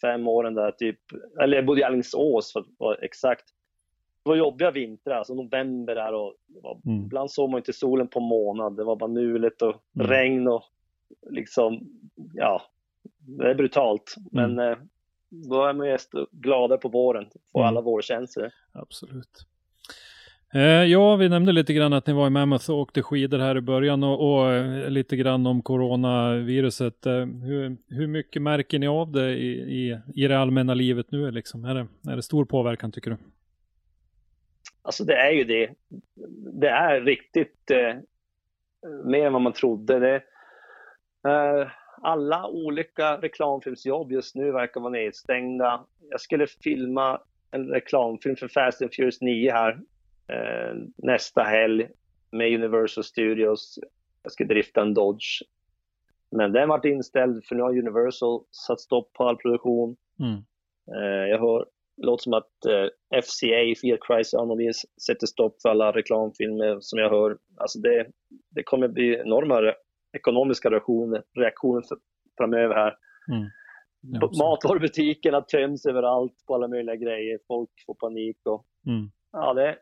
fem 0.00 0.28
åren 0.28 0.54
där 0.54 0.70
typ, 0.70 0.98
eller 1.42 1.56
jag 1.56 1.66
bodde 1.66 1.80
i 1.80 1.84
Alingsås 1.84 2.52
för 2.52 2.60
att 2.60 2.66
vara 2.78 2.94
exakt. 2.94 3.44
Det 4.28 4.30
var 4.30 4.36
jobbiga 4.36 4.70
vintrar, 4.70 5.14
alltså 5.14 5.34
november 5.34 5.94
där 5.94 6.12
och 6.14 6.34
var, 6.62 6.80
Mm. 6.86 7.04
ibland 7.04 7.30
såg 7.30 7.50
man 7.50 7.58
inte 7.58 7.72
solen 7.72 8.08
på 8.08 8.20
månad. 8.20 8.76
Det 8.76 8.84
var 8.84 8.96
bara 8.96 9.10
mulet 9.10 9.62
och 9.62 9.74
Mm. 9.96 10.06
regn 10.06 10.48
och 10.48 10.62
liksom, 11.30 11.80
ja, 12.34 12.62
det 13.18 13.50
är 13.50 13.54
brutalt. 13.54 14.14
Men 14.32 14.58
eh, 14.58 14.76
då 15.30 15.64
är 15.64 15.72
man 15.74 15.86
ju 15.86 15.96
gladare 16.32 16.78
på 16.78 16.88
våren, 16.88 17.26
får 17.52 17.60
Mm. 17.60 17.68
alla 17.68 17.80
vårkänslor. 17.80 18.50
Absolut. 18.72 19.44
Eh, 20.54 20.60
ja, 20.62 21.16
vi 21.16 21.28
nämnde 21.28 21.52
lite 21.52 21.72
grann 21.72 21.92
att 21.92 22.06
ni 22.06 22.12
var 22.12 22.26
i 22.26 22.30
Mammoth 22.30 22.70
och 22.70 22.78
åkte 22.78 23.02
skidor 23.02 23.38
här 23.38 23.56
i 23.56 23.60
början 23.60 24.02
och, 24.04 24.32
och 24.40 24.50
eh, 24.52 24.90
lite 24.90 25.16
grann 25.16 25.46
om 25.46 25.62
coronaviruset. 25.62 27.06
Eh, 27.06 27.12
hur, 27.26 27.76
hur 27.88 28.06
mycket 28.06 28.42
märker 28.42 28.78
ni 28.78 28.86
av 28.86 29.12
det 29.12 29.30
i, 29.38 29.50
i, 29.52 29.98
i 30.14 30.28
det 30.28 30.38
allmänna 30.38 30.74
livet 30.74 31.06
nu? 31.10 31.30
Liksom? 31.30 31.64
Är, 31.64 31.74
det, 31.74 31.86
är 32.12 32.16
det 32.16 32.22
stor 32.22 32.44
påverkan 32.44 32.92
tycker 32.92 33.10
du? 33.10 33.16
Alltså 34.88 35.04
det 35.04 35.16
är 35.16 35.30
ju 35.30 35.44
det. 35.44 35.70
Det 36.60 36.68
är 36.68 37.00
riktigt 37.00 37.70
eh, 37.70 37.96
mer 39.04 39.26
än 39.26 39.32
vad 39.32 39.42
man 39.42 39.52
trodde. 39.52 39.98
Det, 39.98 40.16
eh, 41.30 41.68
alla 42.02 42.46
olika 42.46 43.16
reklamfilmsjobb 43.16 44.12
just 44.12 44.34
nu 44.34 44.52
verkar 44.52 44.80
vara 44.80 44.90
nedstängda. 44.90 45.84
Jag 46.10 46.20
skulle 46.20 46.46
filma 46.46 47.20
en 47.50 47.68
reklamfilm 47.68 48.36
för 48.36 48.48
Fast 48.48 48.82
and 48.82 48.94
Furious 48.94 49.20
9 49.20 49.52
här 49.52 49.80
eh, 50.28 50.76
nästa 50.96 51.42
helg 51.42 51.88
med 52.30 52.54
Universal 52.54 53.04
Studios. 53.04 53.78
Jag 54.22 54.32
ska 54.32 54.44
drifta 54.44 54.82
en 54.82 54.94
Dodge. 54.94 55.42
Men 56.30 56.52
den 56.52 56.68
varit 56.68 56.84
inställd 56.84 57.44
för 57.44 57.54
nu 57.54 57.62
har 57.62 57.78
Universal 57.78 58.40
satt 58.50 58.80
stopp 58.80 59.12
på 59.12 59.24
all 59.24 59.36
produktion. 59.36 59.96
Mm. 60.20 60.44
Eh, 60.96 61.28
jag 61.30 61.38
hör, 61.38 61.66
låter 61.98 62.22
som 62.22 62.32
att 62.32 62.64
eh, 62.66 63.20
FCA, 63.22 63.80
Fiat 63.80 64.00
Chrysler 64.06 64.40
Automobiles, 64.40 64.82
sätter 65.06 65.26
stopp 65.26 65.62
för 65.62 65.68
alla 65.68 65.92
reklamfilmer 65.92 66.78
som 66.80 66.98
jag 66.98 67.10
hör. 67.10 67.38
Alltså 67.56 67.78
det, 67.78 68.06
det 68.50 68.62
kommer 68.62 68.88
bli 68.88 69.14
enorma 69.14 69.74
ekonomiska 70.12 70.70
reaktioner, 70.70 71.22
reaktioner 71.38 71.82
för, 71.88 71.98
framöver 72.36 72.74
här. 72.74 72.96
Mm. 73.32 73.48
Ja. 74.00 74.30
Matvarubutikerna 74.38 75.40
töms 75.40 75.86
överallt 75.86 76.44
på 76.46 76.54
alla 76.54 76.68
möjliga 76.68 76.96
grejer. 76.96 77.38
Folk 77.46 77.70
får 77.86 77.94
panik 77.94 78.36
och 78.44 78.64
Mm. 78.86 79.10
ja, 79.32 79.54
det, 79.54 79.78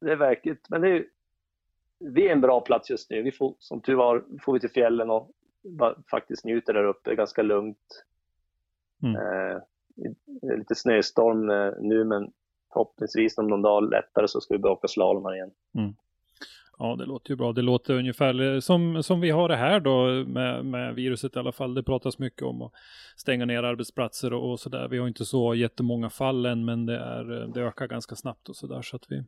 det 0.00 0.12
är 0.12 0.16
verkligt. 0.16 0.66
Men 0.68 0.80
det 0.80 0.88
är, 0.88 1.04
vi 1.98 2.28
är 2.28 2.32
en 2.32 2.40
bra 2.40 2.60
plats 2.60 2.90
just 2.90 3.10
nu. 3.10 3.22
Vi 3.22 3.32
får, 3.32 3.54
som 3.58 3.80
tur 3.80 3.94
var 3.94 4.24
får 4.42 4.52
vi 4.52 4.60
till 4.60 4.70
fjällen 4.70 5.10
och 5.10 5.30
faktiskt 6.10 6.44
njuter 6.44 6.74
där 6.74 6.84
uppe. 6.84 7.14
Ganska 7.14 7.42
lugnt. 7.42 8.04
Mm. 9.02 9.16
Eh, 9.16 9.62
lite 10.58 10.74
snöstorm 10.74 11.50
eh, 11.50 11.72
nu, 11.80 12.04
men 12.04 12.32
förhoppningsvis 12.72 13.38
om 13.38 13.48
någon 13.48 13.62
dag 13.62 13.90
lättare 13.90 14.28
så 14.28 14.40
ska 14.40 14.54
vi 14.54 14.60
börja 14.60 14.72
åka 14.72 14.88
slalom 14.88 15.24
här 15.24 15.34
igen. 15.34 15.50
Mm. 15.78 15.94
Ja, 16.78 16.96
det 16.96 17.06
låter 17.06 17.30
ju 17.30 17.36
bra. 17.36 17.52
Det 17.52 17.62
låter 17.62 17.94
ungefär 17.94 18.60
som, 18.60 19.02
som 19.02 19.20
vi 19.20 19.30
har 19.30 19.48
det 19.48 19.56
här 19.56 19.80
då 19.80 20.24
med, 20.26 20.64
med 20.64 20.94
viruset 20.94 21.36
i 21.36 21.38
alla 21.38 21.52
fall. 21.52 21.74
Det 21.74 21.82
pratas 21.82 22.18
mycket 22.18 22.42
om 22.42 22.62
att 22.62 22.72
stänga 23.16 23.44
ner 23.44 23.62
arbetsplatser 23.62 24.32
och, 24.32 24.50
och 24.50 24.60
sådär. 24.60 24.88
Vi 24.88 24.98
har 24.98 25.08
inte 25.08 25.24
så 25.24 25.54
jättemånga 25.54 26.10
fall 26.10 26.46
än, 26.46 26.64
men 26.64 26.86
det, 26.86 26.98
är, 26.98 27.52
det 27.54 27.60
ökar 27.60 27.86
ganska 27.86 28.16
snabbt 28.16 28.48
och 28.48 28.56
sådär. 28.56 28.82
Så 28.82 28.96
att 28.96 29.04
vi, 29.08 29.24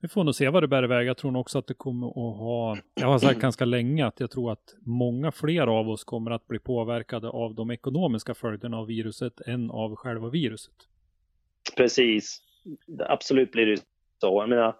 vi 0.00 0.08
får 0.08 0.24
nog 0.24 0.34
se 0.34 0.48
vad 0.48 0.62
det 0.62 0.68
bär 0.68 0.84
iväg. 0.84 1.06
Jag 1.06 1.16
tror 1.16 1.30
nog 1.30 1.40
också 1.40 1.58
att 1.58 1.66
det 1.66 1.74
kommer 1.74 2.06
att 2.06 2.38
ha, 2.38 2.76
jag 2.94 3.06
har 3.06 3.18
sagt 3.18 3.40
ganska 3.40 3.64
länge 3.64 4.06
att 4.06 4.20
jag 4.20 4.30
tror 4.30 4.52
att 4.52 4.74
många 4.86 5.32
fler 5.32 5.66
av 5.66 5.88
oss 5.88 6.04
kommer 6.04 6.30
att 6.30 6.48
bli 6.48 6.58
påverkade 6.58 7.28
av 7.28 7.54
de 7.54 7.70
ekonomiska 7.70 8.34
följderna 8.34 8.76
av 8.78 8.86
viruset 8.86 9.40
än 9.40 9.70
av 9.70 9.96
själva 9.96 10.28
viruset. 10.28 10.74
Precis. 11.76 12.40
Absolut 12.98 13.52
blir 13.52 13.66
det 13.66 13.76
så. 14.20 14.42
Jag 14.42 14.48
menar, 14.48 14.74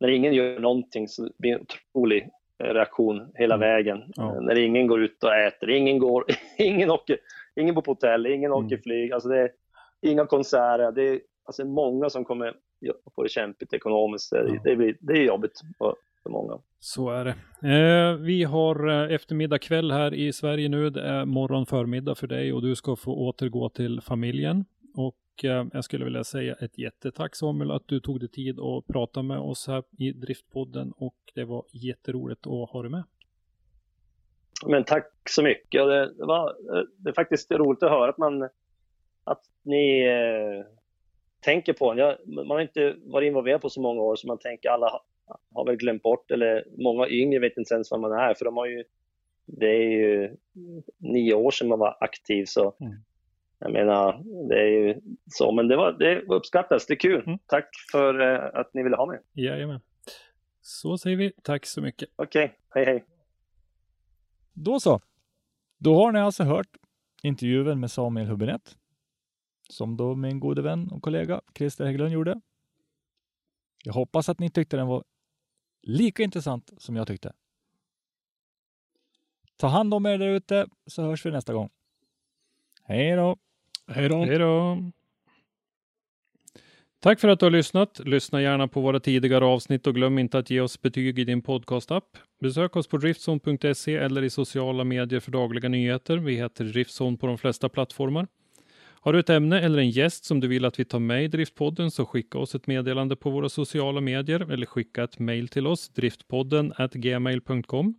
när 0.00 0.08
ingen 0.08 0.32
gör 0.34 0.60
någonting 0.60 1.08
så 1.08 1.22
blir 1.38 1.50
det 1.52 1.56
en 1.58 1.60
otrolig 1.94 2.28
eh, 2.64 2.74
reaktion 2.74 3.28
hela 3.34 3.54
Mm. 3.54 3.68
vägen. 3.68 4.02
Ja. 4.16 4.34
Eh, 4.36 4.40
När 4.40 4.58
ingen 4.58 4.86
går 4.86 5.02
ut 5.02 5.24
och 5.24 5.34
äter, 5.34 5.70
ingen 5.70 5.98
går, 5.98 6.24
ingen 6.58 6.90
åker, 6.90 7.18
ingen 7.60 7.74
bor 7.74 7.82
på 7.82 7.90
hotell, 7.90 8.26
ingen 8.26 8.52
Mm. 8.52 8.66
åker 8.66 8.76
flyg. 8.76 9.12
Alltså 9.12 9.28
det 9.28 9.38
är 9.40 9.50
inga 10.02 10.26
konserter. 10.26 10.92
Det 10.92 11.02
är 11.08 11.20
alltså 11.44 11.64
många 11.64 12.10
som 12.10 12.24
kommer 12.24 12.54
få 13.14 13.22
det 13.22 13.28
kämpigt 13.28 13.72
ekonomiskt. 13.72 14.30
Det, 14.30 14.48
Ja. 14.48 14.60
det, 14.64 14.76
blir, 14.76 14.96
det 15.00 15.12
är 15.12 15.24
jobbigt 15.24 15.60
för, 15.78 15.94
många. 16.28 16.58
Så 16.80 17.10
är 17.10 17.24
det. 17.24 17.34
Eh, 17.74 18.14
vi 18.16 18.44
har 18.44 18.88
eh, 18.88 19.14
eftermiddag 19.14 19.58
kväll 19.58 19.90
här 19.92 20.14
i 20.14 20.32
Sverige 20.32 20.68
nu. 20.68 20.90
Det 20.90 21.02
är 21.02 21.24
morgon 21.24 21.66
förmiddag 21.66 22.14
för 22.14 22.26
dig 22.26 22.52
och 22.52 22.62
du 22.62 22.74
ska 22.74 22.96
få 22.96 23.12
återgå 23.14 23.68
till 23.68 24.00
familjen. 24.00 24.64
Och 24.96 25.14
jag 25.42 25.84
skulle 25.84 26.04
vilja 26.04 26.24
säga 26.24 26.54
ett 26.54 26.78
jättetack 26.78 27.36
Samuel 27.36 27.70
att 27.70 27.88
du 27.88 28.00
tog 28.00 28.20
dig 28.20 28.28
tid 28.28 28.60
att 28.60 28.86
prata 28.86 29.22
med 29.22 29.38
oss 29.38 29.66
här 29.66 29.82
i 29.98 30.12
Driftpodden 30.12 30.92
och 30.96 31.16
det 31.34 31.44
var 31.44 31.64
jätteroligt 31.72 32.46
att 32.46 32.70
ha 32.70 32.82
dig 32.82 32.90
med. 32.90 33.04
Men 34.66 34.84
tack 34.84 35.12
så 35.30 35.42
mycket. 35.42 35.86
Det, 35.86 36.26
var, 36.26 36.56
det 36.98 37.10
är 37.10 37.14
faktiskt 37.14 37.50
roligt 37.50 37.82
att 37.82 37.90
höra 37.90 38.10
att, 38.10 38.18
man, 38.18 38.42
att 39.24 39.42
ni 39.62 40.06
eh, 40.06 40.66
tänker 41.40 41.72
på 41.72 41.92
en. 41.92 41.98
Jag, 41.98 42.16
man 42.26 42.50
har 42.50 42.60
inte 42.60 42.96
varit 43.04 43.26
involverad 43.26 43.60
på 43.60 43.70
så 43.70 43.80
många 43.80 44.02
år 44.02 44.16
så 44.16 44.26
man 44.26 44.38
tänker 44.38 44.68
alla 44.68 44.88
har, 44.88 45.00
har 45.54 45.66
väl 45.66 45.76
glömt 45.76 46.02
bort 46.02 46.30
eller 46.30 46.64
många 46.78 47.08
yngre 47.08 47.40
vet 47.40 47.56
inte 47.56 47.74
ens 47.74 47.90
vad 47.90 48.00
man 48.00 48.12
är 48.12 48.34
för 48.34 48.44
de 48.44 48.56
har 48.56 48.66
ju 48.66 48.84
det 49.46 49.66
är 49.66 49.90
ju 49.90 50.36
nio 50.98 51.34
år 51.34 51.50
sedan 51.50 51.68
man 51.68 51.78
var 51.78 51.96
aktiv 52.00 52.44
så 52.44 52.74
Mm. 52.80 52.92
Jag 53.58 53.72
menar, 53.72 54.22
det 54.48 54.60
är 54.60 54.66
ju 54.66 55.00
så, 55.26 55.52
men 55.52 55.68
det, 55.68 55.76
var, 55.76 55.92
det 55.92 56.20
uppskattas, 56.20 56.86
det 56.86 56.94
är 56.94 56.98
kul. 56.98 57.22
Mm. 57.26 57.38
Tack 57.46 57.68
för 57.92 58.20
eh, 58.20 58.60
att 58.60 58.74
ni 58.74 58.82
ville 58.82 58.96
ha 58.96 59.06
mig. 59.06 59.20
Jajamän. 59.32 59.80
Så 60.62 60.98
säger 60.98 61.16
vi 61.16 61.32
tack 61.42 61.66
så 61.66 61.80
mycket. 61.80 62.08
Okej, 62.16 62.58
hej 62.74 62.84
hej. 62.84 63.04
Då 64.52 64.80
så. 64.80 65.00
Då 65.78 65.94
har 65.94 66.12
ni 66.12 66.20
alltså 66.20 66.44
hört 66.44 66.76
intervjun 67.22 67.80
med 67.80 67.90
Samuel 67.90 68.26
Hubinett 68.26 68.76
som 69.68 69.96
då 69.96 70.14
min 70.14 70.40
gode 70.40 70.62
vän 70.62 70.88
och 70.92 71.02
kollega 71.02 71.40
Christer 71.54 71.84
Hägglund 71.84 72.12
gjorde. 72.12 72.40
Jag 73.84 73.92
hoppas 73.92 74.28
att 74.28 74.38
ni 74.38 74.50
tyckte 74.50 74.76
den 74.76 74.86
var 74.86 75.04
lika 75.82 76.22
intressant 76.22 76.72
som 76.78 76.96
jag 76.96 77.06
tyckte. 77.06 77.32
Ta 79.56 79.66
hand 79.66 79.94
om 79.94 80.06
er 80.06 80.18
där 80.18 80.28
ute 80.28 80.66
så 80.86 81.02
hörs 81.02 81.26
vi 81.26 81.30
nästa 81.30 81.52
gång. 81.52 81.70
Hej 82.82 83.16
då! 83.16 83.36
Hej 83.88 84.08
då. 84.08 84.24
Hej 84.24 84.38
då! 84.38 84.78
Tack 87.00 87.20
för 87.20 87.28
att 87.28 87.40
du 87.40 87.46
har 87.46 87.50
lyssnat. 87.50 88.00
Lyssna 88.04 88.42
gärna 88.42 88.68
på 88.68 88.80
våra 88.80 89.00
tidigare 89.00 89.44
avsnitt 89.44 89.86
och 89.86 89.94
glöm 89.94 90.18
inte 90.18 90.38
att 90.38 90.50
ge 90.50 90.60
oss 90.60 90.82
betyg 90.82 91.18
i 91.18 91.24
din 91.24 91.42
podcastapp. 91.42 92.04
Besök 92.40 92.76
oss 92.76 92.86
på 92.86 92.96
driftzone.se 92.96 93.96
eller 93.96 94.22
i 94.22 94.30
sociala 94.30 94.84
medier 94.84 95.20
för 95.20 95.30
dagliga 95.30 95.68
nyheter. 95.68 96.16
Vi 96.16 96.36
heter 96.36 96.64
Driftzone 96.64 97.16
på 97.16 97.26
de 97.26 97.38
flesta 97.38 97.68
plattformar. 97.68 98.26
Har 99.00 99.12
du 99.12 99.18
ett 99.18 99.30
ämne 99.30 99.60
eller 99.60 99.78
en 99.78 99.90
gäst 99.90 100.24
som 100.24 100.40
du 100.40 100.48
vill 100.48 100.64
att 100.64 100.80
vi 100.80 100.84
tar 100.84 100.98
med 100.98 101.24
i 101.24 101.28
Driftpodden 101.28 101.90
så 101.90 102.06
skicka 102.06 102.38
oss 102.38 102.54
ett 102.54 102.66
meddelande 102.66 103.16
på 103.16 103.30
våra 103.30 103.48
sociala 103.48 104.00
medier 104.00 104.52
eller 104.52 104.66
skicka 104.66 105.04
ett 105.04 105.18
mejl 105.18 105.48
till 105.48 105.66
oss, 105.66 105.88
driftpodden 105.88 106.72
gmail.com. 106.92 107.94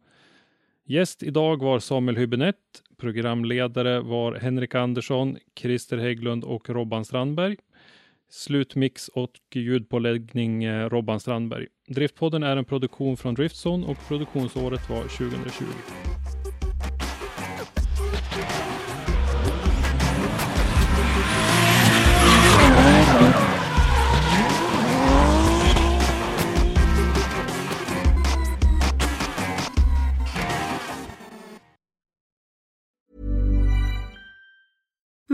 Gäst 0.89 1.23
idag 1.23 1.63
var 1.63 1.79
Samuel 1.79 2.17
Hübinette. 2.17 2.81
Programledare 2.97 3.99
var 3.99 4.35
Henrik 4.35 4.75
Andersson, 4.75 5.37
Christer 5.55 5.97
Hägglund 5.97 6.43
och 6.43 6.69
Robban 6.69 7.05
Strandberg. 7.05 7.55
Slutmix 8.29 9.07
och 9.07 9.31
ljudpåläggning 9.53 10.63
eh, 10.63 10.89
Robban 10.89 11.19
Strandberg. 11.19 11.67
Driftpodden 11.87 12.43
är 12.43 12.57
en 12.57 12.65
produktion 12.65 13.17
från 13.17 13.33
Driftzone 13.33 13.87
och 13.87 14.07
produktionsåret 14.07 14.89
var 14.89 15.01
2020. 15.01 16.06